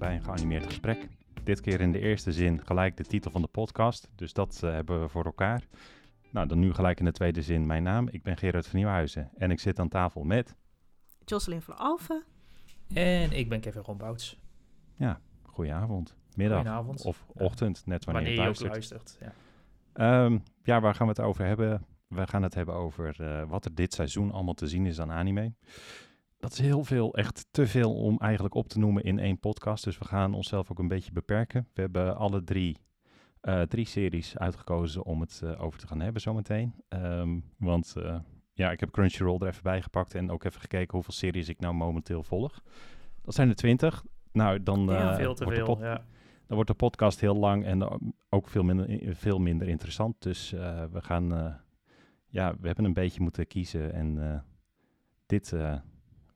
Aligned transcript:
welkom 0.00 0.08
bij 0.08 0.18
een 0.18 0.36
geanimeerd 0.38 0.66
gesprek. 0.66 1.08
Dit 1.42 1.60
keer 1.60 1.80
in 1.80 1.92
de 1.92 1.98
eerste 1.98 2.32
zin 2.32 2.60
gelijk 2.64 2.96
de 2.96 3.04
titel 3.04 3.30
van 3.30 3.42
de 3.42 3.48
podcast, 3.48 4.08
dus 4.14 4.32
dat 4.32 4.60
eh, 4.62 4.70
hebben 4.70 5.00
we 5.00 5.08
voor 5.08 5.24
elkaar. 5.24 5.66
Nou, 6.30 6.46
dan 6.46 6.58
nu 6.58 6.72
gelijk 6.72 6.98
in 6.98 7.04
de 7.04 7.12
tweede 7.12 7.42
zin 7.42 7.66
mijn 7.66 7.82
naam. 7.82 8.08
Ik 8.08 8.22
ben 8.22 8.36
Gerard 8.36 8.66
van 8.66 8.76
Nieuwhuizen 8.78 9.30
en 9.36 9.50
ik 9.50 9.60
zit 9.60 9.78
aan 9.78 9.88
tafel 9.88 10.24
met... 10.24 10.54
Jocelyn 11.24 11.62
van 11.62 11.76
Alphen. 11.76 12.24
En 12.94 13.32
ik 13.32 13.48
ben 13.48 13.60
Kevin 13.60 13.82
Rombouts. 13.82 14.40
Ja, 14.96 15.20
goedenavond, 15.42 16.14
middag 16.36 16.56
Goedenavond. 16.58 17.04
of 17.04 17.24
ochtend, 17.32 17.86
net 17.86 18.04
wanneer, 18.04 18.22
Wanneer 18.24 18.44
je 18.44 18.48
je 18.52 18.64
ook 18.64 18.70
luistert. 18.70 18.70
luistert. 18.70 19.18
Ja. 19.20 20.24
Ehm, 20.24 20.38
ja, 20.62 20.80
waar 20.80 20.94
gaan 20.94 21.06
we 21.06 21.12
het 21.12 21.22
over 21.22 21.44
hebben? 21.44 21.86
We 22.06 22.26
gaan 22.26 22.42
het 22.42 22.54
hebben 22.54 22.74
over 22.74 23.20
eh, 23.20 23.48
wat 23.48 23.64
er 23.64 23.74
dit 23.74 23.94
seizoen 23.94 24.32
allemaal 24.32 24.54
te 24.54 24.68
zien 24.68 24.86
is 24.86 25.00
aan 25.00 25.12
anime. 25.12 25.52
Dat 26.44 26.52
is 26.52 26.58
heel 26.58 26.84
veel, 26.84 27.14
echt 27.14 27.46
te 27.50 27.66
veel 27.66 27.94
om 27.94 28.18
eigenlijk 28.18 28.54
op 28.54 28.68
te 28.68 28.78
noemen 28.78 29.02
in 29.02 29.18
één 29.18 29.38
podcast. 29.38 29.84
Dus 29.84 29.98
we 29.98 30.04
gaan 30.04 30.34
onszelf 30.34 30.70
ook 30.70 30.78
een 30.78 30.88
beetje 30.88 31.12
beperken. 31.12 31.68
We 31.74 31.80
hebben 31.80 32.16
alle 32.16 32.44
drie, 32.44 32.76
eh, 33.40 33.62
drie 33.62 33.86
series 33.86 34.38
uitgekozen 34.38 35.04
om 35.04 35.20
het 35.20 35.40
eh, 35.44 35.62
over 35.62 35.78
te 35.78 35.86
gaan 35.86 36.00
hebben 36.00 36.22
zometeen. 36.22 36.74
Ehm, 36.88 37.38
want 37.58 37.94
eh, 37.96 38.16
ja, 38.52 38.70
ik 38.70 38.80
heb 38.80 38.90
Crunchyroll 38.90 39.40
er 39.40 39.46
even 39.46 39.62
bij 39.62 39.82
gepakt 39.82 40.14
en 40.14 40.30
ook 40.30 40.44
even 40.44 40.60
gekeken 40.60 40.92
hoeveel 40.92 41.12
series 41.12 41.48
ik 41.48 41.60
nou 41.60 41.74
momenteel 41.74 42.22
volg. 42.22 42.62
Dat 43.22 43.34
zijn 43.34 43.48
er 43.48 43.54
twintig. 43.54 44.04
Nou, 44.32 44.62
dan, 44.62 44.84
Ja, 44.84 45.16
veel 45.16 45.34
te 45.34 45.44
wordt 45.44 45.58
de 45.58 45.64
veel. 45.64 45.82
Ja. 45.82 46.04
dan 46.46 46.54
wordt 46.54 46.70
de 46.70 46.76
podcast 46.76 47.20
heel 47.20 47.36
lang 47.36 47.64
en 47.64 48.00
ook 48.28 48.48
veel 48.48 48.62
minder, 48.62 49.16
veel 49.16 49.38
minder 49.38 49.68
interessant. 49.68 50.22
Dus 50.22 50.50
we 50.90 51.00
gaan, 51.00 51.28
ja, 52.26 52.54
we 52.60 52.66
hebben 52.66 52.84
een 52.84 52.92
beetje 52.92 53.20
moeten 53.20 53.46
kiezen. 53.46 53.92
En 53.92 54.44
dit 55.26 55.54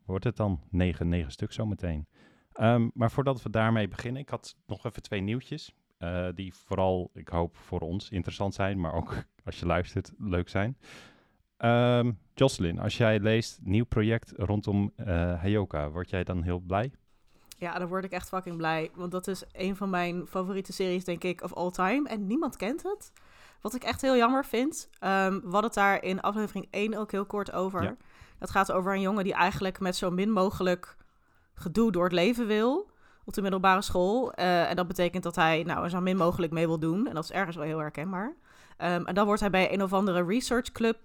wordt 0.09 0.25
het 0.25 0.37
dan, 0.37 0.61
negen, 0.71 1.09
negen 1.09 1.31
stuk 1.33 1.53
zometeen. 1.53 2.07
Ehm 2.53 2.89
maar 2.95 3.11
voordat 3.11 3.43
we 3.43 3.51
daarmee 3.51 3.89
beginnen, 3.89 4.23
ik 4.23 4.29
had 4.29 4.57
nog 4.67 4.85
even 4.85 5.03
twee 5.03 5.21
nieuwtjes. 5.21 5.75
eh, 5.99 6.29
die 6.35 6.55
vooral, 6.55 7.11
ik 7.15 7.29
hoop, 7.29 7.57
voor 7.57 7.81
ons 7.81 8.11
interessant 8.11 8.55
zijn, 8.55 8.81
maar 8.81 8.93
ook 8.93 9.15
als 9.45 9.59
je 9.59 9.67
luistert, 9.67 10.13
leuk 10.19 10.49
zijn. 10.49 10.77
Ehm 11.57 12.13
Jocelyn, 12.35 12.79
als 12.79 12.97
jij 12.97 13.21
leest 13.21 13.59
nieuw 13.63 13.85
project 13.85 14.33
rondom 14.37 14.93
eh 14.97 15.41
Hayoka, 15.41 15.91
word 15.91 16.11
jij 16.11 16.25
dan 16.25 16.43
heel 16.43 16.59
blij? 16.61 16.93
Ja, 17.59 17.79
dan 17.79 17.89
word 17.89 18.05
ik 18.05 18.11
echt 18.13 18.29
fucking 18.29 18.57
blij. 18.57 18.91
Want 18.95 19.11
dat 19.11 19.27
is 19.27 19.43
een 19.53 19.77
van 19.77 19.91
mijn 19.91 20.27
favoriete 20.27 20.73
series, 20.73 21.05
denk 21.05 21.25
ik, 21.25 21.43
of 21.43 21.53
all 21.55 21.71
time. 21.71 22.09
En 22.09 22.27
niemand 22.27 22.57
kent 22.57 22.83
het. 22.83 23.13
Wat 23.61 23.75
ik 23.75 23.83
echt 23.83 24.01
heel 24.03 24.17
jammer 24.17 24.45
vind. 24.45 24.89
Ehm 24.99 25.33
we 25.33 25.41
hadden 25.43 25.63
het 25.63 25.75
daar 25.75 26.03
in 26.03 26.21
aflevering 26.21 26.67
1 26.71 26.95
ook 26.95 27.11
heel 27.11 27.27
kort 27.27 27.53
over. 27.53 27.83
Ja. 27.83 27.97
Dat 28.39 28.51
gaat 28.51 28.73
over 28.73 28.93
een 28.93 29.01
jongen 29.01 29.25
die 29.25 29.33
eigenlijk 29.33 29.81
met 29.81 29.97
zo 29.97 30.11
min 30.11 30.31
mogelijk 30.31 30.97
gedoe 31.55 31.93
door 31.93 32.05
het 32.05 32.13
leven 32.13 32.47
wil. 32.47 32.91
Op 33.25 33.35
de 33.35 33.43
middelbare 33.43 33.83
school. 33.83 34.33
Eh, 34.33 34.71
en 34.71 34.77
dat 34.77 34.87
betekent 34.87 35.23
dat 35.23 35.37
hij 35.37 35.63
nou, 35.63 35.85
er 35.85 35.91
zo 35.91 36.01
min 36.01 36.17
mogelijk 36.17 36.53
mee 36.53 36.67
wil 36.67 36.79
doen. 36.79 37.07
En 37.07 37.15
dat 37.15 37.25
is 37.25 37.33
ergens 37.33 37.57
wel 37.57 37.65
heel 37.65 37.79
herkenbaar. 37.79 38.37
Ehm, 38.77 39.05
en 39.05 39.15
dan 39.15 39.27
wordt 39.27 39.41
hij 39.41 39.51
bij 39.51 39.73
een 39.73 39.83
of 39.83 39.93
andere 39.93 40.25
research 40.25 40.73
club 40.73 40.99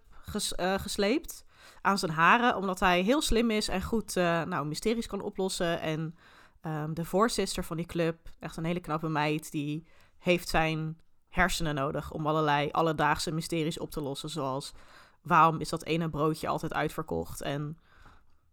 eh, 0.56 0.73
gesleept. 0.73 1.45
Aan 1.81 1.98
zijn 1.98 2.12
haren. 2.12 2.56
Omdat 2.56 2.80
hij 2.80 3.02
heel 3.02 3.22
slim 3.22 3.52
is 3.52 3.68
en 3.68 3.81
goed 3.81 4.18
eh, 4.18 4.42
nou, 4.44 4.66
mysteries 4.66 5.08
kan 5.08 5.22
oplossen. 5.22 5.81
En 5.81 6.16
Ehm, 6.64 6.94
de 6.94 7.06
voorzister 7.06 7.64
van 7.64 7.78
die 7.78 7.86
club, 7.86 8.30
echt 8.40 8.58
een 8.58 8.66
hele 8.66 8.80
knappe 8.80 9.09
meid, 9.09 9.52
die 9.52 9.88
heeft 10.20 10.50
zijn 10.50 10.97
hersenen 11.30 11.75
nodig 11.75 12.12
om 12.12 12.28
allerlei 12.28 12.70
alledaagse 12.72 13.31
mysteries 13.31 13.80
op 13.80 13.92
te 13.92 14.02
lossen. 14.02 14.30
Zoals 14.30 14.74
waarom 15.23 15.59
is 15.59 15.69
dat 15.69 15.84
ene 15.84 16.09
broodje 16.09 16.47
altijd 16.47 16.73
uitverkocht? 16.73 17.41
En 17.41 17.78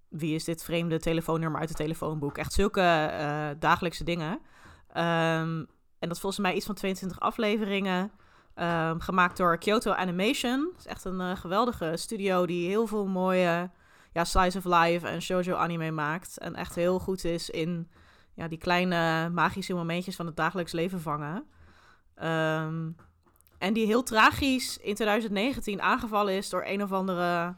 wie 0.09 0.35
is 0.35 0.45
dit 0.45 0.63
vreemde 0.63 0.99
telefoonnummer 0.99 1.61
uit 1.61 1.69
het 1.69 1.79
telefoonboek? 1.79 2.39
Echt 2.39 2.53
zulke 2.53 2.81
eh, 2.81 3.49
dagelijkse 3.59 4.05
dingen. 4.05 4.41
Ehm, 4.89 5.59
en 5.99 6.09
dat 6.09 6.11
is 6.11 6.21
volgens 6.21 6.43
mij 6.43 6.55
iets 6.55 6.67
van 6.67 6.75
22 6.75 7.21
afleveringen. 7.21 8.13
ehm, 8.55 8.99
gemaakt 8.99 9.37
door 9.37 9.59
Kyoto 9.59 9.93
Animation. 9.93 10.69
Dat 10.71 10.79
is 10.79 10.87
echt 10.87 11.05
een 11.05 11.21
eh, 11.21 11.37
geweldige 11.37 11.93
studio 11.97 12.47
die 12.47 12.69
heel 12.69 12.87
veel 12.87 13.07
mooie 13.07 13.71
ja, 14.13 14.25
slice 14.25 14.59
of 14.59 14.65
life 14.65 15.07
en 15.07 15.23
shoujo 15.23 15.55
anime 15.55 15.91
maakt. 15.91 16.39
En 16.39 16.55
echt 16.55 16.75
heel 16.75 16.99
goed 16.99 17.25
is 17.25 17.51
in 17.51 17.91
ja, 18.35 18.49
die 18.49 18.59
kleine 18.59 19.29
magische 19.29 19.75
momentjes 19.75 20.17
van 20.17 20.27
het 20.27 20.37
dagelijks 20.37 20.73
leven 20.73 21.01
vangen. 21.01 21.45
Ehm, 22.15 22.91
en 23.61 23.73
die 23.73 23.87
heel 23.87 24.03
tragisch 24.03 24.79
in 24.79 24.95
2019 24.95 25.83
aangevallen 25.83 26.35
is 26.35 26.49
door 26.49 26.63
een 26.67 26.83
of 26.83 26.93
andere 26.93 27.55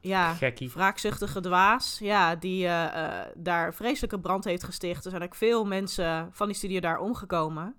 ja, 0.00 0.32
Gekkie. 0.34 0.70
wraakzuchtige 0.70 1.40
dwaas. 1.40 1.98
Ja, 1.98 2.34
die 2.36 2.66
eh, 2.66 3.04
eh, 3.04 3.26
daar 3.36 3.74
vreselijke 3.74 4.20
brand 4.20 4.44
heeft 4.44 4.64
gesticht. 4.64 5.04
Er 5.04 5.10
zijn 5.10 5.22
ook 5.22 5.34
veel 5.34 5.64
mensen 5.66 6.28
van 6.32 6.46
die 6.46 6.56
studio 6.56 6.80
daar 6.80 6.98
omgekomen. 6.98 7.76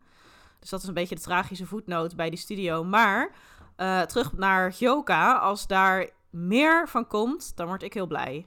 Dus 0.59 0.69
dat 0.69 0.81
is 0.81 0.88
een 0.88 0.94
beetje 0.94 1.16
de 1.16 1.22
tragische 1.22 1.66
voetnoot 1.66 2.16
bij 2.16 2.30
die 2.30 2.40
studio. 2.40 2.84
Maar 2.84 3.31
eh, 3.75 4.01
terug 4.01 4.34
naar 4.34 4.74
Gyoka. 4.74 5.38
Als 5.38 5.68
daar 5.68 6.09
meer 6.30 6.88
van 6.90 7.07
komt, 7.07 7.56
dan 7.56 7.68
word 7.68 7.84
ik 7.84 7.94
heel 7.94 8.07
blij. 8.07 8.46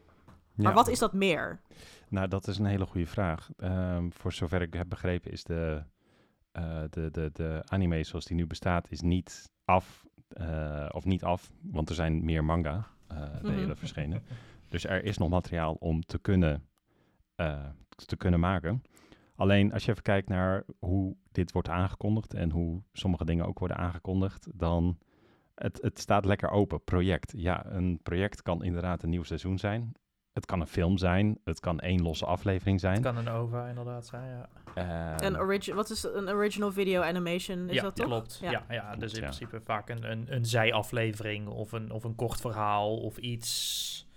Maar 0.54 0.66
Ja. 0.69 0.72
wat 0.72 0.88
is 0.88 0.99
dat 0.99 1.12
meer? 1.12 1.60
Nou, 2.09 2.28
dat 2.28 2.47
is 2.49 2.59
een 2.59 2.65
hele 2.66 2.87
goede 2.87 3.06
vraag. 3.06 3.49
Ehm, 3.56 4.10
voor 4.10 4.33
zover 4.33 4.62
ik 4.62 4.75
heb 4.75 4.88
begrepen 4.88 5.31
is 5.33 5.44
de, 5.44 5.83
eh, 6.54 6.82
de, 6.91 7.10
de, 7.10 7.31
de 7.32 7.62
anime 7.66 8.03
zoals 8.04 8.25
die 8.25 8.37
nu 8.37 8.47
bestaat, 8.47 8.91
is 8.91 9.00
niet 9.00 9.50
af, 9.65 10.04
eh, 10.28 10.88
of 10.92 11.04
niet 11.04 11.25
af, 11.25 11.50
want 11.62 11.88
er 11.88 11.94
zijn 11.94 12.25
meer 12.25 12.44
manga 12.44 12.87
eh 13.06 13.42
delen 13.42 13.66
Mhm. 13.69 13.76
verschenen. 13.76 14.22
Dus 14.69 14.84
er 14.87 15.04
is 15.04 15.19
nog 15.19 15.28
materiaal 15.28 15.75
om 15.75 16.00
te 16.00 16.19
kunnen, 16.19 16.65
te 18.06 18.16
kunnen 18.16 18.41
maken. 18.41 18.82
Alleen 19.37 19.72
als 19.72 19.84
je 19.84 19.91
even 19.91 20.03
kijkt 20.03 20.28
naar 20.28 20.65
hoe 20.78 21.16
dit 21.32 21.53
wordt 21.53 21.69
aangekondigd 21.69 22.34
en 22.34 22.50
hoe 22.50 22.82
sommige 22.92 23.25
dingen 23.25 23.47
ook 23.47 23.59
worden 23.59 23.76
aangekondigd, 23.76 24.48
dan 24.54 24.98
het, 25.54 25.78
het 25.82 25.98
staat 25.98 26.25
lekker 26.25 26.50
open. 26.50 26.84
Project. 26.84 27.32
Ja, 27.36 27.66
een 27.66 28.00
project 28.03 28.42
kan 28.42 28.65
inderdaad 28.65 29.03
een 29.03 29.10
nieuw 29.10 29.22
seizoen 29.22 29.59
zijn. 29.59 29.92
Het 30.34 30.47
kan 30.47 30.61
een 30.61 30.67
film 30.67 30.99
zijn. 30.99 31.39
Het 31.45 31.61
kan 31.61 31.81
één 31.81 32.03
losse 32.03 32.25
aflevering 32.27 32.81
zijn. 32.81 32.95
Het 32.95 33.03
kan 33.03 33.17
een 33.17 33.28
OVA 33.28 33.67
inderdaad 33.69 34.06
zijn, 34.06 34.28
ja. 34.28 34.49
Ehm, 34.75 35.25
Een 35.25 35.39
origi- 35.41 35.72
wat 35.75 35.91
is 35.91 36.03
een 36.03 36.28
original 36.28 36.72
video 36.72 37.00
animation? 37.03 37.69
Is 37.69 37.75
ja, 37.75 37.83
dat 37.83 37.97
toch? 37.97 38.06
klopt. 38.06 38.39
Ja. 38.43 38.50
Ja, 38.50 38.65
ja, 38.69 38.97
dus 38.97 39.12
in 39.12 39.21
ja. 39.21 39.25
principe 39.25 39.61
vaak 39.61 39.89
een, 39.89 40.11
een, 40.11 40.34
een 40.34 40.45
zijaflevering 40.45 41.49
of 41.49 41.72
een, 41.72 41.91
of 41.91 42.05
een 42.05 42.15
kort 42.15 42.41
verhaal 42.41 42.97
of 42.97 43.17
iets 43.19 44.09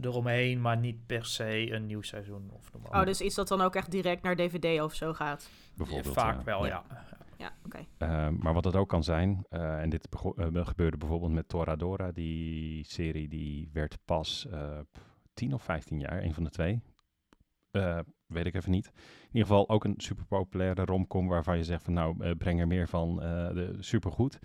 eromheen, 0.00 0.60
maar 0.60 0.76
niet 0.76 1.06
per 1.06 1.24
se 1.24 1.72
een 1.72 1.86
nieuw 1.86 2.02
seizoen. 2.02 2.50
Of 2.52 2.72
noem 2.72 2.82
maar 2.82 3.00
Oh, 3.00 3.06
dus 3.06 3.20
iets 3.20 3.34
dat 3.34 3.48
dan 3.48 3.60
ook 3.60 3.74
echt 3.74 3.90
direct 3.90 4.22
naar 4.22 4.36
DVD 4.36 4.80
of 4.80 4.94
zo 4.94 5.12
gaat. 5.12 5.50
bijvoorbeeld. 5.74 6.14
Vaak 6.14 6.36
ja. 6.38 6.44
wel, 6.44 6.66
ja. 6.66 6.82
Ja, 7.36 7.52
oké. 7.64 7.78
Ehm, 7.98 8.34
maar 8.38 8.54
wat 8.54 8.64
het 8.64 8.76
ook 8.76 8.88
kan 8.88 9.04
zijn, 9.04 9.44
eh, 9.50 9.80
en 9.80 9.90
dit 9.90 10.10
bego- 10.10 10.34
eh, 10.36 10.66
gebeurde 10.66 10.96
bijvoorbeeld 10.96 11.32
met 11.32 11.48
Toradora, 11.48 12.12
die 12.12 12.84
serie 12.84 13.28
die 13.28 13.70
werd 13.72 13.98
pas 14.04 14.46
eh 14.50 14.78
10 15.38 15.54
of 15.54 15.62
15 15.62 16.00
jaar, 16.00 16.22
een 16.22 16.34
van 16.34 16.44
de 16.44 16.50
twee. 16.50 16.80
Eh, 17.70 17.98
weet 18.26 18.46
ik 18.46 18.54
even 18.54 18.70
niet. 18.70 18.86
In 18.94 19.26
ieder 19.26 19.48
geval 19.48 19.68
ook 19.68 19.84
een 19.84 19.94
super 19.96 20.24
populaire 20.26 20.84
romcom 20.84 21.28
waarvan 21.28 21.56
je 21.56 21.64
zegt 21.64 21.84
van 21.84 21.92
nou, 21.92 22.24
eh, 22.24 22.30
breng 22.38 22.60
er 22.60 22.66
meer 22.66 22.88
van, 22.88 23.22
eh 23.22 23.48
de, 23.48 23.76
supergoed. 23.78 24.38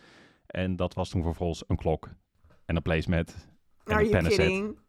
En 0.46 0.76
dat 0.76 0.94
was 0.94 1.10
toen 1.10 1.24
vervolgens 1.24 1.64
een 1.68 1.76
klok 1.76 2.10
en 2.66 2.76
een 2.76 2.82
placemat 2.82 3.48
en 3.84 3.94
Are 3.94 4.04
een 4.04 4.10
pennenset. 4.10 4.83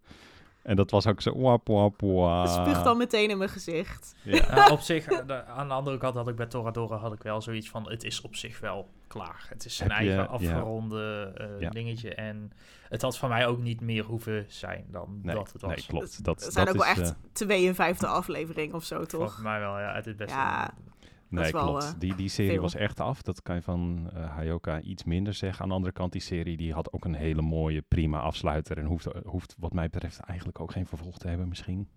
En 0.64 0.76
dat 0.76 0.91
was 0.91 1.06
ook 1.06 1.20
zo 1.20 1.38
wap 1.38 1.66
wap 1.66 2.00
wap. 2.00 2.42
Het 2.42 2.50
spuugt 2.52 2.84
dan 2.84 2.97
meteen 2.97 3.30
in 3.30 3.38
mijn 3.38 3.50
gezicht. 3.50 4.14
Ja. 4.22 4.34
Ja, 4.54 4.69
op 4.70 4.80
zich, 4.80 5.06
eh, 5.06 5.26
de- 5.26 5.44
aan 5.44 5.69
de 5.69 5.75
andere 5.75 5.99
kant 5.99 6.14
had 6.14 6.28
ik 6.28 6.37
bij 6.37 6.46
Toradora 6.46 6.96
had 6.96 7.12
ik 7.12 7.22
wel 7.22 7.40
zoiets 7.43 7.69
van, 7.70 7.90
het 7.90 8.05
is 8.05 8.20
op 8.20 8.37
zich 8.37 8.61
wel 8.61 8.88
klaar. 9.06 9.46
Het 9.49 9.64
is 9.64 9.76
zijn 9.76 9.90
Heb 9.90 10.00
je- 10.00 10.06
eigen 10.06 10.25
ja. 10.25 10.31
afgeronde 10.31 11.32
eh, 11.37 11.46
Ja. 11.61 11.70
dingetje. 11.70 12.14
En 12.14 12.52
het 12.88 13.02
had 13.02 13.19
van 13.19 13.28
mij 13.28 13.46
ook 13.46 13.58
niet 13.58 13.81
meer 13.81 14.05
hoeven 14.05 14.44
zijn 14.49 14.84
dan 14.90 15.20
Nee, 15.22 15.34
dat 15.34 15.52
het 15.52 15.62
was. 15.62 15.70
nee, 15.70 15.84
klopt. 15.87 16.25
Dat, 16.25 16.44
Het 16.44 16.52
zijn 16.52 16.66
dat 16.66 16.75
ook 16.75 16.81
wel 16.82 16.90
echt 16.90 17.11
eh, 17.11 17.16
52 17.32 18.08
afleveringen 18.08 18.75
of 18.75 18.84
zo, 18.84 19.05
toch? 19.05 19.43
mij 19.43 19.61
wel, 19.61 19.78
ja. 19.78 19.94
Het 19.94 20.06
is 20.06 20.14
best 20.16 20.31
Ja. 20.34 20.69
een- 20.69 20.93
Nee, 21.34 21.44
is 21.44 21.52
wel, 21.52 21.64
klopt. 21.66 21.84
eh, 21.84 21.90
die, 21.98 22.14
die 22.14 22.28
serie 22.28 22.50
veel. 22.52 22.60
was 22.62 22.75
echt 22.75 23.00
af. 23.00 23.22
Dat 23.22 23.42
kan 23.42 23.54
je 23.54 23.62
van 23.62 24.10
eh 24.14 24.34
Hayoka 24.36 24.81
iets 24.81 25.04
minder 25.04 25.34
zeggen. 25.34 25.62
Aan 25.62 25.69
de 25.69 25.75
andere 25.75 25.92
kant, 25.92 26.12
die 26.12 26.20
serie 26.20 26.56
die 26.56 26.72
had 26.72 26.92
ook 26.92 27.04
een 27.04 27.14
hele 27.14 27.42
mooie, 27.42 27.82
prima 27.82 28.20
afsluiter. 28.20 28.78
En 28.78 28.84
hoeft, 28.84 29.06
hoeft 29.25 29.54
wat 29.58 29.72
mij 29.72 29.88
betreft 29.90 30.19
eigenlijk 30.20 30.60
ook 30.60 30.72
geen 30.72 30.86
vervolg 30.86 31.19
te 31.19 31.28
hebben 31.28 31.48
misschien. 31.48 31.88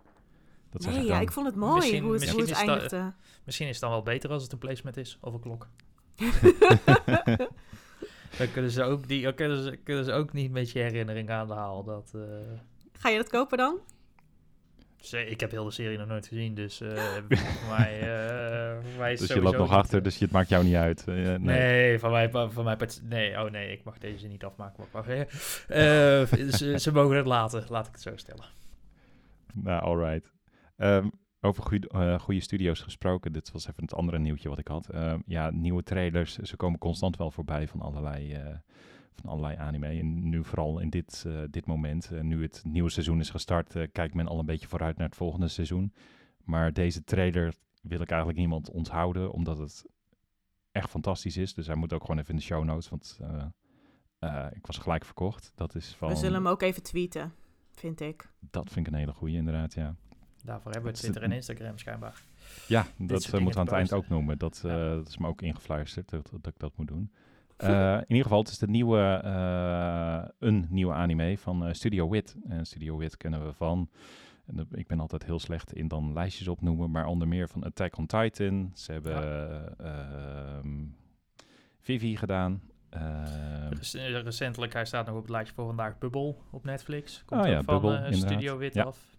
Dat 0.69 0.84
zeg 0.84 0.92
Nee, 0.92 1.01
ik 1.01 1.07
ja, 1.07 1.13
dan. 1.13 1.22
ik 1.22 1.31
vond 1.31 1.45
het 1.45 1.56
mooi 1.56 1.74
Misschien- 1.75 2.04
hoe 2.04 2.13
het, 2.13 2.30
hoe 2.30 2.42
het 2.42 2.50
is 2.50 2.57
eindigde. 2.57 3.13
Misschien 3.45 3.68
is 3.68 3.74
het 3.74 3.81
dan 3.81 3.92
wel 3.92 4.04
beter 4.04 4.30
als 4.30 4.44
het 4.44 4.51
een 4.51 4.57
placement 4.57 4.98
is 4.98 5.18
of 5.22 5.34
een 5.34 5.40
klok. 5.40 5.68
Dan 8.38 8.51
kunnen 8.51 8.72
ze 8.72 8.83
ook, 8.83 9.07
die, 9.07 9.24
dan 9.24 9.33
kunnen 9.33 9.63
ze, 9.63 9.75
kunnen 9.83 10.06
ze 10.06 10.12
ook 10.12 10.33
niet 10.33 10.51
met 10.51 10.72
je 10.72 10.80
herinnering 10.80 11.30
aan 11.30 11.48
de 11.48 11.54
haal. 11.54 11.83
Dat, 11.83 12.12
eh, 12.16 12.22
Ga 12.92 13.10
je 13.10 13.18
dat 13.18 13.30
kopen 13.30 13.57
dan? 13.57 13.78
Ik 15.13 15.39
heb 15.39 15.51
heel 15.51 15.63
de 15.63 15.71
serie 15.71 15.98
nog 15.98 16.07
nooit 16.07 16.27
gezien, 16.27 16.54
dus 16.54 16.77
voor 17.27 17.77
mij, 17.77 18.00
is 19.13 19.19
Dus 19.19 19.27
je 19.27 19.42
loopt 19.42 19.57
nog 19.57 19.71
achter, 19.71 19.98
eh, 19.98 20.04
dus 20.04 20.19
het 20.19 20.31
maakt 20.31 20.50
jou 20.50 20.63
niet 20.63 20.75
uit. 20.75 21.06
Nee. 21.06 21.38
Nee, 21.38 22.00
van 22.00 22.12
mij, 22.12 22.30
van 22.30 22.63
mij, 22.63 22.77
nee, 23.04 23.44
oh 23.44 23.51
nee, 23.51 23.71
ik 23.71 23.83
mag 23.83 23.98
deze 23.98 24.27
niet 24.27 24.44
afmaken. 24.44 24.83
Maar 24.92 25.27
ze, 26.51 26.75
ze 26.80 26.92
mogen 26.92 27.18
het 27.18 27.25
laten, 27.25 27.63
laat 27.69 27.88
ik 27.88 27.92
het 27.92 28.01
zo 28.01 28.15
stellen. 28.15 28.45
Nou, 29.54 29.81
alright. 29.81 30.31
Ehm, 30.77 31.07
over 31.42 31.63
goede, 31.63 32.19
goede 32.19 32.42
studio's 32.42 32.80
gesproken. 32.80 33.31
Dit 33.31 33.51
was 33.51 33.68
even 33.68 33.83
het 33.83 33.94
andere 33.94 34.19
nieuwtje 34.19 34.50
wat 34.50 34.57
ik 34.57 34.68
had. 34.68 34.89
Eh, 34.89 35.13
ja, 35.25 35.50
nieuwe 35.50 35.83
trailers. 35.83 36.38
Ze 36.38 36.56
komen 36.56 36.80
constant 36.80 37.18
wel 37.18 37.31
voorbij 37.31 37.68
van 37.68 37.81
allerlei, 37.81 38.42
van 39.22 39.30
allerlei 39.30 39.56
anime. 39.58 39.88
En 39.88 40.30
nu 40.30 40.44
vooral 40.44 40.80
in 40.80 40.90
dit, 40.90 41.24
eh, 41.28 41.40
dit 41.50 41.66
moment. 41.66 42.12
eh, 42.12 42.22
nu 42.22 42.42
het 42.42 42.62
nieuwe 42.66 42.90
seizoen 42.90 43.19
is 43.19 43.30
gestart, 43.30 43.75
eh, 43.75 43.88
kijkt 43.92 44.14
men 44.14 44.28
al 44.28 44.40
een 44.40 44.46
beetje 44.46 44.68
vooruit 44.68 44.98
naar 44.98 45.08
het 45.08 45.16
volgende 45.16 45.48
seizoen. 45.48 45.94
Maar 46.44 46.74
deze 46.74 47.04
trailer 47.04 47.54
wil 47.81 48.02
ik 48.02 48.10
eigenlijk 48.10 48.40
niemand 48.40 48.69
onthouden, 48.69 49.31
omdat 49.31 49.58
het 49.58 49.86
echt 50.72 50.90
fantastisch 50.90 51.38
is. 51.38 51.54
Dus 51.54 51.68
hij 51.68 51.75
moet 51.75 51.94
ook 51.94 52.02
gewoon 52.02 52.18
even 52.18 52.30
in 52.31 52.36
de 52.40 52.42
show 52.46 52.64
notes, 52.64 52.90
want 52.90 53.19
eh, 53.22 53.46
eh, 54.19 54.52
ik 54.54 54.66
was 54.68 54.78
gelijk 54.78 55.06
verkocht. 55.06 55.52
Dat 55.56 55.75
is 55.75 55.96
van... 55.98 56.10
We 56.10 56.16
zullen 56.16 56.34
hem 56.34 56.48
ook 56.48 56.62
even 56.62 56.84
tweeten, 56.84 57.34
vind 57.72 58.00
ik. 58.02 58.30
Dat 58.40 58.72
vind 58.72 58.88
ik 58.88 58.94
een 58.94 59.00
hele 59.00 59.14
goede 59.14 59.36
inderdaad, 59.36 59.74
ja. 59.74 59.96
Daarvoor 60.44 60.72
hebben 60.72 60.92
we 60.92 60.98
Twitter 60.98 61.22
en 61.24 61.31
Instagram 61.31 61.78
schijnbaar. 61.78 62.24
Ja, 62.68 62.86
dat 62.98 63.25
uh, 63.25 63.31
moeten 63.31 63.52
we 63.52 63.60
aan 63.60 63.66
het 63.66 63.74
eind 63.74 63.94
ook 63.94 64.08
noemen. 64.08 64.38
Dat, 64.38 64.62
eh, 64.66 64.72
Ja. 64.72 64.96
dat 64.96 65.08
is 65.08 65.18
me 65.18 65.28
ook 65.28 65.42
ingefluisterd, 65.42 66.10
dat, 66.10 66.30
dat 66.42 66.54
ik 66.54 66.60
dat 66.60 66.78
moet 66.78 66.88
doen. 66.88 67.12
Eh, 67.57 67.94
in 67.94 68.06
ieder 68.07 68.24
geval, 68.24 68.39
het 68.39 68.50
is 68.50 68.57
de 68.57 68.68
nieuwe, 68.68 69.21
eh, 69.24 70.24
een 70.39 70.68
nieuwe 70.69 70.94
anime 70.94 71.38
van 71.38 71.65
eh, 71.65 71.74
Studio 71.74 72.09
Wit. 72.09 72.36
En 72.48 72.65
Studio 72.65 72.98
Wit 72.98 73.18
kennen 73.18 73.45
we 73.45 73.54
van... 73.54 73.89
En 74.45 74.68
ik 74.71 74.88
ben 74.88 75.00
altijd 75.00 75.25
heel 75.25 75.39
slecht 75.39 75.74
in 75.74 75.88
dan 75.88 76.13
lijstjes 76.13 76.48
opnoemen, 76.48 76.92
maar 76.92 77.06
onder 77.06 77.27
meer 77.27 77.48
van 77.50 77.63
Attack 77.63 77.98
on 77.98 78.06
Titan. 78.06 78.71
Ze 78.74 78.92
hebben 78.92 79.77
ehm, 79.80 80.86
Vivi 81.80 82.15
gedaan. 82.18 82.62
Ehm, 82.89 83.69
Rec- 83.69 83.94
eh, 83.94 84.21
Recentelijk, 84.21 84.74
hij 84.74 84.86
staat 84.86 85.06
nog 85.06 85.15
op 85.15 85.21
het 85.21 85.31
lijstje 85.31 85.56
voor 85.56 85.65
vandaag, 85.65 85.98
Bubble 85.98 86.36
op 86.51 86.63
Netflix. 86.65 87.24
Komt 87.25 87.42
Oh 87.42 87.48
ook 87.48 87.54
ja, 87.54 87.62
van 87.63 87.81
Bubble. 87.81 88.13
Studio 88.13 88.57
Wit 88.57 88.74
Ja. 88.74 88.83
af. 88.83 89.17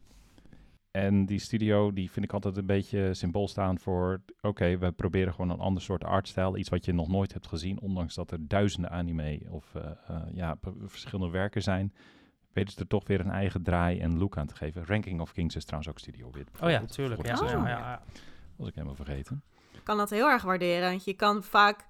En 1.05 1.27
die 1.27 1.39
studio, 1.39 1.93
die 1.93 2.11
vind 2.11 2.25
ik 2.25 2.33
altijd 2.33 2.57
een 2.57 2.67
beetje 2.67 3.15
symbool 3.15 3.49
staan 3.49 3.79
voor... 3.79 4.21
Oké, 4.41 4.79
we 4.79 4.93
proberen 4.93 5.33
gewoon 5.35 5.51
een 5.51 5.59
ander 5.59 5.83
soort 5.83 6.05
artstijl. 6.05 6.57
Iets 6.57 6.69
wat 6.69 6.85
je 6.85 6.93
nog 6.93 7.09
nooit 7.09 7.33
hebt 7.33 7.47
gezien. 7.47 7.81
Ondanks 7.81 8.15
dat 8.15 8.31
er 8.31 8.49
duizenden 8.49 8.91
anime 8.91 9.41
of 9.51 9.75
eh, 9.75 9.91
eh, 10.09 10.23
ja, 10.33 10.57
verschillende 10.87 11.33
werken 11.33 11.63
zijn... 11.63 11.93
weten 12.53 12.73
ze 12.73 12.81
er 12.81 12.87
toch 12.87 13.07
weer 13.07 13.21
een 13.21 13.31
eigen 13.31 13.63
draai 13.63 13.99
en 14.01 14.19
look 14.19 14.37
aan 14.37 14.47
te 14.47 14.55
geven. 14.57 14.87
Ranking 14.87 15.21
of 15.21 15.33
Kings 15.33 15.57
is 15.57 15.65
trouwens 15.65 15.91
ook 15.91 15.99
Studio 15.99 16.31
Wit. 16.31 16.49
Oh 16.49 16.55
ja, 16.55 16.61
bijvoorbeeld, 16.61 16.93
tuurlijk. 16.93 17.21
voor 17.21 17.25
Ja, 17.27 17.33
het 17.33 17.41
Oh. 17.43 17.49
seizoen. 17.49 17.69
ja, 17.69 17.79
ja, 17.79 17.91
ja. 17.91 18.03
was 18.57 18.69
ik 18.69 18.75
helemaal 18.75 18.95
vergeten. 18.97 19.43
Ik 19.73 19.85
kan 19.85 19.97
dat 19.97 20.11
heel 20.11 20.29
erg 20.29 20.43
waarderen. 20.43 20.89
Want 20.91 21.05
je 21.05 21.15
kan 21.15 21.43
vaak, 21.43 21.87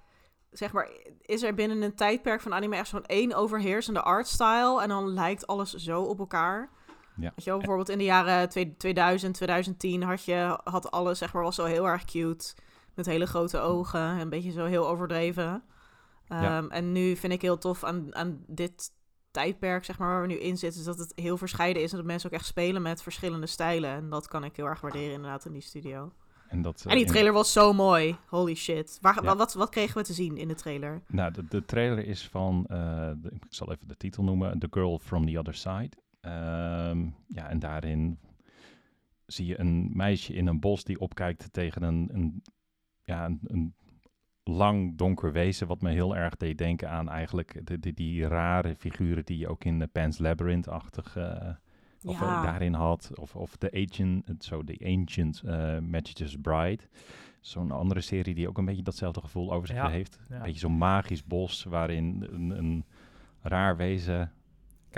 zeg 0.50 0.72
maar, 0.72 0.88
is 1.20 1.42
er 1.42 1.54
binnen 1.54 1.82
een 1.82 1.94
tijdperk 1.94 2.40
van 2.40 2.54
anime 2.54 2.76
echt 2.76 2.88
zo'n 2.88 3.06
één 3.06 3.34
overheersende 3.34 4.02
artstyle. 4.02 4.82
En 4.82 4.88
dan 4.88 5.08
lijkt 5.08 5.46
alles 5.46 5.74
zo 5.74 6.02
op 6.02 6.18
elkaar. 6.18 6.70
Ja. 7.20 7.32
Weet 7.34 7.44
je 7.44 7.50
wel, 7.50 7.58
bijvoorbeeld 7.58 7.88
in 7.88 7.98
de 7.98 8.04
jaren 8.04 8.48
twee- 8.48 8.76
2000, 8.76 9.34
2010 9.34 10.02
had 10.02 10.24
je, 10.24 10.58
had 10.64 10.90
alles, 10.90 11.18
zeg 11.18 11.32
maar, 11.32 11.42
was 11.42 11.54
zo 11.54 11.64
heel 11.64 11.86
erg 11.88 12.04
cute. 12.04 12.54
Met 12.94 13.06
hele 13.06 13.26
grote 13.26 13.58
ogen, 13.58 14.00
een 14.00 14.28
beetje 14.28 14.50
zo 14.52 14.64
heel 14.64 14.88
overdreven. 14.88 15.62
Ja. 16.28 16.56
Ehm, 16.58 16.68
En 16.70 16.92
nu 16.92 17.16
vind 17.16 17.32
ik 17.32 17.42
heel 17.42 17.58
tof 17.58 17.84
aan, 17.84 18.14
aan 18.14 18.44
dit 18.46 18.90
tijdperk, 19.30 19.84
zeg 19.84 19.98
maar, 19.98 20.08
waar 20.08 20.20
we 20.20 20.26
nu 20.26 20.38
in 20.38 20.56
zitten, 20.58 20.80
is 20.80 20.86
dat 20.86 20.98
het 20.98 21.12
heel 21.14 21.36
verscheiden 21.36 21.82
is. 21.82 21.90
En 21.90 21.96
dat 21.96 22.06
mensen 22.06 22.28
ook 22.30 22.36
echt 22.36 22.46
spelen 22.46 22.82
met 22.82 23.02
verschillende 23.02 23.46
stijlen. 23.46 23.90
En 23.90 24.08
dat 24.10 24.28
kan 24.28 24.44
ik 24.44 24.56
heel 24.56 24.66
erg 24.66 24.80
waarderen 24.80 25.12
inderdaad 25.12 25.44
in 25.44 25.52
die 25.52 25.62
studio. 25.62 26.12
En, 26.48 26.62
dat, 26.62 26.78
eh, 26.80 26.84
En 26.86 26.96
die 26.96 27.04
in- 27.06 27.10
trailer 27.10 27.32
was 27.32 27.52
zo 27.52 27.72
mooi. 27.72 28.16
Holy 28.26 28.54
shit. 28.54 28.98
Waar, 29.00 29.22
Ja. 29.24 29.36
wat, 29.36 29.54
wat 29.54 29.68
kregen 29.70 29.96
we 29.96 30.04
te 30.04 30.12
zien 30.12 30.36
in 30.36 30.48
de 30.48 30.54
trailer? 30.54 31.02
Nou, 31.06 31.32
de, 31.32 31.44
de 31.48 31.64
trailer 31.64 32.06
is 32.06 32.28
van, 32.28 32.64
eh, 32.68 32.78
de- 33.16 33.30
ik 33.30 33.42
zal 33.48 33.70
even 33.72 33.88
de 33.88 33.96
titel 33.96 34.22
noemen, 34.22 34.58
The 34.58 34.68
Girl 34.70 34.98
from 34.98 35.26
the 35.26 35.38
Other 35.38 35.54
Side. 35.54 35.90
Ehm, 36.20 37.06
ja, 37.26 37.48
en 37.48 37.58
daarin 37.58 38.18
zie 39.26 39.46
je 39.46 39.60
een 39.60 39.90
meisje 39.96 40.32
in 40.34 40.46
een 40.46 40.60
bos 40.60 40.84
die 40.84 41.00
opkijkt 41.00 41.52
tegen 41.52 41.82
een, 41.82 42.08
een, 42.12 42.42
ja, 43.02 43.24
een, 43.24 43.40
een 43.42 43.74
lang 44.42 44.96
donker 44.96 45.32
wezen, 45.32 45.66
wat 45.66 45.80
me 45.80 45.90
heel 45.90 46.16
erg 46.16 46.36
deed 46.36 46.58
denken 46.58 46.90
aan 46.90 47.08
eigenlijk 47.08 47.60
de, 47.66 47.78
de, 47.78 47.92
die 47.94 48.26
rare 48.26 48.74
figuren 48.76 49.24
die 49.24 49.38
je 49.38 49.48
ook 49.48 49.64
in 49.64 49.78
de 49.78 49.86
Pan's 49.86 50.18
Labyrinth-achtig 50.18 51.16
eh, 51.16 51.48
of 52.04 52.20
Ja. 52.20 52.36
eh, 52.36 52.42
daarin 52.42 52.74
had. 52.74 53.10
Of, 53.14 53.36
of 53.36 53.56
The 53.56 53.70
Ancient, 53.72 54.44
zo 54.44 54.64
The 54.64 54.80
Ancient 54.84 55.42
eh 55.44 55.78
Magus 55.78 56.36
Bride. 56.42 56.82
Zo'n 57.40 57.70
andere 57.70 58.00
serie 58.00 58.34
die 58.34 58.48
ook 58.48 58.58
een 58.58 58.64
beetje 58.64 58.82
datzelfde 58.82 59.20
gevoel 59.20 59.52
over 59.52 59.66
zich 59.66 59.76
Ja, 59.76 59.88
heeft. 59.88 60.18
ja. 60.28 60.36
Een 60.36 60.42
beetje 60.42 60.58
zo'n 60.58 60.78
magisch 60.78 61.24
bos 61.24 61.64
waarin 61.64 62.26
een, 62.30 62.50
een 62.58 62.84
raar 63.40 63.76
wezen... 63.76 64.32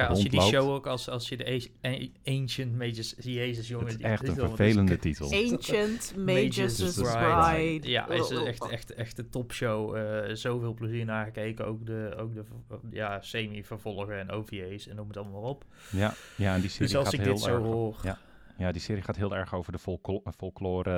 Kijk, 0.00 0.10
als 0.10 0.22
je 0.22 0.28
die 0.28 0.40
show 0.40 0.70
ook, 0.70 0.86
als, 0.86 1.08
als 1.08 1.28
je 1.28 1.36
de 1.36 1.70
a- 1.86 2.32
Ancient 2.32 2.78
Mages, 2.78 3.14
Jezus 3.18 3.68
jongen. 3.68 3.84
Het 3.86 3.94
is 3.94 4.00
die- 4.00 4.10
echt 4.10 4.28
een 4.28 4.34
vervelende 4.34 4.92
is- 4.94 5.00
titel. 5.00 5.24
Ancient 5.32 6.14
Magus' 6.26 6.94
Bride. 6.94 7.52
Bride. 7.54 7.88
Ja, 7.88 8.08
is 8.08 8.30
een 8.30 8.46
echt, 8.46 8.68
echt, 8.70 8.94
echt 8.94 9.18
een 9.18 9.28
topshow. 9.28 9.96
eh 9.96 10.34
zoveel 10.34 10.74
plezier 10.74 11.04
naar 11.04 11.24
gekeken. 11.24 11.66
Ook 11.66 11.86
de, 11.86 12.14
ook 12.18 12.34
de 12.34 12.42
ja, 12.90 13.20
semi-vervolgen 13.20 14.18
en 14.18 14.30
OVA's 14.30 14.86
en 14.88 14.96
noem 14.96 15.08
het 15.08 15.16
allemaal 15.16 15.42
op. 15.42 15.64
Ja, 15.90 16.14
ja, 16.36 16.54
en 16.54 16.60
die 16.60 16.70
serie 16.70 16.86
Dus 16.86 16.96
als 16.96 17.04
gaat 17.04 17.14
ik 17.14 17.20
heel 17.20 17.32
dit 17.34 17.42
zo 17.42 17.54
erg... 17.54 17.62
hoor... 17.64 17.96
Ja. 18.02 18.18
Ja, 18.58 18.72
die 18.72 18.80
serie 18.80 19.02
gaat 19.02 19.16
heel 19.16 19.36
erg 19.36 19.54
over 19.54 19.72
de 19.72 19.78
folklo- 19.78 20.22
folklore 20.36 20.90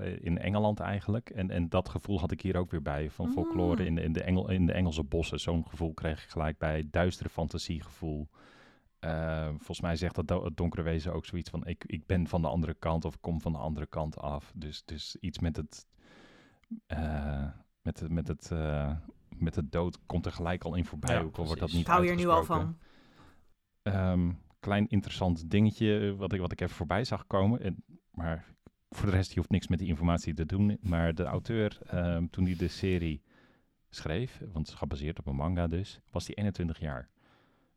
eh, 0.00 0.12
in 0.26 0.38
Engeland 0.38 0.80
eigenlijk. 0.80 1.30
En, 1.30 1.50
en 1.50 1.68
dat 1.68 1.88
gevoel 1.88 2.20
had 2.20 2.30
ik 2.30 2.40
hier 2.40 2.56
ook 2.56 2.70
weer 2.70 2.82
bij. 2.82 3.10
Van 3.10 3.32
folklore 3.32 3.80
Mm. 3.80 3.86
in, 3.86 3.94
de- 3.94 4.02
in, 4.02 4.12
de 4.12 4.22
Engel, 4.22 4.50
in 4.50 4.66
de 4.66 4.72
Engelse 4.72 5.02
bossen. 5.02 5.40
Zo'n 5.40 5.64
gevoel 5.68 5.92
kreeg 5.94 6.24
ik 6.24 6.30
gelijk 6.30 6.58
bij. 6.58 6.84
Duistere 6.90 7.28
fantasiegevoel. 7.28 8.28
Eh, 9.04 9.48
volgens 9.48 9.80
mij 9.80 9.96
zegt 9.96 10.14
dat 10.14 10.28
do- 10.28 10.44
het 10.44 10.56
donkere 10.56 10.82
wezen 10.82 11.12
ook 11.12 11.24
zoiets 11.26 11.50
van... 11.50 11.66
Ik, 11.66 11.84
ik 11.86 12.06
ben 12.06 12.26
van 12.28 12.42
de 12.42 12.48
andere 12.48 12.74
kant 12.74 13.04
of 13.04 13.14
ik 13.14 13.20
kom 13.20 13.40
van 13.40 13.52
de 13.52 13.58
andere 13.58 13.86
kant 13.86 14.18
af. 14.18 14.52
Dus, 14.54 14.84
dus 14.84 15.16
iets 15.20 15.38
met 15.38 15.56
het... 15.56 15.86
eh, 16.86 17.46
met, 17.82 18.00
het- 18.00 18.10
met, 18.10 18.28
het, 18.28 18.50
eh, 18.50 18.96
met 19.36 19.54
het 19.54 19.72
dood 19.72 19.98
komt 20.06 20.26
er 20.26 20.32
gelijk 20.32 20.64
al 20.64 20.74
in 20.74 20.84
voorbij. 20.84 21.14
Ja, 21.14 21.20
ook 21.20 21.36
al 21.36 21.44
wordt 21.44 21.60
dat 21.60 21.72
niet 21.72 21.80
Ik 21.80 21.86
hou 21.86 22.04
hier 22.04 22.14
nu 22.16 22.26
al 22.26 22.44
van. 22.44 22.78
Ehm, 23.82 24.32
klein 24.60 24.88
interessant 24.88 25.50
dingetje 25.50 25.98
eh, 26.10 26.18
wat 26.18 26.32
ik, 26.32 26.40
wat 26.40 26.52
ik 26.52 26.60
even 26.60 26.76
voorbij 26.76 27.04
zag 27.04 27.26
komen. 27.26 27.60
En, 27.60 27.84
maar 28.10 28.44
voor 28.90 29.06
de 29.06 29.12
rest, 29.16 29.30
je 29.32 29.36
hoeft 29.38 29.50
niks 29.50 29.68
met 29.68 29.78
die 29.78 29.88
informatie 29.88 30.34
te 30.34 30.46
doen. 30.46 30.78
Maar 30.80 31.14
de 31.14 31.24
auteur, 31.24 31.78
ehm, 31.86 32.26
toen 32.30 32.44
hij 32.44 32.56
de 32.56 32.68
serie 32.68 33.22
schreef, 33.90 34.38
want 34.38 34.56
het 34.58 34.68
is 34.68 34.74
gebaseerd 34.74 35.18
op 35.18 35.26
een 35.26 35.36
manga 35.36 35.66
dus, 35.66 36.00
was 36.10 36.26
hij 36.26 36.34
21 36.34 36.78
jaar. 36.80 37.08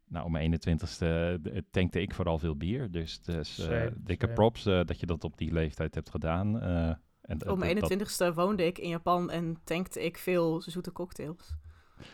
Nou, 0.10 0.26
om 0.26 0.32
mijn 0.32 0.54
21ste 0.60 0.98
eh, 1.06 1.62
tankte 1.72 2.02
ik 2.02 2.14
vooral 2.14 2.38
veel 2.40 2.56
bier. 2.58 2.92
Dus, 2.92 3.22
dus 3.22 3.60
eh, 3.60 3.66
Same, 3.66 3.94
dikke 3.98 4.24
same. 4.26 4.38
props 4.38 4.66
eh, 4.66 4.82
dat 4.86 5.00
je 5.00 5.06
dat 5.06 5.24
op 5.24 5.38
die 5.38 5.52
leeftijd 5.54 5.96
hebt 5.96 6.10
gedaan. 6.10 6.62
eh, 6.62 6.88
en, 7.22 7.38
dat- 7.38 7.58
mijn 7.58 7.80
dat- 7.80 7.92
21ste 7.92 8.34
woonde 8.34 8.66
ik 8.66 8.78
in 8.78 8.90
Japan 8.90 9.30
en 9.32 9.58
tankte 9.64 10.06
ik 10.06 10.18
veel 10.18 10.62
zoete 10.62 10.92
cocktails. 10.92 11.56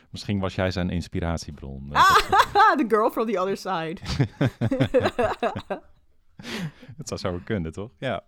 misschien 0.10 0.40
was 0.40 0.56
jij 0.56 0.72
zijn 0.72 0.90
inspiratiebron. 0.90 1.90
Ah, 1.92 2.16
dat- 2.30 2.74
the 2.80 2.86
girl 2.88 3.10
from 3.12 3.26
the 3.32 3.40
other 3.40 3.58
side. 3.58 3.98
Het 6.98 7.08
zou 7.08 7.20
zo 7.20 7.40
kunnen, 7.44 7.72
toch? 7.72 7.92
Ja. 8.00 8.24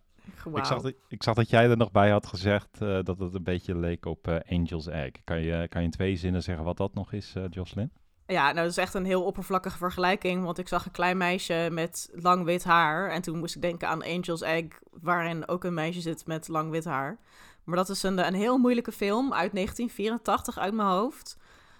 Ik, 0.55 0.65
zag 0.65 0.81
dat, 0.81 0.93
ik 1.07 1.23
zag 1.23 1.35
dat 1.35 1.49
jij 1.49 1.69
er 1.69 1.77
nog 1.77 1.91
bij 1.91 2.09
had 2.09 2.25
gezegd 2.27 2.81
eh, 2.81 2.99
dat 3.03 3.19
het 3.19 3.33
een 3.35 3.43
beetje 3.43 3.77
leek 3.77 4.05
op 4.05 4.41
Angel's 4.49 4.87
Egg. 4.87 5.11
Kan 5.23 5.41
je, 5.41 5.67
kan 5.67 5.81
je 5.81 5.87
in 5.87 5.93
twee 5.93 6.15
zinnen 6.15 6.43
zeggen 6.43 6.65
wat 6.65 6.77
dat 6.77 6.93
nog 6.93 7.11
is, 7.11 7.33
eh 7.35 7.43
Jocelyn? 7.49 7.91
Ja, 8.27 8.43
nou, 8.43 8.55
dat 8.55 8.65
is 8.65 8.77
echt 8.77 8.93
een 8.93 9.05
heel 9.05 9.23
oppervlakkige 9.23 9.77
vergelijking. 9.77 10.43
Want 10.43 10.57
ik 10.57 10.67
zag 10.67 10.85
een 10.85 10.91
klein 10.91 11.17
meisje 11.17 11.67
met 11.71 12.09
lang 12.13 12.43
wit 12.43 12.63
haar. 12.63 13.09
En 13.09 13.21
toen 13.21 13.39
moest 13.39 13.55
ik 13.55 13.61
denken 13.61 13.87
aan 13.87 14.03
Angel's 14.03 14.41
Egg, 14.41 14.65
waarin 15.01 15.47
ook 15.47 15.63
een 15.63 15.73
meisje 15.73 16.01
zit 16.01 16.25
met 16.25 16.47
lang 16.47 16.71
wit 16.71 16.85
haar. 16.85 17.17
Maar 17.63 17.75
dat 17.75 17.89
is 17.89 18.03
een, 18.03 18.27
een 18.27 18.33
heel 18.33 18.57
moeilijke 18.57 18.91
film 18.91 19.33
uit 19.33 19.51
1984 19.53 20.57
uit 20.57 20.73
mijn 20.73 20.87
hoofd. 20.87 21.37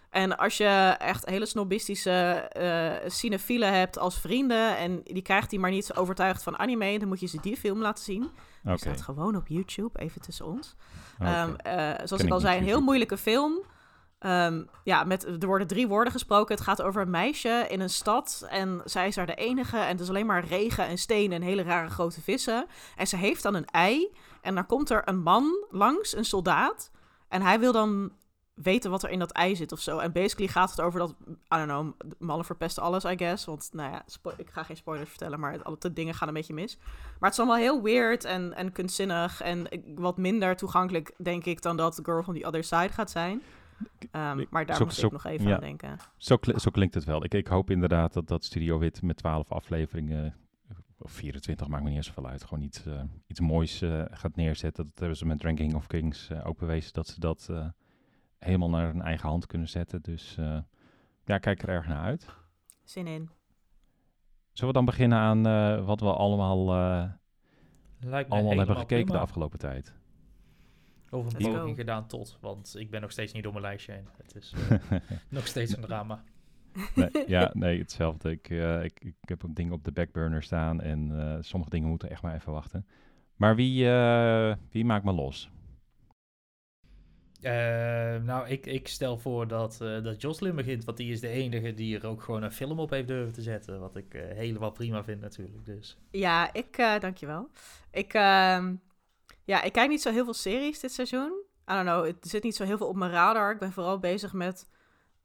En 0.09 0.37
als 0.37 0.57
je 0.57 0.95
echt 0.99 1.25
hele 1.25 1.45
snobistische 1.45 2.11
eh 2.11 3.09
cinefielen 3.09 3.73
hebt 3.73 3.99
als 3.99 4.19
vrienden... 4.19 4.77
en 4.77 5.01
die 5.03 5.21
krijgt 5.21 5.49
die 5.49 5.59
maar 5.59 5.71
niet 5.71 5.93
overtuigd 5.93 6.43
van 6.43 6.59
anime... 6.59 6.99
dan 6.99 7.07
moet 7.07 7.19
je 7.19 7.27
ze 7.27 7.41
die 7.41 7.57
film 7.57 7.81
laten 7.81 8.03
zien. 8.03 8.23
Oké. 8.23 8.31
Die 8.63 8.77
staat 8.77 9.01
gewoon 9.01 9.35
op 9.35 9.47
YouTube, 9.47 9.99
even 9.99 10.21
tussen 10.21 10.45
ons. 10.45 10.75
oké. 11.19 11.29
Ehm, 11.29 11.55
eh, 11.55 11.95
zoals 11.95 12.09
Ken 12.09 12.25
ik 12.25 12.31
al 12.31 12.39
zei, 12.39 12.57
een 12.57 12.63
heel 12.63 12.81
moeilijke 12.81 13.17
film. 13.17 13.61
Ehm, 14.25 14.63
ja, 14.83 15.03
met, 15.03 15.23
er 15.41 15.47
worden 15.47 15.67
drie 15.67 15.87
woorden 15.87 16.11
gesproken. 16.13 16.55
Het 16.55 16.63
gaat 16.63 16.81
over 16.81 17.01
een 17.01 17.09
meisje 17.09 17.65
in 17.69 17.79
een 17.79 17.89
stad. 17.89 18.45
En 18.49 18.81
zij 18.85 19.07
is 19.07 19.15
daar 19.15 19.25
de 19.25 19.35
enige. 19.35 19.77
En 19.77 19.87
het 19.87 19.99
is 19.99 20.09
alleen 20.09 20.25
maar 20.25 20.45
regen 20.45 20.85
en 20.87 20.97
stenen 20.97 21.35
en 21.41 21.47
hele 21.47 21.63
rare 21.63 21.89
grote 21.89 22.21
vissen. 22.21 22.65
En 22.95 23.07
ze 23.07 23.15
heeft 23.15 23.43
dan 23.43 23.53
een 23.55 23.65
ei. 23.65 24.11
En 24.41 24.55
dan 24.55 24.65
komt 24.65 24.89
er 24.89 25.01
een 25.05 25.19
man 25.19 25.65
langs, 25.69 26.15
een 26.15 26.25
soldaat. 26.25 26.91
En 27.27 27.41
hij 27.41 27.59
wil 27.59 27.71
dan 27.71 28.11
weten 28.53 28.91
wat 28.91 29.03
er 29.03 29.09
in 29.09 29.19
dat 29.19 29.31
ei 29.31 29.55
zit 29.55 29.71
of 29.71 29.79
zo. 29.79 29.97
En 29.97 30.11
basically 30.11 30.51
gaat 30.51 30.69
het 30.69 30.81
over 30.81 30.99
dat, 30.99 31.15
I 31.29 31.35
don't 31.47 31.67
know, 31.67 31.91
mannen 32.19 32.45
verpesten 32.45 32.83
alles, 32.83 33.03
I 33.03 33.17
guess. 33.17 33.45
Want, 33.45 33.69
nou 33.73 33.91
ja, 33.91 34.05
ik 34.37 34.49
ga 34.49 34.63
geen 34.63 34.77
spoilers 34.77 35.09
vertellen, 35.09 35.39
maar 35.39 35.63
alle 35.63 35.75
de 35.79 35.93
dingen 35.93 36.13
gaan 36.13 36.27
een 36.27 36.33
beetje 36.33 36.53
mis. 36.53 36.77
Maar 37.19 37.29
het 37.29 37.31
is 37.31 37.39
allemaal 37.39 37.57
heel 37.57 37.81
weird 37.81 38.23
en, 38.23 38.53
en 38.53 38.71
kunstzinnig 38.71 39.41
en 39.41 39.65
ik- 39.71 39.83
wat 39.95 40.17
minder 40.17 40.55
toegankelijk, 40.55 41.13
denk 41.17 41.45
ik, 41.45 41.61
dan 41.61 41.77
dat 41.77 41.99
Girl 42.03 42.23
from 42.23 42.39
the 42.39 42.47
Other 42.47 42.63
Side 42.63 42.89
gaat 42.89 43.11
zijn. 43.11 43.41
Ehm, 44.11 44.45
maar 44.49 44.65
daar 44.65 44.75
zo- 44.75 44.83
moest 44.83 44.97
zo- 44.97 45.05
ik 45.05 45.11
nog 45.11 45.25
even 45.25 45.47
ja. 45.47 45.53
aan 45.53 45.59
denken. 45.59 45.97
Zo, 46.17 46.37
zo 46.55 46.71
klinkt 46.71 46.93
het 46.93 47.03
wel. 47.03 47.23
Ik, 47.23 47.33
ik 47.33 47.47
hoop 47.47 47.69
inderdaad 47.69 48.13
dat, 48.13 48.27
dat 48.27 48.43
Studio 48.43 48.79
Wit 48.79 49.01
met 49.01 49.17
twaalf 49.17 49.51
afleveringen 49.51 50.35
of 50.97 51.11
24, 51.11 51.67
maakt 51.67 51.83
me 51.83 51.87
niet 51.89 51.97
eens 51.97 52.07
zoveel 52.07 52.27
uit. 52.27 52.43
Gewoon 52.43 52.63
iets, 52.63 52.85
eh, 52.85 53.01
iets 53.27 53.39
moois 53.39 53.81
eh, 53.81 54.03
gaat 54.09 54.35
neerzetten. 54.35 54.85
Dat 54.85 54.99
hebben 54.99 55.17
ze 55.17 55.25
met 55.25 55.43
Ranking 55.43 55.73
of 55.75 55.87
Kings 55.87 56.29
eh, 56.29 56.47
ook 56.47 56.57
bewezen 56.57 56.93
dat 56.93 57.07
ze 57.07 57.19
dat 57.19 57.47
eh, 57.51 57.67
helemaal 58.39 58.69
naar 58.69 58.85
hun 58.87 59.01
eigen 59.01 59.29
hand 59.29 59.45
kunnen 59.45 59.67
zetten. 59.69 60.01
Dus 60.01 60.37
eh, 60.37 60.57
ja, 61.25 61.37
kijk 61.37 61.61
er 61.63 61.69
erg 61.69 61.87
naar 61.87 62.03
uit. 62.03 62.27
Zin 62.83 63.07
in. 63.07 63.29
Zullen 64.51 64.73
we 64.73 64.79
dan 64.79 64.85
beginnen 64.85 65.17
aan 65.17 65.45
eh, 65.47 65.85
wat 65.85 65.99
we 65.99 66.13
allemaal, 66.13 66.73
eh, 66.73 67.09
Lijkt 67.99 68.29
me 68.29 68.35
allemaal 68.35 68.57
hebben 68.57 68.75
gekeken 68.77 69.03
prima. 69.03 69.17
de 69.19 69.23
afgelopen 69.25 69.59
tijd? 69.59 69.95
Over 71.15 71.35
een 71.35 71.51
poging 71.51 71.69
go. 71.69 71.73
gedaan 71.73 72.07
tot, 72.07 72.37
want 72.41 72.75
ik 72.77 72.89
ben 72.89 73.01
nog 73.01 73.11
steeds 73.11 73.33
niet 73.33 73.43
door 73.43 73.51
mijn 73.51 73.65
lijstje 73.65 73.91
heen. 73.91 74.07
Het 74.23 74.35
is 74.35 74.53
eh, 74.69 74.99
nog 75.29 75.47
steeds 75.47 75.75
een 75.75 75.81
drama. 75.81 76.23
nee, 76.95 77.09
ja, 77.27 77.51
nee, 77.63 77.79
hetzelfde. 77.79 78.31
Ik, 78.31 78.49
eh, 78.49 78.83
ik, 78.83 78.99
ik 78.99 79.15
heb 79.21 79.45
ook 79.45 79.55
dingen 79.55 79.73
op 79.73 79.83
de 79.83 79.91
backburner 79.91 80.43
staan 80.43 80.81
en 80.81 81.19
eh, 81.19 81.37
sommige 81.41 81.71
dingen 81.71 81.89
moeten 81.89 82.09
echt 82.09 82.21
maar 82.21 82.35
even 82.35 82.51
wachten. 82.51 82.85
Maar 83.35 83.55
wie, 83.55 83.89
eh, 83.89 84.55
wie 84.69 84.85
maakt 84.85 85.05
me 85.05 85.11
los? 85.11 85.49
Eh, 87.41 88.21
nou, 88.21 88.47
ik, 88.47 88.65
ik 88.65 88.87
stel 88.87 89.17
voor 89.17 89.47
dat, 89.47 89.81
eh 89.81 90.03
dat 90.03 90.21
Jocelyn 90.21 90.55
begint, 90.55 90.83
want 90.85 90.97
die 90.97 91.11
is 91.11 91.19
de 91.19 91.27
enige 91.27 91.73
die 91.73 91.99
er 91.99 92.07
ook 92.07 92.21
gewoon 92.21 92.43
een 92.43 92.51
film 92.51 92.79
op 92.79 92.89
heeft 92.89 93.07
durven 93.07 93.33
te 93.33 93.41
zetten. 93.41 93.79
Wat 93.79 93.95
ik 93.95 94.13
helemaal 94.35 94.71
prima 94.71 95.03
vind 95.03 95.21
natuurlijk. 95.21 95.65
Dus. 95.65 95.97
Ja, 96.11 96.53
ik, 96.53 96.77
eh 96.77 96.99
dankjewel. 96.99 97.49
Ik, 97.91 98.13
ehm, 98.13 98.75
ja, 99.45 99.61
ik 99.61 99.73
kijk 99.73 99.89
niet 99.89 100.01
zo 100.01 100.11
heel 100.11 100.23
veel 100.23 100.33
series 100.33 100.79
dit 100.79 100.91
seizoen. 100.91 101.43
I 101.71 101.73
don't 101.73 101.85
know, 101.85 102.05
het 102.05 102.17
zit 102.29 102.43
niet 102.43 102.55
zo 102.55 102.63
heel 102.63 102.77
veel 102.77 102.87
op 102.87 102.95
mijn 102.95 103.11
radar. 103.11 103.51
Ik 103.51 103.59
ben 103.59 103.71
vooral 103.71 103.99
bezig 103.99 104.33
met 104.33 104.69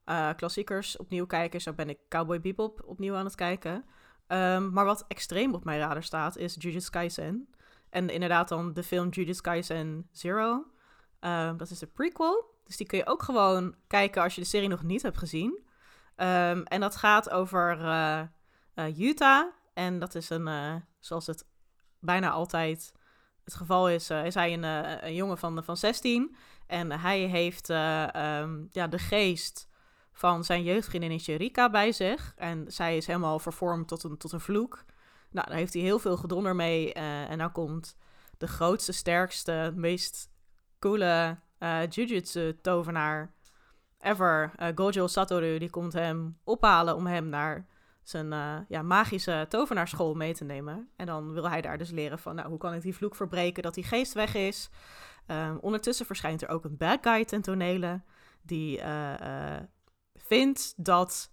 eh, 0.05 0.31
klassiekers 0.37 0.97
opnieuw 0.97 1.27
kijken. 1.27 1.61
Zo 1.61 1.73
ben 1.73 1.89
ik 1.89 1.99
Cowboy 2.09 2.41
Bebop 2.41 2.83
opnieuw 2.87 3.15
aan 3.15 3.25
het 3.25 3.35
kijken. 3.35 3.85
Ehm, 4.27 4.73
maar 4.73 4.85
wat 4.85 5.05
extreem 5.09 5.55
op 5.55 5.65
mijn 5.65 5.81
radar 5.81 6.03
staat 6.03 6.37
is 6.37 6.57
Jujutsu 6.59 6.91
Kaisen. 6.91 7.49
En 7.91 8.09
inderdaad 8.09 8.49
dan 8.49 8.73
de 8.73 8.83
film 8.83 9.09
Jujutsu 9.09 9.43
Kaisen 9.43 10.09
Zero. 10.13 10.67
Ehm, 11.21 11.57
dat 11.57 11.71
is 11.71 11.79
de 11.79 11.87
prequel. 11.87 12.59
Dus 12.65 12.77
die 12.77 12.87
kun 12.87 12.99
je 12.99 13.07
ook 13.07 13.23
gewoon 13.23 13.75
kijken 13.87 14.23
als 14.23 14.35
je 14.35 14.41
de 14.41 14.47
serie 14.47 14.69
nog 14.69 14.83
niet 14.83 15.03
hebt 15.03 15.19
gezien. 15.19 15.63
Ehm, 16.17 16.63
en 16.63 16.81
dat 16.81 16.97
gaat 16.97 17.31
over 17.31 17.81
eh 17.81 18.23
eh, 18.75 18.99
Utah. 18.99 19.47
En 19.75 19.99
dat 19.99 20.15
is 20.15 20.31
een, 20.31 20.49
zoals 20.99 21.27
het 21.27 21.47
bijna 21.99 22.31
altijd 22.31 22.93
het 23.51 23.59
geval 23.59 23.89
is, 23.89 24.11
eh, 24.11 24.25
is 24.25 24.35
hij 24.35 24.53
een, 24.53 24.65
eh, 24.65 25.09
een 25.09 25.15
jongen 25.15 25.39
van, 25.39 25.65
van 25.65 25.77
16. 25.77 26.37
En 26.67 26.93
hij 26.93 27.21
heeft 27.21 27.71
eh, 27.71 28.15
ehm, 28.15 28.65
ja, 28.71 28.87
de 28.87 28.99
geest 28.99 29.69
van 30.13 30.45
zijn 30.45 30.63
jeugdvriendinnetje 30.63 31.35
Rika 31.35 31.71
bij 31.71 31.93
zich. 31.93 32.35
En 32.37 32.65
zij 32.73 32.97
is 32.97 33.07
helemaal 33.07 33.39
vervormd 33.39 33.89
tot 33.89 34.03
een, 34.03 34.17
tot 34.17 34.33
een 34.33 34.41
vloek. 34.41 34.85
Nou, 35.31 35.49
daar 35.49 35.57
heeft 35.57 35.73
hij 35.73 35.83
heel 35.83 35.99
veel 35.99 36.17
gedonder 36.17 36.57
mee. 36.57 36.93
en 36.93 37.39
nou 37.39 37.51
komt 37.51 37.97
de 38.39 38.47
grootste, 38.49 38.93
sterkste, 38.93 39.73
meest 39.75 40.31
coole 40.79 41.39
Jujutsu-tovenaar 41.89 43.35
ever, 44.01 44.53
Gojo 44.75 45.07
Satoru, 45.07 45.59
die 45.59 45.71
komt 45.71 45.93
hem 45.93 46.39
ophalen 46.45 46.97
om 46.97 47.07
hem 47.07 47.29
naar 47.29 47.67
zijn 48.03 48.33
eh, 48.33 48.57
ja, 48.69 48.83
magische 48.83 49.47
tovenaarschool 49.49 50.15
mee 50.15 50.35
te 50.35 50.45
nemen. 50.45 50.89
En 50.97 51.07
dan 51.07 51.33
wil 51.33 51.49
hij 51.49 51.61
daar 51.61 51.79
dus 51.79 51.91
leren 51.91 52.19
van, 52.19 52.35
nou, 52.35 52.49
hoe 52.49 52.59
kan 52.59 52.75
ik 52.75 52.83
die 52.83 52.95
vloek 52.95 53.15
verbreken 53.15 53.63
dat 53.63 53.75
die 53.75 53.85
geest 53.85 54.13
weg 54.13 54.35
is. 54.35 54.71
Ehm, 55.27 55.57
ondertussen 55.57 56.07
verschijnt 56.07 56.43
er 56.43 56.49
ook 56.49 56.65
een 56.65 56.77
bad 56.77 56.99
guy 57.01 57.25
ten 57.25 57.43
tonele, 57.43 58.01
die 58.43 58.81
eh, 58.81 59.57
eh, 59.57 59.63
vindt 60.15 60.75
dat 60.77 61.33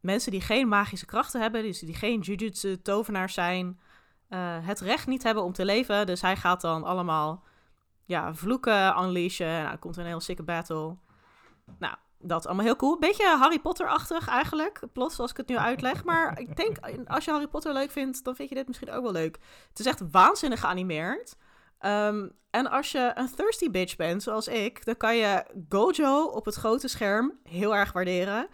mensen 0.00 0.30
die 0.30 0.40
geen 0.40 0.68
magische 0.68 1.06
krachten 1.06 1.40
hebben, 1.40 1.62
dus 1.62 1.78
die 1.78 1.94
geen 1.94 2.20
jujutsu 2.20 2.82
tovenaars 2.82 3.34
zijn, 3.34 3.80
het 4.62 4.80
recht 4.80 5.06
niet 5.06 5.22
hebben 5.22 5.42
om 5.42 5.52
te 5.52 5.64
leven. 5.64 6.06
Dus 6.06 6.20
hij 6.20 6.36
gaat 6.36 6.60
dan 6.60 6.84
allemaal 6.84 7.44
ja, 8.04 8.34
vloeken 8.34 9.02
unleashen. 9.02 9.46
Nou, 9.46 9.68
dan 9.68 9.78
komt 9.78 9.96
er 9.96 10.02
een 10.02 10.08
heel 10.08 10.20
sikke 10.20 10.42
battle. 10.42 10.96
Nou, 11.78 11.96
dat 12.22 12.46
allemaal 12.46 12.64
heel 12.64 12.76
cool. 12.76 12.98
Beetje 12.98 13.36
Harry 13.36 13.58
Potter-achtig 13.58 14.28
eigenlijk, 14.28 14.80
plots 14.92 15.18
als 15.18 15.30
ik 15.30 15.36
het 15.36 15.48
nu 15.48 15.56
uitleg. 15.56 16.04
Maar 16.04 16.40
ik 16.40 16.56
denk, 16.56 16.76
als 17.06 17.24
je 17.24 17.30
Harry 17.30 17.46
Potter 17.46 17.72
leuk 17.72 17.90
vindt, 17.90 18.24
dan 18.24 18.34
vind 18.34 18.48
je 18.48 18.54
dit 18.54 18.66
misschien 18.66 18.90
ook 18.90 19.02
wel 19.02 19.12
leuk. 19.12 19.38
Het 19.68 19.78
is 19.78 19.86
echt 19.86 20.02
waanzinnig 20.10 20.60
geanimeerd. 20.60 21.36
Ehm, 21.78 22.28
en 22.50 22.70
als 22.70 22.92
je 22.92 23.10
een 23.14 23.34
thirsty 23.34 23.70
bitch 23.70 23.96
bent, 23.96 24.22
zoals 24.22 24.48
ik, 24.48 24.84
dan 24.84 24.96
kan 24.96 25.16
je 25.16 25.44
Gojo 25.68 26.24
op 26.24 26.44
het 26.44 26.54
grote 26.54 26.88
scherm 26.88 27.38
heel 27.42 27.76
erg 27.76 27.92
waarderen. 27.92 28.48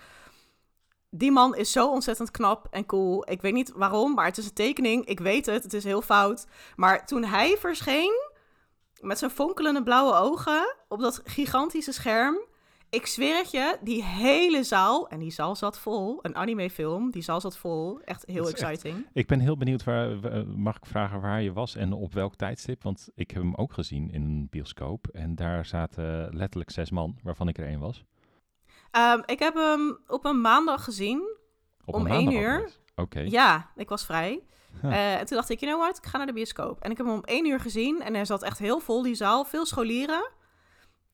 Die 1.10 1.32
man 1.32 1.56
is 1.56 1.72
zo 1.72 1.88
ontzettend 1.88 2.30
knap 2.30 2.66
en 2.70 2.86
cool. 2.86 3.30
Ik 3.30 3.40
weet 3.40 3.52
niet 3.52 3.72
waarom, 3.74 4.14
maar 4.14 4.24
het 4.26 4.38
is 4.38 4.44
een 4.44 4.52
tekening. 4.52 5.04
Ik 5.06 5.20
weet 5.20 5.46
het, 5.46 5.62
het 5.62 5.74
is 5.74 5.84
heel 5.84 6.02
fout. 6.02 6.46
Maar 6.76 7.06
toen 7.06 7.24
hij 7.24 7.56
verscheen, 7.58 8.30
met 9.00 9.18
zijn 9.18 9.30
fonkelende 9.30 9.82
blauwe 9.82 10.14
ogen, 10.14 10.76
op 10.88 11.00
dat 11.00 11.20
gigantische 11.24 11.92
scherm... 11.92 12.47
Ik 12.90 13.06
zweer 13.06 13.36
het 13.36 13.50
je, 13.50 13.78
die 13.82 14.04
hele 14.04 14.62
zaal, 14.64 15.08
en 15.08 15.18
die 15.18 15.30
zaal 15.30 15.56
zat 15.56 15.78
vol, 15.78 16.18
een 16.22 16.36
animefilm, 16.36 17.10
die 17.10 17.22
zaal 17.22 17.40
zat 17.40 17.56
vol, 17.56 18.00
echt 18.04 18.24
heel 18.26 18.48
echt- 18.48 18.52
exciting. 18.60 19.06
Ik 19.12 19.26
ben 19.26 19.40
heel 19.40 19.56
benieuwd, 19.56 19.84
waar, 19.84 20.20
wa- 20.20 20.44
mag 20.56 20.76
ik 20.76 20.86
vragen 20.86 21.20
waar 21.20 21.42
je 21.42 21.52
was 21.52 21.74
en 21.76 21.92
op 21.92 22.12
welk 22.14 22.34
tijdstip? 22.34 22.82
Want 22.82 23.08
ik 23.14 23.30
heb 23.30 23.42
hem 23.42 23.54
ook 23.54 23.72
gezien 23.72 24.10
in 24.12 24.22
een 24.22 24.46
bioscoop 24.50 25.06
en 25.06 25.34
daar 25.34 25.64
zaten 25.66 26.36
letterlijk 26.36 26.70
zes 26.70 26.90
man, 26.90 27.18
waarvan 27.22 27.48
ik 27.48 27.58
er 27.58 27.66
één 27.66 27.80
was. 27.80 28.04
Ehm, 28.90 29.20
ik 29.26 29.38
heb 29.38 29.54
hem 29.54 29.98
op 30.06 30.24
een 30.24 30.40
maandag 30.40 30.84
gezien. 30.84 31.36
Op 31.84 31.94
Om 31.94 32.06
één 32.06 32.32
uur? 32.32 32.70
Oké. 32.96 33.20
Ja, 33.20 33.70
ik 33.76 33.88
was 33.88 34.04
vrij. 34.04 34.42
Huh. 34.82 34.92
Eh, 34.92 35.20
en 35.20 35.26
toen 35.26 35.36
dacht 35.36 35.50
ik, 35.50 35.60
you 35.60 35.72
know 35.72 35.84
what, 35.84 35.98
ik 35.98 36.06
ga 36.10 36.16
naar 36.16 36.26
de 36.26 36.32
bioscoop. 36.32 36.80
En 36.80 36.90
ik 36.90 36.96
heb 36.96 37.06
hem 37.06 37.14
om 37.14 37.24
één 37.24 37.46
uur 37.46 37.60
gezien 37.60 38.02
en 38.02 38.14
hij 38.14 38.24
zat 38.24 38.42
echt 38.42 38.58
heel 38.58 38.80
vol, 38.80 39.02
die 39.02 39.14
zaal. 39.14 39.44
Veel 39.44 39.66
scholieren. 39.66 40.30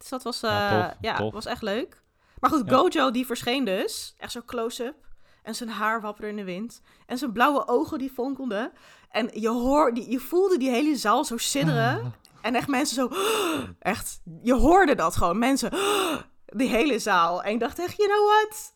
Dus 0.05 0.13
dat 0.13 0.23
was, 0.23 0.41
Ja, 0.41 0.71
eh, 0.71 0.85
tof, 0.89 0.97
ja, 1.01 1.17
tof. 1.17 1.33
was 1.33 1.47
echt 1.47 1.63
leuk. 1.63 2.03
Maar 2.41 2.51
goed, 2.51 2.71
Ja. 2.71 2.77
Gojo 2.77 3.11
die 3.11 3.27
verscheen 3.27 3.65
dus. 3.65 4.15
Echt 4.19 4.33
zo 4.33 4.41
close-up. 4.47 4.95
En 5.43 5.55
zijn 5.55 5.69
haar 5.69 6.01
wapperde 6.01 6.31
in 6.31 6.37
de 6.37 6.45
wind. 6.45 6.81
En 7.07 7.19
zijn 7.19 7.33
blauwe 7.33 7.69
ogen 7.69 7.99
die 7.99 8.11
fonkelden. 8.11 8.73
En 9.11 9.31
je, 9.33 9.49
hoor, 9.49 9.95
die, 9.95 10.11
je 10.11 10.19
voelde 10.19 10.57
die 10.59 10.71
hele 10.71 10.97
zaal 10.97 11.25
zo 11.25 11.37
sidderen. 11.37 12.01
Ah. 12.01 12.07
En 12.45 12.55
echt 12.55 12.69
mensen 12.69 12.95
zo... 12.97 13.09
Echt, 13.79 14.21
je 14.43 14.55
hoorde 14.55 14.95
dat 14.95 15.17
gewoon. 15.17 15.39
Mensen... 15.39 15.71
Die 16.57 16.69
hele 16.69 16.99
zaal. 16.99 17.43
En 17.43 17.53
ik 17.53 17.61
dacht 17.61 17.79
echt, 17.79 17.97
you 17.97 18.09
know 18.09 18.27
what? 18.29 18.75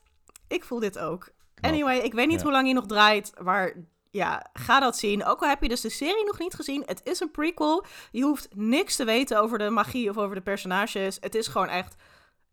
Ik 0.48 0.64
voel 0.64 0.78
dit 0.80 0.98
ook. 0.98 1.28
Anyway, 1.60 1.98
ik 1.98 2.12
weet 2.14 2.26
niet 2.26 2.36
Ja. 2.38 2.42
hoe 2.42 2.52
lang 2.52 2.64
hij 2.64 2.72
nog 2.74 2.86
draait, 2.86 3.32
maar 3.42 3.74
ja, 4.10 4.46
ga 4.52 4.80
dat 4.80 4.96
zien. 4.98 5.24
Ook 5.24 5.42
al 5.42 5.48
heb 5.48 5.62
je 5.62 5.68
dus 5.68 5.80
de 5.80 5.90
serie 5.90 6.24
nog 6.24 6.38
niet 6.38 6.54
gezien, 6.54 6.82
het 6.86 7.00
is 7.04 7.20
een 7.20 7.30
prequel. 7.30 7.84
Je 8.10 8.22
hoeft 8.22 8.48
niks 8.54 8.96
te 8.96 9.04
weten 9.04 9.40
over 9.40 9.58
de 9.58 9.70
magie 9.70 10.10
of 10.10 10.16
over 10.18 10.34
de 10.34 10.40
personages. 10.42 11.16
Het 11.20 11.34
is 11.34 11.46
gewoon 11.46 11.68
echt, 11.68 11.96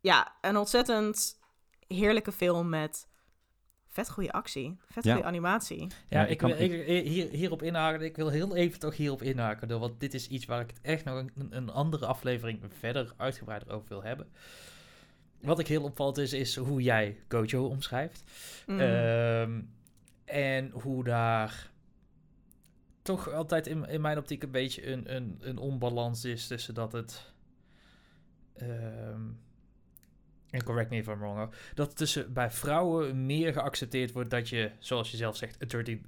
ja, 0.00 0.32
een 0.40 0.56
ontzettend 0.56 1.38
heerlijke 1.88 2.32
film 2.32 2.68
met 2.68 3.08
vet 3.88 4.10
goede 4.10 4.32
actie, 4.32 4.76
vet 4.88 5.04
Ja. 5.04 5.12
goede 5.12 5.28
animatie. 5.28 5.80
Ja, 5.80 6.20
Ja, 6.20 6.26
ik, 6.26 6.40
wil 6.40 6.50
ik- 6.50 6.86
hier, 7.06 7.28
hierop 7.30 7.62
inhaken. 7.62 8.00
Ik 8.04 8.16
wil 8.16 8.28
heel 8.28 8.56
even 8.56 8.78
toch 8.78 8.96
hierop 8.96 9.22
inhaken. 9.22 9.68
door- 9.68 9.80
Want 9.80 10.00
dit 10.00 10.14
is 10.14 10.28
iets 10.28 10.44
waar 10.44 10.60
ik 10.60 10.68
het 10.70 10.78
echt 10.82 11.04
nog 11.04 11.16
een, 11.16 11.46
een 11.50 11.70
andere 11.70 12.06
aflevering 12.06 12.60
verder 12.78 13.12
uitgebreider 13.16 13.72
over 13.72 13.88
wil 13.88 14.02
hebben. 14.02 14.28
Wat 15.40 15.58
ik 15.58 15.66
heel 15.68 15.82
opvallend 15.82 16.18
is, 16.18 16.32
is 16.32 16.56
hoe 16.56 16.82
jij 16.82 17.16
Gojo 17.28 17.64
omschrijft. 17.64 18.22
Mm. 18.66 18.80
Ehm, 18.80 19.60
en 20.26 20.70
hoe 20.70 21.04
daar 21.04 21.70
toch 23.02 23.32
altijd 23.32 23.66
in, 23.66 23.88
in 23.88 24.00
mijn 24.00 24.18
optiek 24.18 24.42
een 24.42 24.50
beetje 24.50 24.86
een, 24.86 25.14
een, 25.14 25.36
een 25.40 25.58
onbalans 25.58 26.24
is 26.24 26.46
tussen 26.46 26.74
dat 26.74 26.92
het. 26.92 27.32
ehm, 28.56 29.22
en 30.50 30.64
correct 30.64 30.90
me 30.90 30.96
if 30.96 31.06
I'm 31.06 31.18
wrong, 31.18 31.50
dat 31.74 31.96
tussen 31.96 32.32
bij 32.32 32.50
vrouwen 32.50 33.26
meer 33.26 33.52
geaccepteerd 33.52 34.12
wordt 34.12 34.30
dat 34.30 34.48
je, 34.48 34.70
zoals 34.78 35.10
je 35.10 35.16
zelf 35.16 35.36
zegt, 35.36 35.56
een 35.58 35.68
dirty, 35.68 36.00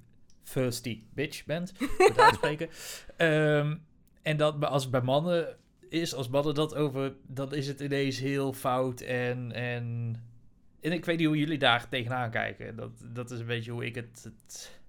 thirsty 0.43 1.03
bitch 1.13 1.45
bent. 1.45 1.71
Goed 1.97 2.19
uitspreken. 2.27 2.69
Ehm, 3.17 3.77
en 4.21 4.37
dat 4.37 4.65
als 4.65 4.81
het 4.81 4.91
bij 4.91 5.01
mannen 5.01 5.57
is, 5.89 6.13
als 6.13 6.29
mannen 6.29 6.55
dat 6.55 6.75
over, 6.75 7.15
dan 7.27 7.53
is 7.53 7.67
het 7.67 7.79
ineens 7.79 8.19
heel 8.19 8.53
fout 8.53 9.01
en. 9.01 9.51
en 9.51 10.15
en 10.81 10.91
ik 10.91 11.05
weet 11.05 11.17
niet 11.17 11.27
hoe 11.27 11.37
jullie 11.37 11.57
daar 11.57 11.89
tegenaan 11.89 12.29
kijken. 12.31 12.75
Dat, 12.75 12.91
dat 13.13 13.31
is 13.31 13.39
een 13.39 13.45
beetje 13.45 13.71
hoe 13.71 13.85
ik 13.85 13.95
het, 13.95 14.21
het 14.23 14.79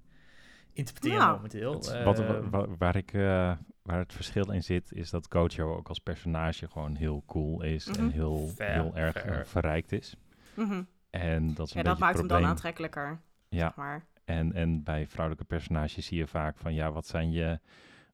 interpreteer 0.73 1.19
Nou, 1.19 1.35
momenteel. 1.37 1.73
Het- 1.73 2.03
wat, 2.03 2.19
wa- 2.19 2.49
wa- 2.51 2.67
waar, 2.79 2.97
ik, 2.97 3.13
eh, 3.13 3.53
waar 3.83 3.99
het 3.99 4.13
verschil 4.13 4.51
in 4.53 4.63
zit, 4.63 4.93
is 4.93 5.11
dat 5.11 5.27
Gojo 5.31 5.77
ook 5.77 5.89
als 5.89 5.99
personage 5.99 6.69
gewoon 6.69 6.95
heel 6.97 7.23
cool 7.27 7.63
is 7.63 7.87
en 7.87 8.05
Mhm. 8.05 8.13
heel, 8.13 8.49
Fair, 8.49 8.73
heel 8.73 8.97
erg 8.97 9.21
fair. 9.21 9.39
eh, 9.41 9.45
verrijkt 9.45 9.93
is. 9.93 10.17
Mhm. 10.55 10.83
En 11.11 11.55
dat 11.55 11.67
is 11.67 11.75
een 11.75 11.79
Ja, 11.83 11.89
dat 11.89 11.99
maakt 11.99 12.19
het 12.19 12.31
hem 12.31 12.41
dan 12.41 12.51
aantrekkelijker, 12.51 13.21
Ja, 13.49 13.59
zeg 13.67 13.75
maar. 13.77 14.05
en, 14.25 14.53
en 14.53 14.83
bij 14.83 15.07
vrouwelijke 15.07 15.47
personages 15.47 16.07
zie 16.07 16.19
je 16.19 16.27
vaak 16.27 16.57
van 16.59 16.75
ja, 16.75 16.93
wat 16.93 17.07
zijn 17.07 17.31
je, 17.33 17.61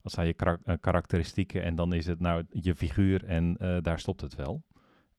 wat 0.01 0.11
zijn 0.11 0.27
je 0.27 0.33
karak- 0.33 0.61
eh, 0.65 0.75
karakteristieken? 0.81 1.63
En 1.63 1.75
dan 1.75 1.93
is 1.93 2.05
het 2.05 2.19
nou 2.19 2.43
je 2.49 2.75
figuur 2.75 3.25
en 3.25 3.57
eh, 3.57 3.77
daar 3.81 3.99
stopt 3.99 4.21
het 4.21 4.35
wel. 4.35 4.63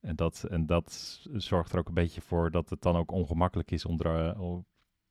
En 0.01 0.17
dat, 0.17 0.45
en 0.51 0.67
dat 0.67 1.19
zorgt 1.33 1.73
er 1.73 1.79
ook 1.79 1.89
een 1.89 1.95
beetje 1.95 2.21
voor 2.21 2.51
dat 2.51 2.71
het 2.71 2.83
dan 2.83 2.97
ook 2.97 3.11
ongemakkelijk 3.13 3.71
is 3.71 3.85
om, 3.85 4.01
er, 4.01 4.37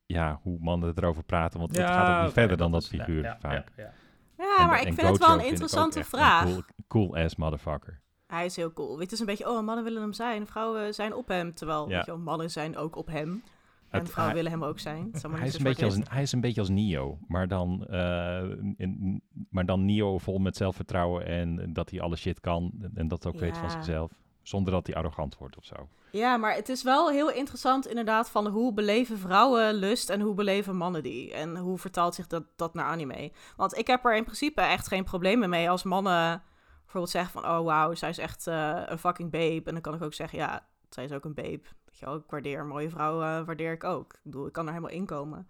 ja, 0.05 0.39
hoe 0.43 0.57
mannen 0.59 0.93
erover 0.95 1.23
praten. 1.23 1.59
Want 1.59 1.77
het 1.77 1.85
gaat 1.85 2.17
ook 2.17 2.23
niet 2.23 2.33
verder 2.33 2.57
dan 2.57 2.71
dat 2.71 2.87
figuur 2.87 3.23
ja, 3.23 3.37
vaak. 3.39 3.71
ja, 3.75 3.83
ja. 3.83 3.93
Ja, 4.37 4.57
En- 4.59 4.67
maar 4.67 4.79
en 4.79 4.87
ik 4.87 4.93
vind 4.93 5.07
het 5.07 5.17
wel 5.17 5.33
een 5.39 5.45
interessante 5.45 6.03
vraag. 6.03 6.45
Een 6.45 6.51
cool, 6.87 7.07
cool 7.11 7.23
ass 7.23 7.35
motherfucker. 7.35 8.01
Hij 8.27 8.45
is 8.45 8.55
heel 8.55 8.73
cool. 8.73 8.99
Het 8.99 9.11
is 9.11 9.19
een 9.19 9.25
beetje, 9.25 9.49
oh, 9.49 9.65
mannen 9.65 9.83
willen 9.83 10.01
hem 10.01 10.13
zijn, 10.13 10.47
vrouwen 10.47 10.93
zijn 10.93 11.13
op 11.15 11.27
hem. 11.27 11.53
Terwijl, 11.53 11.89
Ja. 11.89 11.95
weet 11.95 12.05
je 12.05 12.11
wel, 12.11 12.19
mannen 12.19 12.51
zijn 12.51 12.77
ook 12.77 12.95
op 12.95 13.07
hem. 13.07 13.43
En 13.89 13.99
Het- 13.99 14.09
vrouwen 14.09 14.35
hij- 14.35 14.43
willen 14.43 14.59
hem 14.59 14.69
ook 14.69 14.79
zijn. 14.79 15.09
Is 15.13 15.21
Hij 15.21 15.47
is, 15.47 15.57
een 15.57 15.63
beetje 15.63 15.85
als, 15.85 15.97
hij 16.09 16.21
is 16.21 16.31
een 16.31 16.41
beetje 16.41 16.59
als 16.61 16.69
Neo, 16.69 17.17
maar 17.27 17.47
dan, 17.47 17.85
eh, 17.85 18.43
in- 18.77 19.21
maar 19.49 19.65
dan 19.65 19.85
Neo 19.85 20.17
vol 20.17 20.37
met 20.39 20.55
zelfvertrouwen 20.55 21.25
en 21.25 21.73
dat 21.73 21.89
hij 21.89 22.01
alle 22.01 22.15
shit 22.15 22.39
kan 22.39 22.71
en, 22.81 22.91
en 22.95 23.07
dat 23.07 23.25
ook 23.25 23.39
weet 23.39 23.57
van 23.57 23.71
zichzelf, 23.71 24.11
zonder 24.47 24.73
dat 24.73 24.87
hij 24.87 24.95
arrogant 24.95 25.37
wordt 25.37 25.57
of 25.57 25.65
zo. 25.65 25.75
Ja, 26.11 26.37
maar 26.37 26.55
het 26.55 26.69
is 26.69 26.83
wel 26.83 27.09
heel 27.09 27.31
interessant 27.31 27.87
inderdaad 27.87 28.29
van 28.29 28.47
hoe 28.47 28.73
beleven 28.73 29.17
vrouwen 29.17 29.73
lust 29.73 30.09
en 30.09 30.21
hoe 30.21 30.33
beleven 30.33 30.75
mannen 30.75 31.03
die. 31.03 31.33
En 31.33 31.57
hoe 31.57 31.77
vertaalt 31.77 32.15
zich 32.15 32.27
dat, 32.27 32.43
dat 32.55 32.73
naar 32.73 32.85
anime. 32.85 33.31
Want 33.55 33.77
ik 33.77 33.87
heb 33.87 34.05
er 34.05 34.15
in 34.15 34.23
principe 34.23 34.61
echt 34.61 34.87
geen 34.87 35.03
problemen 35.03 35.49
mee 35.49 35.69
als 35.69 35.83
mannen 35.83 36.43
bijvoorbeeld 36.79 37.11
zeggen 37.11 37.31
van... 37.31 37.51
Oh 37.51 37.65
wauw, 37.65 37.93
zij 37.93 38.09
is 38.09 38.17
echt 38.17 38.47
eh, 38.47 38.81
een 38.85 38.99
fucking 38.99 39.31
babe. 39.31 39.61
En 39.63 39.73
dan 39.73 39.81
kan 39.81 39.93
ik 39.93 40.03
ook 40.03 40.13
zeggen, 40.13 40.37
ja, 40.37 40.67
zij 40.89 41.03
is 41.03 41.11
ook 41.11 41.25
een 41.25 41.33
babe. 41.33 41.61
Weet 41.85 41.97
je 41.99 42.05
wel, 42.05 42.15
ik 42.15 42.23
waardeer 42.27 42.65
mooie 42.65 42.89
vrouwen, 42.89 43.45
waardeer 43.45 43.71
ik 43.71 43.83
ook. 43.83 44.13
Ik 44.13 44.19
bedoel, 44.23 44.47
ik 44.47 44.53
kan 44.53 44.65
er 44.65 44.73
helemaal 44.73 44.95
in 44.95 45.05
komen. 45.05 45.47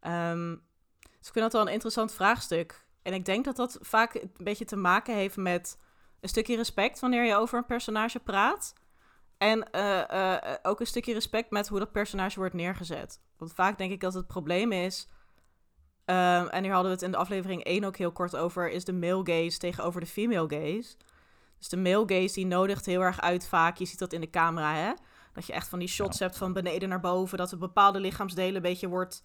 Ehm, 0.00 0.56
dus 0.98 1.26
ik 1.26 1.32
vind 1.32 1.44
dat 1.44 1.52
wel 1.52 1.62
een 1.62 1.72
interessant 1.72 2.12
vraagstuk. 2.12 2.86
En 3.02 3.12
ik 3.12 3.24
denk 3.24 3.44
dat 3.44 3.56
dat 3.56 3.78
vaak 3.80 4.14
een 4.14 4.30
beetje 4.36 4.64
te 4.64 4.76
maken 4.76 5.14
heeft 5.14 5.36
met 5.36 5.78
een 6.20 6.28
stukje 6.28 6.56
respect 6.56 7.00
wanneer 7.00 7.24
je 7.24 7.36
over 7.36 7.58
een 7.58 7.66
personage 7.66 8.20
praat. 8.20 8.74
En 9.38 9.70
eh, 9.70 10.34
eh, 10.34 10.54
ook 10.62 10.80
een 10.80 10.86
stukje 10.86 11.12
respect 11.12 11.50
met 11.50 11.68
hoe 11.68 11.78
dat 11.78 11.92
personage 11.92 12.38
wordt 12.38 12.54
neergezet. 12.54 13.20
Want 13.36 13.52
vaak 13.52 13.78
denk 13.78 13.92
ik 13.92 14.00
dat 14.00 14.14
het 14.14 14.26
probleem 14.26 14.72
is. 14.72 15.08
ehm, 16.04 16.46
en 16.46 16.62
hier 16.62 16.72
hadden 16.72 16.90
we 16.90 16.96
het 16.96 17.06
in 17.06 17.10
de 17.10 17.16
aflevering 17.16 17.64
1 17.64 17.84
ook 17.84 17.96
heel 17.96 18.12
kort 18.12 18.36
over. 18.36 18.70
Is 18.70 18.84
de 18.84 18.92
male 18.92 19.20
gaze 19.24 19.58
tegenover 19.58 20.00
de 20.00 20.06
female 20.06 20.48
gaze. 20.48 20.96
Dus 21.58 21.68
de 21.68 21.76
male 21.76 22.04
gaze 22.06 22.34
die 22.34 22.46
nodigt 22.46 22.86
heel 22.86 23.00
erg 23.00 23.20
uit 23.20 23.48
vaak. 23.48 23.76
Je 23.76 23.84
ziet 23.84 23.98
dat 23.98 24.12
in 24.12 24.20
de 24.20 24.30
camera, 24.30 24.74
hè? 24.74 24.92
Dat 25.32 25.46
je 25.46 25.52
echt 25.52 25.68
van 25.68 25.78
die 25.78 25.88
shots 25.88 26.18
hebt 26.18 26.36
van 26.36 26.52
beneden 26.52 26.88
naar 26.88 27.00
boven. 27.00 27.38
Dat 27.38 27.52
er 27.52 27.58
bepaalde 27.58 28.00
lichaamsdelen 28.00 28.56
een 28.56 28.62
beetje 28.62 28.88
wordt. 28.88 29.24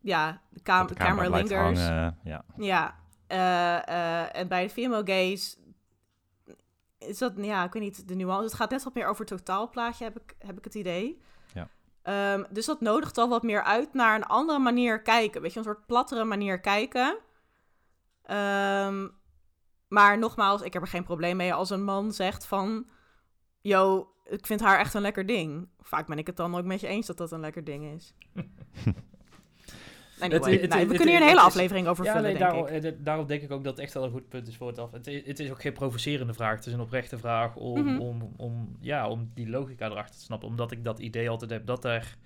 Ja, 0.00 0.40
de, 0.50 0.62
cam 0.62 0.78
Dat 0.78 0.88
de 0.88 0.94
camera 0.94 1.22
camera 1.22 1.42
lingers. 1.42 1.80
hangen, 1.80 2.18
ja. 2.22 2.44
Ja, 2.56 2.94
eh, 3.26 4.36
en 4.36 4.48
bij 4.48 4.62
de 4.62 4.70
female 4.70 5.02
gaze 5.04 5.56
is 6.98 7.18
dat, 7.18 7.32
ja, 7.36 7.64
ik 7.64 7.72
weet 7.72 7.82
niet, 7.82 8.08
de 8.08 8.14
nuance. 8.14 8.44
Het 8.44 8.54
gaat 8.54 8.70
net 8.70 8.84
wat 8.84 8.94
meer 8.94 9.06
over 9.06 9.24
het 9.24 9.28
totaalplaatje, 9.28 10.04
heb 10.04 10.16
ik, 10.16 10.36
heb 10.38 10.58
ik 10.58 10.64
het 10.64 10.74
idee. 10.74 11.20
Ja. 11.54 11.68
Ehm, 12.02 12.44
dus 12.50 12.66
dat 12.66 12.80
nodigt 12.80 13.18
al 13.18 13.28
wat 13.28 13.42
meer 13.42 13.62
uit 13.62 13.94
naar 13.94 14.14
een 14.14 14.26
andere 14.26 14.58
manier 14.58 15.02
kijken. 15.02 15.42
Weet 15.42 15.52
je, 15.52 15.58
een 15.58 15.64
soort 15.64 15.86
plattere 15.86 16.24
manier 16.24 16.60
kijken. 16.60 17.18
Ehm, 18.22 19.08
maar 19.88 20.18
nogmaals, 20.18 20.62
ik 20.62 20.72
heb 20.72 20.82
er 20.82 20.88
geen 20.88 21.04
probleem 21.04 21.36
mee 21.36 21.54
als 21.54 21.70
een 21.70 21.84
man 21.84 22.12
zegt 22.12 22.46
van... 22.46 22.86
Yo, 23.60 24.12
ik 24.24 24.46
vind 24.46 24.60
haar 24.60 24.78
echt 24.78 24.94
een 24.94 25.00
lekker 25.00 25.26
ding. 25.26 25.68
Vaak 25.80 26.06
ben 26.06 26.18
ik 26.18 26.26
het 26.26 26.36
dan 26.36 26.56
ook 26.56 26.64
met 26.64 26.80
je 26.80 26.86
eens 26.86 27.06
dat 27.06 27.16
dat 27.16 27.32
een 27.32 27.40
lekker 27.40 27.64
ding 27.64 27.94
is. 27.94 28.14
Anyway, 30.20 30.50
Het- 30.52 30.60
het- 30.60 30.70
nou, 30.70 30.82
we 30.82 30.86
het- 30.88 30.96
kunnen 30.96 31.14
hier 31.14 31.22
een 31.22 31.28
hele 31.28 31.40
aflevering 31.40 31.86
over 31.86 32.04
Ja, 32.04 32.12
vullen, 32.12 32.28
nee, 32.30 32.38
denk 32.38 32.50
daarom, 32.50 32.66
ik. 32.66 32.82
eh, 32.84 32.92
daarom 32.98 33.26
denk 33.26 33.42
ik 33.42 33.50
ook 33.50 33.64
dat 33.64 33.72
het 33.72 33.82
echt 33.84 33.94
wel 33.94 34.04
een 34.04 34.10
goed 34.10 34.28
punt 34.28 34.48
is 34.48 34.56
voor 34.56 34.68
het 34.68 34.78
af. 34.78 34.90
Het 34.92 35.06
is, 35.06 35.26
het 35.26 35.38
is 35.40 35.50
ook 35.50 35.60
geen 35.60 35.72
provocerende 35.72 36.32
vraag. 36.34 36.56
Het 36.56 36.66
is 36.66 36.72
een 36.72 36.80
oprechte 36.80 37.18
vraag 37.18 37.56
om, 37.56 37.84
Mhm. 37.84 37.98
om, 38.00 38.32
om, 38.36 38.76
ja, 38.80 39.08
om 39.08 39.30
die 39.34 39.48
logica 39.48 39.86
erachter 39.86 40.16
te 40.16 40.22
snappen. 40.24 40.48
Omdat 40.48 40.70
ik 40.72 40.84
dat 40.84 40.98
idee 40.98 41.28
altijd 41.30 41.50
heb 41.50 41.66
dat 41.66 41.84
er 41.84 42.16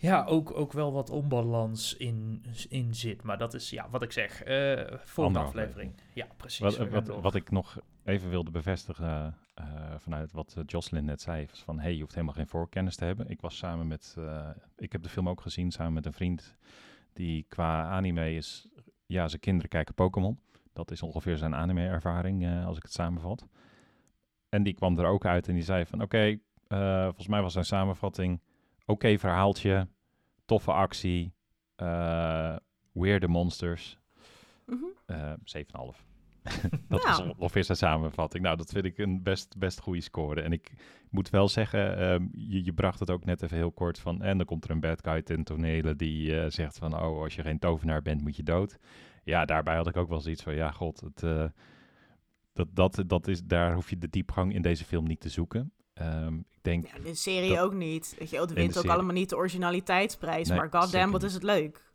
ja, 0.00 0.24
ook, 0.24 0.56
ook 0.56 0.72
wel 0.72 0.92
wat 0.92 1.10
onbalans 1.10 1.96
in, 1.96 2.44
in 2.68 2.94
zit. 2.94 3.22
Maar 3.22 3.38
dat 3.38 3.54
is 3.54 3.70
ja, 3.70 3.88
wat 3.90 4.02
ik 4.02 4.12
zeg. 4.12 4.42
eh 4.42 4.96
volgende 4.98 5.38
aflevering. 5.38 5.92
Ja, 6.14 6.26
precies. 6.36 6.76
Wat, 6.76 6.88
wat, 6.88 7.06
wat 7.06 7.34
ik 7.34 7.50
nog 7.50 7.78
even 8.04 8.30
wilde 8.30 8.50
bevestigen 8.50 9.36
eh, 9.54 9.64
vanuit 9.96 10.32
wat 10.32 10.54
eh, 10.56 10.62
Jocelyn 10.66 11.04
net 11.04 11.20
zei, 11.20 11.46
was 11.50 11.62
van 11.62 11.80
hey, 11.80 11.94
je 11.94 12.00
hoeft 12.00 12.14
helemaal 12.14 12.34
geen 12.34 12.46
voorkennis 12.46 12.96
te 12.96 13.04
hebben. 13.04 13.28
Ik 13.28 13.40
was 13.40 13.56
samen 13.56 13.86
met, 13.86 14.16
ik 14.76 14.92
heb 14.92 15.02
de 15.02 15.08
film 15.08 15.28
ook 15.28 15.40
gezien 15.40 15.70
samen 15.70 15.92
met 15.92 16.06
een 16.06 16.12
vriend 16.12 16.56
die 17.12 17.46
qua 17.48 17.90
anime 17.90 18.34
is, 18.34 18.68
ja, 19.06 19.28
zijn 19.28 19.40
kinderen 19.40 19.70
kijken 19.70 19.94
Pokémon. 19.94 20.40
Dat 20.72 20.90
is 20.90 21.02
ongeveer 21.02 21.36
zijn 21.36 21.54
anime-ervaring, 21.54 22.44
eh, 22.44 22.66
als 22.66 22.76
ik 22.76 22.82
het 22.82 22.92
samenvat. 22.92 23.46
En 24.48 24.62
die 24.62 24.74
kwam 24.74 24.98
er 24.98 25.06
ook 25.06 25.24
uit 25.24 25.48
en 25.48 25.54
die 25.54 25.62
zei 25.62 25.86
van 25.86 26.02
oké, 26.02 26.38
volgens 27.04 27.26
mij 27.26 27.42
was 27.42 27.52
zijn 27.52 27.64
samenvatting, 27.64 28.40
oké 28.90 29.18
verhaaltje, 29.18 29.88
toffe 30.44 30.72
actie, 30.72 31.32
eh 31.76 32.56
weirde 32.92 33.28
monsters, 33.28 33.98
Mhm. 34.66 34.84
eh 35.06 35.32
7,5. 35.44 36.04
dat 36.88 37.04
Nou. 37.04 37.24
was 37.26 37.36
ongeveer 37.36 37.64
zijn 37.64 37.76
samenvatting. 37.78 38.44
Nou, 38.44 38.56
dat 38.56 38.70
vind 38.70 38.84
ik 38.84 38.98
een 38.98 39.22
best, 39.22 39.58
best 39.58 39.80
goede 39.80 40.00
score. 40.00 40.40
En 40.40 40.52
ik 40.52 40.72
moet 41.10 41.30
wel 41.30 41.48
zeggen, 41.48 41.96
ehm, 41.98 42.26
je, 42.32 42.64
je 42.64 42.72
bracht 42.72 42.98
het 43.00 43.10
ook 43.10 43.24
net 43.24 43.42
even 43.42 43.56
heel 43.56 43.72
kort 43.72 43.98
van... 43.98 44.22
en 44.22 44.36
dan 44.36 44.46
komt 44.46 44.64
er 44.64 44.70
een 44.70 44.80
bad 44.80 45.00
guy 45.02 45.22
ten 45.22 45.44
tonele 45.44 45.96
die 45.96 46.40
eh, 46.40 46.50
zegt 46.50 46.78
van... 46.78 46.94
oh, 46.94 47.22
als 47.22 47.34
je 47.34 47.42
geen 47.42 47.58
tovenaar 47.58 48.02
bent, 48.02 48.20
moet 48.22 48.36
je 48.36 48.42
dood. 48.42 48.78
Ja, 49.24 49.44
daarbij 49.44 49.76
had 49.76 49.86
ik 49.86 49.96
ook 49.96 50.08
wel 50.08 50.20
zoiets 50.20 50.42
van... 50.42 50.54
ja, 50.54 50.70
god, 50.70 51.00
het, 51.00 51.22
eh, 51.22 51.44
dat, 52.52 52.68
dat, 52.74 53.02
dat 53.06 53.28
is, 53.28 53.42
daar 53.44 53.74
hoef 53.74 53.90
je 53.90 53.98
de 53.98 54.08
diepgang 54.08 54.54
in 54.54 54.62
deze 54.62 54.84
film 54.84 55.06
niet 55.06 55.20
te 55.20 55.28
zoeken. 55.28 55.72
Ehm, 56.00 56.34
ik 56.34 56.58
denk, 56.62 56.86
Ja, 56.86 57.02
de 57.02 57.14
serie 57.14 57.50
Dat- 57.54 57.58
ook 57.58 57.74
niet. 57.74 58.14
Weet 58.18 58.30
je, 58.30 58.40
het 58.40 58.52
wint 58.52 58.68
ook 58.68 58.74
serie. 58.74 58.90
allemaal 58.90 59.14
niet 59.14 59.28
de 59.28 59.36
originaliteitsprijs. 59.36 60.48
Nee, 60.48 60.58
maar 60.58 60.70
goddamn, 60.82 61.12
wat 61.12 61.22
is 61.22 61.34
het 61.34 61.42
leuk. 61.42 61.88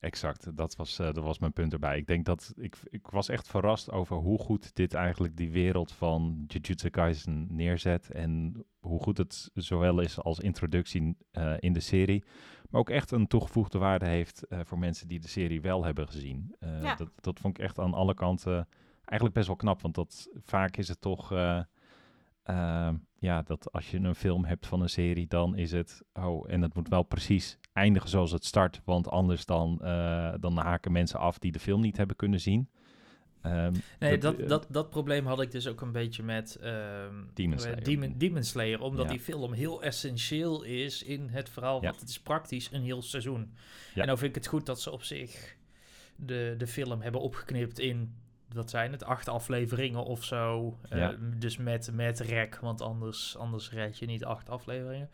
Exact, 0.00 0.56
dat 0.56 0.76
was, 0.76 0.98
eh, 0.98 1.06
dat 1.12 1.24
was 1.24 1.38
mijn 1.38 1.52
punt 1.52 1.72
erbij. 1.72 1.98
Ik 1.98 2.06
denk 2.06 2.24
dat 2.24 2.52
ik, 2.56 2.76
ik 2.84 3.06
was 3.06 3.28
echt 3.28 3.48
verrast 3.48 3.90
over 3.90 4.16
hoe 4.16 4.38
goed 4.38 4.74
dit 4.74 4.94
eigenlijk 4.94 5.36
die 5.36 5.50
wereld 5.50 5.92
van 5.92 6.44
Jujutsu 6.46 6.88
Kaisen 6.90 7.46
neerzet. 7.50 8.10
En 8.10 8.64
hoe 8.78 9.00
goed 9.02 9.18
het 9.18 9.50
zowel 9.54 10.00
is 10.00 10.18
als 10.20 10.38
introductie 10.38 11.16
eh, 11.30 11.54
in 11.58 11.72
de 11.72 11.80
serie. 11.80 12.24
Maar 12.70 12.80
ook 12.80 12.90
echt 12.90 13.10
een 13.10 13.26
toegevoegde 13.26 13.78
waarde 13.78 14.06
heeft 14.06 14.46
eh, 14.46 14.58
voor 14.64 14.78
mensen 14.78 15.08
die 15.08 15.20
de 15.20 15.28
serie 15.28 15.60
wel 15.60 15.84
hebben 15.84 16.08
gezien. 16.08 16.54
Ja. 16.60 16.94
dat, 16.94 17.10
dat 17.20 17.38
vond 17.40 17.58
ik 17.58 17.64
echt 17.64 17.78
aan 17.78 17.94
alle 17.94 18.14
kanten 18.14 18.68
eigenlijk 19.04 19.34
best 19.34 19.46
wel 19.46 19.56
knap. 19.56 19.82
Want 19.82 19.94
dat, 19.94 20.28
vaak 20.44 20.76
is 20.76 20.88
het 20.88 21.00
toch. 21.00 21.32
Eh, 22.42 22.86
eh, 22.86 22.94
ja, 23.18 23.42
dat 23.42 23.72
als 23.72 23.90
je 23.90 23.98
een 23.98 24.14
film 24.14 24.44
hebt 24.44 24.66
van 24.66 24.80
een 24.80 24.88
serie, 24.88 25.26
dan 25.26 25.56
is 25.56 25.72
het. 25.72 26.02
Oh, 26.12 26.52
en 26.52 26.62
het 26.62 26.74
moet 26.74 26.88
wel 26.88 27.02
precies 27.02 27.58
eindigen 27.72 28.08
zoals 28.08 28.32
het 28.32 28.44
start. 28.44 28.80
Want 28.84 29.08
anders 29.08 29.44
dan, 29.46 29.80
eh, 29.82 30.34
dan 30.40 30.56
haken 30.58 30.92
mensen 30.92 31.18
af 31.18 31.38
die 31.38 31.52
de 31.52 31.58
film 31.58 31.80
niet 31.80 31.96
hebben 31.96 32.16
kunnen 32.16 32.40
zien. 32.40 32.68
Ehm, 33.42 33.74
Nee, 33.98 34.18
dat, 34.18 34.20
dat, 34.20 34.38
eh, 34.42 34.48
dat, 34.48 34.66
dat 34.70 34.90
probleem 34.90 35.26
had 35.26 35.40
ik 35.40 35.50
dus 35.50 35.66
ook 35.66 35.80
een 35.80 35.92
beetje 35.92 36.22
met 36.22 36.56
ehm, 36.56 37.14
Demon 37.34 37.56
eh, 37.56 37.60
Slayer. 37.60 37.84
Demon, 37.84 38.14
Demon 38.16 38.44
Slayer, 38.44 38.80
omdat 38.80 39.04
Ja. 39.04 39.10
die 39.10 39.20
film 39.20 39.52
heel 39.52 39.82
essentieel 39.82 40.62
is 40.62 41.02
in 41.02 41.28
het 41.28 41.48
verhaal. 41.48 41.80
Ja. 41.82 41.88
Want 41.88 42.00
het 42.00 42.08
is 42.08 42.20
praktisch 42.20 42.68
een 42.72 42.82
heel 42.82 43.02
seizoen. 43.02 43.54
Ja. 43.94 44.00
En 44.00 44.06
nou 44.06 44.18
vind 44.18 44.28
ik 44.30 44.42
het 44.42 44.46
goed 44.46 44.66
dat 44.66 44.80
ze 44.80 44.90
op 44.90 45.02
zich 45.02 45.56
de, 46.16 46.54
de 46.58 46.66
film 46.66 47.00
hebben 47.00 47.20
opgeknipt 47.20 47.78
in, 47.78 48.14
wat 48.54 48.70
zijn 48.70 48.92
het, 48.92 49.04
acht 49.04 49.28
afleveringen 49.28 50.04
of 50.04 50.24
zo. 50.24 50.76
Eh, 50.88 50.98
Ja. 50.98 51.14
dus 51.36 51.56
met, 51.56 51.90
met 51.92 52.20
rek, 52.20 52.58
want 52.60 52.80
anders, 52.80 53.36
anders 53.36 53.70
red 53.70 53.98
je 53.98 54.06
niet 54.06 54.24
acht 54.24 54.48
afleveringen. 54.50 55.10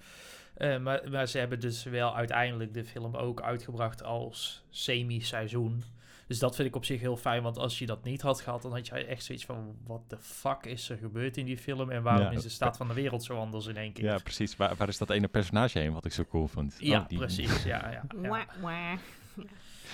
Eh, 0.54 0.78
maar, 0.78 1.10
maar 1.10 1.26
ze 1.26 1.38
hebben 1.38 1.60
dus 1.60 1.82
wel 1.84 2.16
uiteindelijk 2.16 2.74
de 2.74 2.84
film 2.84 3.14
ook 3.16 3.42
uitgebracht 3.42 4.02
als 4.02 4.64
semi-seizoen. 4.70 5.82
Dus 6.26 6.38
dat 6.38 6.54
vind 6.56 6.68
ik 6.68 6.76
op 6.76 6.84
zich 6.84 7.00
heel 7.00 7.16
fijn, 7.16 7.42
want 7.42 7.58
als 7.58 7.78
je 7.78 7.86
dat 7.86 8.04
niet 8.04 8.20
had 8.22 8.40
gehad, 8.40 8.62
dan 8.62 8.72
had 8.72 8.86
je 8.86 8.92
echt 8.94 9.24
zoiets 9.24 9.44
van: 9.44 9.76
wat 9.86 10.00
de 10.10 10.16
fuck 10.20 10.64
is 10.64 10.88
er 10.90 10.96
gebeurd 10.96 11.36
in 11.36 11.44
die 11.44 11.58
film 11.58 11.90
en 11.90 12.02
waarom 12.02 12.24
Ja, 12.24 12.30
is 12.30 12.42
de 12.42 12.48
staat 12.48 12.76
van 12.76 12.88
de 12.88 12.94
wereld 12.94 13.24
zo 13.24 13.38
anders 13.38 13.66
in 13.66 13.76
één 13.76 13.92
keer? 13.92 14.04
ja, 14.04 14.18
precies. 14.18 14.56
Waar, 14.56 14.74
waar 14.76 14.88
is 14.88 14.98
dat 14.98 15.10
ene 15.10 15.28
personage 15.28 15.78
heen 15.78 15.92
wat 15.92 16.04
ik 16.04 16.12
zo 16.12 16.24
cool 16.24 16.46
vond? 16.48 16.76
Ja, 16.78 17.00
Oh, 17.00 17.08
die- 17.08 17.18
precies. 17.18 17.62
Ja, 17.62 17.90
ja, 17.90 18.02
ja. 18.22 18.46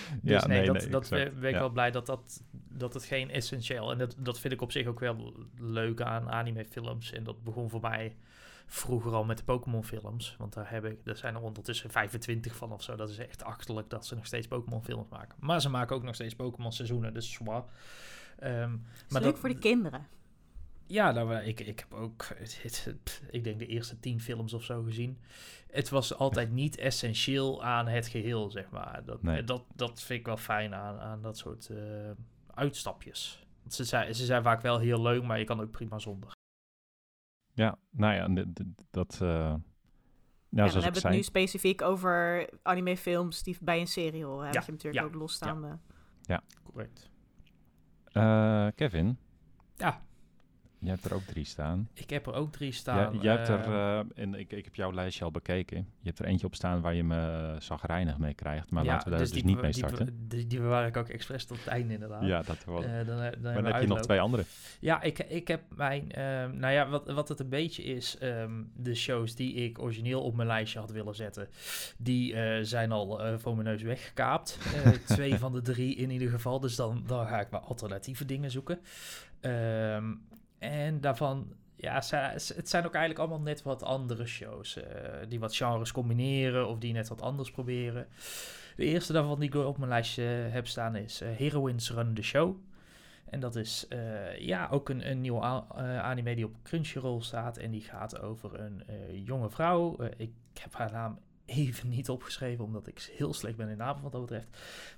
Dus 0.21 0.41
Ja, 0.41 0.47
nee, 0.47 0.57
nee, 0.57 0.67
dat, 0.67 0.77
nee, 0.77 0.89
dat 0.89 1.01
exact. 1.11 1.39
ben 1.39 1.49
ik 1.49 1.55
Ja. 1.55 1.59
wel 1.59 1.69
blij 1.69 1.91
dat, 1.91 2.05
dat, 2.05 2.43
dat 2.69 2.93
het 2.93 3.03
geen 3.03 3.29
essentieel... 3.29 3.91
En 3.91 3.97
dat, 3.97 4.15
dat 4.17 4.39
vind 4.39 4.53
ik 4.53 4.61
op 4.61 4.71
zich 4.71 4.87
ook 4.87 4.99
wel 4.99 5.33
leuk 5.59 6.01
aan 6.01 6.29
animefilms. 6.31 7.11
En 7.11 7.23
dat 7.23 7.43
begon 7.43 7.69
voor 7.69 7.81
mij 7.81 8.15
vroeger 8.65 9.11
al 9.13 9.23
met 9.23 9.37
de 9.37 9.43
Pokémon 9.43 9.83
films. 9.83 10.35
Want 10.37 10.53
daar, 10.53 10.69
heb 10.69 10.85
ik, 10.85 11.05
daar 11.05 11.17
zijn 11.17 11.35
er 11.35 11.41
ondertussen 11.41 11.89
25 11.89 12.55
van 12.55 12.71
of 12.71 12.83
zo. 12.83 12.95
Dat 12.95 13.09
is 13.09 13.17
echt 13.17 13.43
achterlijk 13.43 13.89
dat 13.89 14.05
ze 14.05 14.15
nog 14.15 14.25
steeds 14.25 14.47
Pokémon 14.47 14.83
films 14.83 15.09
maken. 15.09 15.37
Maar 15.39 15.61
ze 15.61 15.69
maken 15.69 15.95
ook 15.95 16.03
nog 16.03 16.15
steeds 16.15 16.35
Pokémon 16.35 16.71
seizoenen, 16.71 17.13
dus 17.13 17.31
zwaar. 17.31 17.63
Ehm, 18.39 18.73
Is 18.73 19.11
maar 19.11 19.21
leuk 19.21 19.31
dat, 19.31 19.39
voor 19.39 19.49
de 19.49 19.57
kinderen. 19.59 20.07
Ja, 20.85 21.11
nou, 21.11 21.35
ik, 21.35 21.59
ik 21.59 21.79
heb 21.79 21.93
ook, 21.93 22.25
het, 22.35 22.61
het- 22.63 22.95
pff, 23.03 23.21
ik 23.29 23.43
denk 23.43 23.59
de 23.59 23.65
eerste 23.67 23.99
tien 23.99 24.19
films 24.21 24.53
of 24.53 24.63
zo 24.63 24.83
gezien. 24.83 25.19
Het 25.71 25.89
was 25.89 26.15
altijd 26.15 26.51
niet 26.51 26.77
essentieel 26.77 27.63
aan 27.63 27.87
het 27.87 28.07
geheel, 28.07 28.51
zeg 28.51 28.69
maar. 28.69 29.01
Dat, 29.05 29.23
Nee. 29.23 29.43
dat, 29.43 29.63
dat 29.75 30.01
vind 30.01 30.19
ik 30.19 30.25
wel 30.25 30.37
fijn 30.37 30.73
aan, 30.75 30.99
aan 30.99 31.21
dat 31.21 31.37
soort 31.37 31.69
eh, 31.69 32.11
uitstapjes. 32.53 33.45
Want 33.61 33.73
ze, 33.73 33.83
zijn, 33.83 34.15
ze 34.15 34.25
zijn 34.25 34.43
vaak 34.43 34.61
wel 34.61 34.79
heel 34.79 35.01
leuk, 35.01 35.23
maar 35.23 35.39
je 35.39 35.45
kan 35.45 35.61
ook 35.61 35.71
prima 35.71 35.99
zonder. 35.99 36.31
Ja, 37.53 37.77
nou 37.89 38.13
ja, 38.35 38.43
dat, 38.91 39.13
eh, 39.13 39.19
Nou, 39.19 39.59
en 40.67 40.73
dan 40.73 40.83
hebben 40.83 41.01
we 41.01 41.07
het 41.07 41.15
nu 41.17 41.23
specifiek 41.23 41.81
over 41.81 42.49
anime-films 42.61 43.43
die 43.43 43.57
bij 43.61 43.79
een 43.79 43.87
serie 43.87 44.25
horen. 44.25 44.47
Hè? 44.47 44.51
Ja, 44.51 44.63
je 44.65 44.71
natuurlijk 44.71 45.03
ja, 45.03 45.09
ook 45.09 45.15
losstaande. 45.15 45.77
Correct. 46.63 47.09
eh, 48.05 48.67
Kevin, 48.75 49.17
Ja, 49.75 50.05
jij 50.83 50.93
hebt 50.93 51.05
er 51.05 51.13
ook 51.13 51.21
drie 51.21 51.45
staan. 51.45 51.89
ik 51.93 52.09
heb 52.09 52.27
er 52.27 52.33
ook 52.33 52.51
drie 52.51 52.69
Ja, 52.69 52.73
staan. 52.73 53.19
jij 53.21 53.35
hebt 53.35 53.47
er, 53.47 53.63
eh, 53.63 53.99
eh, 53.99 54.05
en 54.15 54.33
ik, 54.33 54.51
ik 54.51 54.63
heb 54.63 54.75
jouw 54.75 54.93
lijstje 54.93 55.23
al 55.23 55.31
bekeken. 55.31 55.77
Je 55.77 56.07
hebt 56.07 56.19
er 56.19 56.25
eentje 56.25 56.45
op 56.45 56.55
staan 56.55 56.81
waar 56.81 56.93
je 56.93 57.03
me 57.03 57.51
uh, 57.53 57.59
zagrijnig 57.59 58.17
mee 58.17 58.33
krijgt. 58.33 58.71
Maar 58.71 58.85
laten 58.85 59.03
we 59.03 59.09
daar 59.09 59.19
dus, 59.19 59.31
die, 59.31 59.45
niet 59.45 59.61
mee 59.61 59.73
starten. 59.73 60.27
Die, 60.27 60.47
die 60.47 60.59
bewaar 60.59 60.87
ik 60.87 60.97
ook 60.97 61.09
expres 61.09 61.45
tot 61.45 61.57
het 61.57 61.67
einde 61.67 61.93
inderdaad. 61.93 62.25
ja, 62.25 62.41
dat 62.41 62.65
wel. 62.65 62.83
Eh, 62.83 62.91
dan, 62.91 63.05
dan, 63.05 63.17
maar 63.17 63.29
hebben 63.31 63.41
dan 63.41 63.65
heb 63.65 63.81
je 63.81 63.87
nog 63.87 64.01
twee 64.01 64.19
andere. 64.19 64.43
Ja, 64.79 65.01
ik, 65.01 65.19
ik 65.19 65.47
heb 65.47 65.61
mijn... 65.75 66.11
ehm, 66.11 66.57
nou 66.57 66.73
ja, 66.73 66.89
wat, 66.89 67.11
wat 67.11 67.29
het 67.29 67.39
een 67.39 67.49
beetje 67.49 67.83
is... 67.83 68.17
ehm, 68.17 68.63
de 68.75 68.95
shows 68.95 69.35
die 69.35 69.53
ik 69.53 69.79
origineel 69.79 70.21
op 70.21 70.35
mijn 70.35 70.47
lijstje 70.47 70.79
had 70.79 70.91
willen 70.91 71.15
zetten... 71.15 71.47
die 71.97 72.35
eh, 72.35 72.63
zijn 72.63 72.91
al 72.91 73.23
eh, 73.23 73.33
voor 73.37 73.55
mijn 73.55 73.67
neus 73.67 73.81
weggekaapt. 73.81 74.57
Eh, 74.83 74.91
twee 75.15 75.35
van 75.35 75.51
de 75.51 75.61
drie 75.61 75.95
in 75.95 76.09
ieder 76.09 76.29
geval. 76.29 76.59
Dus 76.59 76.75
dan, 76.75 77.03
dan 77.07 77.27
ga 77.27 77.39
ik 77.39 77.49
maar 77.49 77.59
alternatieve 77.61 78.25
dingen 78.25 78.51
zoeken. 78.51 78.79
Ehm, 79.39 80.13
en 80.63 81.01
daarvan... 81.01 81.53
Ja, 81.75 81.93
het 81.93 82.69
zijn 82.69 82.85
ook 82.85 82.93
eigenlijk 82.93 83.19
allemaal 83.19 83.41
net 83.41 83.61
wat 83.61 83.83
andere 83.83 84.25
shows. 84.25 84.77
eh, 84.77 85.19
die 85.27 85.39
wat 85.39 85.55
genres 85.55 85.91
combineren 85.91 86.67
of 86.67 86.79
die 86.79 86.93
net 86.93 87.07
wat 87.07 87.21
anders 87.21 87.51
proberen. 87.51 88.07
De 88.75 88.85
eerste 88.85 89.13
daarvan 89.13 89.39
die 89.39 89.49
ik 89.49 89.55
op 89.55 89.77
mijn 89.77 89.89
lijstje 89.89 90.23
heb 90.23 90.67
staan 90.67 90.95
is 90.95 91.21
eh, 91.21 91.29
Heroines 91.37 91.91
Run 91.91 92.13
the 92.13 92.21
Show. 92.21 92.55
En 93.29 93.39
dat 93.39 93.55
is 93.55 93.87
eh, 93.87 94.37
ja, 94.39 94.67
ook 94.71 94.89
een, 94.89 95.09
een 95.09 95.21
nieuwe 95.21 95.41
anime 96.01 96.35
die 96.35 96.45
op 96.45 96.55
Crunchyroll 96.63 97.21
staat. 97.21 97.57
En 97.57 97.71
die 97.71 97.81
gaat 97.81 98.19
over 98.19 98.59
een 98.59 98.83
jonge 99.23 99.49
vrouw. 99.49 99.97
Ik 100.17 100.31
heb 100.61 100.73
haar 100.73 100.91
naam 100.91 101.19
even 101.45 101.89
niet 101.89 102.09
opgeschreven, 102.09 102.65
omdat 102.65 102.87
ik 102.87 103.11
heel 103.17 103.33
slecht 103.33 103.57
ben 103.57 103.69
in 103.69 103.77
namen 103.77 104.03
wat 104.03 104.11
dat 104.11 104.21
betreft. 104.21 104.47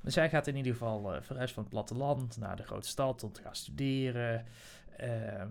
Maar 0.01 0.11
zij 0.11 0.29
gaat 0.29 0.47
in 0.47 0.55
ieder 0.55 0.71
geval 0.71 1.21
verhuisd 1.21 1.53
van 1.53 1.63
het 1.63 1.71
platteland 1.71 2.37
naar 2.37 2.55
de 2.55 2.63
grote 2.63 2.87
stad 2.87 3.23
om 3.23 3.31
te 3.31 3.41
gaan 3.41 3.55
studeren. 3.55 4.45
Ehm, 4.97 5.47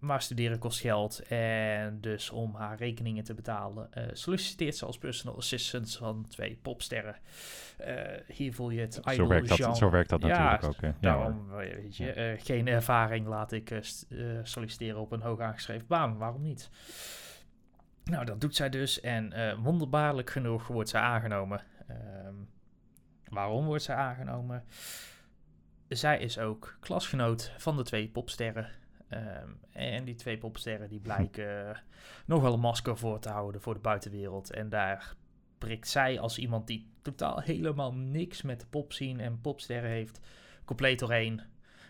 maar 0.00 0.22
studeren 0.22 0.58
kost 0.58 0.80
geld. 0.80 1.22
En 1.28 2.00
dus 2.00 2.30
om 2.30 2.54
haar 2.54 2.76
rekeningen 2.76 3.24
te 3.24 3.34
betalen, 3.34 3.92
eh, 3.92 4.04
solliciteert 4.12 4.76
ze 4.76 4.86
als 4.86 4.98
personal 4.98 5.36
assistant 5.36 5.96
van 5.96 6.26
twee 6.28 6.58
popsterren. 6.62 7.16
Eh, 7.78 7.94
hier 8.26 8.54
voel 8.54 8.70
je 8.70 8.80
het 8.80 8.94
Zo 8.94 9.10
idol 9.10 9.28
werkt 9.28 9.48
dat, 9.48 9.76
zo 9.76 9.90
werkt 9.90 10.10
dat 10.10 10.22
Ja, 10.22 10.28
natuurlijk 10.28 10.64
ook. 10.64 10.80
Hè. 10.80 10.86
Ja. 10.86 10.94
Daarom, 11.00 11.50
eh, 11.50 11.56
weet 11.56 11.96
je, 11.96 12.36
geen 12.38 12.66
ervaring 12.66 13.26
laat 13.26 13.52
ik 13.52 13.80
solliciteren 14.42 15.00
op 15.00 15.12
een 15.12 15.22
hoog 15.22 15.40
aangeschreven 15.40 15.86
baan. 15.86 16.18
Waarom 16.18 16.42
niet? 16.42 16.70
Nou, 18.04 18.24
dat 18.24 18.40
doet 18.40 18.56
zij 18.56 18.70
dus. 18.70 19.00
En 19.00 19.32
wonderbaarlijk 19.62 20.30
genoeg 20.30 20.66
wordt 20.66 20.88
zij 20.88 21.00
aangenomen. 21.00 21.62
Ehm, 21.86 22.34
waarom 23.28 23.64
wordt 23.64 23.82
zij 23.82 23.94
aangenomen? 23.96 24.64
Zij 25.88 26.18
is 26.18 26.38
ook 26.38 26.76
klasgenoot 26.80 27.52
van 27.56 27.76
de 27.76 27.82
twee 27.82 28.08
popsterren. 28.08 28.79
Ehm, 29.10 29.48
en 29.72 30.04
die 30.04 30.14
twee 30.14 30.38
popsterren 30.38 30.88
die 30.88 31.00
blijken 31.00 31.68
eh, 31.68 31.78
nog 32.26 32.42
wel 32.42 32.52
een 32.52 32.60
masker 32.60 32.98
voor 32.98 33.18
te 33.18 33.28
houden 33.28 33.60
voor 33.60 33.74
de 33.74 33.80
buitenwereld. 33.80 34.50
En 34.50 34.68
daar 34.68 35.14
prikt 35.58 35.88
zij 35.88 36.20
als 36.20 36.38
iemand 36.38 36.66
die 36.66 36.86
totaal 37.02 37.40
helemaal 37.40 37.94
niks 37.94 38.42
met 38.42 38.60
de 38.60 38.66
popscene 38.66 39.22
en 39.22 39.40
popsterren 39.40 39.90
heeft, 39.90 40.20
compleet 40.64 40.98
doorheen. 40.98 41.40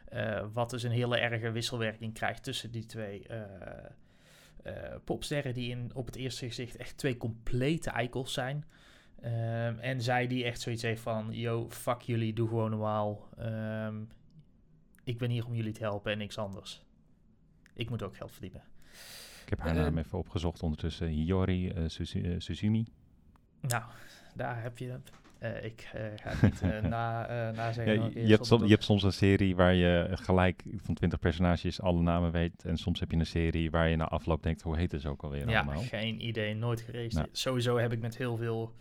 Eh, 0.08 0.46
wat 0.52 0.70
dus 0.70 0.82
een 0.82 0.90
hele 0.90 1.18
erge 1.18 1.50
wisselwerking 1.50 2.14
krijgt 2.14 2.42
tussen 2.42 2.70
die 2.70 2.86
twee 2.86 3.26
eh, 4.62 4.74
popsterren, 5.04 5.54
die 5.54 5.70
in, 5.70 5.90
op 5.94 6.06
het 6.06 6.16
eerste 6.16 6.46
gezicht 6.46 6.76
echt 6.76 6.96
twee 6.96 7.16
complete 7.16 7.90
eikels 7.90 8.32
zijn. 8.32 8.64
Ehm, 9.20 9.78
en 9.78 10.02
zij 10.02 10.26
die 10.26 10.44
echt 10.44 10.60
zoiets 10.60 10.82
heeft 10.82 11.02
van, 11.02 11.28
yo, 11.30 11.70
fuck 11.70 12.00
jullie, 12.00 12.32
doe 12.32 12.48
gewoon 12.48 12.70
normaal. 12.70 13.28
Ehm, 13.38 14.02
ik 15.04 15.18
ben 15.18 15.30
hier 15.30 15.46
om 15.46 15.54
jullie 15.54 15.72
te 15.72 15.82
helpen 15.82 16.12
en 16.12 16.18
niks 16.18 16.38
anders. 16.38 16.82
Ik 17.80 17.90
moet 17.90 18.02
ook 18.02 18.16
geld 18.16 18.32
verdienen. 18.32 18.62
Ik 19.42 19.48
heb 19.48 19.58
haar 19.58 19.76
Eh, 19.76 19.82
naam 19.82 19.98
even 19.98 20.18
opgezocht 20.18 20.62
ondertussen. 20.62 21.06
Hiyori 21.08 21.68
eh, 21.68 21.84
eh, 21.84 22.34
Suzumi. 22.38 22.86
Nou, 23.60 23.82
daar 24.34 24.62
heb 24.62 24.78
je 24.78 24.90
het. 24.90 25.10
Eh, 25.38 25.64
ik 25.64 25.90
eh, 25.94 26.02
ga 26.16 26.30
het 26.30 26.42
niet 26.42 26.62
eh, 26.62 26.82
na, 26.94 27.26
eh 27.26 27.72
zeggen. 27.72 28.26
je, 28.26 28.32
hebt 28.32 28.46
som- 28.46 28.54
omdat 28.54 28.68
je 28.68 28.74
hebt 28.74 28.84
soms 28.86 29.02
een 29.02 29.12
serie 29.12 29.56
waar 29.56 29.74
je 29.74 30.08
gelijk 30.12 30.62
van 30.76 30.94
20 30.94 31.18
personages 31.18 31.80
alle 31.80 32.00
namen 32.00 32.30
weet. 32.32 32.64
En 32.64 32.76
soms 32.76 33.00
heb 33.00 33.10
je 33.10 33.16
een 33.16 33.26
serie 33.26 33.70
waar 33.70 33.88
je 33.88 33.96
na 33.96 34.04
afloop 34.08 34.42
denkt, 34.42 34.62
hoe 34.62 34.76
heet 34.76 34.92
het 34.92 35.06
ook 35.06 35.22
alweer 35.22 35.48
Ja, 35.48 35.60
allemaal? 35.60 35.82
geen 35.82 36.26
idee, 36.26 36.54
nooit 36.54 36.80
gereisd. 36.80 37.16
Nou. 37.16 37.28
Sowieso 37.32 37.76
heb 37.78 37.92
ik 37.92 38.00
met 38.00 38.16
heel 38.16 38.36
veel, 38.36 38.74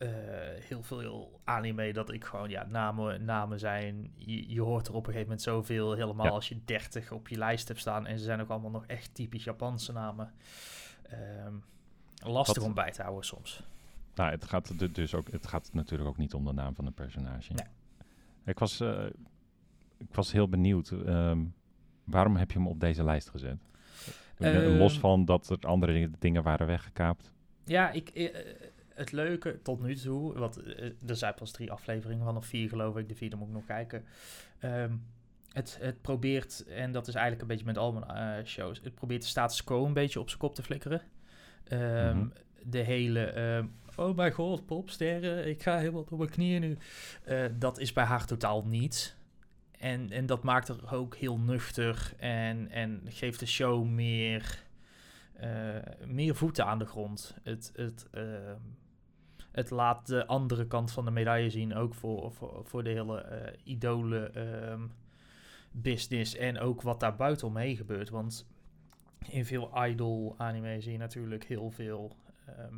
eh, 0.00 0.08
heel 0.68 0.82
veel 0.82 1.40
anime 1.44 1.92
dat 1.92 2.12
ik 2.12 2.24
gewoon, 2.24 2.48
ja, 2.50 2.66
namen, 2.68 3.24
namen 3.24 3.58
zijn. 3.58 4.12
Je, 4.16 4.52
je 4.52 4.60
hoort 4.60 4.86
er 4.88 4.94
op 4.94 4.98
een 5.06 5.12
gegeven 5.12 5.26
moment 5.28 5.42
zoveel, 5.42 5.92
helemaal 5.94 6.26
Ja. 6.26 6.32
als 6.32 6.48
je 6.48 6.56
30 6.64 7.12
op 7.12 7.28
je 7.28 7.36
lijst 7.38 7.68
hebt 7.68 7.80
staan. 7.80 8.06
En 8.06 8.18
ze 8.18 8.24
zijn 8.24 8.40
ook 8.40 8.48
allemaal 8.48 8.70
nog 8.70 8.86
echt 8.86 9.14
typisch 9.14 9.44
Japanse 9.44 9.92
namen. 9.92 10.32
Ehm, 11.02 11.54
lastig 12.24 12.62
om 12.62 12.74
bij 12.74 12.90
te 12.90 13.02
houden 13.02 13.24
soms. 13.24 13.62
Nou, 14.14 14.30
het 14.30 14.44
gaat, 14.44 14.78
du- 14.78 14.92
dus 14.92 15.14
ook, 15.14 15.30
het 15.30 15.46
gaat 15.46 15.70
natuurlijk 15.72 16.08
ook 16.08 16.16
niet 16.16 16.34
om 16.34 16.44
de 16.44 16.52
naam 16.52 16.74
van 16.74 16.86
een 16.86 16.92
personage. 16.94 17.52
Nee. 17.52 17.66
Ik, 18.44 18.58
was, 18.58 18.80
eh, 18.80 19.04
ik 19.98 20.14
was 20.14 20.32
heel 20.32 20.48
benieuwd. 20.48 20.90
ehm, 20.90 21.38
waarom 22.04 22.36
heb 22.36 22.50
je 22.50 22.58
hem 22.58 22.66
op 22.68 22.80
deze 22.80 23.04
lijst 23.04 23.28
gezet? 23.30 23.58
Eh, 24.38 24.78
Los 24.78 24.92
Ehm, 24.92 25.00
van 25.00 25.24
dat 25.24 25.50
er 25.50 25.58
andere 25.68 26.10
dingen- 26.18 26.42
waren 26.42 26.66
weggekaapt. 26.66 27.32
Ja, 27.64 27.90
ik, 27.90 28.08
eh, 28.08 28.24
het 29.00 29.12
leuke 29.12 29.62
tot 29.62 29.80
nu 29.80 29.94
toe, 29.94 30.38
want 30.38 30.56
eh, 30.62 30.90
er 31.06 31.16
zijn 31.16 31.34
pas 31.34 31.50
drie 31.50 31.72
afleveringen 31.72 32.24
van, 32.24 32.36
of 32.36 32.46
vier 32.46 32.68
geloof 32.68 32.96
ik, 32.96 33.08
de 33.08 33.14
vierde 33.14 33.36
moet 33.36 33.48
ik 33.48 33.54
nog 33.54 33.66
kijken. 33.66 34.04
Ehm, 34.58 34.92
het, 35.52 35.78
het 35.80 36.00
probeert, 36.00 36.64
en 36.68 36.92
dat 36.92 37.08
is 37.08 37.14
eigenlijk 37.14 37.42
een 37.42 37.48
beetje 37.48 37.66
met 37.66 37.78
al 37.78 37.92
mijn 37.92 38.38
eh, 38.38 38.44
shows, 38.44 38.80
het 38.82 38.94
probeert 38.94 39.22
de 39.22 39.28
status 39.28 39.64
quo 39.64 39.86
een 39.86 39.92
beetje 39.92 40.20
op 40.20 40.28
zijn 40.28 40.40
kop 40.40 40.54
te 40.54 40.62
flikkeren. 40.62 41.02
Ehm, 41.64 42.16
Mhm. 42.16 42.28
De 42.62 42.78
hele, 42.78 43.24
ehm, 43.24 43.66
oh 43.96 44.16
mijn 44.16 44.32
god, 44.32 44.66
popsterren, 44.66 45.48
ik 45.48 45.62
ga 45.62 45.78
helemaal 45.78 46.00
op 46.00 46.18
mijn 46.18 46.30
knieën 46.30 46.60
nu. 46.60 46.76
Eh, 47.24 47.44
dat 47.58 47.78
is 47.78 47.92
bij 47.92 48.04
haar 48.04 48.26
totaal 48.26 48.64
niet. 48.66 49.16
En, 49.78 50.10
en 50.10 50.26
dat 50.26 50.42
maakt 50.42 50.68
er 50.68 50.94
ook 50.94 51.16
heel 51.16 51.38
nuchter 51.38 52.12
en, 52.18 52.70
en 52.70 53.02
geeft 53.08 53.40
de 53.40 53.46
show 53.46 53.84
meer, 53.86 54.62
meer 56.04 56.34
voeten 56.34 56.66
aan 56.66 56.78
de 56.78 56.86
grond. 56.86 57.36
Het, 57.42 57.72
het, 57.74 58.06
het 59.60 59.70
laat 59.70 60.06
de 60.06 60.26
andere 60.26 60.66
kant 60.66 60.92
van 60.92 61.04
de 61.04 61.10
medaille 61.10 61.50
zien, 61.50 61.74
ook 61.74 61.94
voor, 61.94 62.32
voor, 62.64 62.84
de 62.84 62.90
hele 62.90 63.20
eh 63.20 63.52
idolen 63.64 64.34
ehm, 64.34 64.86
business 65.70 66.36
en 66.36 66.58
ook 66.58 66.82
wat 66.82 67.00
daar 67.00 67.16
buiten 67.16 67.46
omheen 67.46 67.76
gebeurt. 67.76 68.08
Want 68.08 68.46
in 69.28 69.44
veel 69.44 69.86
idol 69.86 70.34
anime 70.38 70.80
zie 70.80 70.92
je 70.92 70.98
natuurlijk 70.98 71.44
heel 71.44 71.70
veel. 71.70 72.16
ehm, 72.46 72.74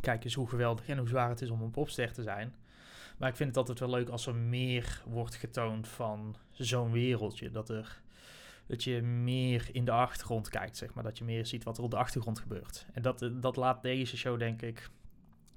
kijk 0.00 0.24
eens 0.24 0.34
hoe 0.34 0.48
geweldig 0.48 0.88
en 0.88 0.98
hoe 0.98 1.08
zwaar 1.08 1.28
het 1.28 1.42
is 1.42 1.50
om 1.50 1.62
een 1.62 1.70
popster 1.70 2.12
te 2.12 2.22
zijn. 2.22 2.54
Maar 3.18 3.28
ik 3.28 3.36
vind 3.36 3.48
het 3.48 3.58
altijd 3.58 3.78
wel 3.78 3.90
leuk 3.90 4.08
als 4.08 4.26
er 4.26 4.34
meer 4.34 5.02
wordt 5.06 5.34
getoond 5.34 5.88
van 5.88 6.36
zo'n 6.50 6.92
wereldje. 6.92 7.50
Dat, 7.50 7.68
er, 7.68 8.02
dat 8.66 8.84
je 8.84 9.02
meer 9.02 9.68
in 9.72 9.84
de 9.84 9.90
achtergrond 9.90 10.48
kijkt, 10.48 10.76
zeg 10.76 10.94
maar. 10.94 11.04
Dat 11.04 11.18
je 11.18 11.24
meer 11.24 11.46
ziet 11.46 11.64
wat 11.64 11.78
er 11.78 11.84
op 11.84 11.90
de 11.90 11.96
achtergrond 11.96 12.38
gebeurt. 12.38 12.86
En 12.92 13.02
dat, 13.02 13.30
dat 13.32 13.56
laat 13.56 13.82
deze 13.82 14.16
show, 14.16 14.38
denk 14.38 14.62
ik, 14.62 14.90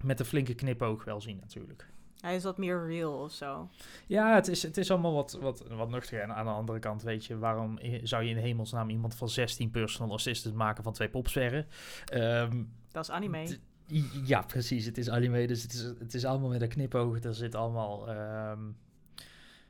met 0.04 0.20
een 0.20 0.26
flinke 0.26 0.54
knipoog 0.56 1.04
wel 1.04 1.22
zien 1.22 1.38
natuurlijk. 1.42 1.88
Hij 2.18 2.36
is 2.36 2.44
wat 2.44 2.58
meer 2.58 2.88
real 2.88 3.14
of 3.24 3.32
zo. 3.32 3.70
Ja, 4.08 4.36
het 4.36 4.48
is, 4.48 4.64
het 4.64 4.78
is 4.78 4.92
allemaal 4.92 5.14
wat, 5.14 5.38
wat, 5.42 5.64
wat 5.68 5.90
nuchter. 5.90 6.22
En 6.22 6.36
aan 6.36 6.46
de 6.46 6.52
andere 6.52 6.80
kant, 6.80 7.02
weet 7.04 7.26
je, 7.26 7.38
waarom 7.38 7.80
zou 8.04 8.24
je 8.24 8.30
in 8.30 8.38
hemelsnaam 8.38 8.90
iemand 8.90 9.16
van 9.16 9.30
16 9.30 9.72
personal 9.72 10.14
assistants 10.14 10.58
maken 10.58 10.84
van 10.84 10.94
twee 10.94 11.10
popsterren? 11.10 11.68
Ehm, 12.06 12.64
Dat 12.92 13.04
is 13.04 13.12
anime. 13.12 13.58
Ja, 14.26 14.42
precies. 14.42 14.86
Het 14.86 14.98
is 14.98 15.10
anime, 15.10 15.48
dus 15.48 15.62
het 15.64 15.74
is, 15.74 15.82
het 15.82 16.14
is 16.14 16.26
allemaal 16.26 16.50
met 16.50 16.62
een 16.62 16.68
knipoog. 16.68 17.24
Er 17.24 17.34
zit 17.34 17.56
allemaal... 17.56 18.08
ehm, 18.10 18.60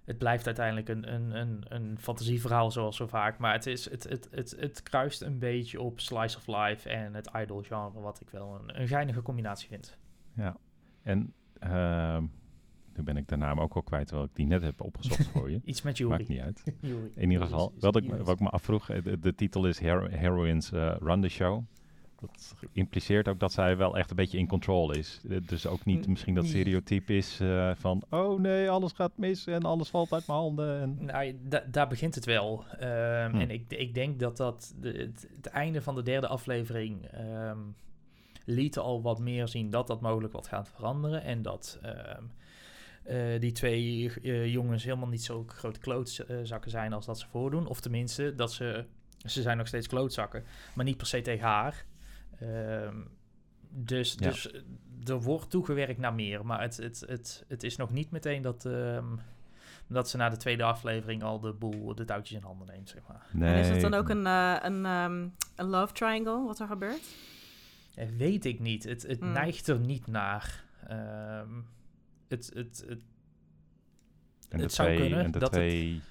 het 0.03 0.17
blijft 0.17 0.45
uiteindelijk 0.45 0.89
een, 0.89 1.13
een, 1.13 1.31
een, 1.35 1.63
een 1.67 1.97
fantasieverhaal, 1.99 2.71
zoals 2.71 2.95
zo 2.95 3.07
vaak. 3.07 3.37
Maar 3.37 3.53
het, 3.53 3.65
is, 3.65 3.89
het, 3.89 4.03
het, 4.03 4.27
het, 4.31 4.55
het 4.59 4.83
kruist 4.83 5.21
een 5.21 5.39
beetje 5.39 5.81
op 5.81 5.99
slice 5.99 6.37
of 6.37 6.47
life 6.47 6.89
en 6.89 7.13
het 7.13 7.29
idol 7.35 7.61
genre, 7.61 7.99
wat 7.99 8.21
ik 8.21 8.29
wel 8.29 8.55
een, 8.55 8.81
een 8.81 8.87
geinige 8.87 9.21
combinatie 9.21 9.67
vind. 9.67 9.97
Ja. 10.37 10.57
En 11.01 11.33
ehm, 11.59 12.23
nu 12.95 13.03
ben 13.03 13.17
ik 13.17 13.27
de 13.27 13.35
naam 13.35 13.59
ook 13.59 13.73
al 13.73 13.81
kwijt, 13.83 14.07
terwijl 14.07 14.27
ik 14.27 14.35
die 14.35 14.45
net 14.45 14.61
heb 14.61 14.81
opgezocht 14.81 15.27
voor 15.33 15.51
je. 15.51 15.61
Iets 15.63 15.81
met 15.81 15.99
Maakt 15.99 16.27
Yuri. 16.27 16.33
niet 16.33 16.41
uit. 16.43 16.63
In 17.15 17.29
ieder 17.31 17.43
geval, 17.45 17.73
wat 17.79 17.95
ik, 17.95 18.03
iemand. 18.03 18.21
wat 18.25 18.35
ik 18.35 18.41
me 18.41 18.49
afvroeg, 18.49 18.89
eh, 18.89 19.03
de, 19.03 19.19
de 19.19 19.35
titel 19.35 19.65
is 19.67 19.79
Hero- 19.79 20.09
Heroines 20.09 20.71
eh, 20.71 20.95
Run 20.99 21.21
the 21.21 21.29
Show. 21.29 21.63
Dat 22.19 22.55
impliceert 22.71 23.27
ook 23.27 23.39
dat 23.39 23.51
zij 23.51 23.77
wel 23.77 23.97
echt 23.97 24.09
een 24.09 24.15
beetje 24.15 24.37
in 24.37 24.47
control 24.47 24.91
is. 24.91 25.21
Eh, 25.29 25.37
Dus 25.45 25.67
ook 25.67 25.85
niet 25.85 26.07
misschien 26.07 26.35
dat 26.35 26.45
stereotype 26.45 27.15
is 27.17 27.41
van... 27.75 28.03
oh 28.09 28.39
nee, 28.39 28.69
alles 28.69 28.91
gaat 28.91 29.11
mis 29.17 29.47
en 29.47 29.61
alles 29.63 29.89
valt 29.89 30.13
uit 30.13 30.27
mijn 30.27 30.39
handen. 30.39 30.81
En... 30.81 30.97
Nou, 31.05 31.37
da- 31.43 31.63
daar 31.71 31.87
begint 31.87 32.15
het 32.15 32.25
wel. 32.25 32.63
Ehm, 32.79 33.31
Hm. 33.31 33.39
En 33.39 33.49
ik, 33.49 33.63
ik 33.73 33.93
denk 33.93 34.19
dat 34.19 34.37
dat 34.37 34.75
de, 34.79 34.89
het, 34.91 35.27
het 35.35 35.45
einde 35.45 35.81
van 35.81 35.95
de 35.95 36.03
derde 36.03 36.27
aflevering. 36.27 37.05
ehm, 37.05 37.57
lieten 38.49 38.81
al 38.81 39.01
wat 39.01 39.19
meer 39.19 39.47
zien 39.47 39.69
dat 39.69 39.87
dat 39.87 40.01
mogelijk 40.01 40.33
wat 40.33 40.47
gaat 40.47 40.69
veranderen. 40.69 41.23
En 41.23 41.41
dat 41.41 41.79
ehm, 41.81 42.23
eh, 43.03 43.39
die 43.39 43.51
twee 43.51 44.13
eh, 44.23 44.51
jongens 44.53 44.83
helemaal 44.83 45.07
niet 45.07 45.23
zo 45.23 45.43
grote 45.47 45.79
klootzakken 45.79 46.71
zijn 46.71 46.93
als 46.93 47.05
dat 47.05 47.19
ze 47.19 47.27
voordoen. 47.27 47.67
Of 47.67 47.79
tenminste, 47.79 48.35
dat 48.35 48.53
ze, 48.53 48.85
ze 49.25 49.41
zijn 49.41 49.57
nog 49.57 49.67
steeds 49.67 49.87
klootzakken, 49.87 50.43
maar 50.75 50.85
niet 50.85 50.97
per 50.97 51.07
se 51.07 51.21
tegen 51.21 51.47
haar. 51.47 51.85
Ehm, 52.39 52.95
dus, 53.69 54.15
Ja. 54.19 54.29
dus 54.29 54.51
eh, 54.51 54.61
er 55.05 55.21
wordt 55.21 55.49
toegewerkt 55.49 55.99
naar 55.99 56.13
meer. 56.13 56.45
Maar 56.45 56.61
het, 56.61 56.77
het, 56.77 57.03
het, 57.07 57.45
het 57.47 57.63
is 57.63 57.75
nog 57.75 57.91
niet 57.91 58.11
meteen 58.11 58.41
dat, 58.41 58.65
ehm, 58.65 59.15
dat 59.87 60.09
ze 60.09 60.17
na 60.17 60.29
de 60.29 60.37
tweede 60.37 60.63
aflevering 60.63 61.23
al 61.23 61.39
de 61.39 61.53
boel, 61.53 61.95
de 61.95 62.05
touwtjes 62.05 62.37
in 62.37 62.43
handen 62.43 62.67
neemt, 62.67 62.89
zeg 62.89 63.01
maar. 63.07 63.27
Nee. 63.31 63.53
En 63.53 63.59
is 63.59 63.69
het 63.69 63.81
dan 63.81 63.93
ook 63.93 64.09
een, 64.09 64.27
eh, 64.27 64.55
een, 64.61 64.85
ehm, 64.85 65.27
een 65.55 65.69
love 65.69 65.93
triangle 65.93 66.45
wat 66.45 66.59
er 66.59 66.67
gebeurt? 66.67 67.15
Eh, 67.97 68.07
weet 68.17 68.45
ik 68.45 68.59
niet. 68.59 68.83
Het, 68.83 69.01
het 69.07 69.19
Hmm. 69.19 69.31
neigt 69.31 69.67
er 69.67 69.79
niet 69.79 70.07
naar. 70.07 70.63
Ehm, 70.87 71.49
het, 72.27 72.51
het, 72.53 72.83
het, 72.87 73.01
En 74.49 74.57
de 74.57 74.63
het 74.63 74.73
zou 74.73 74.87
twee, 74.87 74.99
kunnen 74.99 75.25
en 75.25 75.31
de 75.31 75.39
dat 75.39 75.41
het- 75.49 75.59
twee 75.59 76.01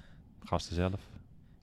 gasten 0.43 0.75
zelf? 0.75 1.01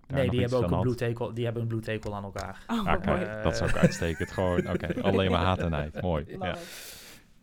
Nee, 0.06 0.30
die 0.30 0.40
hebben, 0.40 0.58
ook 0.64 0.70
een 0.70 0.80
bloedhekel, 0.80 1.34
die 1.34 1.44
hebben 1.44 1.62
een 1.62 1.68
bloedhekel 1.68 2.14
aan 2.14 2.24
elkaar. 2.24 2.64
Oh, 2.66 2.86
Ah, 2.86 3.04
mooi. 3.04 3.22
Eh, 3.22 3.42
dat 3.42 3.52
is 3.52 3.62
ook 3.62 3.76
uitstekend. 3.76 4.30
Gewoon, 4.32 4.68
oké, 4.70 5.00
alleen 5.02 5.30
maar 5.30 5.44
haat 5.44 5.58
en 5.58 5.70
nijd. 5.70 6.02
Mooi. 6.02 6.24
Love 6.28 6.44
Ja. 6.44 6.56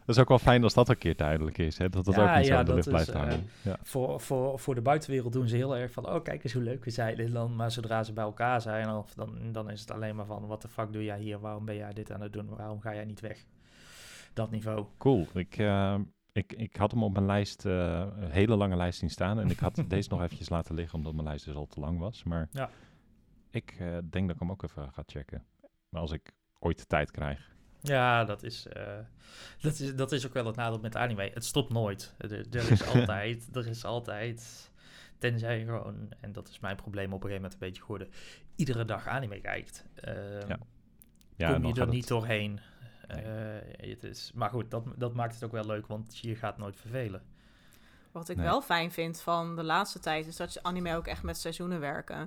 Dat 0.05 0.15
is 0.15 0.21
ook 0.21 0.27
wel 0.29 0.39
fijn 0.39 0.63
als 0.63 0.73
dat 0.73 0.89
een 0.89 0.97
keer 0.97 1.15
duidelijk 1.15 1.57
is. 1.57 1.77
Hè? 1.77 1.89
Dat 1.89 2.05
dat 2.05 2.15
Ja, 2.15 2.31
ook 2.31 2.37
niet 2.37 2.47
zo 2.47 2.59
in 2.59 2.65
de 2.65 2.73
lucht 2.73 2.87
blijft 2.89 3.09
eh, 3.09 3.15
hangen. 3.15 3.47
Ja. 3.61 3.77
Voor, 3.83 4.19
voor, 4.21 4.59
voor 4.59 4.75
de 4.75 4.81
buitenwereld 4.81 5.33
doen 5.33 5.47
ze 5.47 5.55
heel 5.55 5.77
erg 5.77 5.91
van... 5.91 6.09
oh, 6.09 6.23
kijk 6.23 6.43
eens 6.43 6.53
hoe 6.53 6.63
leuk 6.63 6.83
we 6.85 6.89
zijn 6.91 7.17
in 7.17 7.31
land. 7.31 7.55
Maar 7.55 7.71
zodra 7.71 8.03
ze 8.03 8.13
bij 8.13 8.23
elkaar 8.23 8.61
zijn... 8.61 8.89
Of 8.89 9.13
dan, 9.13 9.37
dan 9.51 9.69
is 9.69 9.79
het 9.81 9.91
alleen 9.91 10.15
maar 10.15 10.25
van... 10.25 10.47
wat 10.47 10.61
de 10.61 10.67
fuck 10.67 10.93
doe 10.93 11.03
jij 11.03 11.19
hier? 11.19 11.39
Waarom 11.39 11.65
ben 11.65 11.75
jij 11.75 11.93
dit 11.93 12.11
aan 12.11 12.21
het 12.21 12.33
doen? 12.33 12.55
Waarom 12.55 12.81
ga 12.81 12.93
jij 12.93 13.05
niet 13.05 13.19
weg? 13.19 13.45
Dat 14.33 14.51
niveau. 14.51 14.85
Cool. 14.97 15.27
Ik, 15.33 15.57
eh, 15.57 15.95
ik, 16.31 16.53
ik 16.53 16.75
had 16.75 16.91
hem 16.91 17.03
op 17.03 17.13
mijn 17.13 17.25
lijst, 17.25 17.65
eh, 17.65 18.05
een 18.19 18.31
hele 18.31 18.55
lange 18.55 18.75
lijst 18.75 18.99
zien 18.99 19.09
staan. 19.09 19.39
En 19.39 19.49
ik 19.49 19.59
had 19.59 19.83
deze 19.87 20.09
nog 20.09 20.21
eventjes 20.21 20.49
laten 20.49 20.75
liggen, 20.75 20.97
omdat 20.97 21.13
mijn 21.13 21.27
lijst 21.27 21.45
dus 21.45 21.55
al 21.55 21.67
te 21.67 21.79
lang 21.79 21.99
was. 21.99 22.23
Maar 22.23 22.47
Ja. 22.51 22.69
ik 23.49 23.75
eh, 23.79 23.87
denk 23.87 24.25
dat 24.27 24.35
ik 24.35 24.39
hem 24.41 24.51
ook 24.51 24.63
even 24.63 24.93
ga 24.93 25.03
checken. 25.05 25.45
Maar 25.89 26.01
als 26.01 26.11
ik 26.11 26.31
ooit 26.59 26.77
de 26.77 26.85
tijd 26.85 27.11
krijg. 27.11 27.50
Ja, 27.81 28.23
dat 28.23 28.43
is, 28.43 28.67
eh, 28.67 28.97
dat 29.61 29.79
is, 29.79 29.95
dat 29.95 30.11
is 30.11 30.25
ook 30.27 30.33
wel 30.33 30.45
het 30.45 30.55
nadeel 30.55 30.79
met 30.79 30.95
anime. 30.95 31.31
Het 31.33 31.45
stopt 31.45 31.69
nooit. 31.73 32.15
Er, 32.17 32.31
er 32.31 32.71
is 32.71 32.85
altijd, 32.95 33.49
er 33.55 33.67
is 33.67 33.85
altijd, 33.85 34.69
tenzij 35.17 35.59
je 35.59 35.65
gewoon, 35.65 36.09
en 36.19 36.31
dat 36.31 36.47
is 36.49 36.59
mijn 36.59 36.75
probleem 36.75 37.05
op 37.13 37.23
een 37.23 37.29
gegeven 37.29 37.41
moment 37.41 37.53
een 37.53 37.67
beetje 37.67 37.81
geworden, 37.81 38.09
iedere 38.55 38.85
dag 38.85 39.07
anime 39.07 39.41
kijkt. 39.41 39.85
ehm, 39.95 40.47
Ja. 40.47 40.57
Ja, 41.35 41.53
kom 41.53 41.65
je 41.65 41.73
er 41.73 41.79
het- 41.79 41.89
niet 41.89 42.07
doorheen. 42.07 42.59
Nee. 43.07 43.21
Eh, 43.23 43.89
het 43.89 44.03
is, 44.03 44.31
maar 44.33 44.49
goed, 44.49 44.71
dat, 44.71 44.83
dat 44.95 45.13
maakt 45.13 45.33
het 45.33 45.43
ook 45.43 45.51
wel 45.51 45.65
leuk, 45.65 45.87
want 45.87 46.17
je 46.17 46.35
gaat 46.35 46.57
nooit 46.57 46.75
vervelen. 46.75 47.21
Wat 48.11 48.29
ik 48.29 48.35
Nee. 48.37 48.45
wel 48.45 48.61
fijn 48.61 48.91
vind 48.91 49.21
van 49.21 49.55
de 49.55 49.63
laatste 49.63 49.99
tijd 49.99 50.27
is 50.27 50.35
dat 50.35 50.53
je 50.53 50.63
anime 50.63 50.95
ook 50.95 51.07
echt 51.07 51.23
met 51.23 51.37
seizoenen 51.37 51.79
werken. 51.79 52.17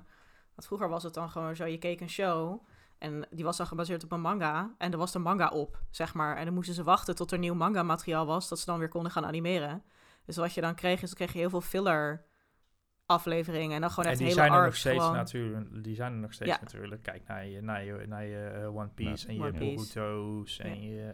Want 0.54 0.66
vroeger 0.66 0.88
was 0.88 1.02
het 1.02 1.14
dan 1.14 1.30
gewoon 1.30 1.56
zo, 1.56 1.64
je 1.66 1.78
keek 1.78 2.00
een 2.00 2.08
show 2.10 2.62
en 2.98 3.26
die 3.30 3.44
was 3.44 3.57
dan 3.57 3.66
gebaseerd 3.66 4.04
op 4.04 4.12
een 4.12 4.20
manga 4.20 4.74
en 4.78 4.92
er 4.92 4.98
was 4.98 5.12
de 5.12 5.18
manga 5.18 5.48
op, 5.48 5.83
zeg 5.90 6.14
maar. 6.14 6.37
En 6.37 6.44
dan 6.44 6.54
moesten 6.54 6.74
ze 6.74 6.83
wachten 6.83 7.14
tot 7.16 7.30
er 7.33 7.38
nieuw 7.38 7.54
manga 7.54 7.83
materiaal 7.83 8.26
was, 8.26 8.48
dat 8.48 8.59
ze 8.59 8.64
dan 8.66 8.78
weer 8.78 8.88
konden 8.88 9.12
gaan 9.12 9.26
animeren. 9.26 9.83
Dus 10.24 10.37
wat 10.37 10.54
je 10.54 10.61
dan 10.61 10.74
kreeg 10.74 11.02
is, 11.02 11.09
dan 11.09 11.16
kreeg 11.18 11.33
je 11.33 11.38
heel 11.38 11.50
veel 11.50 11.61
filler 11.61 12.24
afleveringen 13.07 13.74
en 13.74 13.80
dan 13.80 13.90
gewoon 13.90 14.04
En 14.04 14.11
echt 14.11 14.18
die 14.20 14.28
hele 14.28 14.40
zijn 14.40 14.52
er 14.52 14.64
nog 14.64 14.76
steeds 14.76 14.98
gewoon. 15.02 15.16
natuurlijk. 15.16 15.85
Die 15.85 15.94
zijn 15.94 16.12
er 16.12 16.18
nog 16.18 16.33
steeds 16.33 16.50
Ja. 16.50 16.59
natuurlijk. 16.61 17.02
Kijk 17.02 17.26
naar 17.26 17.46
je, 17.46 17.61
naar 17.62 17.85
je, 17.85 18.04
naar 18.07 18.24
je 18.24 18.46
eh, 18.46 18.76
One 18.76 18.88
Piece 18.88 19.28
en 19.28 19.35
je 19.35 19.40
One. 19.40 19.52
Boruto's 19.59 20.59
en 20.59 20.83
Ja. 20.83 21.04
je, 21.04 21.11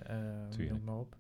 eh 0.59 0.69
noem 0.71 0.85
maar 0.85 0.95
op. 0.95 1.16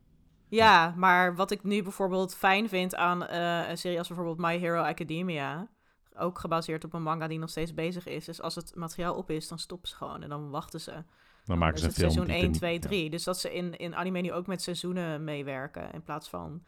Ja, 0.48 0.94
maar 0.96 1.34
wat 1.34 1.50
ik 1.50 1.62
nu 1.62 1.82
bijvoorbeeld 1.82 2.34
fijn 2.34 2.68
vind 2.68 2.94
aan 2.94 3.26
eh, 3.26 3.68
een 3.68 3.78
serie 3.78 3.98
als 3.98 4.06
bijvoorbeeld 4.08 4.38
My 4.38 4.58
Hero 4.58 4.82
Academia, 4.82 5.68
ook 6.16 6.38
gebaseerd 6.38 6.84
op 6.84 6.92
een 6.92 7.02
manga 7.02 7.28
die 7.28 7.38
nog 7.38 7.50
steeds 7.50 7.74
bezig 7.74 8.06
is, 8.06 8.28
is 8.28 8.40
als 8.42 8.54
het 8.54 8.74
materiaal 8.74 9.14
op 9.14 9.30
is, 9.30 9.48
dan 9.48 9.58
stoppen 9.58 9.88
ze 9.88 9.94
gewoon 9.96 10.22
en 10.22 10.28
dan 10.28 10.50
wachten 10.50 10.80
ze. 10.80 11.04
Dan 11.44 11.58
maken 11.58 11.74
is 11.74 11.80
ze 11.80 11.86
een 11.86 11.92
het 11.92 12.00
film. 12.00 12.10
seizoen 12.12 12.24
die 12.24 12.34
1, 12.34 12.42
er 12.44 12.48
niet- 12.50 12.58
2, 12.58 12.72
ja. 12.74 12.78
3. 12.80 13.10
Dus 13.10 13.24
dat 13.24 13.38
ze 13.38 13.54
in, 13.54 13.76
in 13.76 13.94
anime 13.96 14.20
nu 14.20 14.32
ook 14.32 14.46
met 14.46 14.62
seizoenen 14.62 15.24
meewerken. 15.24 15.92
In 15.92 16.02
plaats 16.02 16.28
van, 16.28 16.62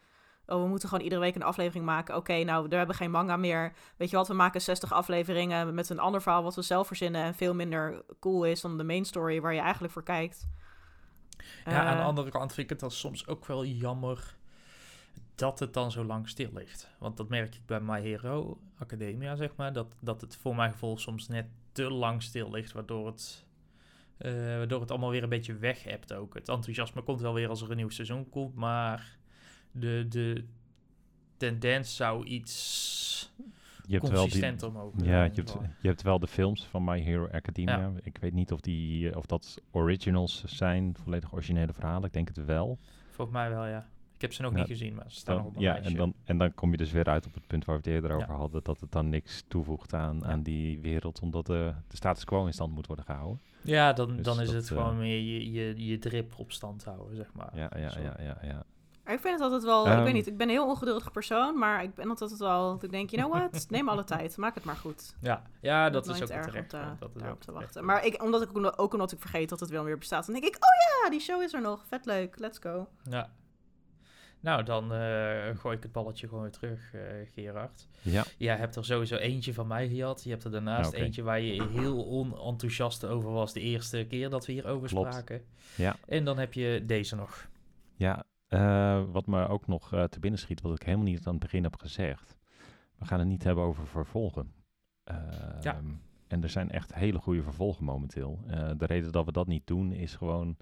oh, 0.45 0.61
we 0.61 0.67
moeten 0.67 0.89
gewoon 0.89 1.03
iedere 1.03 1.21
week 1.21 1.35
een 1.35 1.43
aflevering 1.43 1.85
maken. 1.85 2.15
Oké, 2.15 2.43
nou, 2.43 2.67
we 2.69 2.75
hebben 2.75 2.95
geen 2.95 3.11
manga 3.11 3.37
meer. 3.37 3.73
Weet 3.97 4.09
je 4.09 4.15
wat, 4.15 4.27
we 4.27 4.33
maken 4.33 4.61
60 4.61 4.91
afleveringen 4.93 5.73
met 5.73 5.89
een 5.89 5.99
ander 5.99 6.21
verhaal 6.21 6.43
wat 6.43 6.55
we 6.55 6.61
zelf 6.61 6.87
verzinnen. 6.87 7.23
En 7.23 7.35
veel 7.35 7.53
minder 7.55 8.03
cool 8.19 8.43
is 8.45 8.61
dan 8.61 8.77
de 8.77 8.83
main 8.83 9.05
story 9.05 9.41
waar 9.41 9.53
je 9.53 9.59
eigenlijk 9.61 9.93
voor 9.93 10.03
kijkt. 10.03 10.47
Ja, 11.65 11.85
aan 11.85 11.95
de 11.95 12.01
Eh, 12.01 12.07
andere 12.07 12.29
kant 12.29 12.53
vind 12.53 12.59
ik 12.63 12.69
het 12.69 12.79
dan 12.79 12.91
soms 12.91 13.27
ook 13.27 13.45
wel 13.45 13.65
jammer 13.65 14.35
dat 15.35 15.59
het 15.59 15.73
dan 15.73 15.91
zo 15.91 16.03
lang 16.03 16.29
stil 16.29 16.49
ligt. 16.53 16.89
Want 16.99 17.17
dat 17.17 17.29
merk 17.29 17.55
ik 17.55 17.65
bij 17.65 17.81
My 17.81 18.01
Hero 18.01 18.59
Academia, 18.77 19.35
zeg 19.35 19.55
maar. 19.55 19.73
Dat, 19.73 19.95
dat 19.99 20.21
het 20.21 20.35
voor 20.35 20.55
mijn 20.55 20.71
gevoel 20.71 20.97
soms 20.97 21.27
net 21.27 21.45
te 21.71 21.91
lang 21.91 22.23
stil 22.23 22.51
ligt, 22.51 22.71
waardoor 22.71 23.05
het, 23.05 23.45
eh, 24.17 24.31
waardoor 24.33 24.81
het 24.81 24.91
allemaal 24.91 25.09
weer 25.09 25.23
een 25.23 25.29
beetje 25.29 25.57
weg 25.57 25.83
hebt 25.83 26.13
ook. 26.13 26.33
Het 26.33 26.49
enthousiasme 26.49 27.01
komt 27.01 27.21
wel 27.21 27.33
weer 27.33 27.49
als 27.49 27.61
er 27.61 27.71
een 27.71 27.77
nieuw 27.77 27.89
seizoen 27.89 28.29
komt, 28.29 28.55
maar 28.55 29.17
de, 29.71 30.05
de 30.09 30.45
tendens 31.37 31.95
zou 31.95 32.25
iets 32.25 33.33
Je 33.85 33.93
hebt 33.93 34.01
wel 34.01 34.11
die, 34.11 34.19
consistenter 34.19 34.71
mogen 34.71 35.03
ja, 35.03 35.23
je 35.23 35.31
hebt, 35.33 35.57
je 35.81 35.87
hebt 35.87 36.01
wel 36.01 36.19
de 36.19 36.27
films 36.27 36.65
van 36.65 36.83
My 36.83 36.99
Hero 36.99 37.27
Academia. 37.27 37.91
Ik 38.01 38.17
weet 38.17 38.33
niet 38.33 38.51
of, 38.51 38.59
die, 38.59 39.09
eh, 39.09 39.17
of 39.17 39.25
dat 39.25 39.61
originals 39.71 40.43
zijn, 40.43 40.95
volledig 41.03 41.33
originele 41.33 41.73
verhalen. 41.73 42.03
Ik 42.03 42.13
denk 42.13 42.27
het 42.27 42.45
wel. 42.45 42.77
Volgens 43.09 43.37
mij 43.37 43.49
wel, 43.49 43.65
ja. 43.65 43.89
Ik 44.23 44.29
heb 44.29 44.37
ze 44.37 44.43
nog 44.43 44.51
Ja, 44.51 44.57
niet 44.57 44.67
gezien, 44.67 44.95
maar 44.95 45.05
ze 45.07 45.17
staan 45.17 45.35
nog 45.35 45.43
Dan, 45.43 45.53
op 45.53 45.59
mijn 45.61 45.65
ja, 45.67 45.71
lijstje. 45.73 45.97
en 45.97 45.99
dan, 46.03 46.13
en 46.23 46.37
dan 46.37 46.53
kom 46.53 46.71
je 46.71 46.77
dus 46.77 46.91
weer 46.91 47.05
uit 47.05 47.25
op 47.25 47.33
het 47.33 47.47
punt 47.47 47.65
waar 47.65 47.75
we 47.75 47.81
het 47.81 47.91
eerder 47.93 48.11
over 48.15 48.29
Ja. 48.29 48.35
hadden. 48.35 48.63
Dat 48.63 48.79
het 48.79 48.91
dan 48.91 49.09
niks 49.09 49.43
toevoegt 49.47 49.93
aan, 49.93 50.19
Ja. 50.21 50.27
aan 50.27 50.41
die 50.43 50.79
wereld. 50.79 51.19
Omdat 51.21 51.45
de, 51.45 51.73
de 51.87 51.95
status 51.95 52.23
quo 52.23 52.45
in 52.45 52.53
stand 52.53 52.73
moet 52.73 52.87
worden 52.87 53.05
gehouden. 53.05 53.39
Ja, 53.61 53.93
dan, 53.93 54.15
Dus 54.15 54.25
dan 54.25 54.39
is 54.41 54.45
dat, 54.47 54.55
het 54.55 54.71
eh, 54.71 54.77
gewoon 54.77 54.97
meer 54.97 55.19
je, 55.19 55.51
je, 55.51 55.85
je 55.87 55.97
drip 55.99 56.33
op 56.37 56.51
stand 56.51 56.83
houden, 56.83 57.15
zeg 57.15 57.33
maar. 57.33 57.49
Ja, 57.53 57.71
ja, 57.75 57.91
ja, 58.01 58.15
ja, 58.19 58.37
ja. 58.41 58.63
ik 59.13 59.19
vind 59.19 59.33
het 59.33 59.41
altijd 59.41 59.63
wel, 59.63 59.85
ik 59.85 59.91
Ehm. 59.93 60.03
weet 60.03 60.13
niet, 60.13 60.27
ik 60.27 60.37
ben 60.37 60.47
een 60.47 60.53
heel 60.53 60.67
ongeduldig 60.67 61.11
persoon, 61.11 61.57
maar 61.57 61.83
ik 61.83 61.95
ben 61.95 62.09
altijd 62.09 62.37
wel, 62.37 62.71
dat 62.71 62.83
ik 62.83 62.91
denk, 62.91 63.09
you 63.09 63.21
know 63.29 63.39
what, 63.41 63.65
neem 63.69 63.89
alle 63.89 64.03
tijd, 64.03 64.37
maak 64.37 64.55
het 64.55 64.63
maar 64.63 64.75
goed. 64.75 65.15
Ja, 65.21 65.41
ja 65.61 65.89
dat 65.89 66.07
is 66.07 66.21
ook 66.21 66.29
erg 66.29 66.45
terecht. 66.45 66.73
om 66.73 66.79
te- 66.79 66.95
dat 66.99 67.09
is 67.15 67.21
daarop 67.21 67.35
ook 67.37 67.39
te 67.41 67.45
terecht. 67.45 67.63
wachten. 67.63 67.85
Maar 67.85 68.05
ik, 68.05 68.23
omdat 68.23 68.41
ik, 68.41 68.57
ook- 68.57 68.73
ook 68.81 68.93
omdat 68.93 69.11
ik 69.11 69.19
vergeet 69.19 69.49
dat 69.49 69.59
het 69.59 69.69
wel 69.69 69.83
weer 69.83 69.97
bestaat, 69.97 70.25
dan 70.25 70.33
denk 70.39 70.45
ik, 70.45 70.55
oh 70.55 71.03
ja, 71.03 71.09
die 71.09 71.19
show 71.19 71.41
is 71.41 71.53
er 71.53 71.61
nog, 71.61 71.83
vet 71.87 72.05
leuk, 72.05 72.39
let's 72.39 72.59
go. 72.59 72.87
Ja. 73.09 73.29
Nou, 74.43 74.63
dan 74.63 74.93
eh, 74.93 75.57
gooi 75.57 75.77
ik 75.77 75.83
het 75.83 75.91
balletje 75.91 76.27
gewoon 76.27 76.41
weer 76.43 76.51
terug, 76.51 76.93
eh, 76.93 77.01
Gerard. 77.33 77.87
Ja, 78.01 78.23
Jij 78.37 78.55
hebt 78.55 78.75
er 78.75 78.85
sowieso 78.85 79.15
eentje 79.15 79.53
van 79.53 79.67
mij 79.67 79.87
gehad. 79.87 80.23
Je 80.23 80.29
hebt 80.29 80.43
er 80.43 80.51
daarnaast 80.51 80.93
eentje 80.93 81.21
waar 81.23 81.41
je 81.41 81.63
heel 81.67 82.05
onenthousiast 82.07 83.05
over 83.05 83.31
was 83.31 83.53
de 83.53 83.59
eerste 83.59 84.05
keer 84.09 84.29
dat 84.29 84.45
we 84.45 84.51
hierover 84.51 84.87
Klopt. 84.89 85.13
spraken. 85.13 85.41
Ja. 85.75 85.95
En 86.07 86.23
dan 86.25 86.37
heb 86.37 86.53
je 86.53 86.83
deze 86.85 87.15
nog. 87.15 87.47
ja 87.95 88.23
eh, 88.47 89.03
wat 89.11 89.27
me 89.27 89.47
ook 89.47 89.67
nog 89.67 89.89
te 90.09 90.19
binnen 90.19 90.39
schiet, 90.39 90.61
wat 90.61 90.75
ik 90.75 90.83
helemaal 90.83 91.05
niet 91.05 91.25
aan 91.27 91.33
het 91.33 91.41
begin 91.41 91.63
heb 91.63 91.75
gezegd. 91.79 92.35
We 92.97 93.05
gaan 93.05 93.19
het 93.19 93.27
niet 93.27 93.43
hebben 93.43 93.63
over 93.63 93.87
vervolgen. 93.87 94.51
Ja. 95.03 95.75
Ehm, 95.75 95.85
En 96.27 96.43
er 96.43 96.49
zijn 96.49 96.71
echt 96.71 96.93
hele 96.93 97.19
goede 97.19 97.43
vervolgen 97.43 97.83
momenteel. 97.85 98.39
De 98.77 98.85
reden 98.85 99.11
dat 99.11 99.25
we 99.25 99.31
dat 99.31 99.47
niet 99.47 99.67
doen 99.67 99.91
is 99.91 100.15
gewoon... 100.15 100.57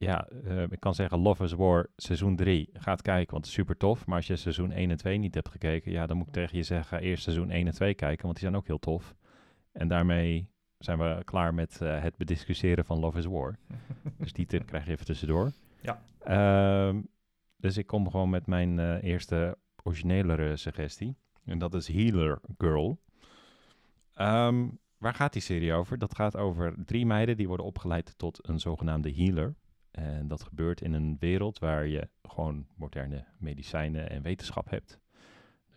Ja, 0.00 0.28
eh, 0.28 0.62
ik 0.62 0.80
kan 0.80 0.94
zeggen 0.94 1.18
Love 1.18 1.44
is 1.44 1.52
War 1.52 1.86
seizoen 1.96 2.36
3. 2.36 2.70
Ga 2.72 2.90
het 2.92 3.02
kijken, 3.02 3.30
want 3.30 3.44
het 3.44 3.54
is 3.54 3.60
super 3.60 3.76
tof. 3.76 4.06
Maar 4.06 4.16
als 4.16 4.26
je 4.26 4.36
seizoen 4.36 4.70
1 4.70 4.90
en 4.90 4.96
2 4.96 5.18
niet 5.18 5.34
hebt 5.34 5.48
gekeken... 5.48 5.92
Ja, 5.92 6.06
dan 6.06 6.16
moet 6.16 6.26
ik 6.26 6.32
tegen 6.32 6.56
je 6.56 6.62
zeggen, 6.62 6.86
ga 6.86 6.98
eerst 7.04 7.22
seizoen 7.22 7.50
1 7.50 7.66
en 7.66 7.72
2 7.72 7.94
kijken. 7.94 8.22
Want 8.22 8.34
die 8.34 8.44
zijn 8.44 8.56
ook 8.56 8.66
heel 8.66 8.78
tof. 8.78 9.14
En 9.72 9.88
daarmee 9.88 10.50
zijn 10.78 10.98
we 10.98 11.22
klaar 11.24 11.54
met 11.54 11.80
eh, 11.80 12.02
het 12.02 12.16
bediscussiëren 12.16 12.84
van 12.84 12.98
Love 12.98 13.18
is 13.18 13.24
War. 13.24 13.58
Dus 14.18 14.32
die 14.32 14.46
tip 14.46 14.66
krijg 14.66 14.84
je 14.84 14.90
even 14.90 15.06
tussendoor. 15.06 15.52
Ja. 15.80 16.02
Ehm, 16.18 17.00
dus 17.56 17.76
ik 17.76 17.86
kom 17.86 18.10
gewoon 18.10 18.30
met 18.30 18.46
mijn 18.46 18.78
eh, 18.78 19.02
eerste 19.02 19.58
originelere 19.82 20.56
suggestie. 20.56 21.16
En 21.44 21.58
dat 21.58 21.74
is 21.74 21.88
Healer 21.88 22.40
Girl. 22.58 23.00
Ehm, 24.14 24.68
waar 24.98 25.14
gaat 25.14 25.32
die 25.32 25.42
serie 25.42 25.72
over? 25.72 25.98
Dat 25.98 26.14
gaat 26.14 26.36
over 26.36 26.74
drie 26.84 27.06
meiden 27.06 27.36
die 27.36 27.48
worden 27.48 27.66
opgeleid 27.66 28.18
tot 28.18 28.48
een 28.48 28.60
zogenaamde 28.60 29.12
healer. 29.14 29.54
En 29.90 30.28
dat 30.28 30.42
gebeurt 30.42 30.80
in 30.80 30.92
een 30.92 31.16
wereld 31.18 31.58
waar 31.58 31.86
je 31.86 32.08
gewoon 32.22 32.66
moderne 32.74 33.24
medicijnen 33.38 34.10
en 34.10 34.22
wetenschap 34.22 34.70
hebt. 34.70 35.00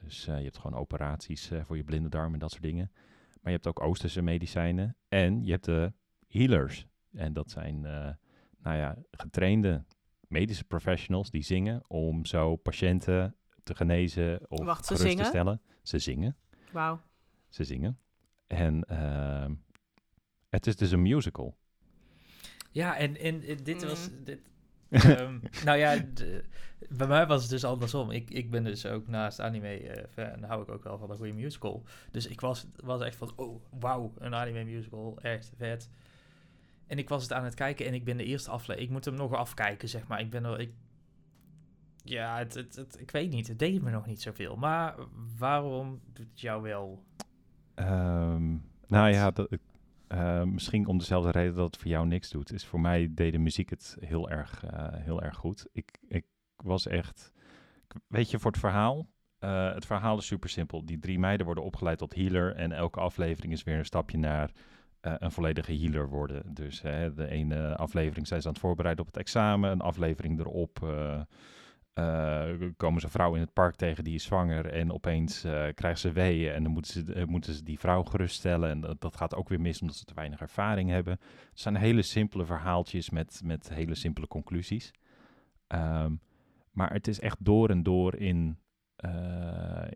Dus 0.04 0.28
eh, 0.28 0.38
je 0.38 0.44
hebt 0.44 0.58
gewoon 0.58 0.80
operaties 0.80 1.52
eh, 1.52 1.64
voor 1.64 1.78
je 1.78 1.84
blinde 1.84 2.10
darm 2.10 2.34
en 2.34 2.40
dat 2.40 2.52
soort 2.52 2.64
dingen. 2.64 2.92
Maar 3.42 3.52
je 3.52 3.60
hebt 3.62 3.68
ook 3.68 3.82
Oosterse 3.82 4.22
medicijnen. 4.22 4.98
En 5.08 5.46
je 5.46 5.52
hebt 5.52 5.66
de 5.66 5.94
healers. 6.28 6.88
En 7.12 7.34
dat 7.34 7.52
zijn, 7.52 7.86
eh, 7.86 8.10
nou 8.58 8.78
ja, 8.78 8.98
getrainde 9.12 9.86
medische 10.28 10.64
professionals 10.64 11.30
die 11.30 11.44
zingen 11.44 11.84
om 11.90 12.26
zo 12.26 12.56
patiënten 12.56 13.36
te 13.64 13.76
genezen 13.76 14.50
of 14.52 14.66
Wacht, 14.66 14.88
gerust 14.88 15.04
zingen? 15.04 15.24
te 15.24 15.30
stellen. 15.30 15.62
Ze 15.82 16.00
zingen. 16.00 16.38
Wauw. 16.72 17.02
Ze 17.50 17.64
zingen. 17.64 18.00
En 18.48 18.84
ehm, 18.84 19.54
het 20.50 20.68
is 20.68 20.76
dus 20.76 20.92
een 20.92 21.02
musical. 21.02 21.58
Ja, 22.74 22.98
en, 22.98 23.18
en 23.18 23.42
eh, 23.44 23.58
dit 23.64 23.84
was... 23.86 24.10
Mm. 24.10 24.24
Dit, 24.24 24.40
Ehm, 24.90 25.40
nou 25.66 25.78
ja, 25.78 25.96
de- 26.14 26.44
bij 26.90 27.08
mij 27.08 27.28
was 27.28 27.42
het 27.42 27.50
dus 27.52 27.64
andersom. 27.64 28.12
Ik, 28.12 28.30
ik 28.30 28.50
ben 28.52 28.64
dus 28.64 28.86
ook 28.86 29.08
naast 29.08 29.40
anime 29.40 29.68
eh, 29.78 30.04
fan, 30.10 30.44
hou 30.44 30.62
ik 30.62 30.70
ook 30.70 30.84
wel 30.84 30.98
van 30.98 31.10
een 31.10 31.16
goede 31.16 31.34
musical. 31.34 31.84
Dus 32.12 32.28
ik 32.28 32.42
was, 32.42 32.66
was 32.84 33.02
echt 33.02 33.16
van, 33.16 33.32
oh, 33.36 33.64
wauw, 33.80 34.14
een 34.18 34.36
anime 34.36 34.64
musical, 34.64 35.20
echt 35.22 35.52
vet. 35.58 35.90
En 36.88 36.98
ik 36.98 37.10
was 37.10 37.24
het 37.24 37.34
aan 37.34 37.44
het 37.44 37.54
kijken 37.54 37.86
en 37.86 37.94
ik 37.94 38.04
ben 38.04 38.18
de 38.18 38.24
eerste 38.24 38.50
aflevering, 38.52 38.88
ik 38.88 38.94
moet 38.94 39.06
hem 39.06 39.14
nog 39.16 39.34
afkijken, 39.34 39.90
zeg 39.90 40.08
maar. 40.08 40.20
Ik 40.20 40.30
ben 40.30 40.44
er, 40.46 40.60
ik, 40.60 40.72
ja, 42.04 42.38
het, 42.38 42.54
het, 42.54 42.76
het- 42.76 43.00
ik 43.00 43.12
weet 43.12 43.30
niet, 43.32 43.48
het 43.48 43.60
deed 43.60 43.82
me 43.82 43.92
nog 43.92 44.06
niet 44.06 44.22
zoveel. 44.22 44.56
Maar 44.56 44.96
waarom 45.38 46.00
doet 46.14 46.28
het 46.30 46.42
jou 46.42 46.62
wel? 46.62 47.04
Ehm, 47.76 48.50
nou 48.88 49.10
ja, 49.12 49.32
dat, 49.32 49.48
eh, 50.14 50.44
misschien 50.44 50.88
om 50.88 50.98
dezelfde 50.98 51.32
reden 51.32 51.56
dat 51.56 51.66
het 51.66 51.78
voor 51.78 51.92
jou 51.92 52.08
niks 52.08 52.30
doet. 52.30 52.52
Is 52.52 52.66
voor 52.66 52.80
mij 52.80 53.12
deed 53.12 53.32
de 53.32 53.38
muziek 53.38 53.70
het 53.70 53.98
heel 54.00 54.30
erg, 54.30 54.64
eh, 54.66 54.88
heel 54.92 55.22
erg 55.22 55.36
goed. 55.36 55.68
Ik, 55.72 56.00
ik 56.08 56.26
was 56.56 56.88
echt... 56.88 57.32
Weet 58.08 58.32
je, 58.32 58.40
voor 58.40 58.52
het 58.52 58.60
verhaal... 58.60 59.10
eh, 59.40 59.74
het 59.74 59.86
verhaal 59.86 60.18
is 60.18 60.26
super 60.26 60.50
simpel. 60.50 60.86
Die 60.86 61.00
drie 61.00 61.20
meiden 61.20 61.46
worden 61.46 61.64
opgeleid 61.64 61.98
tot 61.98 62.16
healer. 62.16 62.56
En 62.56 62.72
elke 62.72 63.00
aflevering 63.00 63.54
is 63.54 63.64
weer 63.64 63.78
een 63.78 63.86
stapje 63.86 64.18
naar 64.18 64.52
een 65.02 65.32
volledige 65.32 65.74
healer 65.74 66.10
worden. 66.10 66.54
Dus 66.54 66.82
hè, 66.82 67.14
de 67.14 67.28
ene 67.28 67.76
aflevering 67.76 68.28
zijn 68.28 68.42
ze 68.42 68.48
aan 68.48 68.54
het 68.54 68.62
voorbereiden 68.62 69.06
op 69.06 69.12
het 69.12 69.22
examen. 69.22 69.72
Een 69.72 69.82
aflevering 69.82 70.40
erop... 70.40 70.80
eh, 71.94 72.50
komen 72.78 73.00
ze 73.00 73.06
een 73.06 73.12
vrouw 73.12 73.34
in 73.34 73.42
het 73.42 73.54
park 73.54 73.76
tegen 73.76 74.04
die 74.04 74.16
is 74.16 74.24
zwanger 74.24 74.66
en 74.66 74.94
opeens 74.94 75.44
eh, 75.44 75.68
krijgt 75.74 76.00
ze 76.00 76.12
weeën 76.12 76.54
en 76.54 76.64
dan 76.64 76.72
moeten 76.72 76.92
ze, 76.92 77.14
eh, 77.14 77.26
moeten 77.26 77.54
ze 77.54 77.64
die 77.64 77.80
vrouw 77.80 78.04
geruststellen 78.04 78.70
en 78.70 78.82
dat, 78.82 79.02
dat 79.02 79.16
gaat 79.16 79.36
ook 79.36 79.50
weer 79.50 79.62
mis 79.62 79.82
omdat 79.82 79.96
ze 79.96 80.06
te 80.06 80.14
weinig 80.14 80.40
ervaring 80.40 80.90
hebben. 80.90 81.14
Het 81.50 81.60
zijn 81.60 81.76
hele 81.76 82.02
simpele 82.02 82.46
verhaaltjes 82.46 83.10
met, 83.10 83.42
met 83.44 83.70
hele 83.70 83.96
simpele 83.96 84.28
conclusies. 84.28 84.92
Ehm, 85.68 86.16
maar 86.72 86.94
het 86.94 87.08
is 87.08 87.20
echt 87.20 87.46
door 87.46 87.70
en 87.70 87.84
door 87.84 88.16
in, 88.16 88.58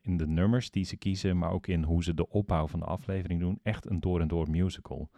in 0.02 0.18
de 0.18 0.28
nummers 0.28 0.72
die 0.72 0.86
ze 0.86 0.98
kiezen, 0.98 1.38
maar 1.38 1.52
ook 1.52 1.68
in 1.68 1.84
hoe 1.84 2.04
ze 2.04 2.14
de 2.14 2.30
opbouw 2.30 2.68
van 2.68 2.80
de 2.80 2.86
aflevering 2.86 3.40
doen. 3.40 3.60
Echt 3.64 3.90
een 3.90 4.00
door 4.00 4.22
en 4.22 4.28
door 4.28 4.50
musical. 4.50 5.10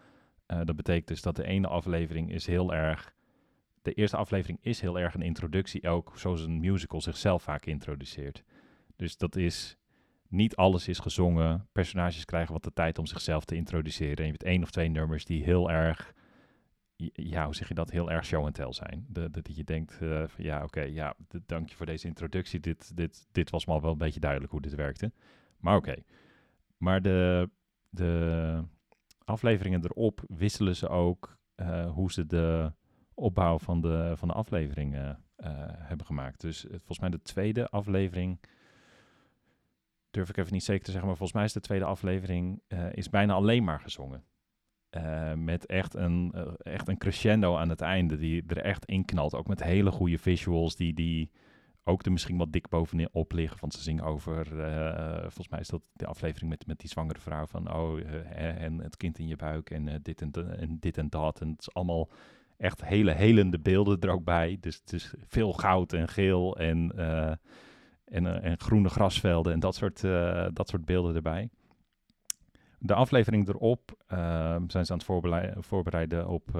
Dat 0.45 0.75
betekent 0.75 1.07
dus 1.07 1.21
dat 1.21 1.35
de 1.35 1.45
ene 1.45 1.67
aflevering 1.67 2.31
is 2.31 2.45
heel 2.45 2.73
erg 2.73 3.13
de 3.81 3.93
eerste 3.93 4.17
aflevering 4.17 4.59
is 4.61 4.81
heel 4.81 4.99
erg 4.99 5.13
een 5.13 5.21
introductie, 5.21 5.89
ook 5.89 6.11
zoals 6.15 6.41
een 6.41 6.59
musical 6.59 7.01
zichzelf 7.01 7.43
vaak 7.43 7.65
introduceert. 7.65 8.43
Dus 8.95 9.17
dat 9.17 9.35
is, 9.35 9.77
niet 10.27 10.55
alles 10.55 10.87
is 10.87 10.99
gezongen, 10.99 11.67
personages 11.71 12.25
krijgen 12.25 12.53
wat 12.53 12.63
de 12.63 12.73
tijd 12.73 12.97
om 12.97 13.05
zichzelf 13.05 13.45
te 13.45 13.55
introduceren. 13.55 14.17
En 14.17 14.25
je 14.25 14.31
hebt 14.31 14.43
één 14.43 14.63
of 14.63 14.71
twee 14.71 14.89
nummers 14.89 15.25
die 15.25 15.43
heel 15.43 15.71
erg, 15.71 16.13
ja, 17.13 17.45
hoe 17.45 17.55
zeg 17.55 17.67
je 17.67 17.73
dat, 17.73 17.91
heel 17.91 18.11
erg 18.11 18.25
show 18.25 18.45
and 18.45 18.53
tell 18.53 18.73
zijn. 18.73 19.05
Dat 19.07 19.55
je 19.55 19.63
denkt, 19.63 20.01
eh, 20.01 20.23
ja, 20.37 20.63
oké, 20.63 20.81
ja, 20.81 21.15
dank 21.45 21.69
je 21.69 21.75
voor 21.75 21.85
deze 21.85 22.07
introductie. 22.07 22.59
Dit, 22.59 22.95
dit, 22.97 23.27
dit 23.31 23.49
was 23.49 23.65
me 23.65 23.73
al 23.73 23.81
wel 23.81 23.91
een 23.91 23.97
beetje 23.97 24.19
duidelijk 24.19 24.51
hoe 24.51 24.61
dit 24.61 24.75
werkte. 24.75 25.11
Maar 25.59 25.75
oké. 25.75 25.95
Maar 26.77 27.01
de, 27.01 27.49
de 27.89 28.63
afleveringen 29.23 29.83
erop 29.83 30.23
wisselen 30.27 30.75
ze 30.75 30.87
ook 30.87 31.37
eh, 31.55 31.91
hoe 31.91 32.11
ze 32.11 32.25
de 32.25 32.73
opbouw 33.19 33.59
van 33.59 33.81
de, 33.81 34.13
van 34.15 34.27
de 34.27 34.33
aflevering 34.33 34.95
eh, 34.95 35.11
hebben 35.65 36.05
gemaakt. 36.05 36.41
Dus 36.41 36.65
volgens 36.69 36.99
mij 36.99 37.09
de 37.09 37.21
tweede 37.21 37.69
aflevering, 37.69 38.39
durf 40.09 40.29
ik 40.29 40.37
even 40.37 40.53
niet 40.53 40.63
zeker 40.63 40.83
te 40.83 40.91
zeggen, 40.91 41.07
maar 41.07 41.17
volgens 41.17 41.37
mij 41.37 41.47
is 41.47 41.53
de 41.53 41.59
tweede 41.59 41.85
aflevering 41.85 42.61
eh, 42.67 42.93
is 42.93 43.09
bijna 43.09 43.33
alleen 43.33 43.63
maar 43.63 43.79
gezongen. 43.79 44.23
Met 45.35 45.65
echt 45.65 45.93
een, 45.93 46.33
echt 46.57 46.87
een 46.87 46.97
crescendo 46.97 47.55
aan 47.57 47.69
het 47.69 47.81
einde, 47.81 48.17
die 48.17 48.43
er 48.47 48.57
echt 48.57 48.85
in 48.85 49.05
knalt. 49.05 49.35
Ook 49.35 49.47
met 49.47 49.63
hele 49.63 49.91
goede 49.91 50.17
visuals, 50.17 50.75
die, 50.75 50.93
die 50.93 51.31
ook 51.83 52.05
er 52.05 52.11
misschien 52.11 52.37
wat 52.37 52.51
dik 52.51 52.69
bovenop 52.69 53.31
liggen. 53.31 53.59
Want 53.59 53.73
ze 53.73 53.81
zingen 53.81 54.03
over, 54.03 54.45
volgens 55.21 55.49
mij 55.49 55.59
is 55.59 55.67
dat 55.67 55.81
de 55.93 56.05
aflevering 56.05 56.49
met, 56.49 56.67
met 56.67 56.79
die 56.79 56.89
zwangere 56.89 57.19
vrouw 57.19 57.45
van, 57.45 57.73
oh, 57.73 57.99
en 58.35 58.79
het 58.79 58.97
kind 58.97 59.19
in 59.19 59.27
je 59.27 59.35
buik 59.35 59.69
en, 59.69 59.99
dit 60.01 60.21
en, 60.21 60.59
en 60.59 60.77
dit 60.79 60.97
en 60.97 61.09
dat. 61.09 61.41
En 61.41 61.49
het 61.49 61.61
is 61.61 61.73
allemaal 61.73 62.09
echt 62.59 62.85
hele 62.85 63.11
helende 63.11 63.59
beelden 63.59 63.99
er 63.99 64.09
ook 64.09 64.23
bij. 64.23 64.57
Dus 64.59 64.75
het 64.75 64.93
is 64.93 65.13
veel 65.27 65.53
goud 65.53 65.93
en 65.93 66.07
geel 66.07 66.57
en, 66.57 66.91
eh, 66.95 67.31
en, 68.05 68.25
eh, 68.25 68.51
en 68.51 68.59
groene 68.59 68.89
grasvelden 68.89 69.53
en 69.53 69.59
dat 69.59 69.75
soort, 69.75 70.03
eh, 70.03 70.47
dat 70.53 70.69
soort 70.69 70.85
beelden 70.85 71.15
erbij. 71.15 71.49
De 72.79 72.93
aflevering 72.93 73.47
erop 73.47 73.97
ehm, 74.07 74.69
zijn 74.69 74.85
ze 74.85 74.91
aan 74.91 74.97
het 74.97 75.07
voorberei- 75.07 75.53
voorbereiden 75.57 76.27
op 76.27 76.53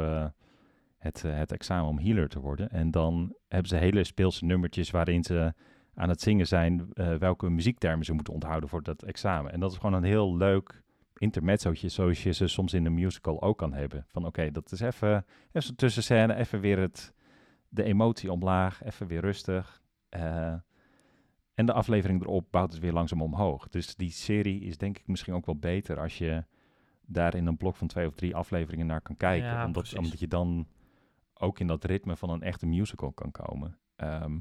het, 0.97 1.21
het 1.21 1.51
examen 1.51 1.89
om 1.89 1.99
healer 1.99 2.29
te 2.29 2.39
worden. 2.39 2.69
En 2.69 2.91
dan 2.91 3.35
hebben 3.47 3.69
ze 3.69 3.75
hele 3.75 4.03
speelse 4.03 4.45
nummertjes 4.45 4.91
waarin 4.91 5.23
ze 5.23 5.53
aan 5.93 6.09
het 6.09 6.21
zingen 6.21 6.47
zijn 6.47 6.89
welke 7.19 7.49
muziektermen 7.49 8.05
ze 8.05 8.13
moeten 8.13 8.33
onthouden 8.33 8.69
voor 8.69 8.83
dat 8.83 9.03
examen. 9.03 9.51
En 9.51 9.59
dat 9.59 9.71
is 9.71 9.77
gewoon 9.77 9.93
een 9.93 10.03
heel 10.03 10.37
leuk 10.37 10.83
intermezzootje 11.19 11.89
zoals 11.89 12.23
je 12.23 12.31
ze 12.31 12.47
soms 12.47 12.73
in 12.73 12.85
een 12.85 12.93
musical 12.93 13.41
ook 13.41 13.57
kan 13.57 13.73
hebben. 13.73 14.05
Van 14.07 14.25
oké, 14.25 14.51
dat 14.51 14.71
is 14.71 14.79
even, 14.79 15.25
even 15.47 15.63
zo'n 15.63 15.75
tussenscène, 15.75 16.35
even 16.35 16.59
weer 16.59 16.79
het, 16.79 17.13
de 17.69 17.83
emotie 17.83 18.31
omlaag, 18.31 18.83
even 18.83 19.07
weer 19.07 19.21
rustig. 19.21 19.81
Eh, 20.09 20.53
en 21.53 21.65
de 21.65 21.73
aflevering 21.73 22.21
erop 22.21 22.47
bouwt 22.51 22.71
het 22.71 22.81
weer 22.81 22.93
langzaam 22.93 23.21
omhoog. 23.21 23.69
Dus 23.69 23.95
die 23.95 24.11
serie 24.11 24.61
is 24.61 24.77
denk 24.77 24.97
ik 24.97 25.07
misschien 25.07 25.33
ook 25.33 25.45
wel 25.45 25.57
beter 25.57 25.99
als 25.99 26.17
je 26.17 26.45
daar 27.05 27.35
in 27.35 27.45
een 27.45 27.57
blok 27.57 27.75
van 27.75 27.87
twee 27.87 28.07
of 28.07 28.15
drie 28.15 28.35
afleveringen 28.35 28.85
naar 28.85 29.01
kan 29.01 29.17
kijken. 29.17 29.47
Ja, 29.47 29.65
omdat, 29.65 29.95
omdat 29.97 30.19
je 30.19 30.27
dan 30.27 30.67
ook 31.33 31.59
in 31.59 31.67
dat 31.67 31.83
ritme 31.83 32.15
van 32.15 32.29
een 32.29 32.41
echte 32.41 32.65
musical 32.65 33.11
kan 33.11 33.31
komen. 33.31 33.77
Ehm, 33.95 34.37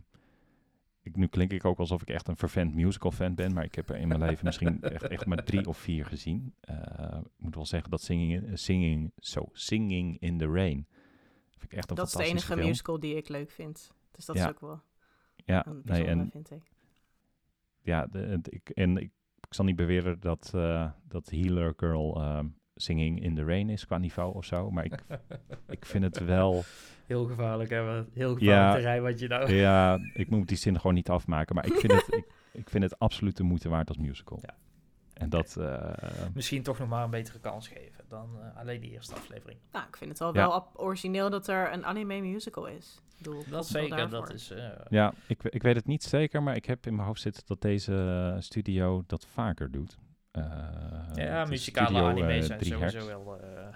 ik, 1.08 1.16
nu 1.16 1.26
klink 1.26 1.52
ik 1.52 1.64
ook 1.64 1.78
alsof 1.78 2.02
ik 2.02 2.08
echt 2.08 2.28
een 2.28 2.36
vervent 2.36 2.74
musical 2.74 3.10
fan 3.10 3.34
ben, 3.34 3.52
maar 3.52 3.64
ik 3.64 3.74
heb 3.74 3.88
er 3.88 3.96
in 3.96 4.08
mijn 4.08 4.20
leven 4.20 4.44
misschien 4.44 4.80
echt, 4.82 5.02
echt 5.02 5.26
maar 5.26 5.44
drie 5.44 5.66
of 5.66 5.78
vier 5.78 6.06
gezien. 6.06 6.54
Eh, 6.60 7.18
ik 7.22 7.30
moet 7.44 7.54
wel 7.54 7.66
zeggen 7.66 7.90
dat 7.90 8.00
Singing, 8.02 8.58
singing, 8.58 9.12
so, 9.16 9.48
singing 9.52 10.18
in 10.20 10.38
the 10.38 10.46
Rain 10.46 10.86
vind 11.50 11.72
ik 11.72 11.78
echt 11.78 11.90
een 11.90 11.96
Dat 11.96 12.06
is 12.06 12.12
de 12.12 12.24
enige 12.24 12.46
film. 12.52 12.66
musical 12.66 13.00
die 13.00 13.16
ik 13.16 13.28
leuk 13.28 13.50
vind. 13.50 13.92
Dus 14.10 14.24
dat 14.24 14.36
Ja. 14.36 14.44
is 14.44 14.50
ook 14.50 14.60
wel 14.60 14.80
Ja, 15.36 15.66
een 15.66 15.80
nee, 15.84 16.04
en 16.04 16.30
vind 16.30 16.50
ik. 16.50 16.62
ja, 17.82 18.06
de, 18.06 18.38
ik, 18.42 18.70
en 18.70 18.96
ik, 18.96 19.10
ik 19.40 19.54
zal 19.54 19.64
niet 19.64 19.76
beweren 19.76 20.20
dat, 20.20 20.50
eh, 20.54 20.90
dat 21.04 21.30
Healer 21.30 21.72
Girl 21.76 22.20
ehm, 22.20 22.46
Singing 22.80 23.22
in 23.22 23.34
the 23.34 23.44
Rain 23.44 23.68
is 23.70 23.86
qua 23.86 23.98
niveau 23.98 24.34
of 24.34 24.44
zo, 24.44 24.70
maar 24.70 24.84
ik, 24.84 24.94
ik 25.76 25.84
vind 25.86 26.04
het 26.04 26.18
wel... 26.24 26.64
Heel 27.06 27.24
gevaarlijk, 27.24 27.70
hè? 27.70 27.76
Heel 27.78 28.04
gevaarlijk 28.12 28.40
Ja. 28.40 28.72
terrein 28.72 29.02
wat 29.02 29.18
je 29.18 29.28
nou... 29.28 29.52
Ja, 29.52 29.98
ik 30.14 30.30
moet 30.30 30.48
die 30.48 30.56
zin 30.56 30.76
gewoon 30.76 30.94
niet 30.94 31.08
afmaken, 31.08 31.54
maar 31.54 31.66
ik 31.66 31.72
vind 31.74 31.92
het, 31.92 32.06
ik, 32.14 32.24
ik 32.52 32.70
vind 32.70 32.84
het 32.84 32.98
absoluut 32.98 33.36
de 33.36 33.42
moeite 33.42 33.68
waard 33.68 33.88
als 33.88 33.96
musical. 33.98 34.38
Ja. 34.42 34.54
En 35.14 35.28
dat, 35.28 35.56
eh, 35.56 35.92
Misschien 36.34 36.62
toch 36.62 36.78
nog 36.78 36.88
maar 36.88 37.04
een 37.04 37.10
betere 37.10 37.38
kans 37.38 37.68
geven 37.68 38.04
dan 38.08 38.28
eh, 38.40 38.60
alleen 38.60 38.80
die 38.80 38.90
eerste 38.90 39.14
aflevering. 39.14 39.58
Nou, 39.72 39.86
ik 39.88 39.96
vind 39.96 40.10
het 40.10 40.18
wel 40.18 40.34
Ja. 40.34 40.48
wel 40.48 40.68
origineel 40.74 41.30
dat 41.30 41.48
er 41.48 41.72
een 41.72 41.84
anime 41.86 42.20
musical 42.20 42.66
is. 42.66 43.00
Ik 43.18 43.24
bedoel, 43.24 43.44
Dat 43.50 43.66
zeker, 43.66 43.96
daarvoor. 43.96 44.20
dat 44.26 44.32
is... 44.34 44.50
eh, 44.50 44.68
ja, 44.88 45.12
ik, 45.26 45.42
ik 45.42 45.62
weet 45.62 45.76
het 45.76 45.86
niet 45.86 46.02
zeker, 46.02 46.42
maar 46.42 46.56
ik 46.56 46.64
heb 46.64 46.86
in 46.86 46.94
mijn 46.94 47.06
hoofd 47.06 47.20
zitten 47.20 47.42
dat 47.46 47.60
deze 47.60 48.36
studio 48.38 49.04
dat 49.06 49.26
vaker 49.26 49.70
doet. 49.70 49.98
Eh, 50.38 51.24
ja, 51.24 51.44
muzikale 51.44 51.86
studio, 51.86 52.04
eh, 52.04 52.10
anime 52.10 52.42
zijn 52.42 52.58
3 52.58 52.72
sowieso 52.72 53.06
wel... 53.06 53.40
eh, 53.40 53.66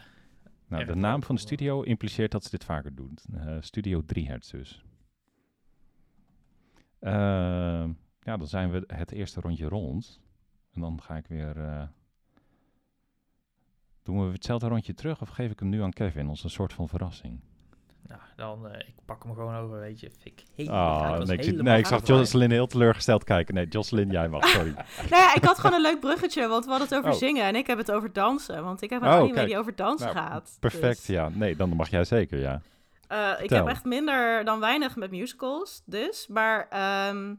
Nou, 0.67 0.85
de 0.85 0.95
naam 0.95 1.23
van 1.23 1.35
de 1.35 1.41
studio 1.41 1.83
impliceert 1.83 2.31
dat 2.31 2.45
ze 2.45 2.51
dit 2.51 2.65
vaker 2.65 2.95
doen. 2.95 3.19
Eh, 3.35 3.57
studio 3.61 4.03
3 4.05 4.27
Hertz 4.27 4.51
dus. 4.51 4.85
Ja, 8.25 8.37
dan 8.37 8.47
zijn 8.47 8.71
we 8.71 8.85
het 8.87 9.11
eerste 9.13 9.41
rondje 9.41 9.69
rond. 9.69 10.21
En 10.73 10.81
dan 10.81 11.03
ga 11.03 11.17
ik 11.17 11.27
weer... 11.27 11.59
eh, 11.59 11.83
doen 14.03 14.27
we 14.27 14.33
hetzelfde 14.33 14.69
rondje 14.69 14.95
terug 14.95 15.21
of 15.23 15.29
geef 15.29 15.51
ik 15.51 15.59
hem 15.59 15.69
nu 15.69 15.83
aan 15.83 15.93
Kevin 15.93 16.29
als 16.29 16.45
een 16.45 16.51
soort 16.51 16.73
van 16.73 16.89
verrassing? 16.89 17.41
Nou, 18.09 18.21
dan... 18.37 18.69
eh, 18.69 18.79
ik 18.89 18.95
pak 19.05 19.23
hem 19.23 19.35
gewoon 19.35 19.57
over, 19.57 19.79
weet 19.81 20.01
je. 20.01 20.11
Vind 20.11 20.25
ik 20.39 20.45
heel... 20.55 20.69
Ah, 20.69 21.11
nee, 21.11 21.19
ik, 21.19 21.27
zie- 21.27 21.37
helemaal 21.51 21.63
nee, 21.73 21.79
ik 21.79 21.87
zag. 21.87 22.07
Jocelyn 22.07 22.51
heel 22.51 22.67
teleurgesteld 22.67 23.25
kijken. 23.25 23.55
Nee, 23.55 23.67
Jocelyn, 23.69 24.11
jij 24.11 24.29
mag, 24.29 24.47
sorry. 24.49 24.75
Nou 25.11 25.23
ja, 25.23 25.35
ik 25.35 25.45
had 25.45 25.59
gewoon 25.59 25.77
een 25.77 25.83
leuk 25.83 26.01
bruggetje, 26.01 26.47
want 26.49 26.65
we 26.65 26.71
hadden 26.71 26.89
het 26.89 26.97
over 26.99 27.11
Oh. 27.11 27.17
zingen 27.17 27.45
en 27.45 27.57
ik 27.57 27.67
heb 27.67 27.79
het 27.79 27.93
over 27.93 28.13
dansen. 28.13 28.65
Want 28.65 28.83
ik 28.83 28.91
heb 28.91 29.03
een 29.03 29.09
Oh, 29.09 29.15
anime 29.15 29.33
kijk. 29.35 29.47
die 29.47 29.59
over 29.59 29.75
dansen 29.77 30.15
Nou, 30.15 30.27
gaat. 30.29 30.57
Perfect, 30.61 30.97
Dus, 30.97 31.07
ja. 31.07 31.29
Nee, 31.29 31.57
dan 31.57 31.69
mag 31.77 31.89
jij 31.91 32.05
zeker, 32.05 32.39
ja. 32.39 32.61
eh, 33.09 33.33
ik 33.45 33.51
heb 33.51 33.67
echt 33.67 33.85
minder 33.85 34.45
dan 34.45 34.61
weinig 34.61 34.97
met 34.97 35.11
musicals, 35.11 35.83
dus. 35.85 36.27
Maar 36.27 36.67
ehm, 36.69 37.35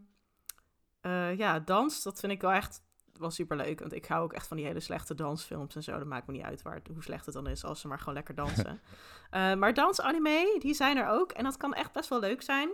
eh, 1.01 1.37
ja, 1.37 1.59
dans, 1.59 2.03
dat 2.03 2.19
vind 2.19 2.31
ik 2.31 2.41
wel 2.41 2.51
echt 2.51 2.81
wel 3.19 3.31
super 3.31 3.57
leuk. 3.57 3.79
Want 3.79 3.93
ik 3.93 4.05
hou 4.05 4.23
ook 4.23 4.33
echt 4.33 4.47
van 4.47 4.57
die 4.57 4.65
hele 4.65 4.79
slechte 4.79 5.15
dansfilms 5.15 5.75
en 5.75 5.83
zo. 5.83 5.97
Dat 5.97 6.07
maakt 6.07 6.27
me 6.27 6.33
niet 6.33 6.43
uit 6.43 6.61
waar, 6.61 6.81
hoe 6.93 7.03
slecht 7.03 7.25
het 7.25 7.33
dan 7.33 7.47
is, 7.47 7.63
als 7.63 7.79
ze 7.79 7.87
maar 7.87 7.99
gewoon 7.99 8.13
lekker 8.13 8.35
dansen. 8.35 8.81
Eh, 9.33 9.53
maar 9.53 9.73
dansanime, 9.73 10.55
die 10.59 10.73
zijn 10.73 10.97
er 10.97 11.07
ook. 11.07 11.31
En 11.31 11.43
dat 11.43 11.57
kan 11.57 11.73
echt 11.73 11.91
best 11.91 12.09
wel 12.09 12.19
leuk 12.19 12.41
zijn. 12.41 12.69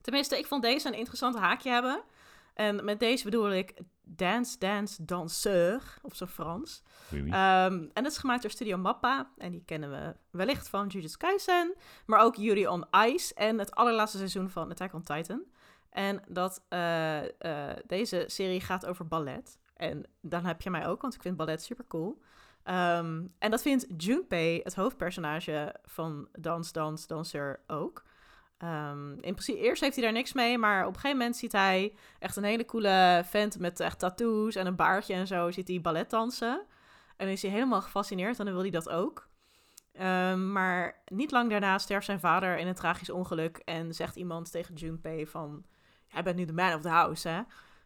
Tenminste, 0.00 0.38
ik 0.38 0.46
vond 0.46 0.62
deze 0.62 0.88
een 0.88 0.94
interessant 0.94 1.36
haakje 1.36 1.70
hebben. 1.70 2.02
En 2.54 2.84
met 2.84 3.00
deze 3.00 3.24
bedoel 3.24 3.52
ik 3.52 3.74
Dance 4.02 4.58
Dance 4.58 5.04
Danseur, 5.04 5.98
op 6.02 6.14
zijn 6.14 6.28
Frans. 6.28 6.82
Oui, 7.12 7.22
oui. 7.22 7.30
Ehm, 7.30 7.86
en 7.92 8.02
dat 8.02 8.12
is 8.12 8.18
gemaakt 8.18 8.42
door 8.42 8.50
Studio 8.50 8.76
Mappa. 8.76 9.30
En 9.36 9.50
die 9.50 9.62
kennen 9.64 9.90
we 9.90 10.16
wellicht 10.30 10.68
van 10.68 10.86
Jujutsu 10.86 11.16
Kaisen. 11.16 11.74
Maar 12.06 12.20
ook 12.20 12.36
Yuri 12.36 12.66
on 12.66 12.84
Ice 13.06 13.34
en 13.34 13.58
het 13.58 13.74
allerlaatste 13.74 14.18
seizoen 14.18 14.50
van 14.50 14.70
Attack 14.70 14.94
on 14.94 15.02
Titan. 15.02 15.42
En 15.90 16.22
dat, 16.28 16.64
eh, 16.68 17.24
eh, 17.24 17.76
deze 17.86 18.24
serie 18.26 18.60
gaat 18.60 18.86
over 18.86 19.06
ballet. 19.06 19.58
En 19.76 20.04
dan 20.20 20.44
heb 20.44 20.62
je 20.62 20.70
mij 20.70 20.86
ook, 20.86 21.02
want 21.02 21.14
ik 21.14 21.22
vind 21.22 21.36
ballet 21.36 21.62
super 21.62 21.84
cool. 21.88 22.20
Ehm, 22.62 23.26
en 23.38 23.50
dat 23.50 23.62
vindt 23.62 23.86
Junpei, 23.96 24.60
het 24.62 24.74
hoofdpersonage 24.74 25.74
van 25.84 26.28
Dans, 26.32 26.72
Dans, 26.72 27.06
Danser, 27.06 27.60
ook. 27.66 28.04
Ehm, 28.58 29.12
in 29.12 29.20
principe, 29.20 29.58
eerst 29.58 29.80
heeft 29.82 29.94
hij 29.94 30.04
daar 30.04 30.12
niks 30.12 30.32
mee, 30.32 30.58
maar 30.58 30.80
op 30.80 30.94
een 30.94 31.00
gegeven 31.00 31.16
moment 31.16 31.36
ziet 31.36 31.52
hij 31.52 31.94
echt 32.18 32.36
een 32.36 32.44
hele 32.44 32.64
coole 32.64 33.22
vent 33.24 33.58
met 33.58 33.80
echt 33.80 33.98
tattoos 33.98 34.54
en 34.54 34.66
een 34.66 34.76
baardje 34.76 35.14
en 35.14 35.26
zo, 35.26 35.50
ziet 35.50 35.68
hij 35.68 35.80
ballet 35.80 36.10
dansen. 36.10 36.66
En 37.16 37.26
dan 37.26 37.28
is 37.28 37.42
hij 37.42 37.50
helemaal 37.50 37.82
gefascineerd 37.82 38.38
en 38.38 38.44
dan 38.44 38.54
wil 38.54 38.62
hij 38.62 38.70
dat 38.70 38.88
ook. 38.88 39.28
Ehm, 39.92 40.52
maar 40.52 41.02
niet 41.06 41.30
lang 41.30 41.50
daarna 41.50 41.78
sterft 41.78 42.06
zijn 42.06 42.20
vader 42.20 42.58
in 42.58 42.66
een 42.66 42.74
tragisch 42.74 43.10
ongeluk 43.10 43.56
en 43.56 43.94
zegt 43.94 44.16
iemand 44.16 44.50
tegen 44.50 44.74
Junpei 44.74 45.26
van, 45.26 45.64
jij 46.08 46.22
bent 46.22 46.36
nu 46.36 46.44
de 46.44 46.52
man 46.52 46.74
of 46.74 46.80
the 46.80 46.88
house, 46.88 47.28
hè? 47.28 47.42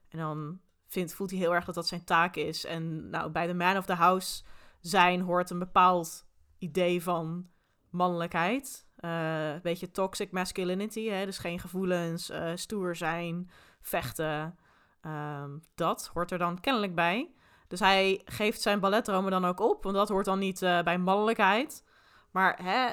En 0.08 0.18
dan 0.18 0.60
vindt, 0.86 1.14
voelt 1.14 1.30
hij 1.30 1.38
heel 1.38 1.54
erg 1.54 1.64
dat 1.64 1.74
dat 1.74 1.86
zijn 1.86 2.04
taak 2.04 2.36
is. 2.36 2.64
En 2.64 3.10
nou, 3.10 3.30
bij 3.30 3.46
de 3.46 3.54
man 3.54 3.76
of 3.76 3.84
the 3.84 3.94
house 3.94 4.42
zijn 4.80 5.20
hoort 5.20 5.50
een 5.50 5.58
bepaald 5.58 6.26
idee 6.58 7.02
van 7.02 7.50
mannelijkheid. 7.90 8.86
Eh, 8.96 9.52
een 9.52 9.62
beetje 9.62 9.90
toxic 9.90 10.30
masculinity, 10.30 11.08
hè? 11.08 11.24
dus 11.24 11.38
geen 11.38 11.58
gevoelens, 11.58 12.30
eh, 12.30 12.50
stoer 12.54 12.96
zijn, 12.96 13.50
vechten. 13.80 14.58
Ehm, 15.00 15.50
dat 15.74 16.10
hoort 16.12 16.30
er 16.30 16.38
dan 16.38 16.60
kennelijk 16.60 16.94
bij. 16.94 17.30
Dus 17.68 17.80
hij 17.80 18.20
geeft 18.24 18.60
zijn 18.60 18.80
balletdromen 18.80 19.30
dan 19.30 19.44
ook 19.44 19.60
op, 19.60 19.82
want 19.82 19.94
dat 19.94 20.08
hoort 20.08 20.24
dan 20.24 20.38
niet 20.38 20.62
eh, 20.62 20.82
bij 20.82 20.98
mannelijkheid. 20.98 21.84
Maar 22.30 22.58
hè, 22.62 22.86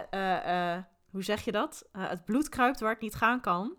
hoe 1.09 1.23
zeg 1.23 1.41
je 1.41 1.51
dat? 1.51 1.89
Het 1.97 2.25
bloed 2.25 2.49
kruipt 2.49 2.79
waar 2.79 2.91
het 2.91 3.01
niet 3.01 3.15
gaan 3.15 3.41
kan. 3.41 3.75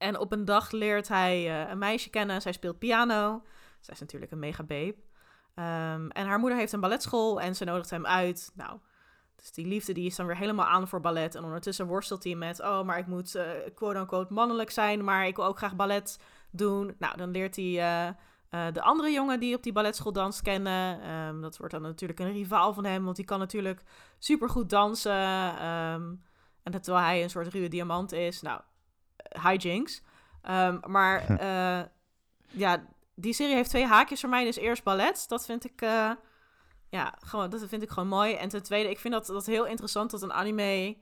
En 0.00 0.18
op 0.18 0.32
een 0.32 0.44
dag 0.44 0.70
leert 0.70 1.08
hij 1.08 1.62
eh, 1.62 1.70
een 1.70 1.78
meisje 1.78 2.10
kennen. 2.10 2.42
Zij 2.42 2.52
speelt 2.52 2.78
piano. 2.78 3.42
Zij 3.80 3.94
is 3.94 4.00
natuurlijk 4.00 4.32
een 4.32 4.38
mega 4.38 4.62
babe. 4.62 4.96
Ehm, 5.54 6.08
en 6.08 6.26
haar 6.26 6.38
moeder 6.38 6.58
heeft 6.58 6.72
een 6.72 6.80
balletschool 6.80 7.40
en 7.40 7.56
ze 7.56 7.64
nodigt 7.64 7.90
hem 7.90 8.06
uit. 8.06 8.50
Nou, 8.54 8.78
dus 9.36 9.52
die 9.52 9.66
liefde 9.66 9.92
die 9.92 10.06
is 10.06 10.16
dan 10.16 10.26
weer 10.26 10.36
helemaal 10.36 10.66
aan 10.66 10.88
voor 10.88 11.00
ballet. 11.00 11.34
En 11.34 11.44
ondertussen 11.44 11.86
worstelt 11.86 12.24
hij 12.24 12.34
met... 12.34 12.60
oh, 12.60 12.82
maar 12.82 12.98
ik 12.98 13.06
moet 13.06 13.34
eh, 13.34 13.44
quote-unquote 13.74 14.32
mannelijk 14.32 14.70
zijn... 14.70 15.04
maar 15.04 15.26
ik 15.26 15.36
wil 15.36 15.44
ook 15.44 15.58
graag 15.58 15.76
ballet 15.76 16.18
doen. 16.50 16.94
Nou, 16.98 17.16
dan 17.16 17.30
leert 17.30 17.56
hij 17.56 17.78
eh, 18.48 18.72
de 18.72 18.82
andere 18.82 19.10
jongen 19.10 19.40
die 19.40 19.56
op 19.56 19.62
die 19.62 19.72
balletschool 19.72 20.12
danst 20.12 20.42
kennen. 20.42 21.00
Ehm, 21.00 21.40
dat 21.40 21.56
wordt 21.56 21.72
dan 21.72 21.82
natuurlijk 21.82 22.20
een 22.20 22.32
rivaal 22.32 22.74
van 22.74 22.84
hem... 22.84 23.04
want 23.04 23.16
die 23.16 23.24
kan 23.24 23.38
natuurlijk 23.38 23.82
supergoed 24.18 24.70
dansen. 24.70 25.56
ehm, 25.58 26.14
en 26.62 26.72
dat 26.72 26.82
terwijl 26.82 27.04
hij 27.04 27.22
een 27.22 27.30
soort 27.30 27.48
ruwe 27.48 27.68
diamant 27.68 28.12
is. 28.12 28.42
Nou, 28.42 28.60
hijinks. 29.28 30.02
Ehm 30.42 30.78
maar 30.86 31.28
eh, 31.38 31.86
ja, 32.50 32.86
die 33.14 33.32
serie 33.32 33.54
heeft 33.54 33.70
twee 33.70 33.86
haakjes 33.86 34.20
voor 34.20 34.28
mij. 34.28 34.44
Dus 34.44 34.56
eerst 34.56 34.82
ballet. 34.82 35.24
Dat 35.28 35.44
vind 35.44 35.64
ik, 35.64 35.82
eh, 35.82 36.10
ja, 36.88 37.14
gewoon, 37.18 37.50
dat 37.50 37.64
vind 37.68 37.82
ik 37.82 37.90
gewoon 37.90 38.08
mooi. 38.08 38.34
En 38.34 38.48
ten 38.48 38.62
tweede, 38.62 38.90
ik 38.90 38.98
vind 38.98 39.14
dat, 39.14 39.26
dat 39.26 39.46
heel 39.46 39.66
interessant 39.66 40.10
dat 40.10 40.22
een 40.22 40.32
anime 40.32 40.96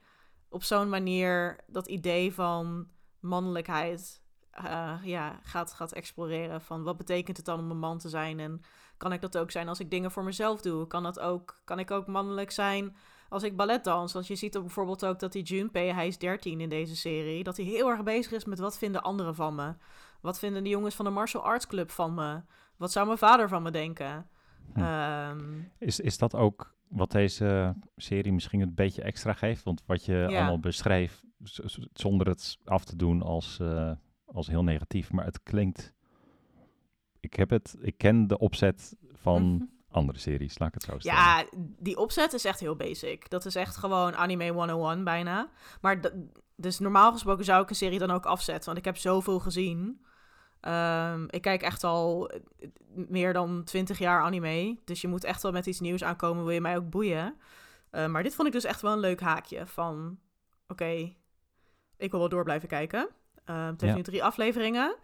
op 0.48 0.62
zo'n 0.62 0.88
manier 0.88 1.58
dat 1.66 1.88
idee 1.88 2.34
van 2.34 2.88
mannelijkheid 3.20 4.20
eh, 4.50 4.94
ja, 5.02 5.38
gaat, 5.42 5.72
gaat 5.72 5.92
exploreren. 5.92 6.60
Van 6.60 6.82
wat 6.82 6.96
betekent 6.96 7.36
het 7.36 7.46
dan 7.46 7.58
om 7.58 7.70
een 7.70 7.78
man 7.78 7.98
te 7.98 8.08
zijn? 8.08 8.40
En 8.40 8.60
kan 8.96 9.12
ik 9.12 9.20
dat 9.20 9.38
ook 9.38 9.50
zijn 9.50 9.68
als 9.68 9.80
ik 9.80 9.90
dingen 9.90 10.10
voor 10.10 10.24
mezelf 10.24 10.60
doe? 10.60 10.86
Kan, 10.86 11.02
dat 11.02 11.20
ook, 11.20 11.60
kan 11.64 11.78
ik 11.78 11.90
ook 11.90 12.06
mannelijk 12.06 12.50
zijn 12.50 12.96
als 13.28 13.42
ik 13.42 13.56
ballet 13.56 13.84
dans? 13.84 14.12
Want 14.12 14.26
je 14.26 14.34
ziet 14.36 14.54
er 14.54 14.60
bijvoorbeeld 14.60 15.04
ook 15.04 15.18
dat 15.18 15.32
die 15.32 15.42
Junpei, 15.42 15.92
hij 15.92 16.06
is 16.06 16.18
13 16.18 16.60
in 16.60 16.68
deze 16.68 16.96
serie, 16.96 17.44
dat 17.44 17.56
hij 17.56 17.66
heel 17.66 17.88
erg 17.90 18.02
bezig 18.02 18.32
is 18.32 18.44
met 18.44 18.58
wat 18.58 18.78
vinden 18.78 19.02
anderen 19.02 19.34
van 19.34 19.54
me? 19.54 19.74
Wat 20.20 20.38
vinden 20.38 20.62
de 20.64 20.68
jongens 20.70 20.94
van 20.94 21.04
de 21.04 21.10
martial 21.10 21.42
arts 21.42 21.66
club 21.66 21.90
van 21.90 22.14
me? 22.14 22.40
Wat 22.76 22.92
zou 22.92 23.06
mijn 23.06 23.18
vader 23.18 23.48
van 23.48 23.62
me 23.62 23.70
denken? 23.70 24.28
Hm. 24.74 24.80
Ehm, 24.80 25.60
Is, 25.78 26.00
is 26.00 26.18
dat 26.18 26.34
ook 26.34 26.74
wat 26.88 27.10
deze 27.10 27.74
serie 27.96 28.32
misschien 28.32 28.60
een 28.60 28.74
beetje 28.74 29.02
extra 29.02 29.32
geeft? 29.32 29.62
Want 29.62 29.82
wat 29.86 30.04
je 30.04 30.14
Ja. 30.14 30.46
allemaal 30.46 30.72
z- 31.42 31.78
zonder 31.92 32.26
het 32.28 32.58
af 32.64 32.84
te 32.84 32.96
doen 32.96 33.22
als, 33.22 33.58
eh, 33.60 33.92
als 34.26 34.46
heel 34.46 34.62
negatief, 34.64 35.12
maar 35.12 35.24
het 35.24 35.42
klinkt... 35.42 35.92
Ik, 37.20 37.34
heb 37.34 37.50
het, 37.50 37.76
ik 37.80 37.98
ken 37.98 38.26
de 38.26 38.38
opzet 38.38 38.96
van. 39.12 39.68
andere 39.90 40.18
series, 40.18 40.58
laat 40.58 40.68
ik 40.68 40.74
het 40.74 40.82
zo 40.82 40.98
stellen. 40.98 41.18
Ja, 41.18 41.44
die 41.78 41.96
opzet 41.96 42.32
is 42.32 42.44
echt 42.44 42.60
heel 42.60 42.76
basic. 42.76 43.30
Dat 43.30 43.44
is 43.44 43.54
echt 43.54 43.76
gewoon 43.76 44.16
anime 44.16 44.48
101 44.50 45.04
bijna. 45.04 45.48
Maar 45.80 46.00
dus 46.56 46.78
normaal 46.78 47.12
gesproken 47.12 47.44
zou 47.44 47.62
ik 47.62 47.68
een 47.70 47.76
serie 47.76 47.98
dan 47.98 48.10
ook 48.10 48.26
afzetten, 48.26 48.64
want 48.64 48.78
ik 48.78 48.84
heb 48.84 48.96
zoveel 48.96 49.38
gezien. 49.38 50.04
Ehm, 50.60 51.24
ik 51.28 51.42
kijk 51.42 51.62
echt 51.62 51.84
al 51.84 52.28
eh, 52.28 52.40
meer 52.92 53.32
dan 53.32 53.64
20 53.64 53.98
jaar 53.98 54.22
anime. 54.22 54.78
Dus 54.84 55.00
je 55.00 55.08
moet 55.08 55.24
echt 55.24 55.42
wel 55.42 55.52
met 55.52 55.66
iets 55.66 55.80
nieuws 55.80 56.04
aankomen, 56.04 56.44
wil 56.44 56.54
je 56.54 56.60
mij 56.60 56.76
ook 56.76 56.90
boeien. 56.90 57.36
Eh, 57.90 58.06
maar 58.06 58.22
dit 58.22 58.34
vond 58.34 58.46
ik 58.48 58.54
dus 58.54 58.64
echt 58.64 58.80
wel 58.80 58.92
een 58.92 58.98
leuk 58.98 59.20
haakje 59.20 59.66
van... 59.66 60.18
Oké, 60.68 61.14
ik 61.96 62.10
wil 62.10 62.20
wel 62.20 62.28
door 62.28 62.44
blijven 62.44 62.68
kijken. 62.68 63.08
Ehm 63.44 63.58
het 63.66 63.80
heeft 63.80 63.92
Ja. 63.92 63.98
nu 63.98 64.02
drie 64.04 64.24
afleveringen. 64.24 64.96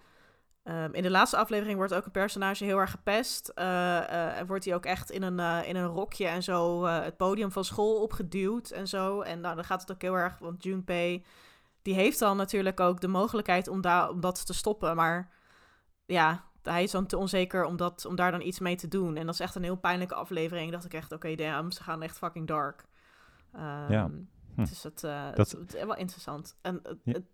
Ehm, 0.64 0.94
in 0.94 1.02
de 1.02 1.10
laatste 1.10 1.36
aflevering 1.36 1.76
wordt 1.76 1.94
ook 1.94 2.04
een 2.04 2.10
personage 2.10 2.64
heel 2.64 2.78
erg 2.78 2.90
gepest. 2.90 3.48
eh, 3.48 4.38
en 4.38 4.46
wordt 4.46 4.64
hij 4.64 4.74
ook 4.74 4.84
echt 4.84 5.10
in 5.10 5.22
een, 5.22 5.40
eh, 5.40 5.68
in 5.68 5.76
een 5.76 5.86
rokje 5.86 6.26
en 6.26 6.42
zo 6.42 6.84
het 6.84 7.16
podium 7.16 7.50
van 7.52 7.64
school 7.64 8.02
opgeduwd 8.02 8.70
en 8.70 8.88
zo. 8.88 9.20
En 9.20 9.40
nou, 9.40 9.54
dan 9.54 9.64
gaat 9.64 9.80
het 9.80 9.92
ook 9.92 10.02
heel 10.02 10.14
erg, 10.14 10.38
want 10.38 10.62
Junpei, 10.62 11.24
die 11.82 11.94
heeft 11.94 12.18
dan 12.18 12.36
natuurlijk 12.36 12.80
ook 12.80 13.00
de 13.00 13.08
mogelijkheid 13.08 13.68
om, 13.68 13.80
daar 13.80 14.08
om 14.10 14.20
dat 14.20 14.46
te 14.46 14.54
stoppen. 14.54 14.96
Maar 14.96 15.30
ja, 16.06 16.44
hij 16.62 16.82
is 16.82 16.90
dan 16.90 17.06
te 17.06 17.16
onzeker 17.16 17.64
om, 17.64 17.76
dat, 17.76 18.04
om 18.04 18.16
daar 18.16 18.30
dan 18.30 18.40
iets 18.40 18.58
mee 18.58 18.76
te 18.76 18.88
doen. 18.88 19.16
En 19.16 19.24
dat 19.26 19.34
is 19.34 19.40
echt 19.40 19.54
een 19.54 19.62
heel 19.62 19.76
pijnlijke 19.76 20.14
aflevering. 20.14 20.72
dacht 20.72 20.84
ik 20.84 20.94
echt, 20.94 21.12
oké, 21.12 21.34
damn, 21.34 21.70
ze 21.72 21.82
gaan 21.82 22.02
echt 22.02 22.18
fucking 22.18 22.46
dark. 22.46 22.84
Ehm, 23.52 23.92
Ja. 23.92 24.10
Hm. 24.54 24.64
Dus 24.64 24.82
dat, 24.82 25.04
eh, 25.04 25.24
Dat- 25.34 25.50
het, 25.50 25.60
het 25.60 25.74
is 25.74 25.84
wel 25.84 25.96
interessant. 25.96 26.56
En 26.62 26.80
het- 26.82 26.98
Ja. 27.04 27.12
het- 27.12 27.24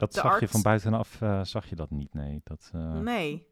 Dat 0.00 0.12
de 0.12 0.20
zag 0.20 0.40
je 0.40 0.48
van 0.48 0.62
buitenaf, 0.62 1.20
eh, 1.20 1.44
zag 1.44 1.66
je 1.66 1.76
dat 1.76 1.90
niet, 1.90 2.14
nee. 2.14 2.40
Dat, 2.44 2.70
eh, 2.74 2.92
Nee. 2.92 3.48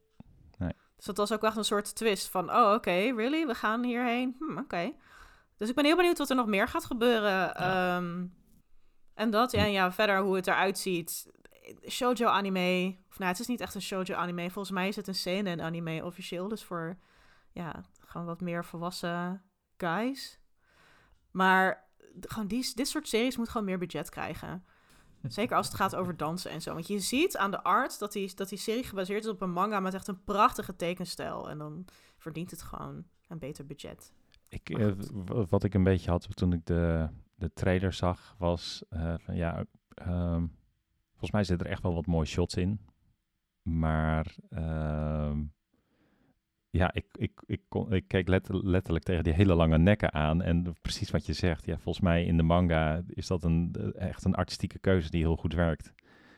Nee. 0.58 0.72
Dus 0.96 1.04
dat 1.04 1.16
was 1.16 1.32
ook 1.32 1.42
echt 1.42 1.56
een 1.56 1.64
soort 1.64 1.94
twist 1.94 2.28
van, 2.28 2.50
oh, 2.50 2.72
oké, 2.72 2.90
really? 2.90 3.46
We 3.46 3.54
gaan 3.54 3.84
hierheen? 3.84 4.36
Hm, 4.38 4.58
oké. 4.58 4.92
Dus 5.56 5.68
ik 5.68 5.74
ben 5.74 5.84
heel 5.84 5.96
benieuwd 5.96 6.18
wat 6.18 6.30
er 6.30 6.36
nog 6.36 6.46
meer 6.46 6.68
gaat 6.68 6.84
gebeuren. 6.84 7.54
Ehm, 7.54 8.26
en 9.14 9.30
dat, 9.30 9.50
ja, 9.50 9.64
en 9.64 9.72
ja, 9.72 9.92
verder 9.92 10.20
hoe 10.20 10.36
het 10.36 10.46
eruit 10.46 10.78
ziet. 10.78 11.32
Shoujo 11.88 12.26
anime, 12.26 12.96
of 13.10 13.18
nou, 13.18 13.30
het 13.30 13.40
is 13.40 13.46
niet 13.46 13.60
echt 13.60 13.74
een 13.74 13.82
shoujo 13.82 14.14
anime. 14.14 14.50
Volgens 14.50 14.74
mij 14.74 14.88
is 14.88 14.96
het 14.96 15.08
een 15.08 15.14
seinen 15.14 15.60
anime 15.60 16.04
officieel. 16.04 16.48
Dus 16.48 16.64
voor, 16.64 16.98
ja, 17.52 17.84
gewoon 17.98 18.26
wat 18.26 18.40
meer 18.40 18.64
volwassen 18.64 19.42
guys. 19.76 20.40
Maar 21.30 21.90
gewoon 22.20 22.48
die, 22.48 22.72
dit 22.74 22.88
soort 22.88 23.08
series 23.08 23.36
moet 23.36 23.48
gewoon 23.48 23.66
meer 23.66 23.78
budget 23.78 24.10
krijgen. 24.10 24.64
Zeker 25.22 25.56
als 25.56 25.66
het 25.66 25.76
gaat 25.76 25.96
over 25.96 26.16
dansen 26.16 26.50
en 26.50 26.62
zo. 26.62 26.72
Want 26.72 26.86
je 26.86 26.98
ziet 26.98 27.36
aan 27.36 27.50
de 27.50 27.62
art 27.62 27.98
dat 27.98 28.12
die, 28.12 28.34
dat 28.34 28.48
die 28.48 28.58
serie 28.58 28.84
gebaseerd 28.84 29.24
is 29.24 29.30
op 29.30 29.40
een 29.40 29.50
manga 29.50 29.80
met 29.80 29.94
echt 29.94 30.08
een 30.08 30.24
prachtige 30.24 30.76
tekenstijl. 30.76 31.50
En 31.50 31.58
dan 31.58 31.84
verdient 32.16 32.50
het 32.50 32.62
gewoon 32.62 33.04
een 33.28 33.38
beter 33.38 33.66
budget. 33.66 34.12
Ik, 34.48 34.70
eh, 34.70 34.92
wat 35.48 35.64
ik 35.64 35.74
een 35.74 35.82
beetje 35.82 36.10
had 36.10 36.36
toen 36.36 36.52
ik 36.52 36.66
de, 36.66 37.08
de 37.34 37.52
trailer 37.52 37.92
zag, 37.92 38.34
was 38.38 38.84
eh, 38.88 39.14
van 39.18 39.36
ja, 39.36 39.64
ehm, 39.94 40.46
volgens 41.10 41.30
mij 41.30 41.44
zitten 41.44 41.66
er 41.66 41.72
echt 41.72 41.82
wel 41.82 41.94
wat 41.94 42.06
mooie 42.06 42.26
shots 42.26 42.54
in. 42.54 42.80
Maar 43.62 44.36
ehm, 44.50 45.42
ja, 46.70 46.94
ik, 46.94 47.04
ik, 47.12 47.42
ik, 47.46 47.60
kon, 47.68 47.92
ik 47.92 48.08
keek 48.08 48.28
let- 48.28 48.48
letterlijk 48.52 49.04
tegen 49.04 49.24
die 49.24 49.32
hele 49.32 49.54
lange 49.54 49.78
nekken 49.78 50.12
aan. 50.12 50.42
En 50.42 50.74
precies 50.82 51.10
wat 51.10 51.26
je 51.26 51.32
zegt, 51.32 51.64
ja, 51.66 51.74
volgens 51.78 52.04
mij 52.04 52.24
in 52.24 52.36
de 52.36 52.42
manga 52.42 53.02
is 53.08 53.26
dat 53.26 53.44
een, 53.44 53.74
eh, 53.94 54.08
echt 54.08 54.24
een 54.24 54.34
artistieke 54.34 54.78
keuze 54.78 55.10
die 55.10 55.22
heel 55.22 55.36
goed 55.36 55.54
werkt. 55.54 55.92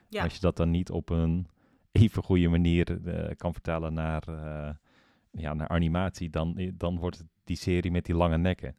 Ja. 0.08 0.22
Als 0.22 0.34
je 0.34 0.40
dat 0.40 0.56
dan 0.56 0.70
niet 0.70 0.90
op 0.90 1.08
een 1.10 1.46
even 1.92 2.22
goede 2.22 2.48
manier 2.48 3.06
eh, 3.08 3.36
kan 3.36 3.52
vertalen 3.52 3.92
naar, 3.94 4.22
eh, 4.28 4.74
ja, 5.30 5.54
naar 5.54 5.68
animatie, 5.68 6.30
dan, 6.30 6.70
dan 6.74 6.98
wordt 6.98 7.18
het 7.18 7.26
die 7.44 7.56
serie 7.56 7.90
met 7.90 8.04
die 8.04 8.14
lange 8.14 8.38
nekken. 8.38 8.76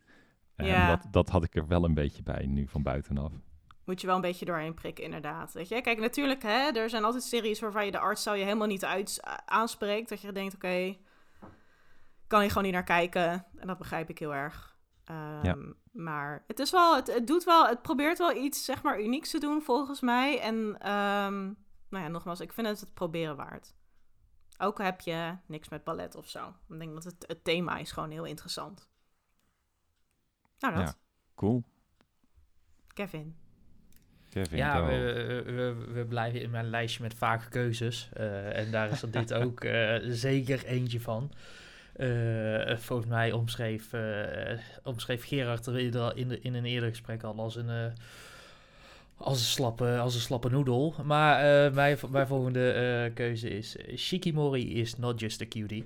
En 0.55 0.65
Ja. 0.65 0.87
dat, 0.87 1.07
dat 1.11 1.29
had 1.29 1.43
ik 1.43 1.55
er 1.55 1.67
wel 1.67 1.83
een 1.83 1.93
beetje 1.93 2.23
bij, 2.23 2.45
nu 2.45 2.67
van 2.67 2.83
buitenaf. 2.83 3.31
Moet 3.85 4.01
je 4.01 4.07
wel 4.07 4.15
een 4.15 4.21
beetje 4.21 4.45
doorheen 4.45 4.73
prikken, 4.73 5.03
inderdaad. 5.03 5.53
Weet 5.53 5.67
je? 5.67 5.81
Kijk, 5.81 5.99
natuurlijk, 5.99 6.41
hè, 6.43 6.71
er 6.71 6.89
zijn 6.89 7.03
altijd 7.03 7.23
series 7.23 7.59
waarvan 7.59 7.85
je 7.85 7.91
de 7.91 7.99
arts 7.99 8.23
zou 8.23 8.37
je 8.37 8.43
helemaal 8.43 8.67
niet 8.67 8.85
uit, 8.85 9.19
aanspreekt. 9.45 10.09
Dat 10.09 10.21
je 10.21 10.31
denkt, 10.31 10.55
oké, 10.55 10.95
kan 12.31 12.41
je 12.43 12.47
gewoon 12.47 12.63
niet 12.63 12.73
naar 12.73 12.83
kijken. 12.83 13.45
En 13.57 13.67
dat 13.67 13.77
begrijp 13.77 14.09
ik 14.09 14.19
heel 14.19 14.33
erg. 14.33 14.77
Ehm, 15.05 15.45
Ja. 15.45 15.57
Maar 15.91 16.43
het 16.47 16.59
is 16.59 16.71
wel, 16.71 16.95
het, 16.95 17.13
het 17.13 17.27
doet 17.27 17.43
wel, 17.43 17.67
het 17.67 17.81
probeert 17.81 18.17
wel 18.17 18.35
iets, 18.35 18.65
zeg 18.65 18.83
maar, 18.83 19.01
unieks 19.01 19.29
te 19.31 19.39
doen, 19.39 19.61
volgens 19.61 20.01
mij. 20.01 20.39
En, 20.39 20.75
ehm, 20.79 21.43
nou 21.89 22.03
ja, 22.03 22.07
nogmaals, 22.07 22.39
ik 22.39 22.53
vind 22.53 22.67
het 22.67 22.79
het 22.79 22.93
proberen 22.93 23.35
waard. 23.35 23.73
Ook 24.57 24.77
heb 24.81 25.01
je 25.01 25.37
niks 25.45 25.69
met 25.69 25.83
ballet 25.83 26.15
of 26.15 26.29
zo. 26.29 26.47
Ik 26.69 26.79
denk 26.79 26.93
dat 26.93 27.03
het, 27.03 27.23
het 27.27 27.43
thema 27.43 27.77
is 27.77 27.91
gewoon 27.91 28.11
heel 28.11 28.25
interessant. 28.25 28.89
Nou, 30.59 30.75
dat. 30.75 30.83
Ja. 30.83 30.93
Cool. 31.35 31.63
Kevin. 32.93 33.35
Kevin, 34.29 34.57
Ja, 34.57 34.85
we, 34.85 35.43
we, 35.45 35.91
we 35.93 36.05
blijven 36.05 36.41
in 36.41 36.49
mijn 36.49 36.69
lijstje 36.69 37.03
met 37.03 37.13
vage 37.13 37.49
keuzes. 37.49 38.09
eh, 38.13 38.57
en 38.57 38.71
daar 38.71 38.89
is 38.89 39.01
er 39.01 39.11
dit 39.11 39.33
ook 39.43 39.59
eh, 39.63 39.95
zeker 40.03 40.65
eentje 40.65 41.01
van. 41.01 41.31
Eh, 42.01 42.77
volgens 42.77 43.09
mij 43.09 43.31
omschreef, 43.31 43.93
eh, 43.93 44.59
omschreef 44.83 45.25
Gerard 45.27 45.65
er 45.65 45.77
in, 46.17 46.43
in 46.43 46.53
een 46.53 46.65
eerder 46.65 46.89
gesprek 46.89 47.23
al 47.23 47.35
als 47.39 47.55
een, 47.55 47.69
eh, 47.69 47.85
als 49.17 49.37
een, 49.39 49.45
slappe, 49.45 49.97
als 49.97 50.15
een 50.15 50.21
slappe 50.21 50.49
noedel. 50.49 50.95
Maar 51.03 51.65
eh, 51.65 51.73
mijn, 51.73 51.97
mijn 52.09 52.27
volgende 52.27 52.71
eh, 52.71 53.13
keuze 53.13 53.49
is... 53.49 53.77
eh, 53.77 53.97
Shikimori 53.97 54.73
is 54.79 54.97
not 54.97 55.19
just 55.19 55.41
a 55.41 55.45
cutie. 55.49 55.85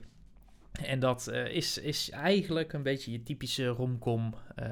En 0.86 0.99
dat 0.99 1.28
eh, 1.28 1.45
is, 1.47 1.78
is 1.78 2.09
eigenlijk 2.09 2.74
een 2.74 2.84
beetje 2.84 3.11
je 3.11 3.24
typische 3.24 3.68
romcom 3.68 4.34
eh, 4.55 4.66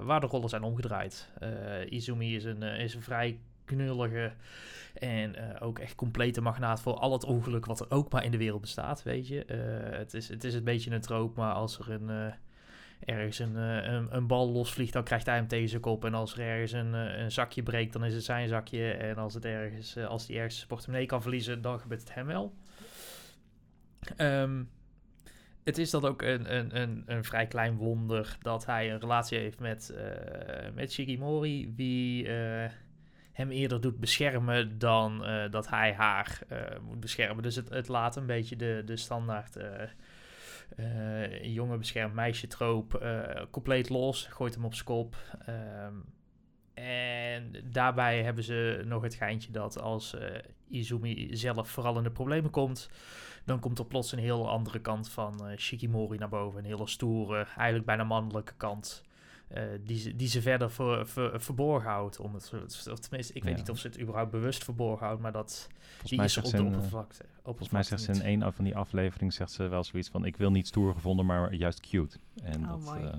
waar 0.00 0.20
de 0.20 0.26
rollen 0.26 0.48
zijn 0.48 0.62
omgedraaid. 0.62 1.28
Eh, 1.38 1.50
Izumi 1.90 2.36
is 2.36 2.44
een, 2.44 2.62
eh, 2.62 2.84
is 2.84 2.94
een 2.94 3.02
vrij 3.02 3.38
knullige 3.70 4.32
en 4.94 5.34
eh, 5.34 5.66
ook 5.66 5.78
echt 5.78 5.94
complete 5.94 6.40
magnaat 6.40 6.80
voor 6.80 6.94
al 6.94 7.12
het 7.12 7.24
ongeluk 7.24 7.66
wat 7.66 7.80
er 7.80 7.90
ook 7.90 8.12
maar 8.12 8.24
in 8.24 8.30
de 8.30 8.38
wereld 8.38 8.60
bestaat, 8.60 9.02
weet 9.02 9.28
je. 9.28 9.44
Eh, 9.44 9.98
het, 9.98 10.14
is, 10.14 10.28
het 10.28 10.44
is 10.44 10.54
een 10.54 10.64
beetje 10.64 10.90
een 10.90 11.00
troop, 11.00 11.36
maar 11.36 11.52
als 11.52 11.78
er 11.78 11.90
een, 11.90 12.10
eh, 12.10 13.14
ergens 13.14 13.38
een, 13.38 13.56
een, 14.16 14.26
bal 14.26 14.50
losvliegt, 14.50 14.92
dan 14.92 15.04
krijgt 15.04 15.26
hij 15.26 15.34
hem 15.34 15.48
tegen 15.48 15.68
zijn 15.68 15.80
kop. 15.80 16.04
En 16.04 16.14
als 16.14 16.32
er 16.32 16.40
ergens 16.40 16.72
een, 16.72 16.92
een 16.92 17.32
zakje 17.32 17.62
breekt, 17.62 17.92
dan 17.92 18.04
is 18.04 18.14
het 18.14 18.24
zijn 18.24 18.48
zakje. 18.48 18.90
En 18.90 19.16
als, 19.16 19.34
het 19.34 19.44
ergens, 19.44 19.96
als 19.96 20.26
hij 20.26 20.36
ergens 20.36 20.56
zijn 20.56 20.68
portemonnee 20.68 21.06
kan 21.06 21.22
verliezen, 21.22 21.62
dan 21.62 21.80
gebeurt 21.80 22.00
het 22.00 22.14
hem 22.14 22.26
wel. 22.26 22.54
Ehm, 24.16 24.62
het 25.64 25.78
is 25.78 25.90
dan 25.90 26.04
ook 26.04 26.22
een, 26.22 26.56
een, 26.56 26.80
een, 26.80 27.02
een 27.06 27.24
vrij 27.24 27.46
klein 27.46 27.76
wonder 27.76 28.36
dat 28.42 28.66
hij 28.66 28.92
een 28.92 29.00
relatie 29.00 29.38
heeft 29.38 29.58
met, 29.58 29.94
met 30.74 30.92
Shikimori, 30.92 31.72
wie 31.76 32.28
hem 33.32 33.50
eerder 33.50 33.80
doet 33.80 34.00
beschermen 34.00 34.78
dan 34.78 35.24
eh, 35.24 35.50
dat 35.50 35.68
hij 35.68 35.92
haar 35.92 36.40
eh, 36.48 36.58
moet 36.82 37.00
beschermen. 37.00 37.42
Dus 37.42 37.56
het, 37.56 37.68
het 37.68 37.88
laat 37.88 38.16
een 38.16 38.26
beetje 38.26 38.56
de, 38.56 38.82
de 38.84 38.96
standaard 38.96 39.56
eh, 39.56 41.44
jongen 41.54 41.78
beschermt 41.78 42.14
meisje 42.14 42.46
troop 42.46 43.04
compleet 43.50 43.88
los, 43.88 44.26
gooit 44.26 44.54
hem 44.54 44.64
op 44.64 44.74
zijn. 44.74 45.14
Ehm, 45.46 45.94
en 46.74 47.52
daarbij 47.64 48.22
hebben 48.22 48.44
ze 48.44 48.82
nog 48.84 49.02
het 49.02 49.14
geintje 49.14 49.52
dat 49.52 49.80
als 49.80 50.16
Izumi 50.68 51.36
zelf 51.36 51.70
vooral 51.70 51.96
in 51.96 52.02
de 52.02 52.10
problemen 52.10 52.50
komt, 52.50 52.90
dan 53.44 53.60
komt 53.60 53.78
er 53.78 53.86
plots 53.86 54.12
een 54.12 54.18
heel 54.18 54.48
andere 54.48 54.80
kant 54.80 55.10
van 55.10 55.52
Shikimori 55.56 56.18
naar 56.18 56.28
boven. 56.28 56.58
Een 56.58 56.64
hele 56.64 56.88
stoere, 56.88 57.46
eigenlijk 57.56 57.86
bijna 57.86 58.04
mannelijke 58.04 58.54
kant. 58.56 59.04
Eh, 59.50 59.62
die, 59.84 59.98
ze, 59.98 60.16
die 60.16 60.28
ze 60.28 60.42
verder 60.42 60.70
ver, 60.70 61.06
ver- 61.06 61.40
verborgen 61.40 61.90
houdt. 61.90 62.20
Om 62.20 62.34
het, 62.34 62.52
of 62.90 62.98
tenminste, 62.98 63.32
ik 63.34 63.42
weet 63.44 63.52
Ja. 63.52 63.58
niet 63.58 63.70
of 63.70 63.78
ze 63.78 63.86
het 63.86 64.00
überhaupt 64.00 64.30
bewust 64.30 64.64
verborgen 64.64 65.06
houdt, 65.06 65.20
maar 65.22 65.32
dat 65.32 65.68
Volgens 65.88 66.10
die 66.10 66.22
is 66.22 66.32
zegt 66.32 66.46
op 66.46 66.52
ze 66.52 66.56
de 66.56 66.62
eh, 66.62 66.68
oppervlakte. 66.74 67.24
Volgens 67.42 67.68
mij 67.70 67.82
zegt 67.82 68.02
ze 68.02 68.30
in 68.30 68.42
af 68.42 68.54
van 68.54 68.64
die 68.64 68.76
afleveringen 68.76 69.32
zegt 69.32 69.50
ze 69.52 69.68
wel 69.68 69.84
zoiets 69.84 70.08
van... 70.08 70.24
ik 70.24 70.36
wil 70.36 70.50
niet 70.50 70.66
stoer 70.66 70.92
gevonden, 70.94 71.26
maar 71.26 71.54
juist 71.54 71.80
cute. 71.80 72.18
En 72.42 72.70
Oh, 72.70 72.84
dat, 72.86 72.96
eh, 72.96 73.12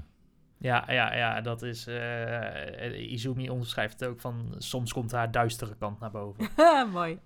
Ja, 0.57 0.91
ja, 0.91 1.15
ja, 1.15 1.41
dat 1.41 1.61
is... 1.61 1.87
eh, 1.87 3.11
Izumi 3.11 3.49
onderschrijft 3.49 3.99
het 3.99 4.09
ook 4.09 4.19
van... 4.19 4.55
Soms 4.57 4.93
komt 4.93 5.11
haar 5.11 5.31
duistere 5.31 5.75
kant 5.75 5.99
naar 5.99 6.11
boven. 6.11 6.49
Mooi. 6.91 7.19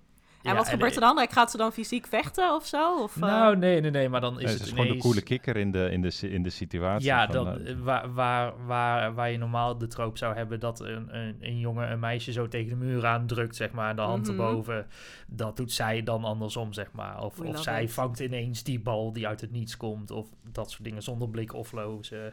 En 0.46 0.52
Ja, 0.52 0.58
wat 0.58 0.68
gebeurt 0.68 0.94
er 0.94 1.00
dan? 1.00 1.26
Gaat 1.30 1.50
ze 1.50 1.56
dan 1.56 1.72
fysiek 1.72 2.06
vechten 2.06 2.54
of 2.54 2.66
zo? 2.66 3.02
Of, 3.02 3.14
eh, 3.16 3.22
Nou, 3.22 3.56
nee, 3.56 3.80
nee, 3.80 3.90
nee, 3.90 4.08
maar 4.08 4.20
dan 4.20 4.34
is 4.40 4.44
nee, 4.44 4.52
het 4.52 4.62
is 4.62 4.68
gewoon 4.68 4.86
de 4.88 4.96
coole 4.96 5.22
kikker 5.22 5.56
in 5.56 5.70
de, 5.70 5.88
in 5.90 6.02
de, 6.02 6.18
in 6.30 6.42
de 6.42 6.50
situatie. 6.50 7.06
Ja, 7.06 7.24
van, 7.26 7.34
dan, 7.34 7.58
eh, 7.60 7.70
eh, 7.70 7.78
waar, 7.78 8.12
waar, 8.14 8.66
waar, 8.66 9.14
waar 9.14 9.30
je 9.30 9.38
normaal 9.38 9.78
de 9.78 9.86
troop 9.86 10.18
zou 10.18 10.34
hebben 10.36 10.60
dat 10.60 10.80
een, 10.80 11.16
een, 11.16 11.36
een 11.40 11.58
jongen 11.58 11.90
een 11.90 11.98
meisje 12.00 12.32
zo 12.32 12.48
tegen 12.48 12.68
de 12.78 12.84
muur 12.84 13.06
aandrukt, 13.06 13.56
zeg 13.56 13.72
maar, 13.72 13.96
de 13.96 14.02
hand 14.02 14.22
Mhm. 14.22 14.30
erboven. 14.30 14.86
Dat 15.26 15.56
doet 15.56 15.72
zij 15.72 16.02
dan 16.02 16.24
andersom, 16.24 16.72
zeg 16.72 16.92
maar. 16.92 17.22
Of, 17.22 17.36
We 17.36 17.44
of 17.46 17.62
zij 17.62 17.82
it. 17.82 17.92
vangt 17.92 18.20
ineens 18.20 18.62
die 18.62 18.80
bal 18.80 19.12
die 19.12 19.26
uit 19.26 19.40
het 19.40 19.50
niets 19.52 19.76
komt, 19.76 20.10
of 20.10 20.26
dat 20.52 20.70
soort 20.70 20.84
dingen 20.84 21.02
zonder 21.02 21.28
blik 21.28 21.54
of 21.54 21.72
lozen. 21.72 22.32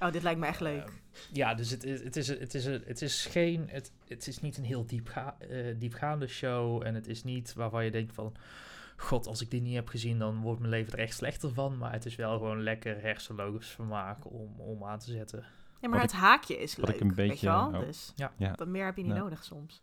Oh, 0.00 0.12
dit 0.12 0.22
lijkt 0.22 0.40
me 0.40 0.46
echt 0.46 0.60
leuk. 0.60 0.82
Ehm, 0.84 0.92
ja, 1.32 1.54
dus 1.54 1.70
het 1.70 1.84
is, 1.84 2.02
het 2.04 2.16
is, 2.16 2.28
het 2.28 2.54
is, 2.54 2.64
het 2.64 3.02
is 3.02 3.26
geen, 3.26 3.68
het, 3.68 3.92
het 4.08 4.26
is 4.26 4.40
niet 4.40 4.56
een 4.58 4.64
heel 4.64 4.86
diepga 4.86 5.36
eh, 5.38 5.74
diepgaande 5.78 6.26
show 6.26 6.86
en 6.86 6.94
het 6.94 7.06
is 7.06 7.24
niet 7.24 7.52
waarvan 7.54 7.84
je 7.84 7.90
denkt 7.90 8.14
van, 8.14 8.34
god, 8.96 9.26
als 9.26 9.40
ik 9.42 9.50
dit 9.50 9.62
niet 9.62 9.74
heb 9.74 9.88
gezien, 9.88 10.18
dan 10.18 10.40
wordt 10.40 10.60
mijn 10.60 10.72
leven 10.72 10.92
er 10.92 10.98
echt 10.98 11.14
slechter 11.16 11.52
van. 11.52 11.78
Maar 11.78 11.92
het 11.92 12.04
is 12.06 12.14
wel 12.16 12.32
gewoon 12.32 12.62
lekker 12.62 13.00
hersenloos 13.02 13.66
vermaak 13.66 14.30
om, 14.32 14.60
om 14.60 14.84
aan 14.84 14.98
te 14.98 15.10
zetten. 15.10 15.44
Ja, 15.80 15.88
maar 15.88 16.00
wat 16.00 16.10
het 16.12 16.20
haakje 16.20 16.56
is 16.58 16.76
wat 16.76 16.86
leuk, 16.86 16.94
ik 16.96 17.00
een 17.02 17.14
weet 17.14 17.28
beetje- 17.28 17.46
je 17.50 17.52
wel? 17.52 17.66
oh. 17.66 17.78
Dus 17.86 18.12
Ja. 18.16 18.32
Ja. 18.36 18.52
wat 18.56 18.68
meer 18.68 18.84
heb 18.84 18.96
je 18.96 19.02
niet 19.02 19.10
Nou. 19.12 19.22
nodig 19.22 19.44
soms. 19.44 19.82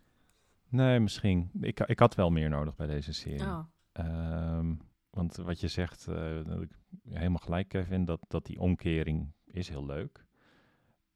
Nee, 0.68 1.00
misschien. 1.00 1.50
Ik, 1.60 1.80
ik 1.80 1.98
had 1.98 2.14
wel 2.14 2.30
meer 2.30 2.48
nodig 2.48 2.76
bij 2.76 2.86
deze 2.86 3.12
serie. 3.12 3.40
Oh. 3.46 3.58
Ehm, 3.92 4.74
want 5.10 5.36
wat 5.36 5.60
je 5.60 5.68
zegt, 5.68 6.06
eh, 6.08 6.44
dat 6.44 6.62
ik 6.62 6.70
helemaal 7.10 7.38
gelijk 7.38 7.68
Kevin, 7.68 8.04
dat, 8.04 8.20
dat 8.28 8.46
die 8.46 8.60
omkering 8.60 9.32
is 9.56 9.68
heel 9.68 9.86
leuk. 9.86 10.24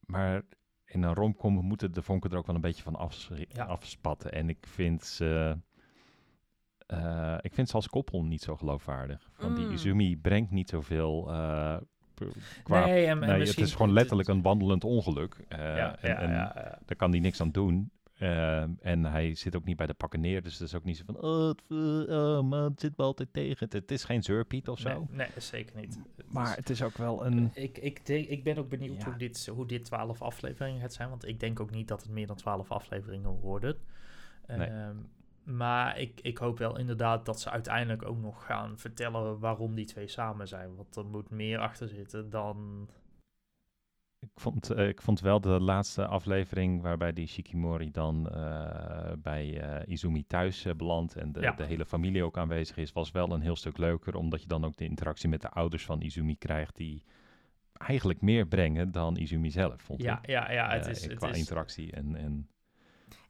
Maar 0.00 0.42
in 0.84 1.02
een 1.02 1.14
romcom 1.14 1.54
moeten 1.54 1.92
de 1.92 2.02
vonken 2.02 2.30
er 2.30 2.36
ook 2.36 2.46
wel 2.46 2.54
een 2.54 2.60
beetje 2.60 2.82
van 2.82 3.10
Ja. 3.48 3.64
afspatten. 3.64 4.32
En 4.32 4.48
ik 4.48 4.66
vind 4.66 5.04
ze... 5.04 5.56
eh, 6.86 7.36
ik 7.40 7.54
vind 7.54 7.68
ze 7.68 7.74
als 7.74 7.88
koppel 7.88 8.24
niet 8.24 8.42
zo 8.42 8.56
geloofwaardig. 8.56 9.28
Van 9.32 9.54
die 9.54 9.64
Mm. 9.66 9.72
Izumi 9.72 10.16
brengt 10.16 10.50
niet 10.50 10.68
zoveel 10.68 11.22
p- 12.14 12.24
qua... 12.62 12.84
nee, 12.84 13.06
en, 13.06 13.22
en 13.22 13.28
nee, 13.28 13.46
het 13.46 13.58
is 13.58 13.74
gewoon 13.74 13.92
letterlijk 13.92 14.28
een 14.28 14.42
wandelend 14.42 14.84
ongeluk. 14.84 15.34
Eh, 15.48 15.58
Ja, 15.58 15.96
en, 15.98 16.30
ja, 16.30 16.52
daar 16.86 16.96
kan 16.96 17.10
hij 17.10 17.20
niks 17.20 17.40
aan 17.40 17.50
doen. 17.50 17.90
Ehm, 18.20 18.70
en 18.80 19.04
hij 19.04 19.34
zit 19.34 19.56
ook 19.56 19.64
niet 19.64 19.76
bij 19.76 19.86
de 19.86 19.94
pakken 19.94 20.20
neer. 20.20 20.42
Dus 20.42 20.52
het 20.58 20.68
is 20.68 20.74
ook 20.74 20.84
niet 20.84 20.96
zo 20.96 21.04
van... 21.06 21.20
Oh, 21.20 21.48
het, 21.48 21.62
eh, 21.68 22.16
oh 22.16 22.42
man, 22.42 22.64
het 22.64 22.80
zit 22.80 22.96
me 22.96 23.04
altijd 23.04 23.32
tegen. 23.32 23.56
Het, 23.64 23.72
het 23.72 23.90
is 23.90 24.04
geen 24.04 24.22
zeurpiet 24.22 24.68
of 24.68 24.78
zo. 24.78 24.88
Nee, 24.88 25.06
nee, 25.10 25.28
zeker 25.36 25.76
niet. 25.76 25.98
Maar 26.26 26.56
het 26.56 26.70
is 26.70 26.82
ook 26.82 26.96
wel 26.96 27.26
een... 27.26 27.50
ik, 27.54 27.78
ik, 27.78 28.06
denk, 28.06 28.26
ik 28.26 28.44
ben 28.44 28.58
ook 28.58 28.68
benieuwd 28.68 28.96
Ja. 28.96 29.04
hoe, 29.04 29.16
dit, 29.16 29.46
hoe 29.46 29.66
dit 29.66 29.84
12 29.84 30.22
afleveringen 30.22 30.80
gaat 30.80 30.92
zijn. 30.92 31.08
Want 31.08 31.26
ik 31.26 31.40
denk 31.40 31.60
ook 31.60 31.70
niet 31.70 31.88
dat 31.88 32.02
het 32.02 32.10
meer 32.10 32.26
dan 32.26 32.36
12 32.36 32.70
afleveringen 32.70 33.30
worden. 33.30 33.76
Nee. 34.46 34.68
Ehm, 34.68 34.96
maar 35.42 35.98
ik, 35.98 36.20
ik 36.22 36.38
hoop 36.38 36.58
wel 36.58 36.78
inderdaad 36.78 37.26
dat 37.26 37.40
ze 37.40 37.50
uiteindelijk 37.50 38.04
ook 38.04 38.18
nog 38.18 38.46
gaan 38.46 38.78
vertellen 38.78 39.38
waarom 39.38 39.74
die 39.74 39.86
twee 39.86 40.08
samen 40.08 40.48
zijn. 40.48 40.76
Want 40.76 40.96
er 40.96 41.06
moet 41.06 41.30
meer 41.30 41.58
achter 41.58 41.88
zitten 41.88 42.30
dan. 42.30 42.88
Ik 44.20 44.30
vond, 44.40 44.70
eh, 44.70 44.88
ik 44.88 45.02
vond 45.02 45.20
wel 45.20 45.40
de 45.40 45.48
laatste 45.60 46.06
aflevering 46.06 46.82
waarbij 46.82 47.12
die 47.12 47.26
Shikimori 47.26 47.90
dan 47.90 48.30
eh, 48.30 49.12
bij 49.18 49.60
eh, 49.60 49.92
Izumi 49.92 50.26
thuis 50.26 50.66
belandt 50.76 51.16
en 51.16 51.32
de, 51.32 51.40
Ja. 51.40 51.52
de 51.52 51.64
hele 51.64 51.84
familie 51.86 52.24
ook 52.24 52.38
aanwezig 52.38 52.76
is, 52.76 52.92
was 52.92 53.10
wel 53.10 53.32
een 53.32 53.40
heel 53.40 53.56
stuk 53.56 53.78
leuker, 53.78 54.14
omdat 54.14 54.42
je 54.42 54.48
dan 54.48 54.64
ook 54.64 54.76
de 54.76 54.84
interactie 54.84 55.28
met 55.28 55.40
de 55.40 55.50
ouders 55.50 55.84
van 55.84 56.00
Izumi 56.00 56.36
krijgt, 56.38 56.76
die 56.76 57.04
eigenlijk 57.72 58.20
meer 58.20 58.46
brengen 58.46 58.92
dan 58.92 59.16
Izumi 59.16 59.50
zelf, 59.50 59.82
vond 59.82 60.02
Ja, 60.02 60.18
ik. 60.22 60.26
ja, 60.28 60.50
ja. 60.52 60.68
Het 60.70 60.86
is, 60.86 61.04
het 61.04 61.14
qua 61.14 61.28
is, 61.28 61.38
interactie 61.38 61.92
en, 61.92 62.16
en 62.16 62.48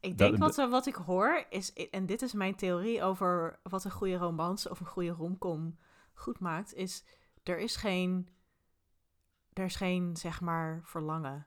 Ik 0.00 0.18
Dat- 0.18 0.28
denk 0.28 0.36
wat, 0.42 0.58
er- 0.58 0.68
wat 0.70 0.86
ik 0.86 0.94
hoor 0.94 1.44
is, 1.50 1.72
en 1.90 2.06
dit 2.06 2.22
is 2.22 2.32
mijn 2.32 2.54
theorie 2.54 3.02
over 3.02 3.58
wat 3.62 3.84
een 3.84 3.90
goede 3.90 4.16
romance 4.16 4.70
of 4.70 4.80
een 4.80 4.86
goede 4.86 5.10
romcom 5.10 5.78
goed 6.14 6.38
maakt, 6.40 6.74
is 6.74 7.04
er 7.42 7.58
is 7.58 7.76
geen, 7.76 8.28
er 9.60 9.66
is 9.66 9.76
geen 9.76 10.16
zeg 10.16 10.40
maar 10.40 10.80
verlangen. 10.84 11.46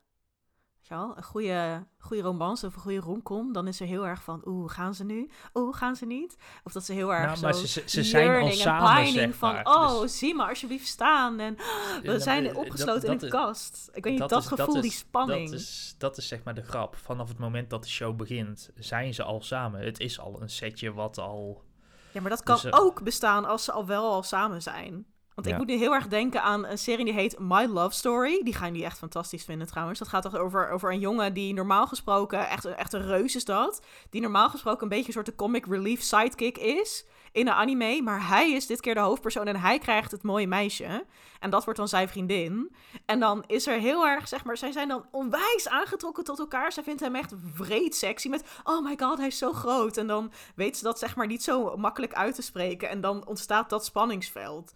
Weet 0.76 0.88
je 0.88 0.94
wel? 0.94 1.18
Een 1.18 1.24
goede, 1.24 1.88
goede 2.00 2.22
romance 2.24 2.66
of 2.68 2.76
een 2.76 2.82
goede 2.82 3.00
romcom, 3.00 3.54
dan 3.54 3.68
is 3.68 3.80
er 3.80 3.88
heel 3.88 4.08
erg 4.08 4.24
van, 4.24 4.42
oeh, 4.46 4.72
gaan 4.72 4.94
ze 4.96 5.04
nu? 5.06 5.30
Oeh, 5.54 5.76
gaan 5.78 5.96
ze 5.96 6.06
niet? 6.06 6.36
Of 6.64 6.72
dat 6.72 6.84
ze 6.86 6.94
heel 6.94 7.14
erg 7.14 7.26
Nou, 7.26 7.36
zo 7.38 7.42
maar 7.44 7.54
ze, 7.54 8.04
zijn 8.04 8.42
al 8.42 8.52
samen, 8.52 9.08
zeg 9.08 9.36
van, 9.36 9.54
maar. 9.54 9.66
oh, 9.66 10.02
Dus- 10.02 10.18
zie 10.18 10.36
maar 10.36 10.50
alsjeblieft 10.50 10.88
staan 10.88 11.40
en 11.40 11.56
we 11.56 12.00
Ja, 12.04 12.20
zijn 12.20 12.44
dat- 12.44 12.56
opgesloten 12.56 13.04
in 13.04 13.12
dat 13.12 13.22
een 13.22 13.28
is- 13.28 13.34
kast. 13.34 13.90
Ik 13.94 14.04
weet 14.04 14.20
niet, 14.20 14.30
dat, 14.30 14.42
is- 14.42 14.48
gevoel, 14.48 14.82
die 14.82 14.92
spanning. 14.92 15.50
Dat 15.50 15.60
is, 15.60 15.96
dat 15.98 16.18
is 16.18 16.28
zeg 16.28 16.44
maar 16.44 16.54
de 16.56 16.64
grap. 16.64 16.96
Vanaf 16.96 17.28
het 17.28 17.40
moment 17.40 17.70
dat 17.70 17.84
de 17.84 17.90
show 17.90 18.16
begint, 18.16 18.70
zijn 18.76 19.14
ze 19.14 19.24
al 19.24 19.42
samen. 19.42 19.82
Het 19.86 20.00
is 20.00 20.20
al 20.20 20.42
een 20.42 20.50
setje 20.50 20.94
wat 20.94 21.18
al... 21.18 21.64
Ja, 22.12 22.22
maar 22.22 22.30
dat 22.30 22.44
kan 22.44 22.56
Dus, 22.56 22.66
eh, 22.66 22.80
ook 22.80 23.04
bestaan 23.04 23.46
als 23.46 23.64
ze 23.64 23.72
al 23.72 23.86
wel 23.86 24.12
al 24.12 24.24
samen 24.24 24.62
zijn. 24.62 25.06
Want 25.36 25.48
ik 25.48 25.54
moet 25.58 25.68
nu 25.68 25.76
heel 25.76 25.94
erg 25.94 26.08
denken 26.08 26.42
aan 26.44 26.66
een 26.66 26.78
serie 26.78 27.06
die 27.06 27.14
heet 27.14 27.40
My 27.40 27.66
Love 27.66 27.96
Story. 27.96 28.44
Die 28.44 28.54
gaan 28.54 28.68
jullie 28.72 28.86
echt 28.86 28.98
fantastisch 28.98 29.44
vinden 29.44 29.68
trouwens. 29.68 30.00
Dat 30.00 30.08
gaat 30.08 30.22
toch 30.24 30.36
over, 30.36 30.70
over 30.70 30.92
een 30.92 31.00
jongen 31.00 31.34
die 31.34 31.54
normaal 31.54 31.88
gesproken, 31.88 32.48
echt, 32.50 32.64
een- 32.66 32.76
echt 32.76 32.94
een 32.94 33.06
reus 33.08 33.36
is 33.36 33.46
dat. 33.46 33.82
Die 34.10 34.22
normaal 34.22 34.50
gesproken 34.50 34.84
een 34.84 34.90
beetje 34.90 35.08
een 35.08 35.14
soort 35.14 35.26
de 35.26 35.36
comic 35.36 35.66
relief 35.66 36.02
sidekick 36.02 36.58
is. 36.58 37.06
in 37.32 37.48
een 37.48 37.54
anime, 37.54 38.02
maar 38.02 38.28
hij 38.28 38.52
is 38.52 38.68
dit 38.68 38.82
keer 38.82 38.94
de 38.94 39.00
hoofdpersoon 39.00 39.48
en 39.48 39.56
hij 39.60 39.80
krijgt 39.80 40.12
het 40.12 40.24
mooie 40.24 40.48
meisje. 40.48 41.06
En 41.40 41.50
dat 41.50 41.64
wordt 41.64 41.80
dan 41.80 41.88
zijn 41.88 42.10
vriendin. 42.10 42.76
En 43.06 43.20
dan 43.20 43.44
is 43.48 43.68
er 43.68 43.80
heel 43.80 44.06
erg, 44.08 44.28
zeg 44.28 44.44
maar, 44.46 44.58
zij 44.58 44.72
zijn 44.72 44.88
dan 44.88 45.06
onwijs 45.12 45.68
aangetrokken 45.68 46.24
tot 46.24 46.40
elkaar. 46.40 46.72
Zij 46.72 46.84
vindt 46.84 47.02
hem 47.02 47.16
echt 47.16 47.34
vreed 47.54 47.96
sexy 47.96 48.30
met, 48.30 48.44
oh 48.64 48.84
my 48.84 48.96
god, 49.00 49.18
hij 49.18 49.28
is 49.28 49.38
zo 49.38 49.54
groot. 49.54 49.98
En 49.98 50.08
dan 50.08 50.32
weet 50.56 50.78
ze 50.78 50.84
dat, 50.84 51.00
zeg 51.00 51.16
maar, 51.16 51.28
niet 51.28 51.44
zo 51.44 51.78
makkelijk 51.78 52.14
uit 52.14 52.36
te 52.36 52.42
spreken. 52.42 52.90
En 52.90 53.02
dan 53.02 53.28
ontstaat 53.28 53.70
dat 53.70 53.86
spanningsveld. 53.86 54.74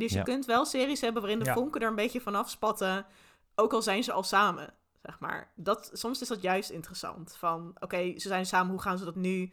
Dus 0.00 0.12
je 0.12 0.22
kunt 0.22 0.46
wel 0.46 0.64
series 0.64 1.00
hebben 1.00 1.22
waarin 1.22 1.38
de 1.40 1.44
Ja. 1.44 1.54
vonken 1.54 1.80
er 1.80 1.88
een 1.88 1.94
beetje 1.94 2.20
vanaf 2.20 2.50
spatten. 2.50 3.06
Ook 3.54 3.72
al 3.72 3.82
zijn 3.82 4.04
ze 4.04 4.12
al 4.12 4.22
samen, 4.22 4.74
zeg 5.02 5.18
maar. 5.18 5.50
Dat, 5.56 5.90
soms 5.92 6.20
is 6.20 6.28
dat 6.28 6.42
juist 6.42 6.70
interessant. 6.70 7.36
Van, 7.38 7.74
oké, 7.78 8.18
ze 8.18 8.28
zijn 8.28 8.46
samen, 8.46 8.70
hoe 8.70 8.80
gaan 8.80 8.98
ze 8.98 9.04
dat 9.04 9.16
nu... 9.16 9.52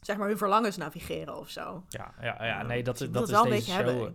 Zeg 0.00 0.16
maar 0.16 0.28
hun 0.28 0.38
verlangens 0.38 0.76
navigeren 0.76 1.36
of 1.38 1.48
zo. 1.50 1.84
Ja, 1.88 2.14
ja, 2.20 2.44
ja 2.44 2.62
nee, 2.62 2.82
dat, 2.82 3.08
dat 3.10 3.30
wel 3.30 3.44
is 3.44 3.50
deze 3.50 3.70
show. 3.70 3.86
hebben. 3.86 4.14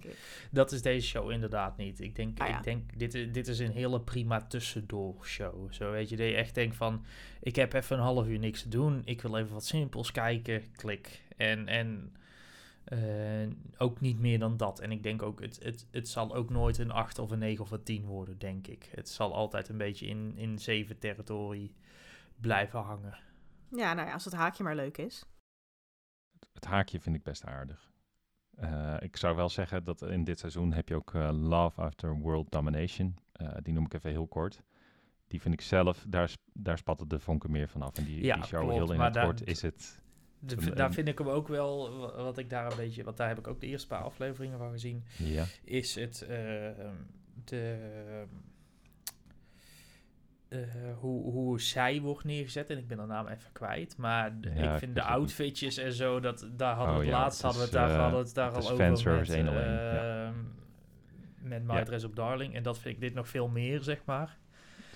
Dat 0.51 0.71
is 0.71 0.81
deze 0.81 1.07
show 1.07 1.31
inderdaad 1.31 1.77
niet. 1.77 1.99
Ik 1.99 2.15
denk, 2.15 2.39
Ah, 2.39 2.47
ja. 2.47 2.57
ik 2.57 2.63
denk 2.63 2.99
dit, 2.99 3.33
dit 3.33 3.47
is 3.47 3.59
een 3.59 3.71
hele 3.71 4.01
prima 4.01 4.41
tussendoor 4.41 5.25
show. 5.25 5.73
Zo 5.73 5.91
weet 5.91 6.09
je, 6.09 6.15
dat 6.15 6.25
je 6.27 6.35
echt 6.35 6.55
denkt 6.55 6.75
van, 6.75 7.05
ik 7.41 7.55
heb 7.55 7.73
even 7.73 7.97
een 7.97 8.03
half 8.03 8.27
uur 8.27 8.39
niks 8.39 8.61
te 8.61 8.69
doen. 8.69 9.01
Ik 9.05 9.21
wil 9.21 9.37
even 9.37 9.53
wat 9.53 9.65
simpels 9.65 10.11
kijken. 10.11 10.71
Klik. 10.75 11.21
En, 11.37 11.67
en 11.67 12.15
eh, 12.85 13.47
ook 13.77 13.99
niet 13.99 14.19
meer 14.19 14.39
dan 14.39 14.57
dat. 14.57 14.79
En 14.79 14.91
ik 14.91 15.03
denk 15.03 15.21
ook, 15.21 15.41
het, 15.41 15.63
het, 15.63 15.87
het 15.91 16.09
zal 16.09 16.35
ook 16.35 16.49
nooit 16.49 16.77
een 16.77 16.91
8 16.91 17.19
of 17.19 17.31
een 17.31 17.39
9 17.39 17.63
of 17.63 17.71
een 17.71 17.83
10 17.83 18.05
worden, 18.05 18.37
denk 18.37 18.67
ik. 18.67 18.89
Het 18.95 19.09
zal 19.09 19.33
altijd 19.33 19.69
een 19.69 19.77
beetje 19.77 20.07
in, 20.07 20.33
in 20.37 20.59
7 20.59 20.99
territorie 20.99 21.75
blijven 22.39 22.79
hangen. 22.79 23.17
Ja, 23.69 23.93
nou 23.93 24.07
ja, 24.07 24.13
als 24.13 24.25
het 24.25 24.33
haakje 24.33 24.63
maar 24.63 24.75
leuk 24.75 24.97
is. 24.97 25.25
Het 26.53 26.65
haakje 26.65 26.99
vind 26.99 27.15
ik 27.15 27.23
best 27.23 27.45
aardig. 27.45 27.93
Eh, 28.55 28.95
ik 28.99 29.17
zou 29.17 29.35
wel 29.35 29.49
zeggen 29.49 29.83
dat 29.83 30.01
in 30.01 30.23
dit 30.23 30.39
seizoen 30.39 30.73
heb 30.73 30.89
je 30.89 30.95
ook 30.95 31.13
eh, 31.13 31.29
Love 31.31 31.81
After 31.81 32.15
World 32.15 32.51
Domination. 32.51 33.17
Eh, 33.31 33.49
die 33.61 33.73
noem 33.73 33.85
ik 33.85 33.93
even 33.93 34.09
heel 34.09 34.27
kort. 34.27 34.61
Die 35.27 35.41
vind 35.41 35.53
ik 35.53 35.61
zelf, 35.61 36.05
daar, 36.07 36.35
daar 36.53 36.77
spatten 36.77 37.07
de 37.07 37.19
vonken 37.19 37.51
meer 37.51 37.69
vanaf. 37.69 37.97
En 37.97 38.03
die, 38.03 38.23
Ja, 38.23 38.35
die 38.35 38.43
show 38.43 38.59
klopt, 38.59 38.75
heel 38.75 38.93
in 38.93 38.99
het 38.99 39.19
kort 39.19 39.47
is 39.47 39.61
het... 39.61 40.03
De- 40.45 40.55
Een- 40.59 40.75
daar 40.75 40.93
vind 40.93 41.07
ik 41.07 41.17
hem 41.17 41.27
ook 41.27 41.47
wel, 41.47 41.97
wa- 41.97 42.23
wat 42.23 42.37
ik 42.37 42.49
daar 42.49 42.71
een 42.71 42.77
beetje, 42.77 43.03
want 43.03 43.17
daar 43.17 43.27
heb 43.27 43.37
ik 43.39 43.47
ook 43.47 43.59
de 43.61 43.67
eerste 43.67 43.87
paar 43.87 44.01
afleveringen 44.03 44.57
van 44.57 44.71
gezien. 44.71 45.03
Ja, 45.17 45.43
is 45.63 45.95
het 45.95 46.21
eh, 46.21 46.27
de, 47.45 47.77
eh, 50.49 50.59
hoe, 50.99 51.31
hoe 51.31 51.61
zij 51.61 52.01
wordt 52.01 52.23
neergezet. 52.23 52.69
En 52.69 52.77
ik 52.77 52.87
ben 52.87 52.97
de 52.97 53.05
naam 53.05 53.27
even 53.27 53.51
kwijt. 53.51 53.97
Maar 53.97 54.41
de- 54.41 54.49
Ja, 54.49 54.55
ik 54.55 54.71
ik 54.71 54.77
vind 54.77 54.95
de 54.95 55.01
outfitjes 55.03 55.77
en 55.77 55.93
zo, 55.93 56.19
dat, 56.19 56.47
daar 56.51 56.75
hadden 56.75 56.93
we 56.95 56.99
Oh 56.99 57.05
het 57.05 57.15
ja, 57.15 57.21
laatst 57.21 57.41
hadden 57.41 57.61
we 57.61 57.67
is, 57.67 57.73
het 57.73 57.81
daar, 57.81 57.89
eh, 57.95 58.01
hadden 58.01 58.19
we 58.19 58.25
het 58.25 58.35
daar 58.35 58.51
al 58.51 58.57
over 58.57 58.77
met, 58.77 58.85
fanservice 58.87 59.35
101, 59.35 59.71
ja. 59.73 60.25
ehm, 60.27 60.33
met 61.49 61.63
My. 61.63 61.83
Dress 61.83 62.03
Up 62.05 62.15
Darling. 62.15 62.55
En 62.55 62.63
dat 62.63 62.79
vind 62.79 62.95
ik 62.95 63.01
dit 63.01 63.13
nog 63.13 63.27
veel 63.29 63.47
meer, 63.47 63.81
zeg 63.83 64.01
maar. 64.05 64.37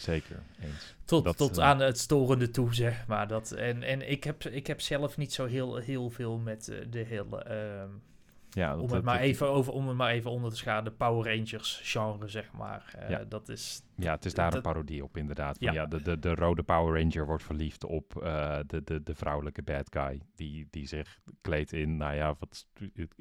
Zeker. 0.01 0.39
Eens. 0.61 0.95
Tot, 1.05 1.23
Dat, 1.23 1.37
tot 1.37 1.57
eh, 1.57 1.63
aan 1.63 1.79
het 1.79 1.97
storende 1.99 2.51
toe, 2.51 2.73
zeg 2.73 3.07
maar. 3.07 3.27
Dat, 3.27 3.51
en 3.51 3.83
en 3.83 4.09
ik, 4.11 4.23
heb, 4.23 4.43
ik 4.43 4.67
heb 4.67 4.81
zelf 4.81 5.17
niet 5.17 5.33
zo 5.33 5.45
heel, 5.45 5.75
heel 5.75 6.09
veel 6.09 6.37
met 6.37 6.67
eh, 6.69 6.77
de 6.89 6.99
hele... 6.99 7.43
ehm, 7.43 7.89
Ja, 8.51 8.69
dat, 8.71 8.79
om, 8.81 8.87
dat- 8.87 8.95
het 8.95 9.05
maar 9.05 9.17
dat- 9.17 9.23
even 9.27 9.47
over, 9.49 9.73
om 9.73 9.87
het 9.87 9.97
maar 9.97 10.11
even 10.11 10.31
onder 10.31 10.51
te 10.51 10.57
scharen, 10.57 10.83
de 10.83 10.91
Power 10.91 11.35
Rangers 11.35 11.79
genre, 11.83 12.27
zeg 12.27 12.51
maar. 12.51 12.93
Eh, 12.99 13.09
Ja. 13.09 13.23
Dat 13.29 13.49
is... 13.49 13.81
Ja, 13.95 14.11
het 14.11 14.25
is 14.25 14.33
daar 14.33 14.53
een 14.53 14.61
parodie 14.61 15.03
op 15.03 15.17
inderdaad. 15.17 15.57
Van, 15.57 15.67
Ja. 15.67 15.73
ja. 15.81 15.85
de, 15.87 16.01
de, 16.01 16.19
de 16.19 16.35
rode 16.35 16.63
Power 16.63 17.01
Ranger 17.01 17.25
wordt 17.25 17.43
verliefd 17.43 17.83
op 17.85 18.21
eh, 18.23 18.59
de, 18.67 18.83
de, 18.83 19.03
de 19.03 19.15
vrouwelijke 19.15 19.61
bad 19.61 19.87
guy. 19.89 20.21
Die, 20.35 20.67
die 20.71 20.87
zich 20.87 21.19
kleedt 21.41 21.71
in, 21.73 21.97
nou 21.97 22.15
ja, 22.15 22.35
wat 22.39 22.65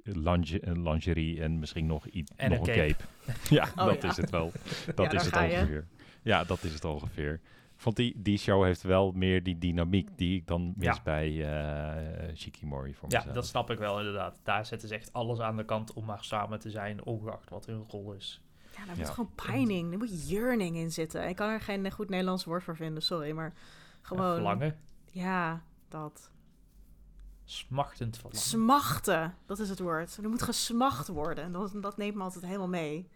linge, 0.03 0.61
lingerie 0.63 1.43
en 1.43 1.59
misschien 1.59 1.87
nog, 1.87 2.07
iets 2.07 2.33
nog 2.49 2.69
een 2.69 2.75
cape. 2.75 3.05
ja, 3.57 3.69
Oh, 3.77 3.85
dat 3.87 4.03
ja. 4.03 4.09
is 4.09 4.17
het 4.17 4.31
wel. 4.31 4.53
Dat 4.95 5.13
is 5.13 5.25
het 5.25 5.37
ongeveer. 5.37 5.87
Ja, 6.29 6.45
dat 6.45 6.63
is 6.65 6.73
het 6.73 6.85
ongeveer. 6.85 7.41
Want 7.83 7.97
die, 7.97 8.15
die 8.23 8.39
show 8.39 8.65
heeft 8.65 8.83
wel 8.83 9.13
meer 9.13 9.43
die 9.43 9.59
dynamiek 9.59 10.09
die 10.17 10.37
ik 10.37 10.47
dan 10.47 10.73
mis 10.77 10.97
Ja. 10.97 11.03
bij 11.05 11.29
eh 12.27 12.37
Shikimori 12.37 12.95
voor 12.95 13.11
Ja, 13.11 13.17
mezelf. 13.17 13.35
dat 13.35 13.47
snap 13.47 13.71
ik 13.71 13.79
wel 13.79 13.99
inderdaad. 13.99 14.41
Daar 14.43 14.67
zetten 14.67 14.89
ze 14.89 14.95
echt 14.95 15.13
alles 15.13 15.39
aan 15.41 15.57
de 15.57 15.65
kant 15.65 15.93
om 15.93 16.05
maar 16.05 16.25
samen 16.25 16.59
te 16.59 16.71
zijn, 16.71 17.05
ongeacht 17.05 17.51
wat 17.51 17.67
hun 17.67 17.85
rol 17.89 18.13
is. 18.13 18.43
Ja, 18.77 18.85
daar 18.87 18.97
Ja. 18.97 19.01
moet 19.03 19.11
gewoon 19.11 19.31
pining, 19.35 19.93
er 19.93 19.99
moet 19.99 20.29
yearning 20.29 20.77
in 20.77 20.91
zitten. 20.93 21.29
Ik 21.29 21.37
kan 21.37 21.49
er 21.51 21.61
geen 21.61 21.91
goed 21.93 22.09
Nederlands 22.09 22.45
woord 22.45 22.63
voor 22.63 22.77
vinden, 22.77 23.03
sorry. 23.03 23.31
Maar 23.33 23.53
gewoon, 24.01 24.35
verlangen, 24.35 24.77
ja, 25.11 25.63
dat. 25.89 26.31
smachtend 27.45 28.15
verlangen. 28.17 28.41
Smachten, 28.41 29.35
dat 29.47 29.59
is 29.59 29.69
het 29.69 29.79
woord. 29.79 30.17
Er 30.23 30.29
moet 30.29 30.43
gesmacht 30.43 31.09
worden. 31.09 31.45
En 31.45 31.53
dat, 31.53 31.73
dat 31.83 31.97
neemt 31.97 32.15
me 32.15 32.23
altijd 32.23 32.45
helemaal 32.45 32.69
mee. 32.69 33.09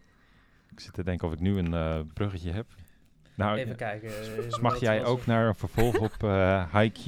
Ik 0.71 0.81
zit 0.81 0.93
te 0.93 1.03
denken 1.05 1.27
of 1.29 1.33
ik 1.35 1.41
nu 1.41 1.59
een 1.59 1.75
eh, 1.75 2.01
bruggetje 2.15 2.51
heb. 2.51 2.67
Nou, 3.37 3.59
Even 3.59 3.77
kijken. 3.77 4.09
is 4.47 4.59
Mag 4.59 4.81
jij 4.81 5.05
ook 5.05 5.27
naar 5.27 5.47
een 5.47 5.55
vervolg 5.55 5.99
op 5.99 6.23
eh 6.23 6.75
High 6.81 6.93
Q? 7.03 7.07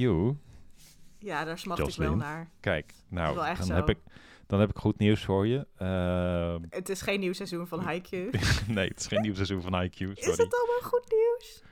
Ja, 1.19 1.45
daar 1.45 1.59
smacht 1.59 1.89
ik 1.89 1.95
wel 1.97 2.17
naar. 2.17 2.51
Kijk, 2.61 2.95
nou, 3.09 3.35
wel 3.35 3.47
echt 3.47 3.59
dan 3.59 3.67
zo. 3.67 3.75
heb, 3.75 3.89
ik, 3.89 3.99
dan 4.47 4.61
heb 4.61 4.71
ik 4.71 4.77
goed 4.77 4.99
nieuws 4.99 5.25
voor 5.25 5.47
je. 5.47 5.67
Ehm, 5.77 6.63
Het 6.71 6.89
is 6.89 7.03
geen 7.03 7.21
nieuw 7.21 7.33
seizoen 7.33 7.67
van 7.67 7.81
Haikyuu. 7.81 8.31
nee, 8.69 8.89
het 8.89 9.01
is 9.01 9.07
geen 9.07 9.21
nieuw 9.21 9.35
seizoen 9.35 9.63
van 9.63 9.81
High 9.81 9.91
Q, 9.97 10.01
Is 10.01 10.25
sorry. 10.25 10.45
het 10.45 10.55
allemaal 10.55 10.91
goed 10.91 11.05
nieuws? 11.11 11.63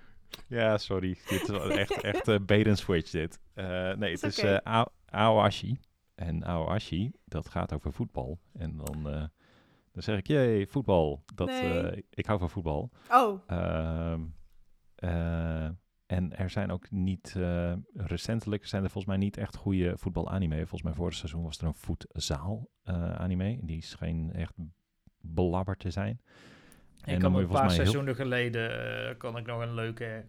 Ja, 0.47 0.79
sorry. 0.79 1.19
Dit 1.29 1.43
is 1.43 1.49
wel 1.49 1.71
echt, 1.83 2.01
echt 2.01 2.29
eh, 2.29 2.37
bait 2.47 2.67
and 2.67 2.79
switch 2.79 3.11
dit. 3.11 3.41
Eh, 3.55 3.93
nee, 3.93 4.13
het 4.13 4.23
Is 4.23 4.39
eh, 4.39 4.57
Ao- 4.57 4.93
Aoashi. 5.07 5.79
En 6.15 6.45
Aoashi, 6.45 7.13
dat 7.25 7.49
gaat 7.49 7.73
over 7.73 7.93
voetbal. 7.93 8.39
En 8.59 8.77
dan, 8.77 9.09
eh, 9.11 9.25
dan 9.93 10.03
zeg 10.03 10.19
ik, 10.19 10.27
jee, 10.27 10.67
voetbal. 10.67 11.23
Dat, 11.35 11.47
Nee. 11.49 11.79
eh, 11.81 12.03
ik 12.11 12.27
hou 12.27 12.39
van 12.39 12.51
voetbal. 12.51 12.91
Oh, 13.11 13.41
Ehm, 13.47 14.21
eh, 15.03 15.65
en 16.07 16.37
er 16.37 16.51
zijn 16.51 16.71
ook 16.71 16.91
niet, 16.91 17.35
eh, 17.37 17.73
recentelijk 17.95 18.67
zijn 18.67 18.83
er 18.85 18.91
volgens 18.91 19.15
mij 19.17 19.25
niet 19.25 19.37
echt 19.37 19.57
goede 19.57 19.93
voetbalanime. 19.99 20.57
Volgens 20.57 20.83
mij 20.83 20.93
vorig 20.93 21.15
seizoen 21.15 21.43
was 21.43 21.59
er 21.59 21.67
een 21.67 21.75
voetzaal 21.75 22.69
eh, 22.83 23.13
anime. 23.15 23.59
Die 23.63 23.83
scheen 23.83 24.33
echt 24.33 24.55
belabberd 25.21 25.79
te 25.79 25.91
zijn. 25.91 26.21
Ik 27.05 27.21
dan 27.21 27.33
kan 27.33 27.35
een 27.35 27.47
paar 27.49 27.61
heel- 27.63 27.71
seizoenen 27.71 28.15
geleden 28.15 28.71
eh, 29.09 29.19
kon 29.19 29.37
ik 29.37 29.47
nog 29.47 29.61
een 29.63 29.75
leuke 29.75 30.25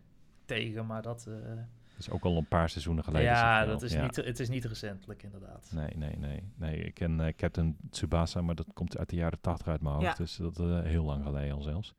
tegen, 0.45 0.85
maar 0.85 1.01
dat... 1.01 1.25
eh, 1.27 1.33
Dat 1.55 1.99
is 1.99 2.09
ook 2.09 2.23
al 2.23 2.37
een 2.37 2.47
paar 2.47 2.69
seizoenen 2.69 3.03
geleden. 3.03 3.27
ja, 3.27 3.65
dat 3.65 3.81
is 3.81 3.93
Ja. 3.93 4.01
Niet, 4.03 4.15
het 4.15 4.39
is 4.39 4.49
niet 4.49 4.65
recentelijk 4.65 5.23
inderdaad. 5.23 5.71
Nee, 5.75 5.89
nee, 5.97 6.15
nee. 6.17 6.51
nee 6.55 6.77
ik 6.77 6.93
ken 6.93 7.33
Captain 7.35 7.77
Tsubasa, 7.89 8.41
maar 8.41 8.55
dat 8.55 8.67
komt 8.73 8.97
uit 8.97 9.09
de 9.09 9.15
jaren 9.15 9.39
80 9.41 9.67
uit 9.67 9.81
mijn 9.81 9.95
hoofd. 9.95 10.05
Ja. 10.05 10.13
Dus 10.15 10.35
dat 10.35 10.59
is 10.59 10.83
heel 10.89 11.03
lang 11.03 11.23
geleden 11.23 11.55
al 11.55 11.61
zelfs. 11.61 11.93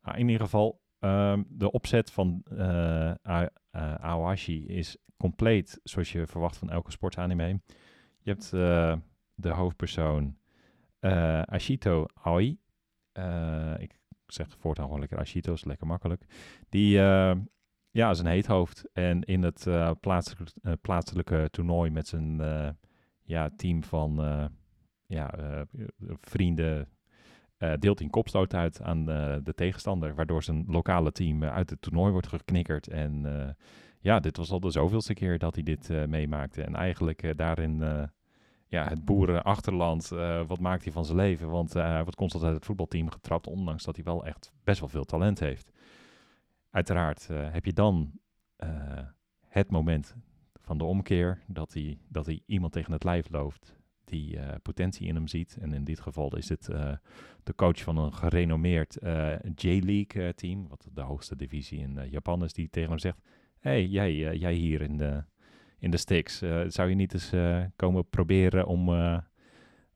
Maar 0.00 0.18
in 0.18 0.26
ieder 0.28 0.42
geval, 0.44 0.80
ehm, 1.06 1.42
de 1.48 1.70
opzet 1.70 2.10
van 2.10 2.42
eh 2.50 3.14
A- 3.28 3.50
eh, 3.70 3.94
is 4.66 4.96
compleet 5.16 5.80
zoals 5.82 6.12
je 6.12 6.26
verwacht 6.26 6.56
van 6.56 6.70
elke 6.70 6.90
sportanime. 6.90 7.60
Je 8.18 8.30
hebt 8.30 8.52
eh, 8.52 8.96
de 9.34 9.48
hoofdpersoon 9.50 10.38
eh, 10.98 11.42
Ashito 11.42 12.06
Aoi. 12.14 12.58
Ik 13.78 13.98
zeg 14.26 14.46
voortaan 14.58 14.84
gewoon 14.84 15.00
lekker 15.00 15.18
Ashito, 15.18 15.52
is 15.52 15.64
lekker 15.64 15.86
makkelijk. 15.86 16.24
Die 16.68 16.98
eh, 16.98 17.36
ja, 17.90 18.10
is 18.10 18.18
een 18.18 18.26
heet 18.26 18.46
hoofd. 18.46 18.84
En 18.92 19.22
in 19.22 19.42
het 19.42 19.66
plaatselijke, 20.80 21.48
toernooi 21.50 21.90
met 21.90 22.06
zijn 22.08 22.36
ja, 23.22 23.50
team 23.56 23.82
van 23.84 24.16
ja, 25.06 25.34
vrienden 26.20 26.88
eh, 27.56 27.72
deelt 27.78 28.00
een 28.00 28.10
kopstoot 28.10 28.54
uit 28.54 28.82
aan 28.82 29.10
eh, 29.10 29.36
de 29.42 29.54
tegenstander. 29.54 30.14
Waardoor 30.14 30.42
zijn 30.42 30.64
lokale 30.68 31.12
team 31.12 31.42
eh, 31.42 31.54
uit 31.54 31.70
het 31.70 31.82
toernooi 31.82 32.12
wordt 32.12 32.26
geknikkerd. 32.26 32.88
En 32.88 33.26
ja, 34.00 34.20
dit 34.20 34.36
was 34.36 34.50
al 34.50 34.60
de 34.60 34.70
zoveelste 34.70 35.14
keer 35.14 35.38
dat 35.38 35.54
hij 35.54 35.64
dit 35.64 35.88
meemaakte. 36.08 36.62
En 36.62 36.74
eigenlijk 36.74 37.36
daarin 37.36 37.78
ja, 38.66 38.88
het 38.88 39.04
boerenachterland, 39.04 40.08
wat 40.46 40.60
maakt 40.60 40.84
hij 40.84 40.92
van 40.92 41.04
zijn 41.04 41.16
leven? 41.16 41.48
Want 41.48 41.72
hij 41.72 42.02
wordt 42.02 42.16
constant 42.16 42.44
uit 42.44 42.54
het 42.54 42.64
voetbalteam 42.64 43.10
getrapt, 43.10 43.46
ondanks 43.46 43.84
dat 43.84 43.96
hij 43.96 44.04
wel 44.04 44.26
echt 44.26 44.52
best 44.64 44.80
wel 44.80 44.88
veel 44.88 45.04
talent 45.04 45.40
heeft. 45.40 45.70
Uiteraard 46.70 47.28
heb 47.28 47.64
je 47.64 47.72
dan 47.72 48.12
het 49.48 49.70
moment 49.70 50.16
van 50.60 50.78
de 50.78 50.84
omkeer 50.84 51.42
dat 51.46 51.72
hij, 51.72 51.98
dat 52.08 52.26
hij 52.26 52.42
iemand 52.46 52.72
tegen 52.72 52.92
het 52.92 53.04
lijf 53.04 53.30
loopt 53.30 53.76
die 54.06 54.38
eh, 54.38 54.54
potentie 54.62 55.06
in 55.06 55.14
hem 55.14 55.28
ziet. 55.28 55.56
En 55.60 55.72
in 55.72 55.84
dit 55.84 56.00
geval 56.00 56.36
is 56.36 56.48
het 56.48 56.68
eh, 56.68 56.92
de 57.42 57.54
coach 57.54 57.82
van 57.82 57.96
een 57.96 58.12
gerenommeerd 58.12 58.96
eh, 58.98 59.32
J-League 59.54 60.34
team, 60.34 60.68
wat 60.68 60.88
de 60.92 61.00
hoogste 61.00 61.36
divisie 61.36 61.78
in 61.78 62.08
Japan 62.10 62.44
is, 62.44 62.52
die 62.52 62.70
tegen 62.70 62.90
hem 62.90 62.98
zegt, 62.98 63.18
hey, 63.58 63.86
jij, 63.86 64.36
jij 64.36 64.54
hier 64.54 64.80
in 64.80 64.96
de, 64.96 65.24
in 65.78 65.90
de 65.90 65.96
sticks, 65.96 66.38
zou 66.66 66.88
je 66.88 66.94
niet 66.94 67.14
eens 67.14 67.32
komen 67.76 68.08
proberen 68.08 68.66
om, 68.66 68.88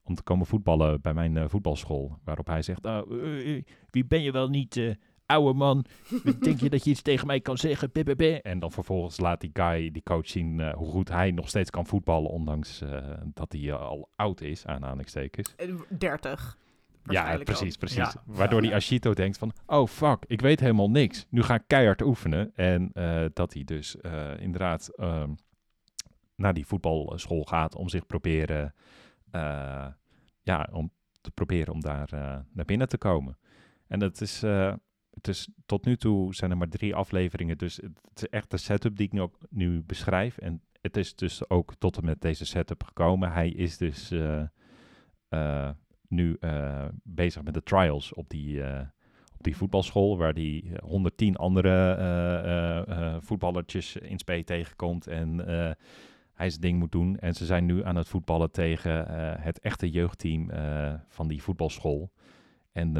om 0.03 0.15
te 0.15 0.23
komen 0.23 0.47
voetballen 0.47 1.01
bij 1.01 1.15
mijn 1.15 1.51
voetbalschool? 1.51 2.19
Waarop 2.25 2.47
hij 2.47 2.63
zegt, 2.63 2.85
"Oh, 2.85 3.11
wie 3.91 4.05
ben 4.07 4.23
je 4.23 4.33
wel 4.33 4.49
niet, 4.49 4.97
ouwe 5.31 5.53
man, 5.53 5.85
denk 6.41 6.61
je 6.61 6.71
dat 6.71 6.85
je 6.85 6.91
iets 6.91 7.03
tegen 7.03 7.27
mij 7.27 7.41
kan 7.41 7.59
zeggen? 7.59 7.91
BBB. 7.93 8.39
En 8.43 8.59
dan 8.59 8.73
vervolgens 8.73 9.21
laat 9.21 9.41
die 9.41 9.51
guy, 9.53 9.91
die 9.91 10.03
coach 10.03 10.29
zien 10.29 10.61
eh, 10.61 10.75
hoe 10.75 10.91
goed 10.91 11.09
hij 11.09 11.31
nog 11.31 11.49
steeds 11.49 11.71
kan 11.71 11.87
voetballen, 11.87 12.31
ondanks 12.31 12.81
eh, 12.81 13.09
dat 13.35 13.53
hij 13.53 13.61
eh, 13.71 13.81
al 13.81 14.09
oud 14.17 14.41
is, 14.41 14.67
aan 14.67 14.75
aanhalingstekens. 14.75 15.55
Eh, 15.57 15.75
30. 15.89 16.59
Ja, 17.05 17.37
precies, 17.39 17.77
precies. 17.77 17.97
Ja, 17.97 18.13
Waardoor 18.27 18.61
die. 18.61 18.75
Ashito 18.75 19.15
denkt 19.15 19.39
van, 19.39 19.53
oh 19.67 19.87
fuck, 19.87 20.25
ik 20.27 20.41
weet 20.41 20.61
helemaal 20.61 20.91
niks. 20.91 21.27
Nu 21.29 21.43
ga 21.43 21.55
ik 21.55 21.63
keihard 21.67 22.03
oefenen. 22.03 22.53
En 22.55 22.91
eh, 22.93 23.25
dat 23.33 23.53
hij 23.53 23.65
dus 23.65 23.97
eh, 24.01 24.41
inderdaad 24.41 24.89
ehm, 24.97 25.31
naar 26.35 26.55
die 26.55 26.67
voetbalschool 26.67 27.43
gaat 27.43 27.75
om 27.75 27.89
zich 27.89 28.07
proberen, 28.07 28.75
eh, 29.31 29.87
ja, 30.43 30.69
om 30.73 30.91
te 31.21 31.31
proberen 31.31 31.73
om 31.73 31.81
daar 31.81 32.13
eh, 32.13 32.39
naar 32.53 32.65
binnen 32.65 32.89
te 32.89 32.99
komen. 32.99 33.39
En 33.87 33.99
dat 33.99 34.21
is, 34.21 34.43
eh, 34.43 34.75
het 35.11 35.29
is, 35.29 35.49
tot 35.67 35.85
nu 35.85 35.97
toe 35.97 36.35
zijn 36.35 36.51
er 36.51 36.57
maar 36.57 36.69
drie 36.69 36.95
afleveringen, 36.95 37.59
dus 37.59 37.77
het 37.77 37.93
is 38.15 38.29
echt 38.29 38.51
de 38.51 38.57
setup 38.57 38.97
die 38.97 39.11
ik 39.13 39.29
nu, 39.51 39.83
beschrijf. 39.83 40.39
En 40.39 40.63
het 40.81 40.97
is 40.97 41.15
dus 41.15 41.51
ook 41.51 41.75
tot 41.79 41.97
en 41.97 42.05
met 42.05 42.21
deze 42.21 42.47
setup 42.47 42.85
gekomen. 42.85 43.33
Hij 43.33 43.49
is 43.49 43.77
dus 43.77 44.11
eh, 44.11 44.43
eh, 45.29 45.71
nu 46.09 46.37
eh, 46.41 46.89
bezig 47.03 47.43
met 47.43 47.55
de 47.55 47.63
trials 47.63 48.15
op 48.15 48.29
die, 48.29 48.63
op 49.33 49.43
die 49.43 49.57
voetbalschool, 49.57 50.19
waar 50.19 50.33
hij 50.33 50.65
110 50.83 51.37
andere 51.37 53.19
voetballertjes 53.23 53.97
in 53.97 54.19
spe 54.19 54.45
tegenkomt 54.45 55.07
en 55.07 55.39
hij 56.35 56.51
zijn 56.51 56.61
ding 56.61 56.79
moet 56.79 56.93
doen. 56.93 57.19
En 57.19 57.35
ze 57.35 57.47
zijn 57.47 57.65
nu 57.65 57.85
aan 57.85 57.97
het 57.97 58.09
voetballen 58.09 58.51
tegen 58.51 59.07
het 59.41 59.59
echte 59.59 59.91
jeugdteam 59.91 60.51
van 61.09 61.29
die 61.29 61.43
voetbalschool. 61.43 62.11
En 62.73 62.93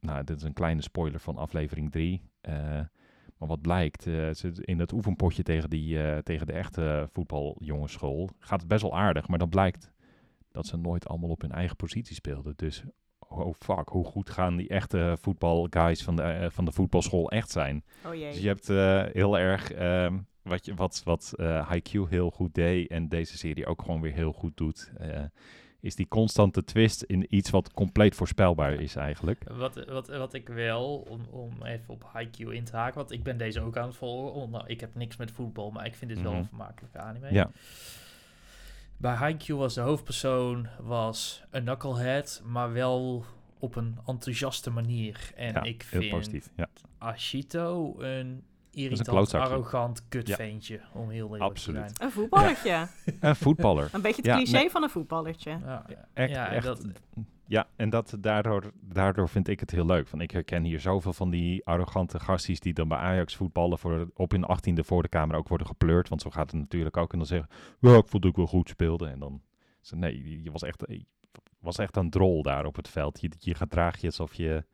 nou, 0.00 0.24
dit 0.24 0.36
is 0.36 0.42
een 0.42 0.52
kleine 0.52 0.82
spoiler 0.82 1.20
van 1.20 1.36
aflevering 1.36 1.90
3. 1.90 2.22
maar 3.38 3.48
wat 3.48 3.60
blijkt, 3.60 4.06
eh, 4.06 4.30
in 4.60 4.78
het 4.78 4.92
oefenpotje 4.92 5.42
tegen, 5.42 5.70
die, 5.70 6.02
eh, 6.02 6.18
tegen 6.18 6.46
de 6.46 6.52
echte 6.52 7.08
voetbaljongenschool 7.12 8.30
gaat 8.38 8.60
het 8.60 8.68
best 8.68 8.82
wel 8.82 8.96
aardig. 8.96 9.28
Maar 9.28 9.38
dan 9.38 9.48
blijkt 9.48 9.92
dat 10.52 10.66
ze 10.66 10.76
nooit 10.76 11.08
allemaal 11.08 11.30
op 11.30 11.40
hun 11.40 11.52
eigen 11.52 11.76
positie 11.76 12.14
speelden. 12.14 12.52
Dus 12.56 12.84
oh 13.18 13.54
fuck, 13.58 13.88
hoe 13.88 14.04
goed 14.04 14.30
gaan 14.30 14.56
die 14.56 14.68
echte 14.68 15.16
voetbalguys 15.20 16.02
van 16.02 16.16
de, 16.16 16.22
eh, 16.22 16.50
van 16.50 16.64
de 16.64 16.72
voetbalschool 16.72 17.30
echt 17.30 17.50
zijn? 17.50 17.84
Oh 18.06 18.14
jee. 18.14 18.30
Dus 18.30 18.40
je 18.40 18.46
hebt 18.46 18.68
eh, 18.68 19.02
heel 19.12 19.38
erg 19.38 19.72
ehm, 19.72 20.18
wat, 20.42 20.64
je, 20.64 20.74
wat, 20.74 21.02
wat 21.04 21.32
eh 21.36 21.68
Haikyuu 21.68 22.06
heel 22.08 22.30
goed 22.30 22.54
deed 22.54 22.90
en 22.90 23.08
deze 23.08 23.38
serie 23.38 23.66
ook 23.66 23.82
gewoon 23.82 24.00
weer 24.00 24.12
heel 24.12 24.32
goed 24.32 24.56
doet. 24.56 24.92
eh, 24.98 25.24
is 25.80 25.94
die 25.94 26.08
constante 26.08 26.64
twist 26.64 27.02
in 27.02 27.26
iets 27.34 27.50
wat 27.50 27.72
compleet 27.72 28.14
voorspelbaar 28.14 28.72
is 28.72 28.96
eigenlijk. 28.96 29.44
Wat, 29.50 29.84
wat, 29.86 30.08
wat 30.08 30.34
ik 30.34 30.48
wel, 30.48 30.96
om, 31.08 31.20
om 31.30 31.62
even 31.62 31.84
op 31.94 32.04
Haikyuu 32.12 32.54
in 32.54 32.64
te 32.64 32.76
haken, 32.76 32.94
want 32.98 33.10
ik 33.12 33.22
ben 33.22 33.36
deze 33.38 33.60
ook 33.60 33.76
aan 33.76 33.86
het 33.86 33.96
volgen. 33.96 34.40
Oh, 34.42 34.50
nou, 34.50 34.64
ik 34.66 34.80
heb 34.80 34.94
niks 34.94 35.16
met 35.16 35.30
voetbal, 35.30 35.70
maar 35.70 35.86
ik 35.86 35.94
vind 35.94 36.10
dit 36.10 36.22
wel 36.22 36.30
Mhm. 36.32 36.40
een 36.40 36.46
vermakelijke 36.48 36.98
anime. 36.98 37.32
Ja, 37.32 37.50
Bij 38.96 39.14
Haikyuu 39.14 39.56
was 39.58 39.74
de 39.74 39.80
hoofdpersoon 39.80 40.68
was 40.80 41.42
een 41.50 41.62
knucklehead, 41.64 42.42
maar 42.44 42.72
wel 42.72 43.24
op 43.58 43.76
een 43.76 43.98
enthousiaste 44.06 44.70
manier. 44.70 45.32
En 45.36 45.52
ja 45.52 45.62
ik 45.62 45.86
heel 45.90 46.00
vind 46.00 46.12
positief. 46.12 46.50
Ja, 46.56 46.68
Ashito 46.98 47.94
een 48.00 48.42
irritant, 48.70 49.34
arrogant 49.34 50.08
kutveentje, 50.08 50.80
om 50.92 51.08
heel 51.10 51.24
eerlijk 51.24 51.42
Absoluut. 51.42 51.86
te 51.88 51.94
zijn. 51.96 52.06
Een 52.08 52.14
voetballertje. 52.14 52.86
een 53.20 53.36
voetballer. 53.36 53.88
Een 53.92 54.00
beetje 54.00 54.16
het 54.22 54.26
Ja, 54.30 54.36
cliché 54.36 54.56
nee. 54.56 54.70
van 54.70 54.82
een 54.82 54.90
voetballertje. 54.90 55.50
Ja, 55.50 55.86
Echt, 56.12 56.30
ja, 56.30 56.48
en 56.48 56.54
echt. 56.54 56.64
dat, 56.64 56.86
Ja, 57.46 57.66
en 57.76 57.90
dat, 57.90 58.16
daardoor, 58.20 58.72
daardoor 58.80 59.28
vind 59.28 59.48
ik 59.48 59.60
het 59.60 59.70
heel 59.70 59.86
leuk. 59.86 60.06
Van, 60.08 60.20
ik 60.20 60.30
herken 60.30 60.64
hier 60.64 60.80
zoveel 60.80 61.12
van 61.12 61.30
die 61.30 61.66
arrogante 61.66 62.20
gasties 62.20 62.60
die 62.60 62.72
dan 62.72 62.88
bij 62.88 62.98
Ajax 62.98 63.36
voetballen 63.36 63.78
voor, 63.78 64.10
op 64.14 64.30
hun 64.30 64.44
achttiende 64.44 64.84
voor 64.84 65.02
de 65.02 65.08
camera 65.08 65.38
ook 65.38 65.48
worden 65.48 65.66
gepleurd. 65.66 66.08
Want 66.08 66.22
zo 66.22 66.30
gaat 66.30 66.50
het 66.50 66.60
natuurlijk 66.60 66.96
ook. 66.96 67.12
En 67.12 67.18
dan 67.18 67.26
zeggen, 67.26 67.48
ja, 67.80 67.96
ik 67.96 68.06
vond 68.08 68.22
dat 68.22 68.30
ik 68.30 68.36
wel 68.36 68.46
goed 68.46 68.68
speelde. 68.68 69.06
En 69.08 69.18
dan, 69.18 69.42
ze, 69.80 69.96
nee, 69.96 70.42
je- 70.42 70.50
was 70.50 70.62
echt, 70.62 70.82
je 70.88 71.04
was 71.60 71.78
echt 71.78 71.96
een 71.96 72.10
drol 72.10 72.42
daar 72.42 72.64
op 72.64 72.76
het 72.76 72.88
veld. 72.88 73.20
Je, 73.20 73.30
je 73.38 73.54
gedraag 73.54 74.00
je 74.00 74.06
alsof 74.06 74.34
je, 74.34 74.64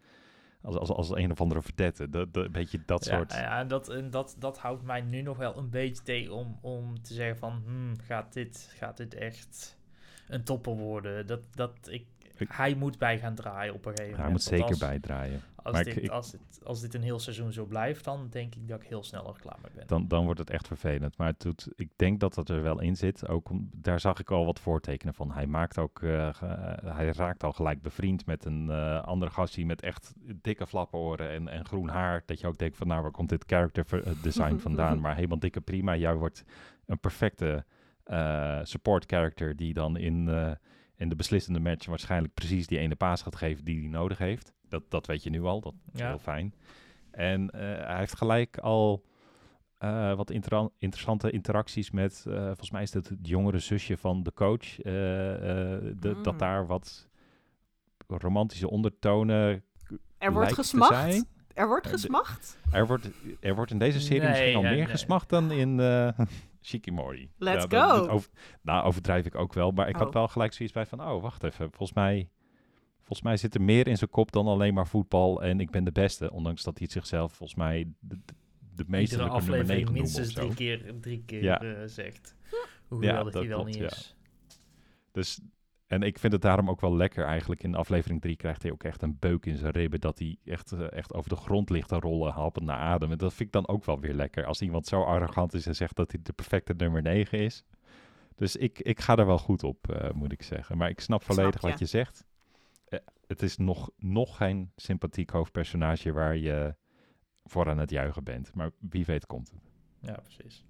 als, 0.66 0.76
als, 0.76 0.90
als 0.90 1.10
een 1.10 1.30
of 1.30 1.40
andere 1.40 1.62
verdette. 1.62 2.10
Dat, 2.10 2.34
dat, 2.34 2.44
een 2.44 2.52
beetje 2.52 2.80
dat 2.86 3.04
ja, 3.04 3.16
soort... 3.16 3.32
ja, 3.32 3.58
en 3.58 3.68
dat, 3.68 3.88
en 3.88 4.10
dat, 4.10 4.36
dat 4.38 4.58
houdt 4.58 4.82
mij 4.82 5.00
nu 5.00 5.22
nog 5.22 5.36
wel 5.36 5.56
een 5.56 5.70
beetje 5.70 6.02
tegen 6.02 6.32
om, 6.32 6.58
om 6.60 7.02
te 7.02 7.14
zeggen 7.14 7.38
van, 7.38 7.62
hmm, 7.64 7.94
gaat, 8.00 8.32
dit, 8.32 8.74
gaat 8.78 8.96
dit 8.96 9.14
echt 9.14 9.78
een 10.28 10.44
topper 10.44 10.76
worden? 10.76 11.26
Dat, 11.26 11.40
dat 11.54 11.72
ik, 11.88 12.06
Ik- 12.36 12.48
hij 12.52 12.74
moet 12.74 12.98
bij 12.98 13.18
gaan 13.18 13.34
draaien 13.34 13.74
op 13.74 13.84
een 13.86 13.90
gegeven 13.96 14.14
Hij 14.20 14.24
moment. 14.24 14.32
moet 14.50 14.58
want 14.58 14.60
zeker 14.70 14.86
als, 14.86 14.90
bijdraaien. 14.90 15.40
Als 15.62 15.74
Maar 15.74 15.84
dit, 15.84 15.96
ik- 16.02 16.10
als, 16.10 16.30
dit, 16.30 16.40
als 16.64 16.80
dit 16.80 16.94
een 16.94 17.02
heel 17.02 17.18
seizoen 17.18 17.52
zo 17.52 17.64
blijft, 17.64 18.04
dan 18.04 18.28
denk 18.30 18.54
ik 18.54 18.68
dat 18.68 18.82
ik 18.82 18.88
heel 18.88 19.02
snel 19.02 19.26
er 19.28 19.40
klaar 19.40 19.58
mee 19.62 19.70
ben. 19.74 19.86
Dan, 19.86 20.08
dan 20.08 20.24
wordt 20.24 20.40
het 20.40 20.50
echt 20.50 20.66
vervelend. 20.66 21.16
Maar 21.18 21.26
het 21.26 21.40
doet, 21.40 21.68
ik 21.76 21.88
denk 21.96 22.20
dat 22.20 22.34
dat 22.34 22.48
er 22.48 22.62
wel 22.62 22.80
in 22.80 22.96
zit. 22.96 23.28
Ook 23.28 23.48
daar 23.72 24.00
zag 24.00 24.18
ik 24.20 24.30
al 24.30 24.44
wat 24.44 24.60
voortekenen 24.60 25.14
van. 25.14 25.32
Hij, 25.32 25.46
maakt 25.46 25.78
ook, 25.78 26.02
eh, 26.02 26.28
eh, 26.28 26.34
hij 26.84 27.12
raakt 27.12 27.42
al 27.44 27.52
gelijk 27.52 27.82
bevriend 27.82 28.26
met 28.26 28.44
een 28.44 28.70
eh 28.70 29.02
andere 29.02 29.30
gastie 29.30 29.66
met 29.66 29.82
echt 29.82 30.12
dikke 30.42 30.66
flappenoren 30.66 31.30
en, 31.30 31.48
en 31.48 31.64
groen 31.64 31.88
haar. 31.88 32.22
Dat 32.26 32.40
je 32.40 32.46
ook 32.46 32.58
denkt 32.58 32.76
van 32.76 32.86
nou, 32.86 33.02
waar 33.02 33.10
komt 33.10 33.28
dit 33.28 33.44
character 33.46 33.86
design 34.22 34.56
vandaan? 34.56 35.00
maar 35.06 35.14
helemaal 35.14 35.38
dikke 35.38 35.60
prima. 35.60 35.96
Jij 35.96 36.14
wordt 36.14 36.44
een 36.86 36.98
perfecte 37.00 37.64
support 38.62 39.04
character 39.06 39.56
die 39.56 39.74
dan 39.74 39.96
in, 39.96 40.28
in 40.96 41.08
de 41.08 41.16
beslissende 41.16 41.60
match 41.60 41.86
waarschijnlijk 41.86 42.34
precies 42.34 42.66
die 42.66 42.78
ene 42.78 42.94
paas 42.96 43.22
gaat 43.22 43.36
geven 43.36 43.64
die 43.64 43.80
hij 43.80 43.88
nodig 43.88 44.18
heeft. 44.18 44.52
Dat, 44.68 44.82
dat 44.88 45.06
weet 45.06 45.22
je 45.22 45.30
nu 45.30 45.42
al. 45.42 45.60
Dat 45.60 45.74
is 45.92 46.00
Ja. 46.00 46.08
heel 46.08 46.18
fijn. 46.18 46.54
En 47.10 47.50
eh, 47.50 47.60
hij 47.86 47.98
heeft 47.98 48.16
gelijk 48.16 48.58
al 48.58 49.04
eh, 49.78 50.14
wat 50.14 50.30
interessante 50.78 51.30
interacties 51.30 51.90
met, 51.90 52.24
eh, 52.28 52.44
volgens 52.44 52.70
mij 52.70 52.82
is 52.82 52.92
het 52.92 53.08
het 53.08 53.18
jongere 53.28 53.58
zusje 53.58 53.96
van 53.96 54.22
de 54.22 54.32
coach. 54.32 54.76
de- 54.76 56.12
Mm. 56.16 56.22
Dat 56.22 56.38
daar 56.38 56.66
wat 56.66 57.08
romantische 58.06 58.70
ondertonen 58.70 59.64
Er 60.18 60.32
wordt 60.32 60.52
gesmacht. 60.52 60.92
zijn. 60.94 61.26
Er 61.54 61.66
wordt 61.66 61.86
gesmacht. 61.86 62.58
Er 62.70 62.86
wordt, 62.86 63.08
er 63.40 63.54
wordt 63.54 63.70
in 63.70 63.78
deze 63.78 64.00
serie 64.00 64.20
Nee, 64.20 64.30
misschien 64.30 64.56
al 64.56 64.62
meer 64.62 64.72
nee. 64.72 64.86
gesmacht 64.86 65.28
dan 65.28 65.50
in 65.50 65.76
Shikimori. 66.66 67.30
Let's 67.38 67.62
Ja, 67.62 67.68
dat- 67.68 67.96
dat 67.96 68.06
go. 68.06 68.12
over- 68.12 68.30
nou, 68.62 68.84
overdrijf 68.84 69.26
ik 69.26 69.34
ook 69.34 69.52
wel. 69.52 69.70
Maar 69.70 69.88
ik 69.88 69.96
had 69.96 70.06
Oh. 70.06 70.12
wel 70.12 70.28
gelijk 70.28 70.52
zoiets 70.52 70.74
bij 70.74 70.86
van, 70.86 71.00
oh, 71.02 71.22
wacht 71.22 71.42
even. 71.42 71.68
Volgens 71.70 71.92
mij, 71.92 72.30
volgens 72.96 73.22
mij 73.22 73.36
zit 73.36 73.54
er 73.54 73.62
meer 73.62 73.86
in 73.86 73.96
zijn 73.96 74.10
kop 74.10 74.32
dan 74.32 74.46
alleen 74.46 74.74
maar 74.74 74.86
voetbal 74.86 75.42
en 75.42 75.60
ik 75.60 75.70
ben 75.70 75.84
de 75.84 75.92
beste. 75.92 76.32
Ondanks 76.32 76.62
dat 76.62 76.74
hij 76.78 76.82
het 76.82 76.92
zichzelf 76.92 77.32
volgens 77.32 77.58
mij 77.58 77.88
de, 77.98 78.18
de, 78.74 78.84
nummer 78.88 79.28
aflevering 79.28 79.66
9 79.68 79.84
noemt 79.84 79.88
of 79.88 79.92
minstens 80.16 80.32
drie 80.32 80.54
keer, 80.54 80.94
drie 81.00 81.22
keer 81.26 81.42
Ja. 81.42 81.60
eh, 81.60 81.82
zegt. 81.86 82.34
Hoe 82.88 83.02
Ja, 83.02 83.22
dat 83.22 83.34
hij 83.34 83.48
wel 83.48 83.56
klopt, 83.62 83.70
niet 83.78 83.90
ja. 83.90 83.96
is. 83.96 84.16
Dus, 85.12 85.40
en 85.86 86.02
ik 86.02 86.18
vind 86.18 86.32
het 86.32 86.42
daarom 86.42 86.70
ook 86.70 86.80
wel 86.80 86.96
lekker 86.96 87.24
eigenlijk. 87.24 87.62
In 87.62 87.74
aflevering 87.74 88.20
3 88.20 88.36
krijgt 88.36 88.62
hij 88.62 88.72
ook 88.72 88.84
echt 88.84 89.02
een 89.02 89.16
beuk 89.18 89.46
in 89.46 89.56
zijn 89.56 89.72
ribben. 89.72 90.00
Dat 90.00 90.18
hij 90.18 90.38
echt, 90.44 90.72
eh, 90.72 90.92
echt 90.92 91.14
over 91.14 91.28
de 91.28 91.36
grond 91.36 91.70
ligt 91.70 91.88
te 91.88 91.98
rollen, 91.98 92.32
hapend 92.32 92.64
naar 92.64 92.78
adem. 92.78 93.10
En 93.10 93.18
dat 93.18 93.34
vind 93.34 93.48
ik 93.48 93.52
dan 93.52 93.68
ook 93.68 93.84
wel 93.84 94.00
weer 94.00 94.14
lekker. 94.14 94.44
Als 94.44 94.62
iemand 94.62 94.86
zo 94.86 95.02
arrogant 95.02 95.54
is 95.54 95.66
en 95.66 95.74
zegt 95.74 95.96
dat 95.96 96.12
hij 96.12 96.20
de 96.22 96.32
perfecte 96.32 96.74
nummer 96.76 97.02
9 97.02 97.38
is. 97.38 97.64
Dus 98.34 98.56
ik, 98.56 98.78
ik 98.78 99.00
ga 99.00 99.16
er 99.16 99.26
wel 99.26 99.38
goed 99.38 99.62
op, 99.62 99.90
eh, 99.90 100.10
moet 100.10 100.32
ik 100.32 100.42
zeggen. 100.42 100.76
Maar 100.76 100.88
ik 100.88 101.00
snap 101.00 101.22
volledig 101.22 101.60
wat 101.60 101.78
je 101.78 101.86
zegt. 101.86 102.26
Eh, 102.88 102.98
het 103.26 103.42
is 103.42 103.56
nog, 103.56 103.90
nog 103.96 104.36
geen 104.36 104.72
sympathiek 104.76 105.30
hoofdpersonage 105.30 106.12
waar 106.12 106.36
je 106.36 106.74
voor 107.44 107.68
aan 107.68 107.78
het 107.78 107.90
juichen 107.90 108.24
bent. 108.24 108.54
Maar 108.54 108.70
wie 108.78 109.04
weet 109.04 109.26
komt 109.26 109.50
het. 109.50 109.60
Ja, 110.00 110.14
precies. 110.14 110.64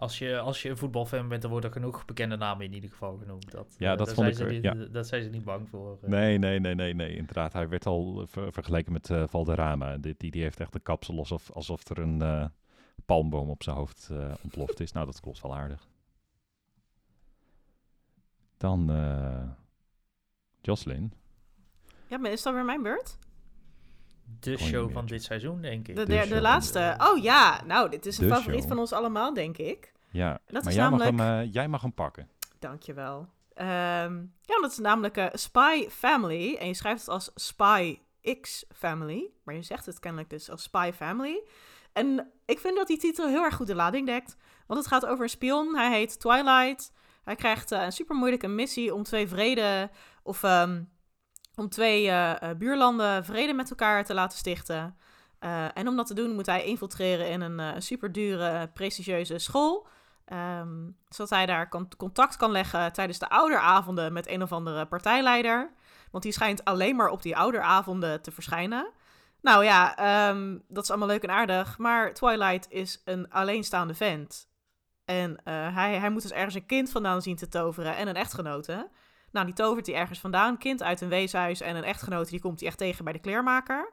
Als 0.00 0.18
je, 0.18 0.38
als 0.38 0.62
je 0.62 0.68
een 0.68 0.76
voetbalfan 0.76 1.28
bent, 1.28 1.42
dan 1.42 1.50
worden 1.50 1.70
er 1.70 1.76
genoeg 1.76 2.04
bekende 2.04 2.36
namen 2.36 2.64
in 2.66 2.72
ieder 2.72 2.90
geval 2.90 3.16
genoemd. 3.16 3.50
Dat, 3.50 3.74
Ja, 3.78 3.92
eh, 3.92 3.98
dat 3.98 4.06
vond 4.12 4.16
zijn 4.36 4.50
ik 4.50 4.62
ze 4.62 4.68
er- 4.68 4.76
niet, 4.76 4.92
Dat 4.92 5.06
zijn 5.06 5.22
ze 5.22 5.28
niet 5.28 5.44
bang 5.44 5.68
voor. 5.68 5.98
eh. 6.02 6.08
Nee, 6.08 6.38
nee, 6.38 6.60
nee, 6.60 6.74
nee, 6.74 6.94
nee, 6.94 7.16
inderdaad. 7.16 7.52
Hij 7.52 7.68
werd 7.68 7.86
al 7.86 8.26
ver- 8.26 8.52
vergeleken 8.52 8.92
met 8.92 9.10
eh, 9.10 9.24
Valderrama. 9.26 9.96
Die, 9.98 10.14
die, 10.16 10.30
die 10.30 10.42
heeft 10.42 10.60
echt 10.60 10.74
een 10.74 10.82
kapsel 10.82 11.18
alsof, 11.18 11.50
alsof 11.50 11.88
er 11.88 11.98
een 11.98 12.22
eh, 12.22 12.46
palmboom 13.06 13.50
op 13.50 13.62
zijn 13.62 13.76
hoofd 13.76 14.08
eh, 14.12 14.34
ontploft 14.42 14.80
is. 14.80 14.92
Nou, 14.92 15.06
dat 15.06 15.20
klopt 15.20 15.40
wel 15.42 15.56
aardig. 15.56 15.88
Dan 18.56 18.90
eh 18.90 19.48
Jocelyn. 20.60 21.12
Ja, 22.06 22.18
maar 22.18 22.30
is 22.30 22.42
dat 22.42 22.54
weer 22.54 22.64
mijn 22.64 22.82
beurt? 22.82 23.18
De 24.40 24.58
show 24.58 24.92
van 24.92 25.06
dit 25.06 25.22
seizoen, 25.22 25.60
denk 25.60 25.88
ik. 25.88 25.96
De, 25.96 26.06
De 26.06 26.26
de, 26.28 26.40
laatste. 26.40 26.94
Oh 26.98 27.22
ja, 27.22 27.60
nou, 27.66 27.90
dit 27.90 28.06
is 28.06 28.18
een 28.18 28.28
De 28.28 28.34
favoriet 28.34 28.58
show. 28.60 28.68
van 28.68 28.78
ons 28.78 28.92
allemaal, 28.92 29.34
denk 29.34 29.58
ik. 29.58 29.92
Ja, 30.10 30.38
Dat 30.46 30.62
maar 30.62 30.72
is 30.72 30.78
jij, 30.78 30.88
namelijk... 30.88 31.12
mag 31.12 31.26
hem, 31.26 31.40
eh, 31.40 31.52
jij 31.52 31.68
mag 31.68 31.82
hem 31.82 31.94
pakken. 31.94 32.28
Dankjewel. 32.58 33.28
Ehm 33.54 34.14
ja, 34.42 34.60
dat 34.60 34.70
is 34.70 34.78
namelijk 34.78 35.16
eh, 35.16 35.26
Spy 35.32 35.88
Family. 35.88 36.56
En 36.56 36.66
je 36.66 36.74
schrijft 36.74 37.00
het 37.00 37.08
als 37.08 37.30
Spy 37.34 37.98
X 38.40 38.64
Family. 38.74 39.30
Maar 39.44 39.54
je 39.54 39.62
zegt 39.62 39.86
het 39.86 39.98
kennelijk 39.98 40.30
dus 40.30 40.50
als 40.50 40.62
Spy 40.62 40.90
Family. 40.94 41.42
En 41.92 42.30
ik 42.46 42.58
vind 42.58 42.76
dat 42.76 42.86
die 42.86 42.98
titel 42.98 43.28
heel 43.28 43.42
erg 43.44 43.54
goed 43.54 43.66
de 43.66 43.74
lading 43.74 44.06
dekt. 44.06 44.36
Want 44.66 44.80
het 44.80 44.88
gaat 44.88 45.06
over 45.06 45.22
een 45.22 45.30
spion. 45.30 45.76
Hij 45.76 45.90
heet 45.98 46.20
Twilight. 46.20 46.92
Hij 47.24 47.34
krijgt 47.36 47.72
eh, 47.72 47.82
een 47.82 47.92
super 47.92 48.16
moeilijke 48.16 48.48
missie 48.48 48.94
om 48.94 49.02
twee 49.02 49.28
vrede... 49.28 49.90
Of 50.22 50.42
ehm, 50.42 50.82
om 51.60 51.68
twee 51.68 52.08
eh, 52.08 52.42
eh, 52.42 52.56
buurlanden 52.56 53.24
vrede 53.24 53.52
met 53.52 53.70
elkaar 53.70 54.04
te 54.04 54.14
laten 54.14 54.38
stichten. 54.38 54.96
Uh, 55.40 55.64
en 55.74 55.88
om 55.88 55.96
dat 55.96 56.06
te 56.06 56.14
doen 56.14 56.34
moet 56.34 56.46
hij 56.46 56.64
infiltreren 56.64 57.30
in 57.30 57.40
een 57.40 57.58
uh, 57.58 57.68
superdure, 57.78 58.68
prestigieuze 58.74 59.38
school. 59.38 59.86
Um, 60.60 60.96
zodat 61.08 61.30
hij 61.30 61.46
daar 61.46 61.68
contact 61.96 62.36
kan 62.36 62.50
leggen 62.50 62.92
tijdens 62.92 63.18
de 63.18 63.28
ouderavonden 63.28 64.12
met 64.12 64.28
een 64.28 64.42
of 64.42 64.52
andere 64.52 64.86
partijleider. 64.86 65.72
Want 66.10 66.22
die 66.22 66.32
schijnt 66.32 66.64
alleen 66.64 66.96
maar 66.96 67.08
op 67.08 67.22
die 67.22 67.36
ouderavonden 67.36 68.22
te 68.22 68.30
verschijnen. 68.30 68.90
Nou 69.42 69.64
ja, 69.64 70.28
um, 70.30 70.62
dat 70.68 70.82
is 70.82 70.90
allemaal 70.90 71.08
leuk 71.08 71.22
en 71.22 71.30
aardig. 71.30 71.78
Maar 71.78 72.14
Twilight 72.14 72.70
is 72.70 73.02
een 73.04 73.30
alleenstaande 73.30 73.94
vent. 73.94 74.48
En 75.04 75.40
hij, 75.44 75.98
hij 75.98 76.10
moet 76.10 76.22
dus 76.22 76.32
ergens 76.32 76.54
een 76.54 76.66
kind 76.66 76.90
vandaan 76.90 77.22
zien 77.22 77.36
te 77.36 77.48
toveren 77.48 77.96
en 77.96 78.08
een 78.08 78.14
echtgenote. 78.14 78.88
Nou, 79.32 79.46
die 79.46 79.54
tovert 79.54 79.86
hij 79.86 79.94
ergens 79.94 80.20
vandaan. 80.20 80.58
Kind 80.58 80.82
uit 80.82 81.00
een 81.00 81.08
weeshuis 81.08 81.60
en 81.60 81.76
een 81.76 81.84
echtgenote, 81.84 82.30
die 82.30 82.40
komt 82.40 82.60
hij 82.60 82.68
echt 82.68 82.78
tegen 82.78 83.04
bij 83.04 83.12
de 83.12 83.18
kleermaker. 83.18 83.92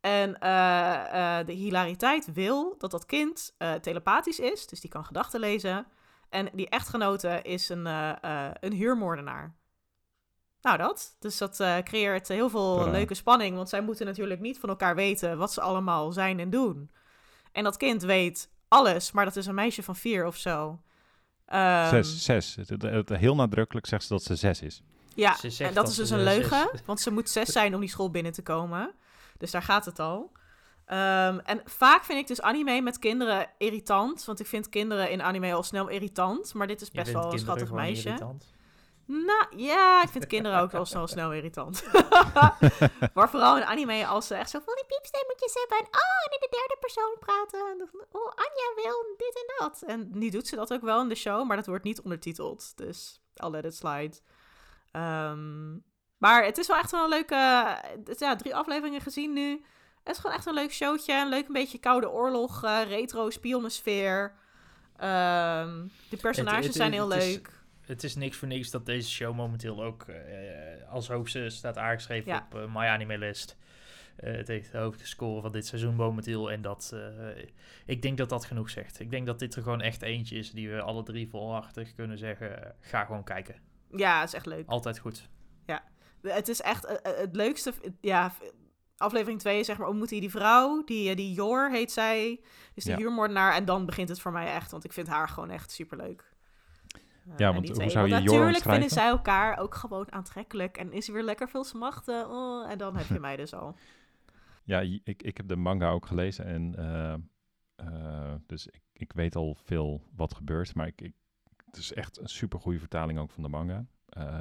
En 0.00 0.28
uh, 0.42 0.48
uh, 1.14 1.46
de 1.46 1.52
hilariteit 1.52 2.32
wil 2.32 2.74
dat 2.78 2.90
dat 2.90 3.06
kind 3.06 3.56
telepathisch 3.80 4.38
is, 4.38 4.66
dus 4.66 4.80
die 4.80 4.90
kan 4.90 5.04
gedachten 5.04 5.40
lezen. 5.40 5.86
En 6.28 6.48
die 6.52 6.68
echtgenote 6.68 7.42
is 7.42 7.68
een, 7.68 7.86
een 8.60 8.72
huurmoordenaar. 8.72 9.54
Nou, 10.60 10.76
dat. 10.76 11.16
Dus 11.18 11.38
dat 11.38 11.56
creëert 11.84 12.28
heel 12.28 12.50
veel 12.50 12.90
leuke 12.90 13.14
spanning, 13.14 13.56
want 13.56 13.68
zij 13.68 13.80
moeten 13.80 14.06
natuurlijk 14.06 14.40
niet 14.40 14.58
van 14.58 14.68
elkaar 14.68 14.94
weten 14.94 15.38
wat 15.38 15.52
ze 15.52 15.60
allemaal 15.60 16.12
zijn 16.12 16.40
en 16.40 16.50
doen. 16.50 16.90
En 17.52 17.64
dat 17.64 17.76
kind 17.76 18.02
weet 18.02 18.50
alles, 18.68 19.12
maar 19.12 19.24
dat 19.24 19.36
is 19.36 19.46
een 19.46 19.54
meisje 19.54 19.82
van 19.82 19.96
vier 19.96 20.26
of 20.26 20.36
zo. 20.36 20.80
Ehm, 21.48 21.88
zes, 21.88 22.22
zes. 22.24 22.54
Het, 22.54 22.68
het- 22.68 22.82
het- 22.82 23.08
heel 23.08 23.34
nadrukkelijk 23.34 23.86
zegt 23.86 24.02
ze 24.02 24.08
dat 24.08 24.22
ze 24.22 24.34
zes 24.36 24.62
is. 24.62 24.82
Ja, 25.14 25.34
Ze 25.36 25.46
en 25.58 25.64
dat 25.66 25.74
dat 25.74 25.88
is 25.88 25.94
dus 25.96 26.10
een 26.10 26.18
zes 26.24 26.34
leugen, 26.34 26.68
is. 26.72 26.80
want 26.86 27.00
ze 27.00 27.10
moet 27.10 27.30
zes 27.30 27.48
zijn 27.48 27.74
om 27.74 27.80
die 27.80 27.88
school 27.88 28.10
binnen 28.10 28.32
te 28.32 28.42
komen. 28.42 28.90
Dus 29.38 29.50
daar 29.50 29.62
gaat 29.62 29.84
het 29.84 29.98
al. 29.98 30.32
Ehm, 30.84 31.38
en 31.38 31.60
vaak 31.64 32.04
vind 32.04 32.18
ik 32.18 32.26
dus 32.26 32.40
anime 32.40 32.80
met 32.80 32.98
kinderen 32.98 33.46
irritant, 33.58 34.24
want 34.24 34.40
ik 34.40 34.46
vind 34.46 34.68
kinderen 34.68 35.10
in 35.10 35.22
anime 35.22 35.52
al 35.54 35.62
snel 35.62 35.88
irritant, 35.88 36.54
maar 36.54 36.66
dit 36.66 36.80
is 36.80 36.90
best 36.90 37.12
wel 37.12 37.32
een 37.32 37.38
schattig 37.38 37.72
meisje. 37.72 38.06
irritant. 38.08 38.44
Nou, 39.10 39.46
ja, 39.56 40.02
ik 40.02 40.08
vind 40.08 40.26
kinderen 40.26 40.60
ook 40.60 40.70
wel 40.72 40.84
snel, 40.84 41.06
snel 41.06 41.32
irritant. 41.32 41.84
maar 43.14 43.30
vooral 43.30 43.56
in 43.56 43.64
anime 43.64 44.06
als 44.06 44.26
ze 44.26 44.34
echt 44.34 44.50
zo 44.50 44.60
van 44.64 44.74
die 44.74 44.84
piepstemmetjes 44.86 45.54
hebben 45.54 45.78
en 45.78 45.84
oh, 45.84 46.24
en 46.26 46.32
in 46.32 46.40
de 46.40 46.48
derde 46.50 46.76
persoon 46.80 47.16
praten. 47.18 47.70
En 47.70 47.78
dan 47.78 47.88
van, 47.90 48.20
oh, 48.20 48.26
Anja 48.34 48.82
wil 48.84 49.14
dit 49.16 49.34
en 49.36 49.54
dat. 49.58 49.82
En 49.86 50.10
nu 50.12 50.30
doet 50.30 50.46
ze 50.46 50.56
dat 50.56 50.72
ook 50.72 50.80
wel 50.82 51.00
in 51.00 51.08
de 51.08 51.14
show, 51.14 51.46
maar 51.46 51.56
dat 51.56 51.66
wordt 51.66 51.84
niet 51.84 52.00
ondertiteld. 52.00 52.76
Dus 52.76 53.20
I'll 53.34 53.50
let 53.50 53.64
it 53.64 53.74
slide. 53.76 54.16
Ehm, 54.92 55.72
maar 56.18 56.44
het 56.44 56.58
is 56.58 56.66
wel 56.66 56.76
echt 56.76 56.90
wel 56.90 57.02
een 57.02 57.08
leuke... 57.08 57.34
Ja, 58.18 58.36
drie 58.36 58.56
afleveringen 58.56 59.00
gezien 59.00 59.32
nu. 59.32 59.64
Het 60.04 60.14
is 60.16 60.22
gewoon 60.22 60.36
echt 60.36 60.46
een 60.46 60.54
leuk 60.54 60.72
showtje. 60.72 61.12
Een 61.14 61.28
leuk 61.28 61.46
een 61.46 61.52
beetje 61.52 61.78
koude 61.78 62.10
oorlog, 62.10 62.64
eh, 62.64 62.80
retro, 62.88 63.30
spionesfeer. 63.30 64.34
Ehm 64.96 65.86
de 66.10 66.16
personages 66.16 66.66
het- 66.66 66.74
zijn 66.74 66.92
heel 66.92 67.10
het 67.10 67.22
is- 67.22 67.34
leuk. 67.34 67.56
Het 67.88 68.04
is 68.04 68.14
niks 68.16 68.36
voor 68.36 68.48
niks 68.48 68.70
dat 68.70 68.86
deze 68.86 69.10
show 69.10 69.34
momenteel 69.34 69.82
ook 69.84 70.02
eh, 70.02 70.88
als 70.92 71.08
hoogste 71.08 71.48
staat 71.50 71.78
aangeschreven 71.78 72.30
Ja. 72.32 72.46
op 72.52 72.58
eh, 72.60 72.74
My 72.74 72.86
Anime 72.86 73.18
List. 73.18 73.56
Eh, 74.16 74.32
het 74.36 74.48
heeft 74.48 74.72
de 74.72 74.78
hoogste 74.78 75.06
score 75.06 75.40
van 75.40 75.52
dit 75.52 75.66
seizoen 75.66 75.94
momenteel. 75.94 76.50
En 76.50 76.62
dat, 76.62 76.90
eh, 76.94 77.44
ik 77.86 78.02
denk 78.02 78.18
dat 78.18 78.28
dat 78.28 78.44
genoeg 78.44 78.70
zegt. 78.70 79.00
Ik 79.00 79.10
denk 79.10 79.26
dat 79.26 79.38
dit 79.38 79.54
er 79.54 79.62
gewoon 79.62 79.80
echt 79.80 80.02
eentje 80.02 80.36
is 80.36 80.50
die 80.50 80.70
we 80.70 80.80
alle 80.80 81.02
drie 81.02 81.28
volhartig 81.28 81.94
kunnen 81.94 82.18
zeggen. 82.18 82.64
eh, 82.64 82.70
ga 82.80 83.04
gewoon 83.04 83.24
kijken. 83.24 83.54
Ja, 83.96 84.18
het 84.20 84.28
is 84.28 84.34
echt 84.34 84.46
leuk. 84.46 84.66
Altijd 84.68 84.98
goed. 84.98 85.28
Het 86.22 86.48
is 86.48 86.60
echt 86.60 86.84
eh, 86.84 87.12
eh, 87.12 87.18
het 87.18 87.36
leukste. 87.36 87.72
Ja, 88.00 88.32
aflevering 88.96 89.40
2 89.40 89.64
zeg 89.64 89.78
maar 89.78 89.88
ontmoet 89.88 90.10
hij 90.10 90.20
die 90.20 90.30
vrouw. 90.30 90.84
Die, 90.84 91.10
eh, 91.10 91.16
die 91.16 91.32
Jor 91.32 91.70
heet 91.70 91.92
zij. 91.92 92.40
Dus 92.74 92.84
die 92.84 92.92
Ja. 92.92 92.98
huurmoordenaar. 92.98 93.54
En 93.54 93.64
dan 93.64 93.86
begint 93.86 94.08
het 94.08 94.20
voor 94.20 94.32
mij 94.32 94.46
echt. 94.54 94.70
Want 94.70 94.84
ik 94.84 94.92
vind 94.92 95.06
haar 95.08 95.28
gewoon 95.28 95.50
echt 95.50 95.70
superleuk. 95.70 96.27
Eh, 97.30 97.38
Ja, 97.38 97.52
want 97.52 97.68
hoe 97.68 97.90
zou 97.90 98.08
Want 98.08 98.22
je 98.22 98.30
Natuurlijk 98.30 98.62
vinden 98.62 98.90
zij 98.90 99.08
elkaar 99.08 99.58
ook 99.58 99.74
gewoon 99.74 100.12
aantrekkelijk. 100.12 100.76
En 100.76 100.92
is 100.92 101.08
er 101.08 101.14
weer 101.14 101.22
lekker 101.22 101.48
veel 101.48 101.64
smachten. 101.64 102.28
Oh, 102.30 102.70
en 102.70 102.78
dan 102.78 102.96
heb 102.96 103.06
je 103.06 103.20
mij 103.28 103.36
dus 103.36 103.54
al. 103.54 103.74
Ja, 104.64 104.80
ik, 104.80 105.22
ik 105.22 105.36
heb 105.36 105.48
de 105.48 105.56
manga 105.56 105.90
ook 105.90 106.06
gelezen 106.06 106.44
en 106.44 106.74
eh, 106.76 107.14
eh, 107.76 108.34
dus 108.46 108.66
ik, 108.66 108.80
ik 108.92 109.12
weet 109.12 109.36
al 109.36 109.54
veel 109.64 110.02
wat 110.16 110.34
gebeurt, 110.34 110.74
maar 110.74 110.86
ik, 110.86 111.00
ik, 111.00 111.12
het 111.66 111.76
is 111.76 111.92
echt 111.92 112.18
een 112.20 112.28
super 112.28 112.60
goede 112.60 112.78
vertaling 112.78 113.18
ook 113.18 113.30
van 113.30 113.42
de 113.42 113.48
manga. 113.48 113.84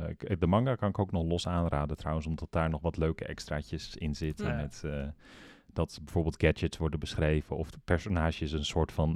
Ik- 0.07 0.39
de 0.39 0.47
manga 0.47 0.75
kan 0.75 0.89
ik 0.89 0.99
ook 0.99 1.11
nog 1.11 1.23
los 1.25 1.47
aanraden 1.47 1.97
trouwens, 1.97 2.27
omdat 2.27 2.51
daar 2.51 2.69
nog 2.69 2.81
wat 2.81 2.97
leuke 2.97 3.25
extraatjes 3.25 3.95
in 3.95 4.15
zitten. 4.15 4.47
Ja. 4.47 4.55
Met, 4.55 4.83
dat 5.73 5.99
bijvoorbeeld 6.03 6.41
gadgets 6.41 6.77
worden 6.77 6.99
beschreven 6.99 7.57
of 7.57 7.71
de 7.71 7.79
personages 7.85 8.51
een 8.51 8.65
soort 8.65 8.91
van 8.91 9.13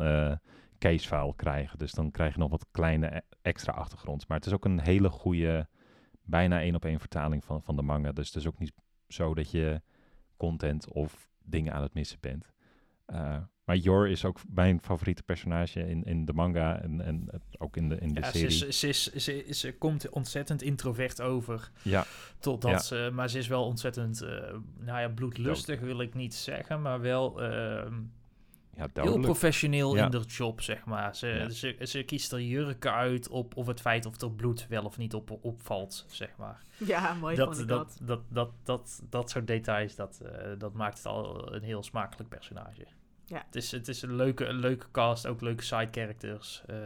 casefile 0.80 1.36
krijgen. 1.36 1.78
Dus 1.78 1.92
dan 1.92 2.12
krijg 2.12 2.34
je 2.34 2.40
nog 2.40 2.50
wat 2.50 2.66
kleine 2.72 3.24
extra 3.42 3.74
achtergrond. 3.74 4.28
Maar 4.28 4.38
het 4.38 4.46
is 4.46 4.54
ook 4.54 4.66
een 4.66 4.80
hele 4.80 5.10
goede, 5.10 5.68
bijna 6.24 6.62
één 6.62 6.76
op 6.76 6.86
één 6.86 7.00
vertaling 7.00 7.44
van, 7.46 7.64
van 7.64 7.76
de 7.76 7.82
manga. 7.82 8.12
Dus 8.12 8.28
het 8.28 8.36
is 8.36 8.48
ook 8.48 8.60
niet 8.60 8.74
zo 9.08 9.34
dat 9.34 9.52
je 9.52 9.82
content 10.38 10.92
of 10.92 11.30
dingen 11.44 11.74
aan 11.74 11.82
het 11.82 11.94
missen 11.94 12.18
bent. 12.20 12.50
Eh, 13.06 13.38
maar 13.64 13.76
Jor 13.76 14.10
is 14.10 14.26
ook 14.26 14.40
mijn 14.50 14.82
favoriete 14.82 15.24
personage 15.24 15.88
in, 15.88 16.04
in 16.04 16.26
de 16.26 16.34
manga 16.34 16.82
en, 16.82 17.02
en 17.02 17.30
ook 17.58 17.78
in 17.78 17.90
de, 17.90 17.98
in 17.98 18.14
de 18.14 18.20
Ja, 18.20 18.32
ze, 18.32 18.38
serie. 18.38 18.68
is, 18.68 18.80
ze, 18.80 18.88
is, 18.88 19.14
ze, 19.14 19.46
is- 19.46 19.60
ze 19.60 19.78
komt 19.78 20.10
ontzettend 20.10 20.62
introvert 20.62 21.22
over. 21.22 21.72
Ja, 21.82 22.06
Totdat 22.40 22.72
Ja. 22.72 22.78
ze, 22.80 23.10
maar 23.14 23.30
ze 23.30 23.38
is 23.38 23.48
wel 23.48 23.66
ontzettend, 23.66 24.22
eh, 24.22 24.30
nou 24.78 25.00
ja, 25.00 25.10
bloedlustig 25.10 25.80
wil 25.80 26.02
ik 26.02 26.14
niet 26.14 26.34
zeggen, 26.34 26.82
maar 26.82 27.02
wel 27.02 27.42
ehm, 27.42 27.94
ja 28.76 28.88
heel 28.94 29.20
professioneel 29.20 29.96
Ja. 29.96 30.06
in 30.06 30.12
de 30.12 30.18
job, 30.20 30.62
zeg 30.62 30.86
maar. 30.86 31.16
Ze, 31.16 31.28
Ja. 31.28 31.50
ze, 31.50 31.76
ze 31.84 32.04
kiest 32.04 32.32
er 32.32 32.42
jurken 32.42 32.94
uit 32.94 33.30
op 33.30 33.58
of 33.58 33.68
het 33.68 33.82
feit 33.82 34.06
of 34.06 34.22
er 34.22 34.32
bloed 34.32 34.68
wel 34.70 34.84
of 34.84 34.98
niet 34.98 35.14
op 35.14 35.38
opvalt, 35.42 36.06
zeg 36.10 36.30
maar. 36.38 36.62
Ja, 36.78 37.14
mooi 37.14 37.36
Dat, 37.36 37.48
vond 37.48 37.60
ik 37.60 37.68
dat, 37.68 37.96
dat. 38.00 38.08
dat, 38.08 38.22
dat, 38.30 38.50
dat, 38.64 39.02
dat 39.10 39.30
soort 39.30 39.48
details, 39.48 39.96
dat, 39.96 40.22
eh, 40.26 40.48
dat 40.58 40.74
maakt 40.74 40.98
het 40.98 41.06
al 41.06 41.54
een 41.54 41.64
heel 41.64 41.84
smakelijk 41.84 42.30
personage. 42.30 42.86
Ja. 43.26 43.44
Het 43.46 43.56
is, 43.56 43.72
het 43.72 43.88
is 43.88 44.02
een, 44.02 44.16
leuke, 44.16 44.46
een 44.46 44.60
leuke 44.60 44.86
cast, 44.92 45.28
ook 45.28 45.42
leuke 45.42 45.64
side 45.64 45.88
characters. 45.92 46.62
eh 46.68 46.78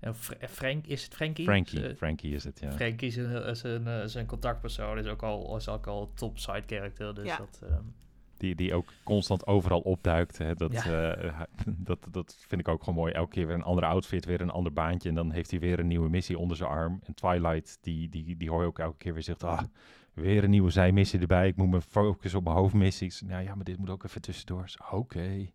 en 0.00 0.14
Fra- 0.14 0.48
Frank, 0.48 0.86
is 0.86 1.04
het 1.04 1.14
Frankie? 1.14 1.44
Frankie, 1.44 1.78
Ze- 1.80 1.94
Frankie 1.96 2.34
is 2.34 2.44
het, 2.44 2.60
ja. 2.60 2.72
Frankie 2.72 3.08
is 3.08 3.16
een, 3.16 3.42
is 3.44 3.62
een, 3.62 3.86
eh, 3.86 4.02
is 4.02 4.14
een 4.14 4.26
contactpersoon, 4.26 4.98
is 4.98 5.06
ook 5.06 5.22
al, 5.22 5.56
is 5.56 5.68
ook 5.68 5.86
al 5.86 6.12
top 6.14 6.38
side 6.38 6.62
character. 6.66 7.14
Dus 7.14 7.24
Ja. 7.26 7.36
dat, 7.36 7.60
ehm, 7.62 7.82
Die, 8.40 8.54
die 8.54 8.74
ook 8.74 8.92
constant 9.04 9.46
overal 9.46 9.80
opduikt. 9.80 10.38
Hè. 10.38 10.54
Dat, 10.54 10.72
Ja. 10.72 11.14
eh, 11.14 11.40
dat, 11.66 11.98
dat 12.10 12.36
vind 12.48 12.60
ik 12.60 12.68
ook 12.68 12.80
gewoon 12.82 12.94
mooi. 12.98 13.12
Elke 13.12 13.30
keer 13.30 13.46
weer 13.46 13.54
een 13.56 13.62
andere 13.62 13.86
outfit, 13.86 14.24
weer 14.24 14.40
een 14.40 14.50
ander 14.50 14.72
baantje. 14.72 15.08
En 15.08 15.14
dan 15.14 15.30
heeft 15.30 15.50
hij 15.50 15.60
weer 15.60 15.78
een 15.78 15.86
nieuwe 15.86 16.08
missie 16.08 16.38
onder 16.38 16.56
zijn 16.56 16.70
arm. 16.70 17.00
En 17.04 17.14
Twilight, 17.14 17.78
die, 17.80 18.08
die, 18.08 18.36
die 18.36 18.50
hoor 18.50 18.60
je 18.60 18.66
ook 18.66 18.78
elke 18.78 18.96
keer 18.98 19.12
weer 19.14 19.22
zegt... 19.22 19.44
Ah, 19.44 19.62
weer 20.14 20.44
een 20.44 20.50
nieuwe 20.50 20.70
zijmissie 20.70 21.20
erbij. 21.20 21.48
Ik 21.48 21.56
moet 21.56 21.70
me 21.70 21.80
focussen 21.80 22.38
op 22.38 22.44
mijn 22.44 22.56
hoofdmissies. 22.56 23.20
Nou 23.20 23.42
ja, 23.42 23.54
maar 23.54 23.64
dit 23.64 23.78
moet 23.78 23.90
ook 23.90 24.04
even 24.04 24.20
tussendoor. 24.20 24.64
Oké. 24.90 25.50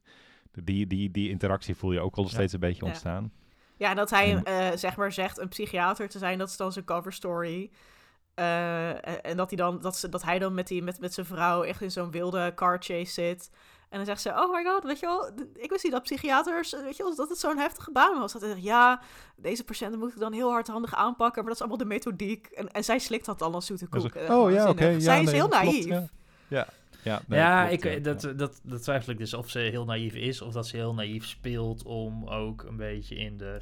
Die, 0.64 0.88
die, 0.88 1.12
die 1.12 1.30
interactie 1.30 1.76
voel 1.76 1.92
je 1.92 2.00
ook 2.00 2.16
al 2.16 2.24
Ja. 2.24 2.30
steeds 2.30 2.54
een 2.54 2.60
beetje 2.60 2.86
ontstaan. 2.86 3.32
Ja, 3.78 3.90
en 3.90 3.96
dat 3.96 4.10
hij 4.10 4.44
eh, 4.44 4.78
zeg 4.78 4.96
maar 4.98 5.12
zegt 5.12 5.40
een 5.40 5.48
psychiater 5.48 6.10
te 6.10 6.18
zijn, 6.18 6.38
dat 6.38 6.50
is 6.50 6.58
dan 6.58 6.72
zijn 6.72 6.86
cover 6.86 7.14
story. 7.14 7.70
Eh, 8.36 9.26
en, 9.26 9.38
dat, 9.38 9.50
hij 9.50 9.58
dan, 9.58 9.82
dat, 9.82 9.98
ze, 9.98 10.10
dat 10.10 10.24
hij 10.24 10.40
dan 10.40 10.54
met, 10.54 10.68
die, 10.68 10.84
met, 10.84 11.00
met 11.00 11.14
zijn 11.14 11.26
vrouw 11.26 11.64
echt 11.64 11.82
in 11.82 11.92
zo'n 11.92 12.12
wilde 12.12 12.52
car 12.56 12.78
chase 12.80 13.12
zit. 13.12 13.50
En 13.90 13.98
dan 13.98 14.06
zegt 14.06 14.22
ze, 14.22 14.30
oh 14.30 14.52
my 14.52 14.64
god, 14.64 14.84
weet 14.84 15.00
je 15.00 15.06
wel, 15.06 15.30
ik 15.54 15.70
wist 15.70 15.84
niet 15.84 15.94
dat 15.94 16.04
psychiaters, 16.04 16.74
eh, 16.74 16.82
weet 16.82 16.98
je 16.98 17.04
wel, 17.04 17.16
dat 17.16 17.30
het 17.30 17.38
zo'n 17.38 17.58
heftige 17.58 17.92
baan 17.92 18.20
was. 18.20 18.34
Dat 18.34 18.42
hij 18.42 18.52
zegt, 18.52 18.64
ja, 18.64 19.02
deze 19.36 19.64
patiënten 19.64 20.00
moet 20.00 20.12
ik 20.12 20.20
dan 20.20 20.34
heel 20.34 20.52
hardhandig 20.52 20.96
aanpakken, 20.96 21.44
maar 21.44 21.54
dat 21.54 21.54
is 21.54 21.60
allemaal 21.60 21.88
de 21.88 21.94
methodiek. 21.94 22.48
En, 22.48 22.72
en 22.72 22.84
zij 22.84 23.00
slikt 23.00 23.26
dat 23.26 23.40
dan 23.40 23.54
als 23.54 23.66
zoete 23.66 23.88
koek. 23.88 24.16
Oh 24.30 24.52
ja, 24.52 24.70
oké. 24.70 24.86
ja, 24.86 25.00
zij 25.00 25.20
is 25.20 25.26
nee, 25.26 25.36
heel 25.36 25.48
klopt, 25.48 25.64
naïef. 25.64 25.86
ja. 25.86 26.08
Ja, 26.48 26.68
ja, 27.04 27.22
nee, 27.28 27.40
ja, 27.40 27.68
klopt, 27.68 27.84
ik, 27.84 27.94
ja, 27.94 28.00
dat, 28.00 28.22
ja. 28.22 28.32
Dat, 28.32 28.60
dat 28.64 28.82
twijfel 28.82 29.12
ik 29.12 29.18
dus 29.18 29.34
of 29.34 29.50
ze 29.50 29.60
heel 29.60 29.86
naïef 29.86 30.14
is 30.14 30.42
of 30.42 30.54
dat 30.54 30.68
ze 30.68 30.76
heel 30.76 30.94
naïef 30.94 31.26
speelt 31.26 31.84
om 31.84 32.28
ook 32.28 32.64
een 32.64 32.78
beetje 32.78 33.16
in 33.16 33.38
de... 33.38 33.60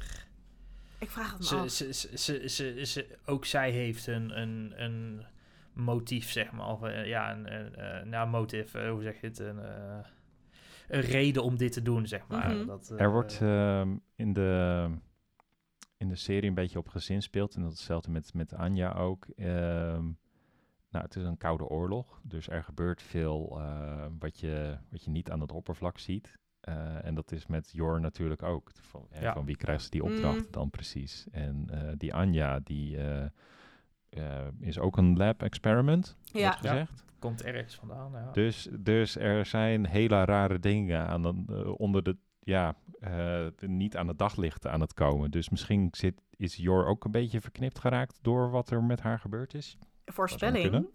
Ik 1.04 1.10
vraag 1.10 1.30
het 1.30 1.38
me 1.40 1.46
Ze, 1.46 1.56
af. 1.56 1.70
ze, 1.70 1.92
ze, 1.92 2.18
ze, 2.18 2.48
ze, 2.48 2.84
ze- 2.84 3.18
ook 3.24 3.44
zij 3.44 3.70
heeft 3.70 4.06
een, 4.06 4.40
een, 4.40 4.72
een 4.82 5.24
motief, 5.72 6.30
zeg 6.30 6.52
maar. 6.52 6.66
Of 6.68 6.82
eh, 6.82 7.06
ja, 7.06 7.32
een, 7.32 7.54
een, 7.54 7.74
eh, 7.74 8.02
nou, 8.06 8.28
motief, 8.28 8.74
eh, 8.74 8.90
hoe 8.90 9.02
zeg 9.02 9.20
je 9.20 9.26
het? 9.26 9.38
Een, 9.38 9.58
eh, 9.58 9.98
een 10.88 11.00
reden 11.00 11.42
om 11.42 11.56
dit 11.56 11.72
te 11.72 11.82
doen, 11.82 12.06
zeg 12.06 12.26
maar. 12.28 12.54
Mhm. 12.54 12.66
dat, 12.66 12.92
Er 12.96 13.10
wordt 13.10 13.38
ehm, 13.42 13.96
in, 14.14 14.32
de, 14.32 14.88
in 15.96 16.08
de 16.08 16.14
serie 16.16 16.48
een 16.48 16.54
beetje 16.54 16.78
op 16.78 16.88
gezinspeeld. 16.88 17.54
En 17.54 17.62
dat 17.62 17.72
is 17.72 17.78
hetzelfde 17.78 18.10
met, 18.10 18.34
met 18.34 18.54
Anja 18.54 18.92
ook. 18.92 19.26
Ehm, 19.36 20.02
nou, 20.90 21.04
het 21.04 21.16
is 21.16 21.22
een 21.22 21.36
koude 21.38 21.64
oorlog. 21.64 22.20
Dus 22.22 22.48
er 22.48 22.64
gebeurt 22.64 23.02
veel 23.02 23.60
eh, 23.60 24.06
wat, 24.18 24.38
je, 24.40 24.76
wat 24.90 25.04
je 25.04 25.10
niet 25.10 25.30
aan 25.30 25.40
het 25.40 25.52
oppervlak 25.52 25.98
ziet. 25.98 26.38
Eh, 26.64 27.04
en 27.04 27.14
dat 27.14 27.32
is 27.32 27.46
met 27.46 27.70
Jor 27.72 28.00
natuurlijk 28.00 28.42
ook. 28.42 28.70
Van, 28.80 29.06
hè, 29.10 29.20
Ja. 29.22 29.32
van 29.32 29.44
wie 29.44 29.56
krijgt 29.56 29.82
ze 29.84 29.90
die 29.90 30.02
opdracht 30.04 30.38
Mm. 30.46 30.50
dan 30.50 30.70
precies? 30.70 31.26
En 31.30 31.66
eh, 31.70 31.92
die 31.96 32.14
Anja, 32.14 32.60
die... 32.60 32.96
eh, 32.96 33.24
eh, 34.08 34.46
is 34.60 34.78
ook 34.78 34.96
een 34.96 35.16
lab 35.16 35.42
experiment, 35.42 36.16
Ja. 36.24 36.40
wordt 36.42 36.56
gezegd. 36.56 37.04
Komt 37.18 37.42
ergens 37.42 37.74
vandaan, 37.74 38.12
ja. 38.12 38.30
Dus, 38.32 38.68
dus 38.80 39.16
er 39.16 39.46
zijn 39.46 39.86
hele 39.86 40.24
rare 40.24 40.58
dingen 40.58 41.06
aan 41.06 41.22
de, 41.22 41.74
onder 41.78 42.02
de, 42.02 42.16
ja, 42.40 42.74
eh, 43.00 43.10
de- 43.56 43.68
niet 43.68 43.96
aan 43.96 44.08
het 44.08 44.18
daglicht 44.18 44.66
aan 44.66 44.80
het 44.80 44.94
komen. 44.94 45.30
Dus 45.30 45.48
misschien 45.48 45.88
zit, 45.90 46.20
is 46.30 46.56
Jor 46.56 46.86
ook 46.86 47.04
een 47.04 47.10
beetje 47.10 47.40
verknipt 47.40 47.78
geraakt 47.78 48.18
door 48.22 48.50
wat 48.50 48.70
er 48.70 48.82
met 48.82 49.00
haar 49.00 49.18
gebeurd 49.18 49.54
is. 49.54 49.78
Voorspelling. 50.04 50.86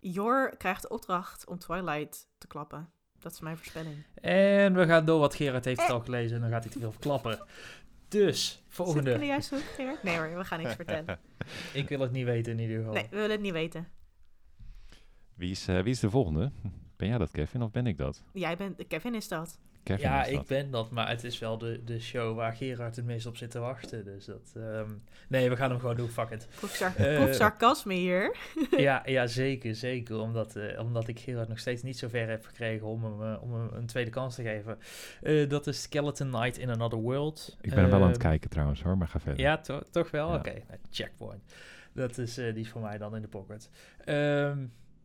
Jor 0.00 0.56
krijgt 0.56 0.82
de 0.82 0.88
opdracht 0.88 1.46
om 1.46 1.58
Twilight 1.58 2.28
te 2.38 2.46
klappen. 2.46 2.88
Dat 3.24 3.32
is 3.32 3.40
mijn 3.40 3.56
voorspelling. 3.56 3.96
En 4.20 4.74
we 4.74 4.86
gaan 4.86 5.04
door 5.04 5.18
wat 5.18 5.34
Gerard 5.34 5.64
heeft 5.64 5.80
het 5.80 5.90
al 5.90 6.00
gelezen 6.00 6.36
en 6.36 6.42
dan 6.42 6.50
gaat 6.50 6.62
hij 6.64 6.72
te 6.72 6.78
veel 6.78 6.90
verklappen. 6.92 7.38
Dus, 8.08 8.48
Zit 8.48 8.56
ik 8.56 8.60
in 8.60 8.64
de 8.68 8.74
volgende. 8.74 9.26
juiste 9.26 9.54
hoek, 9.54 9.64
Gerard? 9.64 10.02
Nee 10.02 10.16
hoor, 10.16 10.36
we 10.36 10.44
gaan 10.44 10.60
niks 10.62 10.74
vertellen. 10.74 11.18
Ik 11.72 11.88
wil 11.88 12.00
het 12.00 12.12
niet 12.12 12.24
weten 12.24 12.52
in 12.52 12.58
ieder 12.58 12.76
geval. 12.76 12.92
Nee, 12.92 13.06
we 13.10 13.16
willen 13.16 13.30
het 13.30 13.40
niet 13.40 13.52
weten. 13.52 13.88
Wie 15.34 15.50
is, 15.50 15.68
eh, 15.68 15.80
wie 15.80 15.92
is 15.92 16.00
de 16.00 16.10
volgende? 16.10 16.52
Ben 16.96 17.08
jij 17.08 17.18
dat, 17.18 17.30
Kevin, 17.30 17.62
of 17.62 17.70
ben 17.70 17.86
ik 17.86 17.96
dat? 17.96 18.22
Jij 18.32 18.56
bent... 18.56 18.86
Kevin 18.88 19.14
is 19.14 19.28
dat. 19.28 19.58
Kevin 19.84 20.04
ja, 20.04 20.24
is 20.24 20.32
ik 20.32 20.46
ben 20.46 20.70
dat, 20.70 20.90
maar 20.90 21.08
het 21.08 21.24
is 21.24 21.38
wel 21.38 21.58
de, 21.58 21.80
de 21.84 22.00
show 22.00 22.36
waar 22.36 22.52
Gerard 22.52 22.96
het 22.96 23.04
meest 23.04 23.26
op 23.26 23.36
zit 23.36 23.50
te 23.50 23.58
wachten. 23.58 24.04
Dus 24.04 24.24
dat. 24.24 24.52
ehm, 24.56 24.88
nee, 25.28 25.48
we 25.48 25.56
gaan 25.56 25.70
hem 25.70 25.78
gewoon 25.80 25.96
doen, 25.96 26.08
fuck 26.08 26.30
it. 26.30 26.48
Proef, 26.56 26.70
sar 26.70 26.96
Eh, 26.96 27.32
sarcasme 27.32 27.94
hier. 27.94 28.36
ja, 28.76 29.02
ja, 29.06 29.26
zeker, 29.26 29.74
zeker. 29.74 30.18
Omdat, 30.18 30.56
eh, 30.56 30.80
omdat 30.80 31.08
ik 31.08 31.18
Gerard 31.20 31.48
nog 31.48 31.58
steeds 31.58 31.82
niet 31.82 31.98
zo 31.98 32.08
ver 32.08 32.28
heb 32.28 32.44
gekregen 32.44 32.86
om 32.86 33.04
hem, 33.04 33.22
eh, 33.22 33.42
om 33.42 33.52
hem 33.54 33.68
een 33.72 33.86
tweede 33.86 34.10
kans 34.10 34.34
te 34.34 34.42
geven. 34.42 34.78
Eh, 35.22 35.48
dat 35.48 35.66
is 35.66 35.82
Skeleton 35.82 36.30
Knight 36.30 36.58
in 36.58 36.70
Another 36.70 36.98
World. 36.98 37.56
Ik 37.60 37.70
ben 37.74 37.78
er 37.84 37.90
wel 37.90 38.00
aan 38.02 38.06
het 38.08 38.16
Ehm, 38.18 38.28
kijken 38.28 38.50
trouwens 38.50 38.82
hoor, 38.82 38.98
maar 38.98 39.08
ga 39.08 39.20
verder. 39.20 39.40
Ja, 39.40 39.58
to- 39.58 39.82
toch 39.90 40.10
wel? 40.10 40.28
Ja. 40.28 40.34
Oké, 40.38 40.50
nou, 40.52 40.78
checkpoint. 40.90 41.42
Dat 41.92 42.18
is, 42.18 42.38
eh, 42.38 42.54
die 42.54 42.62
is 42.64 42.68
voor 42.70 42.80
mij 42.80 42.98
dan 42.98 43.16
in 43.16 43.22
de 43.22 43.28
pocket. 43.28 43.70
Ehm, 44.04 44.58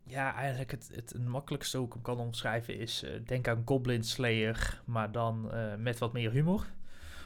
ja, 0.10 0.34
eigenlijk 0.36 0.72
het, 0.72 0.90
het 0.96 1.28
makkelijkste 1.28 1.78
hoe 1.78 1.86
ik 1.88 1.94
hem 1.94 2.02
kan 2.02 2.20
omschrijven 2.20 2.78
is... 2.80 3.04
eh, 3.04 3.12
denk 3.26 3.48
aan 3.48 3.62
Goblin 3.66 4.04
Slayer, 4.04 4.82
maar 4.86 5.12
dan 5.12 5.52
eh, 5.52 5.76
met 5.78 5.98
wat 6.00 6.14
meer 6.14 6.32
humor. 6.32 6.66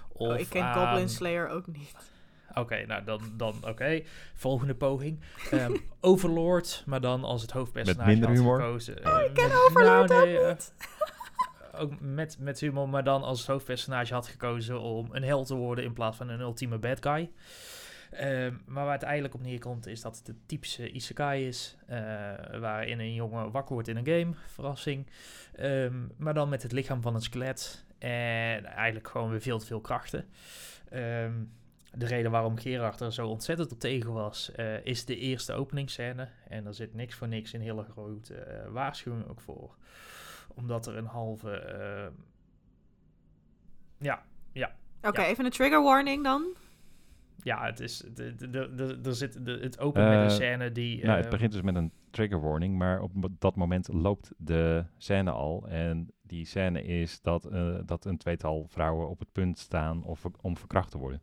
Of 0.09 0.27
Oh, 0.29 0.39
ik 0.39 0.49
ken 0.49 0.63
aan- 0.63 0.87
Goblin 0.87 1.09
Slayer 1.09 1.47
ook 1.49 1.67
niet. 1.67 1.95
Oké, 2.55 2.85
nou 2.85 3.03
dan, 3.03 3.21
dan 3.37 3.55
oké. 3.67 4.01
Volgende 4.33 4.75
poging. 4.75 5.19
Ehm, 5.51 5.75
Overlord, 5.99 6.83
maar 6.85 7.01
dan 7.01 7.23
als 7.23 7.41
het 7.41 7.51
hoofdpersonage 7.51 8.09
minder 8.09 8.27
had 8.29 8.37
humor? 8.37 8.59
gekozen. 8.59 9.05
Oh, 9.07 9.19
eh, 9.19 9.25
ik 9.25 9.33
ken 9.33 9.47
met- 9.47 9.65
Overlord 9.69 10.09
nee, 10.09 10.37
eh, 10.39 10.55
ook 11.81 11.99
met, 11.99 12.37
met 12.39 12.59
humor, 12.59 12.89
maar 12.89 13.03
dan 13.03 13.23
als 13.23 13.39
het 13.39 13.47
hoofdpersonage 13.47 14.13
had 14.13 14.27
gekozen 14.27 14.79
om 14.79 15.07
een 15.11 15.23
held 15.23 15.47
te 15.47 15.55
worden 15.55 15.83
in 15.83 15.93
plaats 15.93 16.17
van 16.17 16.29
een 16.29 16.39
ultieme 16.39 16.77
bad 16.77 16.97
guy. 17.05 17.31
Ehm, 18.13 18.53
maar 18.65 18.83
waar 18.85 18.93
het 18.93 19.03
eigenlijk 19.03 19.33
op 19.33 19.41
neerkomt 19.41 19.85
is 19.87 20.01
dat 20.01 20.17
het 20.17 20.25
de 20.25 20.35
typische 20.45 20.91
isekai 20.91 21.47
is, 21.47 21.77
eh, 21.87 21.97
waarin 22.59 22.99
een 22.99 23.13
jongen 23.13 23.51
wakker 23.51 23.73
wordt 23.73 23.87
in 23.87 23.97
een 23.97 24.05
game, 24.07 24.33
verrassing, 24.47 25.07
Ehm, 25.53 26.07
maar 26.17 26.33
dan 26.33 26.49
met 26.49 26.63
het 26.63 26.71
lichaam 26.71 27.01
van 27.01 27.15
een 27.15 27.21
skelet 27.21 27.85
en 27.97 28.65
eigenlijk 28.65 29.07
gewoon 29.07 29.29
weer 29.29 29.41
veel 29.41 29.59
te 29.59 29.65
veel 29.65 29.81
krachten. 29.81 30.25
Ehm, 30.89 31.33
de 31.91 32.05
reden 32.05 32.31
waarom 32.31 32.57
Gerard 32.57 32.99
er 32.99 33.13
zo 33.13 33.27
ontzettend 33.27 33.71
op 33.71 33.79
tegen 33.79 34.13
was, 34.13 34.51
eh, 34.51 34.85
is 34.85 35.05
de 35.05 35.17
eerste 35.17 35.53
openingsscène. 35.53 36.27
En 36.47 36.65
er 36.65 36.73
zit 36.73 36.93
niks 36.93 37.15
voor 37.15 37.27
niks 37.27 37.53
een 37.53 37.61
hele 37.61 37.83
grote 37.83 38.35
eh, 38.35 38.69
waarschuwing 38.71 39.27
ook 39.27 39.41
voor. 39.41 39.75
Omdat 40.55 40.87
er 40.87 40.97
een 40.97 41.05
halve... 41.05 41.51
eh, 41.51 42.07
ja, 43.97 44.23
Oké, 45.01 45.21
Ja. 45.21 45.27
even 45.27 45.45
een 45.45 45.51
trigger 45.51 45.83
warning 45.83 46.23
dan. 46.23 46.55
Ja, 47.43 47.65
het 47.65 47.79
is... 47.79 47.97
de- 48.13 48.35
de- 48.35 48.49
de- 48.49 48.75
de- 48.75 48.99
Er 49.09 49.15
zit, 49.15 49.45
de- 49.45 49.59
het 49.61 49.79
opent 49.79 50.05
met 50.05 50.13
Eh, 50.17 50.23
een 50.23 50.29
scène 50.31 50.71
die... 50.71 51.03
Nou, 51.03 51.15
het 51.15 51.25
eh, 51.25 51.31
begint 51.31 51.51
dus 51.51 51.61
met 51.61 51.75
een 51.75 51.91
trigger 52.09 52.41
warning, 52.41 52.77
maar 52.77 53.01
op 53.01 53.11
dat 53.39 53.55
moment 53.55 53.87
loopt 53.93 54.31
de 54.37 54.85
scène 54.97 55.31
al. 55.31 55.67
En 55.67 56.11
die 56.21 56.45
scène 56.45 56.83
is 56.83 57.21
dat, 57.21 57.45
eh, 57.45 57.75
dat 57.85 58.05
een 58.05 58.17
tweetal 58.17 58.65
vrouwen 58.67 59.09
op 59.09 59.19
het 59.19 59.31
punt 59.31 59.57
staan 59.59 60.03
of, 60.03 60.25
om 60.41 60.57
verkracht 60.57 60.91
te 60.91 60.97
worden. 60.97 61.21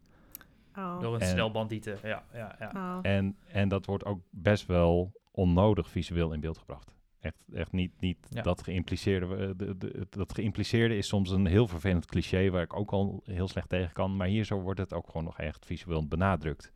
Oh. 0.76 1.00
Door 1.00 1.14
een 1.14 1.20
En- 1.20 1.26
stel 1.26 1.50
bandieten, 1.50 1.96
ja, 2.02 2.22
ja, 2.32 2.56
ja. 2.58 2.70
Oh. 2.74 2.98
En, 3.02 3.36
en 3.46 3.68
dat 3.68 3.86
wordt 3.86 4.04
ook 4.04 4.20
best 4.30 4.66
wel 4.66 5.12
onnodig 5.30 5.88
visueel 5.88 6.32
in 6.32 6.40
beeld 6.40 6.58
gebracht. 6.58 6.94
Echt, 7.20 7.44
echt 7.54 7.72
niet, 7.72 7.92
niet 8.00 8.16
Ja. 8.30 8.42
dat 8.42 8.62
geïmpliceerde. 8.62 9.36
eh, 9.36 9.50
de, 9.56 9.78
de, 9.78 10.06
dat 10.10 10.34
geïmpliceerde 10.34 10.96
is 10.96 11.06
soms 11.08 11.30
een 11.30 11.46
heel 11.46 11.66
vervelend 11.68 12.06
cliché 12.06 12.50
waar 12.50 12.62
ik 12.62 12.76
ook 12.76 12.90
al 12.90 13.22
heel 13.24 13.48
slecht 13.48 13.68
tegen 13.68 13.92
kan. 13.92 14.16
Maar 14.16 14.26
hier 14.26 14.44
zo 14.44 14.60
wordt 14.60 14.80
het 14.80 14.92
ook 14.92 15.06
gewoon 15.06 15.24
nog 15.24 15.38
echt 15.38 15.66
visueel 15.66 16.06
benadrukt. 16.06 16.72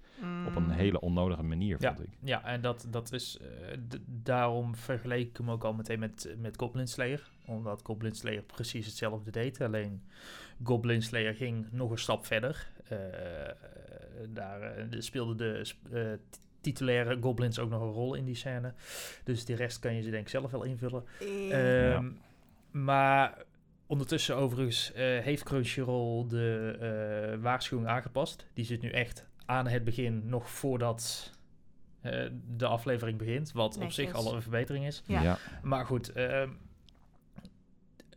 Op 0.47 0.57
een 0.57 0.63
Mm. 0.63 0.71
hele 0.71 1.01
onnodige 1.01 1.43
manier, 1.43 1.77
Ja. 1.81 1.95
vond 1.95 2.07
ik. 2.09 2.13
Ja, 2.21 2.45
en 2.45 2.61
dat, 2.61 2.87
dat 2.91 3.13
is, 3.13 3.39
eh, 3.41 3.79
daarom 4.07 4.75
vergeleek 4.77 5.29
ik 5.29 5.37
hem 5.37 5.51
ook 5.51 5.65
al 5.65 5.73
meteen 5.75 5.99
met, 5.99 6.35
met 6.39 6.59
Goblin 6.59 6.89
Slayer. 6.89 7.31
Omdat 7.47 7.81
Goblin 7.85 8.15
Slayer 8.15 8.43
precies 8.43 8.87
hetzelfde 8.87 9.31
deed. 9.31 9.61
Alleen 9.61 10.03
Goblin 10.63 11.03
Slayer 11.03 11.35
ging 11.35 11.67
nog 11.73 11.91
een 11.91 11.99
stap 11.99 12.27
verder. 12.27 12.71
Eh, 12.89 12.99
daar 14.29 14.87
speelden 14.99 15.37
de 15.37 15.65
titulaire 16.65 17.19
goblins 17.21 17.59
ook 17.59 17.71
nog 17.71 17.81
een 17.83 17.93
rol 17.93 18.15
in 18.15 18.25
die 18.25 18.35
scène. 18.35 18.75
Dus 19.25 19.45
die 19.45 19.57
rest 19.57 19.79
kan 19.79 19.95
je 19.95 20.03
ze 20.03 20.11
denk 20.11 20.23
ik 20.23 20.29
zelf 20.29 20.51
wel 20.51 20.63
invullen. 20.65 21.05
Eh, 21.21 21.93
Ehm, 21.95 22.11
Maar 22.71 23.39
ondertussen 23.87 24.37
overigens 24.37 24.93
eh, 24.93 25.03
heeft 25.19 25.43
Crunchyroll 25.43 26.29
de 26.29 26.77
eh, 26.81 27.43
waarschuwing 27.43 27.89
aangepast. 27.89 28.47
Die 28.55 28.65
zit 28.65 28.83
nu 28.83 28.89
echt 28.91 29.27
aan 29.47 29.67
het 29.67 29.85
begin, 29.85 30.23
nog 30.25 30.51
voordat 30.51 31.33
eh, 32.01 32.27
de 32.57 32.67
aflevering 32.67 33.19
begint. 33.19 33.53
Wat 33.53 33.79
op 33.79 33.93
zich 33.93 34.13
al 34.13 34.35
een 34.35 34.43
verbetering 34.43 34.87
is. 34.87 35.03
Ja. 35.07 35.39
Maar 35.63 35.87
goed, 35.87 36.13
ehm, 36.13 36.49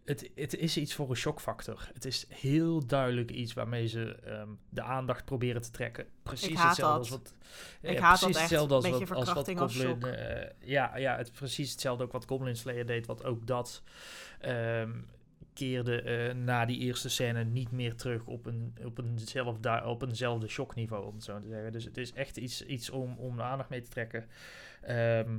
het, 0.07 0.29
het 0.35 0.55
is 0.57 0.77
iets 0.77 0.93
voor 0.93 1.09
een 1.09 1.15
shockfactor. 1.15 1.89
Het 1.93 2.05
is 2.05 2.25
heel 2.29 2.85
duidelijk 2.85 3.31
iets 3.31 3.53
waarmee 3.53 3.87
ze 3.87 4.15
ehm, 4.15 4.49
de 4.69 4.81
aandacht 4.81 5.25
proberen 5.25 5.61
te 5.61 5.71
trekken. 5.71 6.07
Precies 6.23 6.63
hetzelfde 6.63 6.81
dat. 6.81 6.97
als 6.97 7.09
wat. 7.09 7.33
Ik 7.81 7.99
haat 7.99 8.19
dat 8.19 8.29
precies 8.29 8.41
hetzelfde 8.41 8.73
als 8.73 8.89
wat, 8.89 9.11
als 9.11 9.33
wat 9.33 9.51
Goblin. 9.57 10.01
eh, 10.03 10.49
ja, 10.59 10.97
ja, 10.97 11.17
het 11.17 11.31
precies 11.31 11.71
hetzelfde 11.71 12.03
ook 12.03 12.11
wat 12.11 12.25
Goblin 12.27 12.55
Slayer 12.55 12.85
deed. 12.85 13.05
Wat 13.05 13.23
ook 13.23 13.47
dat 13.47 13.83
ehm, 14.39 14.91
keerde 15.53 16.01
eh, 16.01 16.33
na 16.35 16.65
die 16.65 16.79
eerste 16.79 17.09
scène 17.09 17.43
niet 17.43 17.71
meer 17.71 17.95
terug 17.95 18.25
op, 18.25 18.45
een, 18.45 18.75
op, 18.83 18.99
eenzelfde, 18.99 19.83
op 19.85 20.01
eenzelfde 20.01 20.47
shockniveau, 20.47 21.05
om 21.05 21.13
het 21.13 21.23
zo 21.23 21.39
te 21.39 21.47
zeggen. 21.47 21.71
Dus 21.71 21.83
het 21.83 21.97
is 21.97 22.13
echt 22.13 22.37
iets, 22.37 22.65
iets 22.65 22.89
om, 22.89 23.17
om 23.17 23.35
de 23.35 23.43
aandacht 23.43 23.69
mee 23.69 23.81
te 23.81 23.89
trekken. 23.89 24.25
Ehm, 24.81 25.37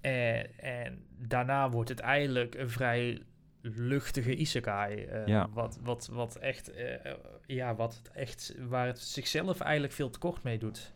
en, 0.00 0.58
en 0.58 1.06
daarna 1.18 1.70
wordt 1.70 1.88
het 1.88 2.00
eigenlijk 2.00 2.54
een 2.54 2.70
vrij 2.70 3.22
luchtige 3.62 4.36
isekai. 4.36 5.04
eh, 5.04 5.26
Ja. 5.26 5.48
wat, 5.52 5.78
wat, 5.82 6.06
wat 6.12 6.36
echt, 6.36 6.70
eh, 6.70 7.14
ja, 7.46 7.74
wat 7.74 7.96
het 7.96 8.10
echt, 8.10 8.54
waar 8.68 8.86
het 8.86 8.98
zichzelf 8.98 9.60
eigenlijk 9.60 9.92
veel 9.92 10.10
tekort 10.10 10.42
mee 10.42 10.58
doet. 10.58 10.94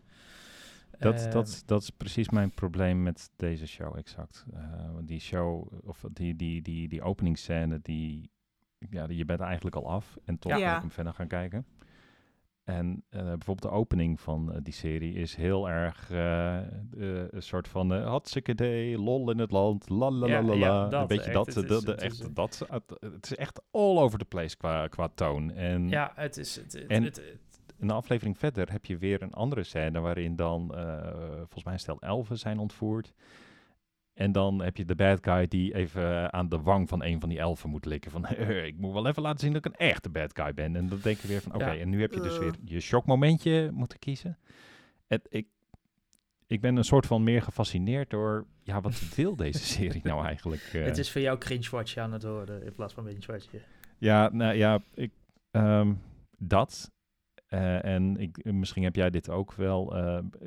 Dat, 0.99 1.33
dat, 1.33 1.63
dat 1.67 1.83
is 1.83 1.91
precies 1.91 2.29
mijn 2.29 2.51
probleem 2.51 3.03
met 3.03 3.31
deze 3.37 3.67
show, 3.67 3.97
exact. 3.97 4.45
Eh, 4.55 4.93
want 4.93 5.09
die 5.09 5.21
show, 5.21 5.73
of 5.89 6.05
die, 6.13 6.37
die, 6.37 6.63
die, 6.63 6.89
die 6.89 7.03
openingsscène, 7.03 7.79
die, 7.83 8.31
ja, 8.91 9.07
die, 9.07 9.17
je 9.17 9.25
bent 9.25 9.41
eigenlijk 9.41 9.77
al 9.77 9.91
af. 9.91 10.17
En 10.25 10.39
toch 10.39 10.59
Ja. 10.59 10.75
ik 10.75 10.81
hem 10.81 10.91
verder 10.91 11.15
gaan 11.15 11.27
kijken. 11.29 11.67
En 12.67 13.05
eh, 13.09 13.21
bijvoorbeeld 13.21 13.63
de 13.63 13.71
opening 13.71 14.21
van 14.21 14.53
eh, 14.53 14.59
die 14.63 14.73
serie 14.73 15.15
is 15.15 15.35
heel 15.35 15.69
erg 15.69 16.11
eh, 16.11 16.59
een 17.31 17.43
soort 17.43 17.69
van 17.69 17.93
uh, 17.93 18.07
hartstikke 18.07 18.95
lol 18.99 19.31
in 19.31 19.39
het 19.39 19.51
land, 19.51 19.89
la 19.89 20.11
la 20.11 20.27
la 20.29 20.43
la 20.43 20.55
ja, 20.55 21.01
een 21.01 21.07
beetje 21.07 21.25
echt. 21.25 21.33
dat, 21.33 21.47
Het 21.47 21.57
is- 21.57 21.63
de- 21.63 21.85
de- 21.85 21.91
het 22.03 22.13
is 22.13 22.19
een- 22.19 22.27
echt, 22.27 22.35
dat, 22.35 22.65
het, 23.01 23.25
is 23.25 23.37
echt 23.37 23.63
all 23.71 23.97
over 23.99 24.19
the 24.19 24.25
place 24.25 24.57
qua, 24.57 24.87
qua 24.89 25.09
toon. 25.15 25.51
En 25.53 25.89
ja, 25.89 26.13
het 26.15 26.37
is... 26.37 26.57
Het, 26.57 26.73
het, 26.73 26.87
En- 26.87 27.03
het- 27.03 27.23
een 27.79 27.91
aflevering 27.91 28.39
verder 28.39 28.73
heb 28.73 28.85
je 28.87 28.97
weer 28.99 29.23
een 29.23 29.33
andere 29.33 29.63
scène 29.63 30.01
waarin 30.01 30.37
dan 30.37 30.73
volgens 31.37 31.65
mij 31.65 31.73
een 31.73 31.79
stel 31.81 32.01
elfen 32.01 32.39
zijn 32.39 32.59
ontvoerd. 32.59 33.13
En 34.17 34.33
dan 34.33 34.63
heb 34.63 34.77
je 34.77 34.85
de 34.85 34.95
bad 34.95 35.19
guy 35.23 35.49
die 35.49 35.75
even 35.75 36.33
aan 36.33 36.49
de 36.49 36.61
wang 36.61 36.89
van 36.89 37.03
een 37.05 37.21
van 37.21 37.29
die 37.29 37.39
elfen 37.39 37.71
moet 37.71 37.85
likken. 37.85 38.11
Van, 38.11 38.27
ik 38.71 38.77
moet 38.79 38.93
wel 38.93 39.07
even 39.07 39.23
laten 39.23 39.39
zien 39.41 39.53
dat 39.53 39.65
ik 39.67 39.73
een 39.73 39.87
echte 39.87 40.09
bad 40.09 40.31
guy 40.39 40.55
ben. 40.55 40.77
En 40.77 40.89
dan 40.89 40.99
denk 41.03 41.19
je 41.19 41.29
weer 41.29 41.41
van, 41.41 41.55
oké, 41.55 41.71
Ja. 41.73 41.77
en 41.81 41.89
nu 41.89 42.01
heb 42.01 42.13
je 42.13 42.21
dus 42.21 42.39
weer 42.39 42.55
je 42.65 42.81
shockmomentje 42.81 43.71
moeten 43.73 43.99
kiezen. 43.99 44.39
Het, 45.07 45.27
ik, 45.31 45.47
ik 46.47 46.61
ben 46.61 46.77
een 46.77 46.85
soort 46.85 47.07
van 47.07 47.23
meer 47.23 47.43
gefascineerd 47.43 48.11
door, 48.11 48.47
ja, 48.63 48.81
wat 48.81 49.15
wil 49.15 49.37
deze 49.37 49.65
serie 49.75 50.01
nou 50.05 50.25
eigenlijk? 50.25 50.63
eh? 50.73 50.85
het 50.85 50.99
is 50.99 51.13
voor 51.13 51.21
jou 51.21 51.39
cringe-watch 51.39 51.97
aan 51.97 52.13
het 52.13 52.23
worden 52.23 52.63
in 52.65 52.75
plaats 52.75 52.95
van 52.95 53.05
binge-watch. 53.05 53.47
Ja, 53.99 54.29
nou 54.33 54.55
ja, 54.55 54.83
ik, 54.95 55.13
ehm, 55.51 55.95
dat. 56.39 56.91
Eh, 57.47 57.85
en 57.85 58.17
ik, 58.17 58.45
misschien 58.45 58.83
heb 58.83 58.97
jij 58.97 59.11
dit 59.11 59.31
ook 59.31 59.53
wel. 59.55 59.95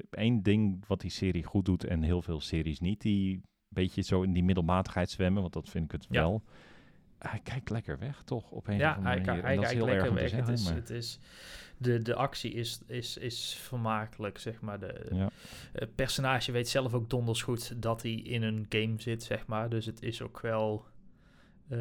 Eén 0.09 0.43
ding 0.43 0.83
wat 0.87 1.01
die 1.01 1.11
serie 1.11 1.43
goed 1.43 1.65
doet 1.65 1.83
en 1.83 2.03
heel 2.03 2.21
veel 2.21 2.39
series 2.39 2.79
niet, 2.79 3.01
die 3.01 3.41
beetje 3.69 4.01
zo 4.01 4.21
in 4.21 4.33
die 4.33 4.43
middelmatigheid 4.43 5.09
zwemmen, 5.09 5.41
want 5.41 5.53
dat 5.53 5.69
vind 5.69 5.85
ik 5.85 5.91
het 5.91 6.05
Ja. 6.09 6.19
wel, 6.21 6.43
hij 7.17 7.39
kijkt 7.43 7.69
lekker 7.69 7.99
weg, 7.99 8.21
toch? 8.23 8.51
Op 8.51 8.67
een 8.67 8.73
of 8.73 8.79
Ja, 8.79 8.93
andere 8.93 9.07
hij, 9.15 9.25
manier. 9.25 9.31
hij, 9.31 9.39
En 9.41 9.45
hij 9.45 9.55
dat 9.55 9.63
is 9.63 9.69
kijkt 9.71 9.85
heel 9.85 9.93
erg 9.95 10.03
lekker 10.03 10.09
om 10.23 10.29
te 10.29 10.35
weg. 10.37 10.45
Het 10.47 10.59
is, 10.59 10.65
maar- 10.65 10.75
het 10.75 10.89
is, 10.89 11.19
de, 11.77 12.01
de 12.01 12.15
actie 12.15 12.53
is, 12.53 12.79
is, 12.87 13.17
is 13.17 13.53
vermakelijk, 13.61 14.37
zeg 14.37 14.61
maar. 14.61 14.79
De, 14.79 15.05
ja. 15.11 15.29
Het 15.71 15.95
personage 15.95 16.51
weet 16.51 16.69
zelf 16.69 16.93
ook 16.93 17.09
donders 17.09 17.41
goed 17.41 17.81
dat 17.81 18.01
hij 18.01 18.11
in 18.11 18.43
een 18.43 18.65
game 18.69 18.93
zit, 18.97 19.23
zeg 19.23 19.45
maar. 19.47 19.69
Dus 19.69 19.85
het 19.85 20.01
is 20.03 20.21
ook 20.21 20.39
wel... 20.39 20.85
eh, 21.69 21.77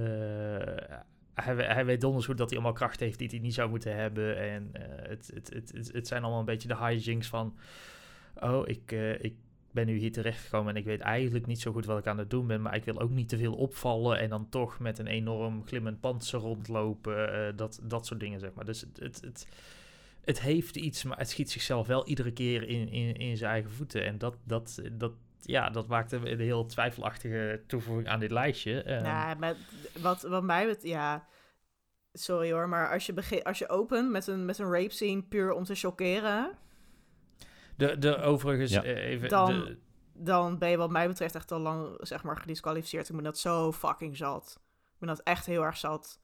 hij, 1.35 1.57
we- 1.57 1.63
hij 1.73 1.85
weet 1.85 2.01
donders 2.01 2.27
goed 2.27 2.39
dat 2.39 2.49
hij 2.49 2.59
allemaal 2.59 2.77
krachten 2.77 3.07
heeft 3.07 3.19
die 3.19 3.29
hij 3.29 3.39
niet 3.39 3.55
zou 3.55 3.71
moeten 3.71 3.97
hebben. 3.97 4.39
En 4.39 4.69
eh, 4.73 5.09
het, 5.09 5.31
het, 5.35 5.51
het, 5.55 5.73
het, 5.75 5.93
het 5.93 6.07
zijn 6.09 6.23
allemaal 6.23 6.41
een 6.41 6.45
beetje 6.47 6.69
de 6.69 6.77
hijinks 6.77 7.29
van... 7.29 7.57
Oh, 8.41 8.69
ik, 8.69 8.93
eh, 8.93 9.23
ik 9.25 9.35
ben 9.71 9.87
nu 9.87 9.97
hier 9.97 10.13
terechtgekomen 10.13 10.75
en 10.75 10.81
ik 10.81 10.85
weet 10.85 11.01
eigenlijk 11.01 11.47
niet 11.47 11.61
zo 11.61 11.73
goed 11.73 11.87
wat 11.87 11.99
ik 11.99 12.07
aan 12.07 12.19
het 12.19 12.31
doen 12.31 12.47
ben. 12.47 12.63
Maar 12.63 12.75
ik 12.75 12.85
wil 12.85 13.01
ook 13.01 13.11
niet 13.11 13.29
te 13.29 13.39
veel 13.39 13.55
opvallen 13.55 14.19
en 14.19 14.29
dan 14.29 14.49
toch 14.49 14.79
met 14.79 14.99
een 14.99 15.07
enorm 15.07 15.67
glimmend 15.67 16.01
panzer 16.01 16.41
rondlopen. 16.41 17.33
eh, 17.33 17.57
dat, 17.57 17.81
dat 17.83 18.07
soort 18.07 18.21
dingen, 18.21 18.41
zeg 18.41 18.55
maar. 18.55 18.65
Dus 18.65 18.81
het... 18.81 18.99
het, 19.01 19.21
het 19.21 19.47
het 20.29 20.41
heeft 20.41 20.77
iets, 20.77 21.05
maar 21.05 21.19
het 21.19 21.31
schiet 21.31 21.51
zichzelf 21.51 21.87
wel 21.87 22.07
iedere 22.07 22.33
keer 22.33 22.69
in, 22.69 22.89
in, 22.89 23.15
in 23.17 23.37
zijn 23.37 23.51
eigen 23.51 23.71
voeten. 23.71 24.05
En 24.05 24.19
dat, 24.19 24.37
dat, 24.45 24.83
dat, 24.93 25.13
ja, 25.41 25.71
dat 25.71 25.87
maakt 25.87 26.13
een 26.13 26.41
heel 26.41 26.67
twijfelachtige 26.67 27.63
toevoeging 27.67 28.09
aan 28.09 28.21
dit 28.21 28.31
lijstje. 28.31 28.83
Ehm, 28.83 29.03
Nou, 29.03 29.39
met, 29.39 29.57
wat, 30.01 30.23
wat 30.23 30.43
mij 30.43 30.67
bet 30.67 30.83
ja, 30.83 31.27
sorry 32.13 32.53
hoor, 32.53 32.69
maar 32.69 32.93
als 32.93 33.07
je, 33.07 33.13
begin, 33.13 33.43
als 33.43 33.59
je 33.59 33.69
opent 33.69 34.11
met 34.11 34.27
een, 34.27 34.45
met 34.45 34.59
een 34.59 34.71
rape 34.73 34.93
scene 34.93 35.23
puur 35.23 35.53
om 35.53 35.65
te 35.65 35.75
chockeren, 35.75 36.51
de, 37.79 37.99
de 37.99 38.17
overigens, 38.21 38.71
Ja. 38.71 38.83
eh, 38.83 39.05
even... 39.11 39.29
Dan- 39.29 39.47
de, 39.65 39.79
dan 40.13 40.59
ben 40.59 40.71
je 40.71 40.77
wat 40.77 40.91
mij 40.91 41.07
betreft 41.09 41.35
echt 41.35 41.53
al 41.53 41.59
lang, 41.59 41.97
zeg 42.01 42.23
maar, 42.23 42.37
gedisqualificeerd. 42.37 43.09
Ik 43.09 43.15
ben 43.15 43.25
dat 43.25 43.39
zo 43.39 43.73
fucking 43.73 44.17
zat. 44.17 44.61
Ik 44.93 44.99
ben 44.99 45.09
dat 45.09 45.21
echt 45.21 45.47
heel 45.47 45.63
erg 45.65 45.77
zat. 45.77 46.21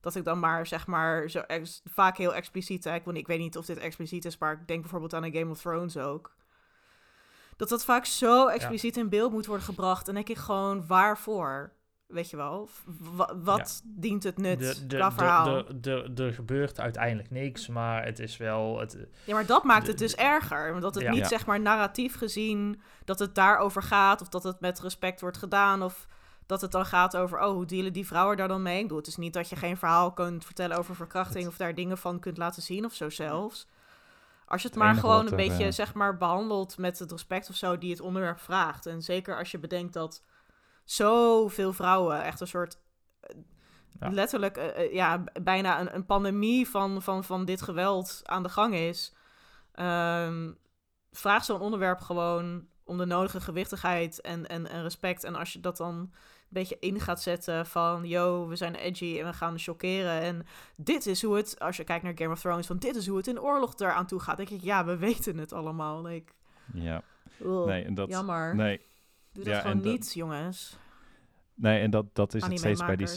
Dat 0.00 0.14
ik 0.14 0.24
dan 0.24 0.38
maar, 0.38 0.66
zeg 0.66 0.86
maar, 0.86 1.30
zo 1.30 1.38
ex- 1.40 1.82
vaak 1.84 2.16
heel 2.16 2.34
expliciet, 2.34 2.84
hè, 2.84 2.94
ik, 2.94 3.04
want 3.04 3.16
ik 3.16 3.26
weet 3.26 3.38
niet 3.38 3.56
of 3.56 3.66
dit 3.66 3.78
expliciet 3.78 4.24
is, 4.24 4.38
maar 4.38 4.52
ik 4.52 4.66
denk 4.66 4.80
bijvoorbeeld 4.80 5.14
aan 5.14 5.22
een 5.24 5.34
Game 5.34 5.50
of 5.50 5.60
Thrones 5.60 5.96
ook. 5.96 6.34
Dat 7.56 7.68
dat 7.68 7.84
vaak 7.84 8.04
zo 8.04 8.46
expliciet 8.46 8.96
in 8.96 9.08
beeld 9.08 9.32
moet 9.32 9.46
worden 9.46 9.66
gebracht. 9.66 10.08
En 10.08 10.14
denk 10.14 10.28
ik 10.28 10.36
gewoon, 10.36 10.86
waarvoor? 10.86 11.72
Weet 12.06 12.30
je 12.30 12.36
wel? 12.36 12.68
Wa- 13.14 13.36
wat 13.42 13.82
dient 13.84 14.22
het 14.22 14.38
nut 14.38 14.58
de, 14.58 14.86
de, 14.86 14.96
qua 14.96 15.12
verhaal? 15.12 15.64
de, 15.80 16.12
er 16.16 16.32
gebeurt 16.32 16.80
uiteindelijk 16.80 17.30
niks, 17.30 17.68
maar 17.68 18.04
het 18.04 18.18
is 18.18 18.36
wel... 18.36 18.78
Het, 18.78 18.96
Ja, 19.24 19.34
maar 19.34 19.46
dat 19.46 19.64
maakt 19.64 19.86
het 19.86 19.98
dus 19.98 20.14
erger. 20.14 20.74
Omdat 20.74 20.94
het 20.94 21.04
Ja. 21.04 21.10
niet, 21.10 21.18
Ja. 21.18 21.28
zeg 21.28 21.46
maar, 21.46 21.60
narratief 21.60 22.16
gezien... 22.16 22.80
dat 23.04 23.18
het 23.18 23.34
daarover 23.34 23.82
gaat... 23.82 24.20
of 24.20 24.28
dat 24.28 24.42
het 24.42 24.60
met 24.60 24.80
respect 24.80 25.20
wordt 25.20 25.36
gedaan... 25.36 25.82
of 25.82 26.06
dat 26.46 26.60
het 26.60 26.70
dan 26.72 26.86
gaat 26.86 27.16
over... 27.16 27.40
oh, 27.40 27.50
hoe 27.52 27.66
dealen 27.66 27.92
die 27.92 28.06
vrouwen 28.06 28.36
daar 28.36 28.48
dan 28.48 28.62
mee? 28.62 28.76
Ik 28.76 28.82
bedoel, 28.82 28.98
het 28.98 29.06
is 29.06 29.16
niet 29.16 29.32
dat 29.32 29.48
je 29.48 29.56
geen 29.56 29.76
verhaal 29.76 30.12
kunt 30.12 30.44
vertellen 30.44 30.76
over 30.78 30.94
verkrachting... 30.96 31.46
Of 31.46 31.56
daar 31.56 31.74
dingen 31.74 31.98
van 31.98 32.20
kunt 32.20 32.36
laten 32.36 32.62
zien 32.62 32.84
of 32.84 32.94
zo 32.94 33.10
zelfs. 33.10 33.68
Als 34.46 34.62
je 34.62 34.68
het, 34.68 34.76
Het 34.76 34.84
maar 34.86 34.94
gewoon 34.94 35.26
een 35.26 35.36
beetje, 35.36 35.64
eh, 35.64 35.72
zeg 35.72 35.94
maar, 35.94 36.16
behandelt... 36.16 36.78
met 36.78 36.98
het 36.98 37.10
respect 37.10 37.50
of 37.50 37.56
zo 37.56 37.78
die 37.78 37.90
het 37.90 38.00
onderwerp 38.00 38.40
vraagt. 38.40 38.86
En 38.86 39.02
zeker 39.02 39.38
als 39.38 39.50
je 39.50 39.58
bedenkt 39.58 39.92
dat 39.92 40.22
zoveel 40.86 41.72
vrouwen... 41.72 42.22
echt 42.22 42.40
een 42.40 42.46
soort... 42.46 42.78
eh, 43.20 43.36
Ja. 44.00 44.10
Letterlijk, 44.10 44.56
eh, 44.56 44.84
eh, 44.84 44.92
ja, 44.92 45.24
bijna 45.42 45.80
een, 45.80 45.94
een 45.94 46.06
pandemie 46.06 46.68
van, 46.68 47.02
van, 47.02 47.24
van 47.24 47.44
dit 47.44 47.62
geweld 47.62 48.20
aan 48.24 48.42
de 48.42 48.48
gang 48.48 48.74
is. 48.74 49.14
Ehm, 49.72 50.52
vraag 51.12 51.44
zo'n 51.44 51.60
onderwerp 51.60 52.00
gewoon 52.00 52.66
om 52.84 52.98
de 52.98 53.04
nodige 53.04 53.40
gewichtigheid 53.40 54.20
en, 54.20 54.46
en, 54.46 54.66
en 54.70 54.82
respect. 54.82 55.24
En 55.24 55.34
als 55.34 55.52
je 55.52 55.60
dat 55.60 55.76
dan 55.76 55.94
een 55.94 56.12
beetje 56.48 56.76
in 56.80 57.00
gaat 57.00 57.22
zetten 57.22 57.66
van... 57.66 58.04
yo, 58.08 58.46
we 58.48 58.56
zijn 58.56 58.74
edgy 58.74 59.18
en 59.20 59.26
we 59.26 59.32
gaan 59.32 59.58
chockeren. 59.58 60.20
En 60.20 60.46
dit 60.76 61.06
is 61.06 61.22
hoe 61.22 61.36
het, 61.36 61.58
als 61.60 61.76
je 61.76 61.84
kijkt 61.84 62.04
naar 62.04 62.12
Game 62.16 62.32
of 62.32 62.40
Thrones... 62.40 62.66
van 62.66 62.78
dit 62.78 62.96
is 62.96 63.06
hoe 63.06 63.16
het 63.16 63.26
in 63.26 63.40
oorlog 63.40 63.78
eraan 63.78 64.06
toe 64.06 64.20
gaat. 64.20 64.36
denk 64.36 64.50
ik, 64.50 64.62
ja, 64.62 64.84
we 64.84 64.96
weten 64.96 65.38
het 65.38 65.52
allemaal. 65.52 66.02
Like, 66.02 66.32
ja. 66.72 67.02
Nee, 67.38 67.84
en 67.84 67.94
dat, 67.94 68.08
jammer. 68.08 68.54
nee, 68.54 68.80
Doe 69.36 69.44
ja, 69.44 69.50
dat 69.52 69.60
gewoon 69.60 69.76
en 69.76 69.82
dat- 69.82 69.92
niet, 69.92 70.12
jongens. 70.14 70.76
nee, 71.54 71.80
en 71.80 71.90
dat, 71.90 72.06
dat 72.14 72.34
is 72.34 72.44
het 72.44 72.58
steeds 72.58 72.84
bij 72.86 72.96
die... 72.96 73.08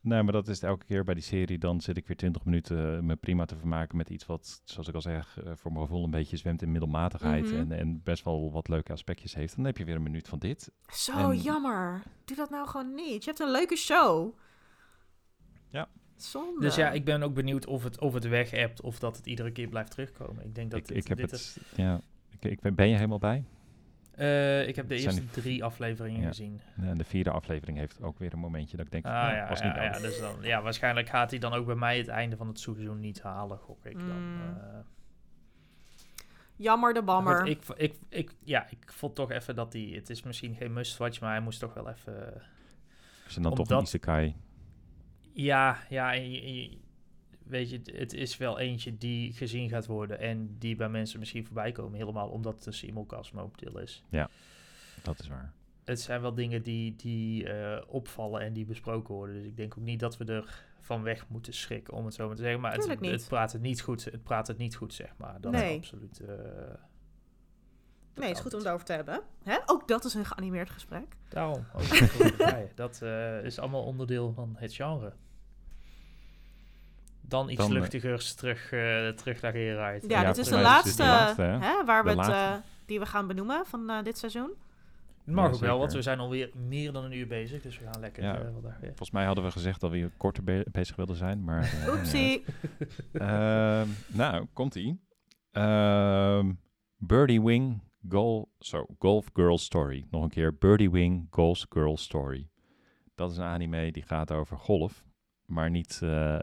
Nee, 0.00 0.22
maar 0.22 0.32
dat 0.32 0.48
is 0.48 0.60
het 0.60 0.70
elke 0.70 0.84
keer 0.84 1.04
bij 1.04 1.14
die 1.14 1.22
serie. 1.22 1.58
Dan 1.58 1.80
zit 1.80 1.96
ik 1.96 2.06
weer 2.06 2.16
20 2.16 2.44
minuten 2.44 2.96
eh, 2.96 3.02
me 3.02 3.16
prima 3.16 3.44
te 3.44 3.56
vermaken 3.56 3.96
met 3.96 4.10
iets 4.10 4.26
wat, 4.26 4.60
zoals 4.64 4.88
ik 4.88 4.94
al 4.94 5.00
zeg, 5.00 5.38
eh, 5.44 5.52
voor 5.54 5.72
mijn 5.72 5.84
gevoel 5.84 6.04
een 6.04 6.10
beetje 6.10 6.36
zwemt 6.36 6.62
in 6.62 6.70
middelmatigheid. 6.70 7.44
Mhm. 7.44 7.54
en, 7.54 7.72
en 7.72 8.02
best 8.02 8.24
wel 8.24 8.52
wat 8.52 8.68
leuke 8.68 8.92
aspectjes 8.92 9.34
heeft. 9.34 9.56
Dan 9.56 9.64
heb 9.64 9.76
je 9.78 9.84
weer 9.84 9.94
een 9.94 10.02
minuut 10.02 10.28
van 10.28 10.38
dit. 10.38 10.70
Zo 10.92 11.30
En- 11.30 11.36
jammer. 11.38 12.02
Doe 12.24 12.36
dat 12.36 12.50
nou 12.50 12.68
gewoon 12.68 12.94
niet. 12.94 13.24
Je 13.24 13.30
hebt 13.30 13.40
een 13.40 13.50
leuke 13.50 13.76
show. 13.76 14.34
Ja. 15.68 15.88
Zonde. 16.16 16.60
Dus 16.60 16.74
ja, 16.74 16.90
ik 16.90 17.04
ben 17.04 17.22
ook 17.22 17.34
benieuwd 17.34 17.66
of 17.66 17.84
het, 17.84 17.98
of 18.00 18.14
het 18.14 18.28
weg 18.28 18.50
hebt 18.50 18.80
of 18.80 18.98
dat 18.98 19.16
het 19.16 19.26
iedere 19.26 19.50
keer 19.52 19.68
blijft 19.68 19.90
terugkomen. 19.90 20.44
Ik 20.44 20.54
denk 20.54 20.70
dat 20.70 20.80
ik, 20.80 20.86
dit- 20.86 20.96
ik 20.96 21.06
heb 21.08 21.16
dit 21.18 21.30
het, 21.30 21.40
is- 21.40 21.58
ja. 21.76 22.00
Ik, 22.38 22.50
ik 22.50 22.60
ben, 22.60 22.74
ben 22.74 22.88
je 22.88 22.94
helemaal 22.94 23.18
bij? 23.18 23.44
Eh, 24.18 24.68
ik 24.68 24.76
heb 24.76 24.88
de 24.88 24.94
Het 24.94 25.02
zijn 25.02 25.14
eerste 25.16 25.40
drie 25.40 25.64
afleveringen 25.64 26.20
Ja. 26.20 26.26
gezien. 26.28 26.60
En 26.80 26.98
de 26.98 27.04
vierde 27.04 27.30
aflevering 27.30 27.78
heeft 27.78 28.02
ook 28.02 28.18
weer 28.18 28.32
een 28.32 28.38
momentje 28.38 28.76
dat 28.76 28.86
ik 28.86 28.92
denk, 28.92 29.04
Ah, 29.06 29.12
van, 29.12 29.22
nou, 29.22 29.36
ja, 29.36 29.48
was 29.48 29.62
niet 29.62 29.74
ja, 29.74 29.82
ja, 29.82 29.98
dus 29.98 30.20
dan, 30.20 30.36
ja, 30.42 30.62
waarschijnlijk 30.62 31.08
gaat 31.08 31.30
hij 31.30 31.38
dan 31.38 31.52
ook 31.52 31.66
bij 31.66 31.74
mij 31.74 31.98
het 31.98 32.08
einde 32.08 32.36
van 32.36 32.46
het 32.48 32.60
seizoen 32.60 33.00
niet 33.00 33.22
halen, 33.22 33.58
gok 33.58 33.84
ik 33.84 33.98
dan. 33.98 34.34
Mm. 34.34 34.40
Eh, 34.56 34.78
Jammer 36.56 36.94
de 36.94 37.02
bammer. 37.02 37.38
goed, 37.38 37.48
ik, 37.48 37.62
ik, 37.76 37.94
ik, 38.08 38.30
ja, 38.44 38.66
ik 38.70 38.92
vond 38.92 39.14
toch 39.14 39.30
even 39.30 39.54
dat 39.54 39.72
hij... 39.72 39.82
Het 39.94 40.10
is 40.10 40.22
misschien 40.22 40.54
geen 40.54 40.72
must-watch, 40.72 41.20
maar 41.20 41.30
hij 41.30 41.40
moest 41.40 41.60
toch 41.60 41.74
wel 41.74 41.88
even... 41.88 42.32
Als 43.24 43.34
je 43.34 43.40
dan 43.40 43.54
toch 43.54 43.70
een 43.70 43.82
isekai... 43.82 44.36
Ja, 45.32 45.78
ja, 45.88 46.14
en 46.14 46.30
weet 47.48 47.70
je, 47.70 47.80
het 47.92 48.12
is 48.12 48.36
wel 48.36 48.58
eentje 48.58 48.98
die 48.98 49.32
gezien 49.32 49.68
gaat 49.68 49.86
worden 49.86 50.18
en 50.18 50.56
die 50.58 50.76
bij 50.76 50.88
mensen 50.88 51.18
misschien 51.18 51.44
voorbij 51.44 51.72
komen, 51.72 51.98
helemaal 51.98 52.28
omdat 52.28 52.54
het 52.54 52.66
een 52.66 52.72
simulcast 52.72 53.32
momenteel 53.32 53.78
is. 53.78 54.04
Dat 55.02 55.18
is 55.20 55.28
waar. 55.28 55.52
Het 55.84 56.00
zijn 56.00 56.20
wel 56.20 56.34
dingen 56.34 56.62
die, 56.62 56.96
die 56.96 57.48
eh, 57.52 57.82
opvallen 57.86 58.40
en 58.40 58.52
die 58.52 58.64
besproken 58.64 59.14
worden, 59.14 59.36
dus 59.36 59.44
ik 59.46 59.56
denk 59.56 59.74
ook 59.78 59.84
niet 59.84 60.00
dat 60.00 60.16
we 60.16 60.24
er 60.24 60.64
van 60.80 61.02
weg 61.02 61.28
moeten 61.28 61.52
schrikken, 61.54 61.94
om 61.94 62.04
het 62.04 62.14
zo 62.14 62.26
maar 62.26 62.36
te 62.36 62.42
zeggen. 62.42 62.60
Maar 62.60 62.72
het, 62.74 63.00
het 63.00 63.26
praat 63.28 63.52
het 63.52 63.62
niet 63.62 63.80
goed, 63.80 64.04
het 64.04 64.22
praat 64.22 64.46
het 64.46 64.58
niet 64.58 64.76
goed, 64.76 64.94
zeg 64.94 65.14
maar. 65.16 65.40
Dat 65.40 65.52
Nee. 65.52 65.70
is 65.70 65.76
absoluut... 65.76 66.20
eh, 66.20 66.34
nee, 68.14 68.30
is 68.30 68.40
goed 68.40 68.52
om 68.54 68.58
het 68.58 68.68
over 68.68 68.86
te 68.86 68.92
hebben. 68.92 69.20
Hè? 69.44 69.56
Ook 69.66 69.88
dat 69.88 70.04
is 70.04 70.14
een 70.14 70.24
geanimeerd 70.24 70.70
gesprek. 70.70 71.16
Daarom, 71.28 71.64
ook 71.74 71.88
dat 71.98 72.30
erbij. 72.30 72.72
dat 72.74 73.02
eh, 73.02 73.44
is 73.44 73.58
allemaal 73.58 73.84
onderdeel 73.84 74.32
van 74.32 74.54
het 74.58 74.74
genre. 74.74 75.12
Dan 77.28 77.48
iets 77.48 77.58
Dan, 77.60 77.70
eh, 77.70 77.78
luchtigers 77.80 78.34
terug, 78.34 78.72
eh 78.72 79.08
terug 79.08 79.40
naar 79.40 79.52
Gerard. 79.52 80.04
Ja, 80.08 80.20
Ja, 80.20 80.26
dit 80.26 80.36
is 80.36 80.48
de 80.48 80.60
laatste, 80.60 81.02
de 81.36 81.42
hè? 81.42 81.58
hè, 81.58 81.84
waar 81.84 82.04
we 82.04 82.10
het, 82.10 82.28
eh, 82.28 82.52
die 82.86 82.98
we 82.98 83.06
gaan 83.06 83.26
benoemen 83.26 83.66
van 83.66 83.90
eh, 83.90 84.02
dit 84.02 84.18
seizoen. 84.18 84.50
Het 85.24 85.34
mag 85.36 85.46
Ja, 85.48 85.52
ook 85.54 85.60
wel, 85.60 85.78
want 85.78 85.92
we 85.92 86.02
zijn 86.02 86.18
alweer 86.18 86.50
meer 86.68 86.92
dan 86.92 87.04
een 87.04 87.12
uur 87.12 87.26
bezig, 87.26 87.62
dus 87.62 87.78
we 87.78 87.84
gaan 87.84 88.00
lekker 88.00 88.22
Ja. 88.22 88.38
weer. 88.42 88.52
Volgens 88.80 89.10
mij 89.10 89.24
hadden 89.24 89.44
we 89.44 89.50
gezegd 89.50 89.80
dat 89.80 89.90
we 89.90 89.96
hier 89.96 90.10
korter 90.16 90.44
be- 90.44 90.66
bezig 90.70 90.96
wilden 90.96 91.16
zijn, 91.16 91.44
maar... 91.44 91.62
eh, 91.62 91.72
niet 91.86 91.88
Oepsie. 91.98 92.44
uit. 93.12 93.12
Ehm, 93.12 93.88
nou, 94.06 94.46
komt-ie. 94.52 95.00
Ehm, 95.50 96.52
Birdie 96.96 97.42
Wing 97.42 97.82
Goal, 98.08 98.52
zo, 98.58 98.86
Golf 98.98 99.26
Girl 99.32 99.58
Story. 99.58 100.06
Nog 100.10 100.22
een 100.22 100.28
keer, 100.30 100.54
Birdie 100.58 100.90
Wing 100.90 101.26
Golf 101.30 101.66
Girl 101.68 101.96
Story. 101.96 102.48
Dat 103.14 103.30
is 103.30 103.36
een 103.36 103.44
anime 103.44 103.92
die 103.92 104.02
gaat 104.02 104.32
over 104.32 104.56
golf, 104.58 105.04
maar 105.44 105.70
niet, 105.70 106.00
eh, 106.02 106.38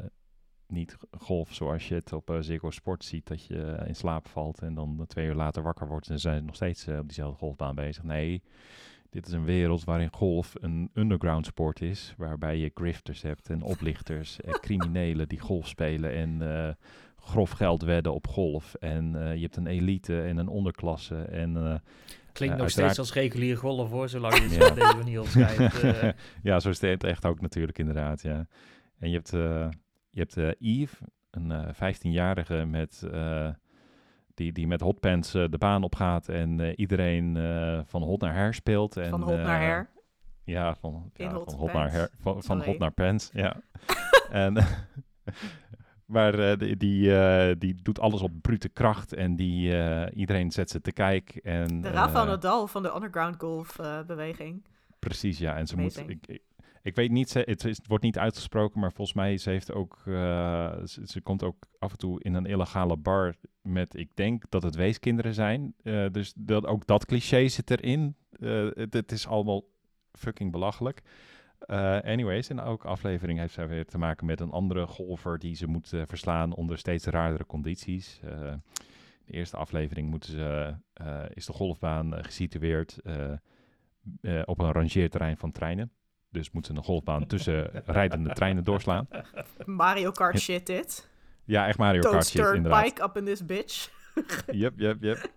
niet 0.68 0.98
golf 1.18 1.54
zoals 1.54 1.88
je 1.88 1.96
het 1.96 2.14
op 2.14 2.30
eh, 2.30 2.38
Ziggo 2.40 2.70
Sport 2.72 3.04
ziet, 3.04 3.28
dat 3.28 3.46
je 3.46 3.84
in 3.88 3.96
slaap 3.96 4.28
valt 4.28 4.62
en 4.62 4.74
dan 4.74 5.04
twee 5.08 5.26
uur 5.28 5.34
later 5.36 5.64
wakker 5.64 5.88
wordt 5.88 6.10
en 6.10 6.20
zijn 6.20 6.46
nog 6.46 6.56
steeds 6.56 6.88
eh, 6.88 6.98
op 6.98 7.06
diezelfde 7.06 7.38
golfbaan 7.38 7.76
bezig. 7.76 8.04
Nee, 8.04 8.42
dit 9.10 9.28
is 9.28 9.34
een 9.34 9.46
wereld 9.46 9.84
waarin 9.84 10.10
golf 10.14 10.54
een 10.62 10.90
underground 10.94 11.46
sport 11.46 11.82
is, 11.82 12.14
waarbij 12.18 12.58
je 12.58 12.72
grifters 12.74 13.22
hebt 13.22 13.50
en 13.50 13.62
oplichters 13.62 14.42
en 14.42 14.60
criminelen 14.66 15.28
die 15.28 15.40
golf 15.40 15.68
spelen 15.68 16.12
en 16.14 16.42
eh, 16.56 16.74
grof 17.20 17.52
geld 17.52 17.82
wedden 17.82 18.14
op 18.14 18.28
golf. 18.28 18.74
En 18.74 19.16
eh, 19.24 19.36
je 19.36 19.42
hebt 19.42 19.56
een 19.56 19.68
elite 19.68 20.22
en 20.22 20.38
een 20.38 20.48
onderklasse 20.48 21.16
en... 21.22 21.58
eh, 21.58 21.76
Klinkt 22.32 22.56
Eh, 22.56 22.62
nog 22.62 22.70
uiteraard- 22.70 22.72
steeds 22.96 23.00
als 23.00 23.14
regulier 23.14 23.58
golf 23.58 23.90
hoor, 23.90 24.10
zolang 24.10 24.36
je 24.36 24.42
het 24.48 24.54
Ja. 24.54 24.68
op 24.70 24.76
deze 24.76 24.96
manier 24.98 25.20
opschrijft. 25.20 25.80
eh. 25.84 26.10
ja, 26.44 26.60
zo 26.60 26.70
is 26.70 26.82
het 26.82 27.04
echt 27.04 27.26
ook 27.26 27.42
natuurlijk 27.42 27.78
inderdaad, 27.78 28.22
ja. 28.22 28.48
En 29.00 29.10
je 29.10 29.16
hebt, 29.16 29.34
eh, 29.34 29.68
je 30.16 30.20
hebt 30.20 30.38
eh, 30.38 30.50
Eve, 30.80 30.96
een 31.32 31.52
eh 31.52 31.68
15-jarige 31.74 32.66
met, 32.66 33.04
eh, 33.12 33.50
die, 34.34 34.52
die 34.52 34.68
met 34.68 34.82
hotpants 34.82 35.34
eh, 35.34 35.46
de 35.50 35.58
baan 35.58 35.84
opgaat 35.84 36.30
en 36.30 36.60
eh, 36.60 36.74
iedereen 36.76 37.38
eh, 37.38 37.80
van 37.86 38.02
hot 38.04 38.22
naar 38.22 38.34
her 38.34 38.54
speelt. 38.54 38.98
En, 38.98 39.10
Van 39.10 39.22
hot 39.22 39.38
naar 39.38 39.62
eh, 39.62 39.68
her. 39.68 39.90
Ja, 40.44 40.76
van, 40.76 41.12
ja, 41.14 41.32
hot 41.34 41.52
van 41.52 41.60
hot 41.60 41.72
pants. 41.72 41.74
naar 41.74 41.92
her, 41.92 42.10
van, 42.20 42.62
hot 42.64 42.78
naar 42.80 42.92
pants, 42.92 43.30
ja. 43.34 43.62
en, 44.32 44.54
maar 46.06 46.40
eh, 46.40 46.58
die, 46.58 46.78
die, 46.78 47.18
eh, 47.18 47.56
die 47.60 47.76
doet 47.82 48.00
alles 48.00 48.22
op 48.22 48.32
brute 48.42 48.70
kracht 48.70 49.14
en 49.14 49.36
die, 49.36 49.78
eh, 49.78 50.18
iedereen 50.18 50.52
zet 50.52 50.70
ze 50.70 50.82
te 50.82 50.92
kijk. 50.92 51.30
En, 51.44 51.82
De 51.82 51.90
Rafael 51.90 52.24
eh, 52.24 52.30
Nadal 52.30 52.68
van 52.68 52.84
de 52.84 52.94
underground 52.96 53.36
golf 53.40 53.80
eh, 53.80 54.02
beweging. 54.08 54.66
Precies, 55.00 55.38
ja. 55.38 55.56
En 55.58 55.68
ze 55.68 55.78
moet. 55.78 56.10
Ik- 56.10 56.40
Ik 56.86 56.96
weet 56.96 57.12
niet, 57.12 57.34
het, 57.34 57.66
is, 57.66 57.78
het 57.78 57.88
wordt 57.88 58.04
niet 58.04 58.18
uitgesproken, 58.18 58.80
maar 58.80 58.92
volgens 58.92 59.18
mij 59.18 59.38
ze 59.38 59.50
heeft 59.50 59.74
ook, 59.74 60.02
eh, 60.06 60.84
ze, 60.84 61.22
komt 61.24 61.44
ook 61.44 61.68
af 61.80 61.92
en 61.92 61.98
toe 61.98 62.24
in 62.24 62.34
een 62.34 62.46
illegale 62.46 62.98
bar 62.98 63.36
met, 63.62 63.96
ik 63.96 64.10
denk 64.14 64.44
dat 64.50 64.64
het 64.64 64.76
weeskinderen 64.76 65.34
zijn. 65.34 65.74
Eh, 65.84 66.06
dus 66.12 66.34
dat, 66.36 66.66
ook 66.66 66.86
dat 66.86 67.06
cliché 67.06 67.48
zit 67.48 67.72
erin. 67.72 68.16
Eh, 68.40 68.68
het, 68.74 69.12
is 69.12 69.28
allemaal 69.28 69.64
fucking 70.12 70.52
belachelijk. 70.52 71.02
Anyways, 72.04 72.50
in 72.50 72.60
elke 72.60 72.88
aflevering 72.88 73.40
heeft 73.40 73.54
zij 73.54 73.68
weer 73.68 73.86
te 73.86 73.98
maken 73.98 74.26
met 74.26 74.40
een 74.40 74.52
andere 74.52 74.88
golfer 74.88 75.40
die 75.40 75.56
ze 75.56 75.68
moet 75.68 75.88
verslaan 75.88 76.54
onder 76.54 76.78
steeds 76.78 77.06
raardere 77.06 77.46
condities. 77.46 78.20
Eh, 78.24 78.54
de 79.26 79.34
eerste 79.34 79.58
aflevering 79.58 80.10
moeten 80.10 80.32
ze, 80.32 80.76
is 81.34 81.46
de 81.46 81.54
golfbaan 81.54 82.24
gesitueerd 82.24 83.00
op 84.46 84.60
een 84.60 84.72
rangeerterrein 84.72 85.38
van 85.38 85.52
treinen. 85.52 85.92
Dus 86.36 86.52
moeten 86.52 86.74
ze 86.74 86.80
een 86.80 86.86
golfbaan 86.86 87.28
tussen 87.28 87.70
rijdende 87.86 88.34
treinen 88.34 88.64
doorslaan. 88.64 89.08
Mario 89.66 90.12
Kart 90.12 90.40
shit 90.40 90.66
dit. 90.66 91.10
Ja, 91.44 91.68
echt 91.68 91.78
Mario 91.78 92.02
Kart 92.02 92.26
shit, 92.26 92.40
inderdaad. 92.54 92.82
Turnpike 92.82 93.04
up 93.04 93.18
in 93.18 93.26
this 93.26 93.46
bitch. 93.46 93.90
Yep, 94.52 94.80
yep, 94.80 95.04
yep. 95.04 95.32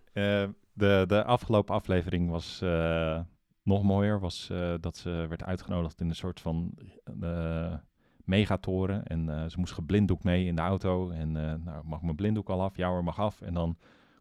De, 0.73 1.05
de 1.07 1.25
afgelopen 1.25 1.75
aflevering 1.75 2.31
was 2.31 2.61
eh, 2.63 3.21
nog 3.63 3.83
mooier. 3.83 4.21
Was 4.21 4.49
eh, 4.51 4.75
dat 4.81 4.97
ze 4.97 5.27
werd 5.29 5.45
uitgenodigd 5.45 6.01
in 6.01 6.09
een 6.09 6.15
soort 6.15 6.41
van 6.41 6.79
eh, 7.21 7.75
megatoren. 8.25 9.05
En 9.05 9.51
ze 9.51 9.59
moest 9.59 9.73
geblinddoek 9.73 10.25
mee 10.25 10.47
in 10.47 10.55
de 10.55 10.63
auto. 10.63 11.11
En 11.11 11.33
nou, 11.33 11.85
mag 11.85 12.03
mijn 12.03 12.17
blinddoek 12.17 12.49
al 12.49 12.63
af? 12.63 12.77
Ja 12.77 12.89
hoor, 12.89 13.05
mag 13.05 13.21
af. 13.21 13.41
En 13.41 13.55
dan 13.55 13.77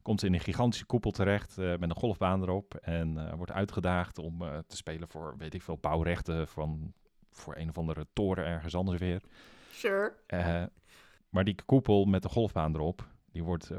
komt 0.07 0.19
ze 0.19 0.25
in 0.25 0.33
een 0.33 0.39
gigantische 0.39 0.85
koepel 0.85 1.11
terecht 1.11 1.57
eh, 1.57 1.65
met 1.65 1.89
een 1.89 1.95
golfbaan 1.95 2.41
erop. 2.41 2.75
En 2.75 3.17
eh, 3.17 3.33
wordt 3.33 3.51
uitgedaagd 3.51 4.17
om 4.17 4.41
eh, 4.41 4.57
te 4.67 4.75
spelen 4.75 5.07
voor, 5.07 5.35
weet 5.37 5.53
ik 5.53 5.61
veel, 5.61 5.77
bouwrechten 5.77 6.47
van, 6.47 6.93
voor 7.31 7.57
een 7.57 7.69
of 7.69 7.77
andere 7.77 8.05
toren 8.13 8.45
ergens 8.45 8.75
anders 8.75 8.99
weer. 8.99 9.21
Sure. 9.71 10.13
Maar 11.29 11.43
die 11.43 11.55
koepel 11.65 12.05
met 12.05 12.21
de 12.21 12.29
golfbaan 12.29 12.75
erop, 12.75 13.07
die 13.31 13.43
wordt 13.43 13.71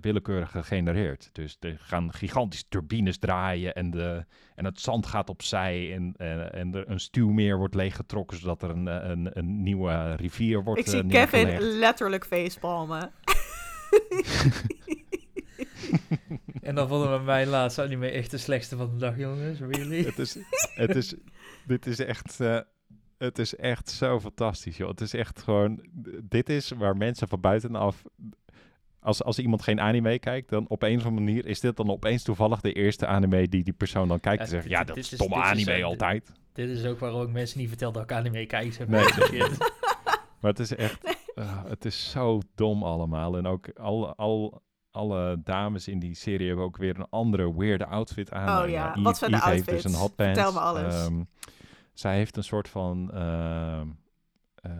willekeurig 0.00 0.50
gegenereerd. 0.50 1.28
Dus 1.32 1.56
er 1.60 1.78
gaan 1.78 2.12
gigantische 2.12 2.64
turbines 2.68 3.18
draaien 3.18 3.74
en, 3.74 3.90
de, 3.90 4.24
en 4.54 4.64
het 4.64 4.80
zand 4.80 5.06
gaat 5.06 5.30
opzij 5.30 5.94
en, 5.94 6.14
eh, 6.16 6.54
en 6.54 6.74
er 6.74 6.90
een 6.90 7.00
stuwmeer 7.00 7.56
wordt 7.56 7.74
leeggetrokken, 7.74 8.38
zodat 8.38 8.62
er 8.62 8.70
een, 8.70 9.10
een, 9.10 9.38
een 9.38 9.62
nieuwe 9.62 10.14
rivier 10.14 10.64
wordt 10.64 10.80
Ik 10.80 10.86
zie 10.86 11.06
Kevin 11.06 11.60
letterlijk 11.60 12.26
facepalmen. 12.26 13.12
En 16.62 16.74
dan 16.74 16.88
vonden 16.88 17.18
we 17.18 17.24
mijn 17.24 17.48
laatste 17.48 17.82
anime 17.82 18.08
echt 18.08 18.30
de 18.30 18.38
slechtste 18.38 18.76
van 18.76 18.90
de 18.90 18.96
dag, 18.96 19.18
jongens. 19.18 19.58
Really? 19.60 20.04
Het 20.04 20.18
is, 20.18 20.36
het 20.74 20.96
is, 20.96 21.14
dit 21.66 21.86
is 21.86 21.98
echt, 21.98 22.40
eh, 22.40 22.58
het 23.18 23.38
is 23.38 23.56
echt 23.56 23.90
zo 23.90 24.20
fantastisch, 24.20 24.76
joh. 24.76 24.88
Het 24.88 25.00
is 25.00 25.14
echt 25.14 25.42
gewoon, 25.42 25.80
dit 26.22 26.48
is 26.48 26.70
waar 26.70 26.96
mensen 26.96 27.28
van 27.28 27.40
buitenaf, 27.40 28.02
als, 29.00 29.22
als 29.22 29.38
iemand 29.38 29.62
geen 29.62 29.80
anime 29.80 30.18
kijkt, 30.18 30.48
dan 30.48 30.68
op 30.68 30.82
een 30.82 30.96
of 30.98 31.04
andere 31.06 31.24
manier 31.24 31.46
is 31.46 31.60
dit 31.60 31.76
dan 31.76 31.90
opeens 31.90 32.22
toevallig 32.22 32.60
de 32.60 32.72
eerste 32.72 33.06
anime 33.06 33.48
die 33.48 33.64
die 33.64 33.72
persoon 33.72 34.08
dan 34.08 34.20
kijkt 34.20 34.38
Ja, 34.38 34.44
en 34.44 34.50
zegt, 34.50 34.68
ja, 34.68 34.84
dat 34.84 34.96
is- 34.96 35.06
stomme 35.14 35.36
is, 35.36 35.42
anime 35.42 35.82
altijd. 35.84 36.32
Dit 36.52 36.68
is 36.68 36.84
ook 36.84 36.98
waarom 36.98 37.22
ik 37.22 37.32
mensen 37.32 37.58
niet 37.58 37.68
vertel 37.68 37.92
dat 37.92 38.02
ik 38.02 38.12
anime 38.12 38.46
kijk. 38.46 38.72
Zeg 38.72 38.86
Nee. 38.86 39.00
maar. 39.02 39.12
Shit. 39.12 39.58
Maar 40.40 40.52
het 40.52 40.58
is 40.62 40.74
echt, 40.74 41.16
ah, 41.34 41.64
het 41.64 41.84
is 41.84 42.10
zo 42.10 42.40
dom 42.54 42.82
allemaal. 42.82 43.36
En 43.36 43.46
ook 43.46 43.68
al, 43.78 44.14
al, 44.14 44.62
alle 44.94 45.40
dames 45.44 45.88
in 45.88 45.98
die 45.98 46.14
serie 46.14 46.46
hebben 46.46 46.64
ook 46.64 46.76
weer 46.76 46.98
een 46.98 47.06
andere 47.10 47.56
weirde 47.56 47.86
outfit 47.86 48.32
aan. 48.32 48.48
Oh 48.48 48.54
Nou 48.54 48.68
ja, 48.70 48.90
Eve- 48.90 49.02
wat 49.02 49.16
zijn 49.18 49.30
de 49.30 49.36
Eve 49.36 49.48
heeft 49.48 49.64
dus 49.64 49.72
outfits? 49.74 49.94
een 49.94 50.00
hotpants. 50.00 50.32
Vertel 50.40 50.52
me 50.52 50.58
alles. 50.66 50.94
Ehm, 51.06 51.22
zij 51.92 52.16
heeft 52.16 52.36
een 52.36 52.44
soort 52.44 52.68
van, 52.68 53.10
ehm, 53.12 53.88
eh, 54.54 54.72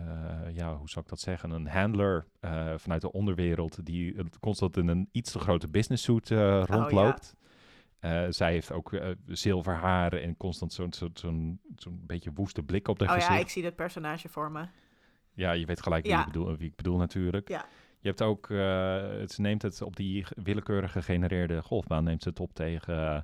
ja, 0.55 0.75
hoe 0.75 0.89
zou 0.89 1.03
ik 1.05 1.09
dat 1.09 1.19
zeggen? 1.19 1.51
Een 1.51 1.67
handler 1.67 2.25
eh, 2.39 2.73
vanuit 2.77 3.01
de 3.01 3.11
onderwereld 3.11 3.85
die 3.85 4.15
eh, 4.17 4.25
constant 4.39 4.77
in 4.77 4.87
een 4.87 5.09
iets 5.11 5.31
te 5.31 5.39
grote 5.39 5.67
business 5.67 6.03
suit 6.03 6.31
eh, 6.31 6.63
rondloopt. 6.65 7.35
Eh, 7.99 8.23
zij 8.29 8.51
heeft 8.51 8.71
ook 8.71 8.93
eh, 8.93 9.09
zilver 9.25 9.73
haren 9.75 10.21
en 10.21 10.37
constant 10.37 10.73
zo'n 10.73 10.93
zo'n 10.93 11.11
zo'n 11.13 11.59
zo'n 11.75 12.03
beetje 12.05 12.31
woeste 12.33 12.63
blik 12.63 12.87
op 12.87 12.99
de 12.99 13.05
Oh 13.05 13.11
gezicht. 13.11 13.31
ja, 13.33 13.39
ik 13.39 13.49
zie 13.49 13.61
dit 13.61 13.75
personage 13.75 14.29
voor 14.29 14.51
me. 14.51 14.65
Ja, 15.33 15.51
je 15.51 15.65
weet 15.65 15.81
gelijk 15.81 16.03
wie, 16.03 16.11
Ja. 16.13 16.19
ik, 16.19 16.25
bedoel, 16.25 16.57
wie 16.57 16.67
ik 16.67 16.75
bedoel 16.75 16.97
natuurlijk. 16.97 17.49
Ja. 17.49 17.65
Je 18.05 18.11
hebt 18.11 18.21
ook, 18.23 18.49
eh, 18.49 19.19
het, 19.19 19.31
ze 19.31 19.41
neemt 19.41 19.61
het 19.61 19.81
op 19.81 19.95
die 19.95 20.25
willekeurig 20.43 20.91
gegenereerde 20.91 21.61
golfbaan, 21.61 22.03
neemt 22.03 22.23
ze 22.23 22.29
het 22.29 22.39
op 22.39 22.53
tegen, 22.53 22.97
eh, 22.97 23.21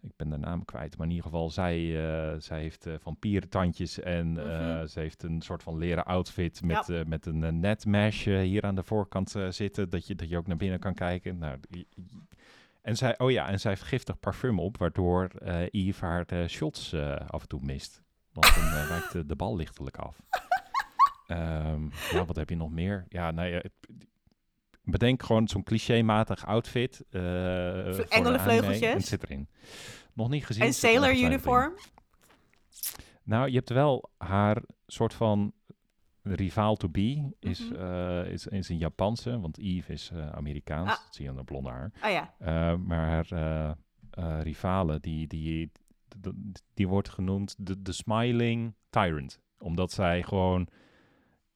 ik 0.00 0.12
ben 0.16 0.28
de 0.30 0.36
naam 0.36 0.64
kwijt, 0.64 0.96
maar 0.96 1.06
in 1.06 1.12
ieder 1.12 1.30
geval, 1.30 1.50
zij, 1.50 1.76
eh, 1.76 2.40
zij 2.40 2.60
heeft 2.60 2.86
eh, 2.86 2.94
vampierentandjes 3.00 4.00
en 4.00 4.32
Mhm. 4.32 4.86
ze 4.86 5.00
heeft 5.00 5.22
een 5.22 5.40
soort 5.42 5.62
van 5.62 5.78
leren 5.78 6.04
outfit 6.04 6.62
met, 6.62 7.06
met 7.06 7.26
een 7.26 7.60
net 7.60 7.86
mesh 7.86 8.24
hier 8.24 8.62
aan 8.62 8.74
de 8.74 8.82
voorkant 8.82 9.34
zitten, 9.48 9.90
dat 9.90 10.06
je, 10.06 10.14
dat 10.14 10.28
je 10.28 10.36
ook 10.36 10.46
naar 10.46 10.56
binnen 10.56 10.78
kan 10.78 10.94
kijken. 10.94 11.38
Nou, 11.38 11.58
en 12.82 12.96
zij, 12.96 13.18
oh 13.18 13.30
ja, 13.30 13.48
en 13.48 13.60
zij 13.60 13.70
heeft 13.70 13.82
giftig 13.82 14.20
parfum 14.20 14.58
op, 14.58 14.76
waardoor 14.76 15.28
Yves 15.70 16.00
haar 16.00 16.48
shots 16.48 16.94
af 17.26 17.42
en 17.42 17.48
toe 17.48 17.60
mist. 17.62 18.02
Want 18.32 18.54
dan 18.54 18.70
wijkt 18.88 19.28
de 19.28 19.36
bal 19.36 19.56
lichtelijk 19.56 19.96
af. 19.96 20.22
Ehm, 21.30 21.88
ja, 22.12 22.24
wat 22.24 22.36
heb 22.36 22.48
je 22.48 22.56
nog 22.56 22.70
meer? 22.70 23.04
Ja, 23.08 23.30
nou 23.30 23.48
ja, 23.48 23.62
bedenk 24.82 25.22
gewoon 25.22 25.48
zo'n 25.48 25.62
clichématig 25.62 26.46
outfit. 26.46 27.04
een 27.10 28.08
engelenvleugeltjes? 28.08 28.92
en 28.94 29.02
zit 29.02 29.22
erin. 29.22 29.48
Nog 30.12 30.28
niet 30.28 30.46
gezien. 30.46 30.62
En 30.62 30.68
het 30.68 30.76
zit 30.76 30.90
er 30.94 30.96
sailor 31.02 31.16
uniform? 31.30 31.72
Nou, 33.22 33.48
je 33.48 33.54
hebt 33.56 33.68
wel 33.70 34.10
haar 34.18 34.62
soort 34.86 35.14
van 35.14 35.52
rivaal 36.22 36.76
to 36.76 36.88
be 36.88 37.34
is, 37.38 37.70
Mhm. 37.70 37.74
eh, 37.80 38.32
is, 38.32 38.46
is 38.46 38.68
een 38.68 38.78
Japanse, 38.78 39.40
want 39.40 39.58
Eve 39.58 39.92
is 39.92 40.10
eh, 40.14 40.30
Amerikaans. 40.30 40.90
Ah. 40.90 40.96
Dat 40.96 41.14
zie 41.14 41.24
je 41.24 41.30
aan 41.30 41.36
de 41.36 41.44
blonde 41.44 41.70
haar. 41.70 41.92
Ah 42.00 42.10
ja. 42.10 42.34
Maar 42.76 43.06
haar 43.08 43.26
eh, 43.30 43.70
eh, 44.10 44.42
rivale, 44.42 45.00
die, 45.00 45.26
die, 45.26 45.70
die, 46.18 46.32
die 46.74 46.88
wordt 46.88 47.08
genoemd 47.08 47.54
de, 47.58 47.82
de 47.82 47.92
Smiling 47.92 48.74
Tyrant. 48.90 49.40
Omdat 49.58 49.92
zij 49.92 50.22
gewoon... 50.22 50.68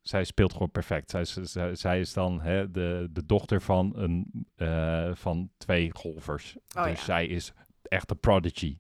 Zij 0.05 0.25
speelt 0.25 0.53
gewoon 0.53 0.71
perfect. 0.71 1.11
Zij, 1.11 1.21
is- 1.21 1.33
zij, 1.43 1.75
zij 1.75 2.01
is 2.01 2.13
dan 2.13 2.41
hè, 2.41 2.71
de, 2.71 3.09
de 3.11 3.27
dochter 3.27 3.63
van, 3.63 3.93
een, 3.97 4.47
eh, 4.57 5.11
van 5.15 5.51
twee 5.57 5.91
golfers. 5.95 6.57
Oh 6.77 6.85
dus 6.85 6.99
ja. 6.99 7.05
zij 7.05 7.27
is 7.27 7.53
echt 7.83 8.11
een 8.11 8.21
prodigy. 8.21 8.79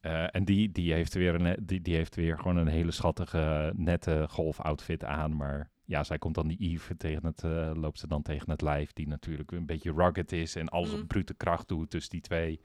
Eh, 0.00 0.34
en 0.34 0.44
die, 0.44 0.72
die, 0.72 0.92
heeft 0.92 1.14
weer 1.14 1.34
een, 1.34 1.56
die, 1.66 1.80
die 1.82 1.94
heeft 1.96 2.14
weer 2.14 2.38
gewoon 2.38 2.56
een 2.56 2.66
hele 2.68 2.90
schattige, 2.90 3.72
nette 3.76 4.26
golfoutfit 4.28 5.04
aan. 5.04 5.36
Maar 5.36 5.70
ja, 5.92 6.04
zij 6.04 6.18
komt 6.18 6.34
dan 6.34 6.48
die 6.48 6.58
Eve 6.58 6.96
tegen 6.96 7.26
het, 7.26 7.42
eh, 7.44 7.70
loopt 7.74 7.98
ze 7.98 8.06
dan 8.06 8.22
tegen 8.22 8.50
het 8.50 8.60
lijf. 8.62 8.92
Die 8.92 9.08
natuurlijk 9.08 9.52
een 9.52 9.66
beetje 9.66 9.92
rugged 9.92 10.32
is 10.32 10.56
en 10.56 10.68
alles 10.68 10.94
Mm. 10.94 11.00
op 11.00 11.08
brute 11.08 11.34
kracht 11.34 11.68
doet. 11.68 11.90
Dus 11.90 12.08
die 12.08 12.20
twee. 12.20 12.60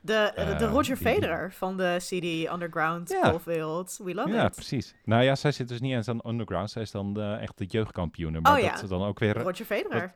De, 0.00 0.32
de 0.34 0.40
Eh, 0.42 0.60
Roger 0.60 0.94
die- 0.96 1.04
Federer 1.06 1.52
van 1.52 1.76
de 1.76 1.96
CD 1.98 2.52
Underground 2.52 3.08
Ja. 3.08 3.28
golfwereld. 3.30 4.00
We 4.04 4.14
love 4.14 4.28
ja, 4.30 4.46
it. 4.46 4.54
precies. 4.54 4.94
Nou 5.04 5.22
ja, 5.22 5.34
zij 5.34 5.52
zit 5.52 5.68
dus 5.68 5.80
niet 5.80 5.92
eens 5.92 6.08
aan 6.08 6.20
underground. 6.26 6.70
Zij 6.70 6.82
is 6.82 6.90
dan 6.90 7.12
de, 7.14 7.36
echt 7.40 7.58
de 7.58 7.64
jeugdkampioen. 7.66 8.32
Maar 8.32 8.40
Oh 8.40 8.60
dat 8.60 8.60
ja. 8.70 8.76
ze 8.76 8.86
dan 8.88 9.02
ook 9.02 9.18
weer 9.18 9.38
Roger 9.38 9.64
Federer. 9.64 10.14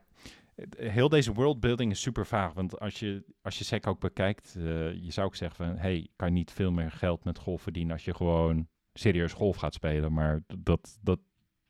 Heel 0.77 1.09
deze 1.09 1.33
worldbuilding 1.33 1.91
is 1.91 2.01
super 2.01 2.27
vaag. 2.27 2.53
Want 2.53 2.81
als 2.81 2.99
je, 2.99 3.25
als 3.43 3.59
je 3.59 3.65
SEC 3.65 3.87
ook 3.87 4.01
bekijkt, 4.01 4.55
eh, 4.59 4.65
je 5.03 5.11
zou 5.13 5.27
ook 5.27 5.37
zeggen 5.37 5.67
van... 5.67 5.77
hey, 5.77 6.09
kan 6.17 6.29
je 6.29 6.35
niet 6.35 6.51
veel 6.53 6.71
meer 6.71 6.91
geld 6.91 7.25
met 7.25 7.39
golf 7.39 7.63
verdienen 7.63 7.93
als 7.93 8.05
je 8.05 8.15
gewoon 8.15 8.69
serieus 8.93 9.33
golf 9.33 9.57
gaat 9.57 9.75
spelen. 9.75 10.13
Maar 10.13 10.43
dat, 10.59 10.99
dat, 11.03 11.19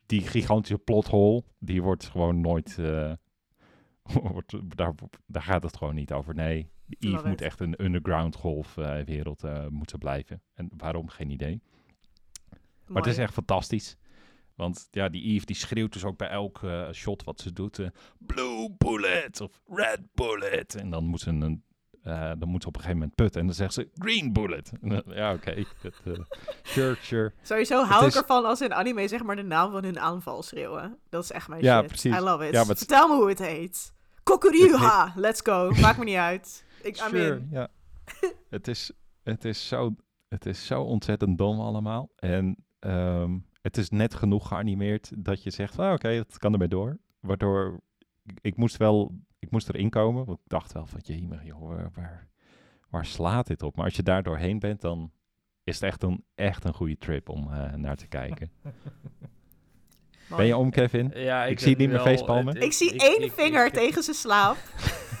die 0.05 0.21
gigantische 0.21 0.77
plothole, 0.77 1.43
die 1.59 1.81
wordt 1.83 2.05
gewoon 2.05 2.41
nooit... 2.41 2.77
eh, 2.79 3.13
wordt, 4.31 4.77
daar, 4.77 4.93
daar 5.25 5.41
gaat 5.43 5.63
het 5.63 5.77
gewoon 5.77 5.95
niet 5.95 6.11
over. 6.13 6.35
Nee, 6.35 6.69
Eve 6.99 7.13
Love 7.13 7.27
moet 7.27 7.41
it. 7.41 7.45
echt 7.47 7.59
een 7.59 7.83
underground 7.83 8.35
golfwereld 8.35 9.43
eh 9.43 9.67
moet 9.67 9.89
ze 9.89 9.97
blijven. 9.97 10.41
En 10.53 10.69
waarom, 10.77 11.07
geen 11.09 11.29
idee. 11.29 11.61
Maar 12.87 13.01
het 13.01 13.11
is 13.11 13.17
echt 13.17 13.33
fantastisch. 13.33 13.97
Want 14.55 14.87
ja, 14.91 15.09
die 15.09 15.23
Eve 15.23 15.45
die 15.45 15.55
schreeuwt 15.55 15.93
dus 15.93 16.03
ook 16.03 16.17
bij 16.17 16.29
elk 16.29 16.63
eh, 16.63 16.91
shot 16.91 17.23
wat 17.23 17.39
ze 17.39 17.53
doet. 17.53 17.79
eh, 17.79 17.87
Blue 18.17 18.75
bullet 18.77 19.41
of 19.41 19.61
red 19.67 20.01
bullet. 20.13 20.75
En 20.75 20.89
dan 20.89 21.05
moet 21.05 21.19
ze, 21.19 21.29
een, 21.29 21.63
eh, 22.05 22.31
dan 22.37 22.49
moet 22.49 22.61
ze 22.61 22.67
op 22.67 22.75
een 22.75 22.81
gegeven 22.81 22.99
moment 22.99 23.15
putten. 23.15 23.39
En 23.41 23.45
dan 23.47 23.55
zegt 23.55 23.73
ze 23.73 23.89
green 23.95 24.33
bullet. 24.33 24.71
Dan- 24.81 25.03
ja, 25.05 25.33
oké. 25.33 25.63
dat, 25.81 25.93
eh, 26.03 26.13
sure, 26.63 26.95
sure. 27.01 27.33
Sowieso 27.41 27.83
hou 27.83 28.01
ik 28.01 28.07
is- 28.07 28.15
ervan 28.15 28.45
als 28.45 28.61
in 28.61 28.73
anime 28.73 29.07
zeg 29.07 29.23
maar 29.23 29.35
de 29.35 29.43
naam 29.43 29.71
van 29.71 29.83
hun 29.83 29.99
aanval 29.99 30.43
schreeuwen. 30.43 30.97
Dat 31.09 31.23
is 31.23 31.31
echt 31.31 31.47
mijn 31.47 31.61
Ja, 31.61 31.77
shit. 31.79 31.87
precies. 31.87 32.15
I 32.17 32.19
love 32.19 32.47
it. 32.47 32.53
Ja, 32.53 32.65
het- 32.65 32.77
Vertel 32.77 33.07
me 33.07 33.15
hoe 33.15 33.29
het 33.29 33.39
heet. 33.39 33.93
Kokuryuha, 34.23 35.13
let's 35.25 35.41
go. 35.43 35.71
Maakt 35.81 35.97
me 35.97 36.03
niet 36.03 36.15
uit. 36.15 36.65
Ik, 36.81 36.95
Sure, 36.95 37.35
in. 37.35 37.47
ja. 37.51 37.67
het, 38.49 38.67
is, 38.67 38.91
het, 39.23 39.45
is 39.45 39.67
zo, 39.67 39.95
het 40.27 40.45
is 40.45 40.65
zo 40.65 40.81
ontzettend 40.81 41.37
dom 41.37 41.59
allemaal. 41.59 42.09
En 42.15 42.65
ehm, 42.79 43.37
het 43.61 43.77
is 43.77 43.89
net 43.89 44.15
genoeg 44.15 44.47
geanimeerd 44.47 45.11
dat 45.17 45.43
je 45.43 45.49
zegt, 45.49 45.79
"Ah, 45.79 45.93
oké, 45.93 46.15
dat 46.15 46.37
kan 46.37 46.53
ermee 46.53 46.67
door. 46.67 46.97
Waardoor 47.19 47.79
ik 48.41 48.55
moest 48.57 48.77
wel, 48.77 49.11
ik 49.45 49.51
moest 49.51 49.69
erin 49.69 49.89
komen. 49.89 50.25
Want 50.25 50.37
ik 50.39 50.49
dacht 50.49 50.71
wel 50.73 50.85
van, 50.85 50.99
jemig 51.03 51.43
joh, 51.45 51.67
waar, 51.67 51.89
waar, 51.93 52.27
waar 52.89 53.05
slaat 53.05 53.47
dit 53.47 53.63
op? 53.63 53.75
Maar 53.75 53.85
als 53.85 53.95
je 53.95 54.03
daar 54.03 54.23
doorheen 54.23 54.59
bent, 54.59 54.81
dan, 54.81 55.11
is 55.63 55.73
het 55.73 55.83
echt 55.83 56.03
een, 56.03 56.23
echt 56.35 56.63
een 56.63 56.73
goede 56.73 56.97
trip 56.97 57.29
om 57.29 57.51
eh, 57.53 57.73
naar 57.73 57.95
te 57.95 58.07
kijken. 58.07 58.51
Ben 60.37 60.45
je 60.45 60.57
om, 60.57 60.69
Kevin? 60.71 61.11
Ja, 61.15 61.45
Ik 61.45 61.59
zie 61.59 61.69
het 61.69 61.77
niet 61.77 61.89
meer 61.89 61.99
facepalmen. 61.99 62.53
het- 62.53 62.63
Ik 62.63 62.71
zie 62.71 62.93
ik- 62.93 63.01
één 63.01 63.21
ik- 63.23 63.31
vinger 63.31 63.65
ik- 63.65 63.73
tegen 63.73 64.03
zijn 64.03 64.15
slaap. 64.15 64.57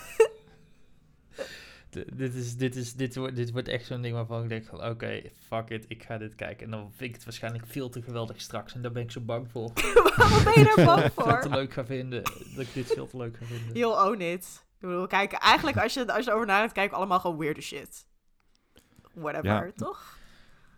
Dit, 2.15 2.33
is, 2.35 2.57
dit, 2.57 2.75
is, 2.75 2.93
dit, 2.93 3.15
wordt, 3.15 3.35
dit 3.35 3.51
wordt 3.51 3.67
echt 3.67 3.85
zo'n 3.85 4.01
ding 4.01 4.13
waarvan 4.13 4.43
ik 4.43 4.49
denk 4.49 4.65
van... 4.65 4.85
Oké, 4.85 5.21
fuck 5.47 5.69
it, 5.69 5.85
ik 5.87 6.03
ga 6.03 6.17
dit 6.17 6.35
kijken. 6.35 6.65
En 6.65 6.71
dan 6.71 6.91
vind 6.91 7.09
ik 7.09 7.15
het 7.15 7.23
waarschijnlijk 7.23 7.65
veel 7.67 7.89
te 7.89 8.01
geweldig 8.01 8.41
straks. 8.41 8.73
En 8.75 8.81
daar 8.81 8.91
ben 8.91 9.03
ik 9.03 9.11
zo 9.11 9.21
bang 9.21 9.51
voor. 9.51 9.71
Waarom 10.17 10.43
ben 10.43 10.53
je 10.53 10.73
daar 10.75 10.85
bang 10.85 11.01
veel 11.13 11.39
te 11.39 11.39
voor? 11.41 11.49
leuk 11.49 11.73
ga 11.73 11.85
vinden. 11.85 12.23
Dat 12.23 12.65
ik 12.65 12.73
dit 12.73 12.85
veel 12.87 13.07
te 13.07 13.17
leuk 13.17 13.37
ga 13.37 13.45
vinden. 13.45 13.77
You'll 13.77 14.09
own 14.09 14.21
it. 14.21 14.63
Ik 14.79 14.87
bedoel, 14.87 15.07
kijken 15.07 15.39
eigenlijk, 15.39 15.77
als 15.77 15.93
je, 15.93 16.13
als 16.13 16.23
je 16.23 16.29
erover 16.29 16.47
nadenkt, 16.47 16.73
kijken 16.73 16.91
we 16.91 16.97
allemaal 16.97 17.19
gewoon 17.19 17.37
weirde 17.37 17.61
shit. 17.61 18.05
Whatever, 19.13 19.65
Ja. 19.65 19.71
toch? 19.75 20.17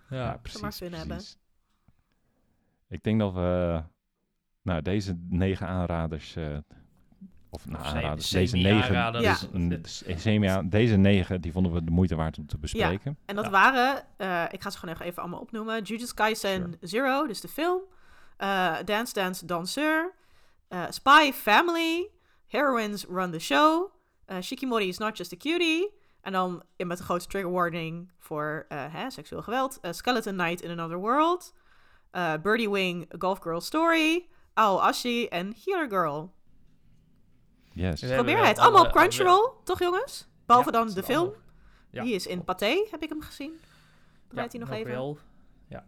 Ja, 0.10 0.18
Ja, 0.18 0.26
maar 0.26 0.40
precies. 0.40 0.80
hebben. 0.80 1.20
Ik 2.90 3.04
denk 3.04 3.20
dat 3.20 3.34
we 3.34 3.82
nou, 4.62 4.82
deze 4.82 5.18
negen 5.30 5.68
aanraders, 5.68 6.36
eh, 6.36 6.58
of 7.58 7.66
nou, 7.66 7.80
Of 7.82 7.88
semi- 7.88 8.00
aanraders, 8.00 8.30
deze 8.30 8.58
negen, 8.58 9.14
dus 9.22 9.48
een- 9.52 9.80
s- 9.86 10.04
semi- 10.16 10.70
deze 10.70 10.96
negen, 10.96 11.42
die 11.42 11.52
vonden 11.52 11.74
we 11.74 11.84
de 11.84 11.92
moeite 11.92 12.16
waard 12.16 12.38
om 12.38 12.48
te 12.48 12.58
bespreken. 12.58 13.18
En 13.26 13.36
dat 13.36 13.46
Ja. 13.46 13.52
waren, 13.52 14.04
eh, 14.18 14.44
ik 14.52 14.62
ga 14.62 14.70
ze 14.70 14.78
gewoon 14.78 14.96
even 15.02 15.22
allemaal 15.22 15.40
opnoemen. 15.40 15.82
Jujutsu 15.84 16.14
Kaisen 16.14 16.62
Sure. 16.64 16.78
Zero, 16.82 17.28
dus 17.28 17.42
de 17.42 17.48
film. 17.48 17.82
eh, 18.38 18.76
Dance 18.86 19.14
Dance 19.14 19.46
Danseur. 19.46 20.14
eh, 20.68 20.84
Spy 20.90 21.32
Family. 21.34 22.10
Heroines 22.48 23.06
Run 23.10 23.32
the 23.32 23.40
Show. 23.40 23.92
eh, 24.26 24.38
Shikimori 24.42 24.88
is 24.88 24.98
Not 24.98 25.18
Just 25.18 25.34
a 25.34 25.38
Cutie. 25.38 25.94
En 26.22 26.32
dan 26.32 26.64
in 26.76 26.88
met 26.88 27.00
een 27.00 27.06
grote 27.06 27.28
trigger 27.28 27.52
warning 27.52 28.12
voor 28.20 28.66
eh, 28.68 28.84
hè, 28.94 29.10
seksueel 29.10 29.42
geweld. 29.42 29.80
Skeleton 29.92 30.36
Night 30.36 30.62
in 30.62 30.72
Another 30.72 30.98
World. 30.98 31.54
eh, 32.12 32.34
Birdie 32.42 32.70
Wing, 32.70 33.14
A 33.14 33.16
Golf 33.20 33.40
Girl 33.42 33.62
Story. 33.62 34.28
Ao 34.54 34.78
Ashi 34.80 35.26
en 35.28 35.54
Healer 35.66 35.90
Girl. 35.90 36.34
Yes. 37.78 38.02
Hebben 38.02 38.26
Probeer 38.26 38.46
het. 38.46 38.58
Allemaal 38.58 38.86
op 38.86 38.92
Crunchyroll, 38.92 39.52
toch 39.64 39.80
jongens? 39.80 40.28
Behalve 40.46 40.72
Ja, 40.72 40.78
dan 40.84 40.94
de 40.94 41.04
film. 41.04 41.34
Die 41.92 42.14
is 42.14 42.28
in. 42.28 42.44
Pathé, 42.44 42.88
heb 42.92 43.04
ik 43.04 43.10
hem 43.10 43.22
gezien. 43.22 43.52
Ja, 43.52 43.68
Draait 44.28 44.52
hij 44.52 44.62
nog, 44.62 44.70
even? 44.70 44.92
wel. 44.92 45.18
Ja. 45.68 45.86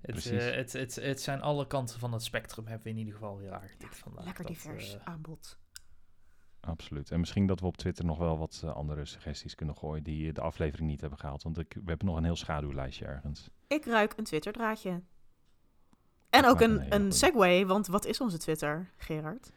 Het, 0.00 0.10
Precies. 0.10 0.30
eh, 0.30 0.54
het, 0.54 0.72
het, 0.72 0.94
het 0.94 1.20
zijn 1.20 1.42
alle 1.42 1.66
kanten 1.66 1.98
van 1.98 2.12
het 2.12 2.22
spectrum 2.22 2.66
hebben 2.66 2.84
we 2.84 2.90
in 2.90 2.98
ieder 2.98 3.12
geval 3.14 3.38
weer 3.38 3.52
aangetikt 3.52 3.98
vandaag. 3.98 4.24
Lekker 4.24 4.44
Dat, 4.44 4.52
divers 4.52 4.94
eh, 4.96 5.00
aanbod. 5.04 5.58
Absoluut. 6.60 7.10
En 7.10 7.20
misschien 7.20 7.46
dat 7.46 7.60
we 7.60 7.66
op 7.66 7.76
Twitter 7.76 8.04
nog 8.04 8.18
wel 8.18 8.38
wat 8.38 8.60
eh, 8.64 8.74
andere 8.74 9.04
suggesties 9.04 9.54
kunnen 9.54 9.76
gooien 9.76 10.02
die 10.04 10.32
de 10.32 10.40
aflevering 10.40 10.88
niet 10.88 11.00
hebben 11.00 11.18
gehaald. 11.18 11.42
Want 11.42 11.58
ik, 11.58 11.72
we 11.72 11.82
hebben 11.84 12.06
nog 12.06 12.16
een 12.16 12.24
heel 12.24 12.36
schaduwlijstje 12.36 13.04
ergens. 13.04 13.48
Ik 13.66 13.84
ruik 13.84 14.12
een 14.16 14.24
Twitter-draadje. 14.24 15.02
En 16.30 16.42
Dat 16.42 16.50
ook 16.50 16.60
een 16.60 16.94
een, 16.94 17.12
segue, 17.12 17.66
want 17.66 17.86
wat 17.86 18.04
is 18.04 18.20
onze 18.20 18.38
Twitter, 18.38 18.90
Gerard? 18.96 19.52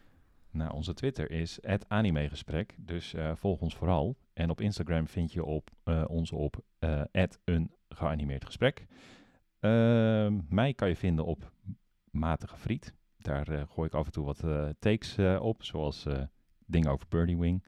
Nou, 0.51 0.73
onze 0.73 0.93
Twitter 0.93 1.31
is 1.31 1.57
het 1.61 1.85
animegesprek, 1.87 2.75
dus 2.77 3.13
eh, 3.13 3.31
volg 3.35 3.61
ons 3.61 3.75
vooral. 3.75 4.15
En 4.33 4.49
op 4.49 4.61
Instagram 4.61 5.07
vind 5.07 5.33
je 5.33 5.43
op, 5.43 5.69
eh, 5.83 6.03
ons 6.07 6.31
op 6.31 6.63
eh, 6.79 7.01
een 7.43 7.71
geanimeerd 7.89 8.45
gesprek. 8.45 8.85
Ehm, 9.59 10.39
mij 10.49 10.73
kan 10.73 10.89
je 10.89 10.95
vinden 10.95 11.25
op 11.25 11.51
Matige 12.11 12.57
Friet. 12.57 12.93
Daar 13.17 13.45
gooi 13.45 13.87
ik 13.87 13.93
af 13.93 14.05
en 14.05 14.11
toe 14.11 14.25
wat 14.25 14.43
takes 14.79 15.17
op, 15.39 15.63
zoals 15.63 16.05
dingen 16.65 16.91
over 16.91 17.07
Birdie 17.09 17.37
Wing. 17.37 17.63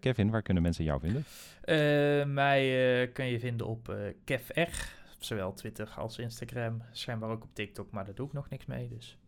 Kevin, 0.00 0.30
waar 0.30 0.42
kunnen 0.42 0.62
mensen 0.62 0.84
jou 0.84 1.00
vinden? 1.00 1.24
Mij 2.34 3.10
kun 3.12 3.26
je 3.26 3.38
vinden 3.38 3.66
op 3.66 3.96
KevR, 4.24 4.92
zowel 5.18 5.52
Twitter 5.52 5.88
als 5.96 6.18
Instagram. 6.18 6.82
Schijnbaar 6.92 7.30
ook 7.30 7.44
op 7.44 7.54
TikTok, 7.54 7.90
maar 7.90 8.04
daar 8.04 8.14
doe 8.14 8.26
ik 8.26 8.32
nog 8.32 8.48
niks 8.48 8.66
mee. 8.66 8.88
Dus. 8.88 9.18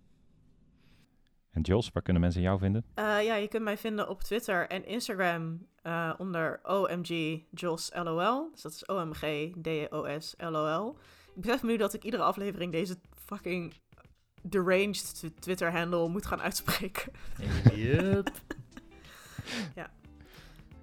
En 1.57 1.62
Jos, 1.62 1.91
waar 1.93 2.03
kunnen 2.03 2.23
mensen 2.23 2.41
jou 2.43 2.59
vinden? 2.59 2.85
Eh, 2.95 3.24
ja, 3.24 3.35
je 3.35 3.49
kunt 3.49 3.62
mij 3.62 3.77
vinden 3.77 4.09
op 4.09 4.23
Twitter 4.23 4.69
en 4.69 4.87
Instagram 4.87 5.66
eh, 5.83 6.12
onder 6.19 6.61
OMG 6.62 7.41
Jos 7.51 7.91
LOL. 7.95 8.51
Dus 8.53 8.62
dat 8.62 8.73
is 8.73 8.87
OMG 8.87 9.53
D-O-S 9.62 10.35
LOL. 10.39 10.97
Ik 11.35 11.43
besef 11.43 11.62
me 11.62 11.70
nu 11.70 11.77
dat 11.77 11.95
ik 11.95 12.05
iedere 12.05 12.23
aflevering 12.23 12.73
deze 12.73 12.97
fucking 13.24 13.74
deranged 14.43 15.15
tw- 15.20 15.41
Twitter-handle 15.41 16.09
moet 16.09 16.27
gaan 16.27 16.41
uitspreken. 16.41 17.12
Yup. 17.74 18.31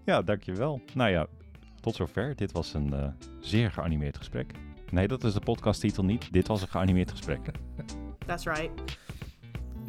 Ja, 0.05 0.21
dankjewel. 0.21 0.81
Nou 0.93 1.09
ja, 1.11 1.27
tot 1.81 1.95
zover. 1.95 2.35
Dit 2.35 2.51
was 2.51 2.73
een 2.73 2.93
eh, 2.93 3.07
zeer 3.39 3.71
geanimeerd 3.71 4.17
gesprek. 4.17 4.51
Nee, 4.89 5.07
dat 5.07 5.23
is 5.23 5.33
de 5.33 5.39
podcasttitel 5.39 6.03
niet. 6.03 6.33
Dit 6.33 6.47
was 6.47 6.61
een 6.61 6.67
geanimeerd 6.67 7.11
gesprek. 7.11 7.39
That's 8.25 8.45
right. 8.45 9.01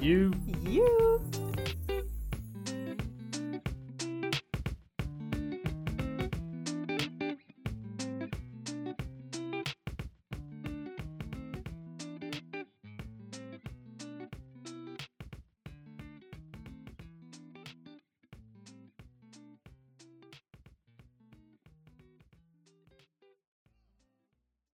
You. 0.00 0.32
You. 0.62 1.20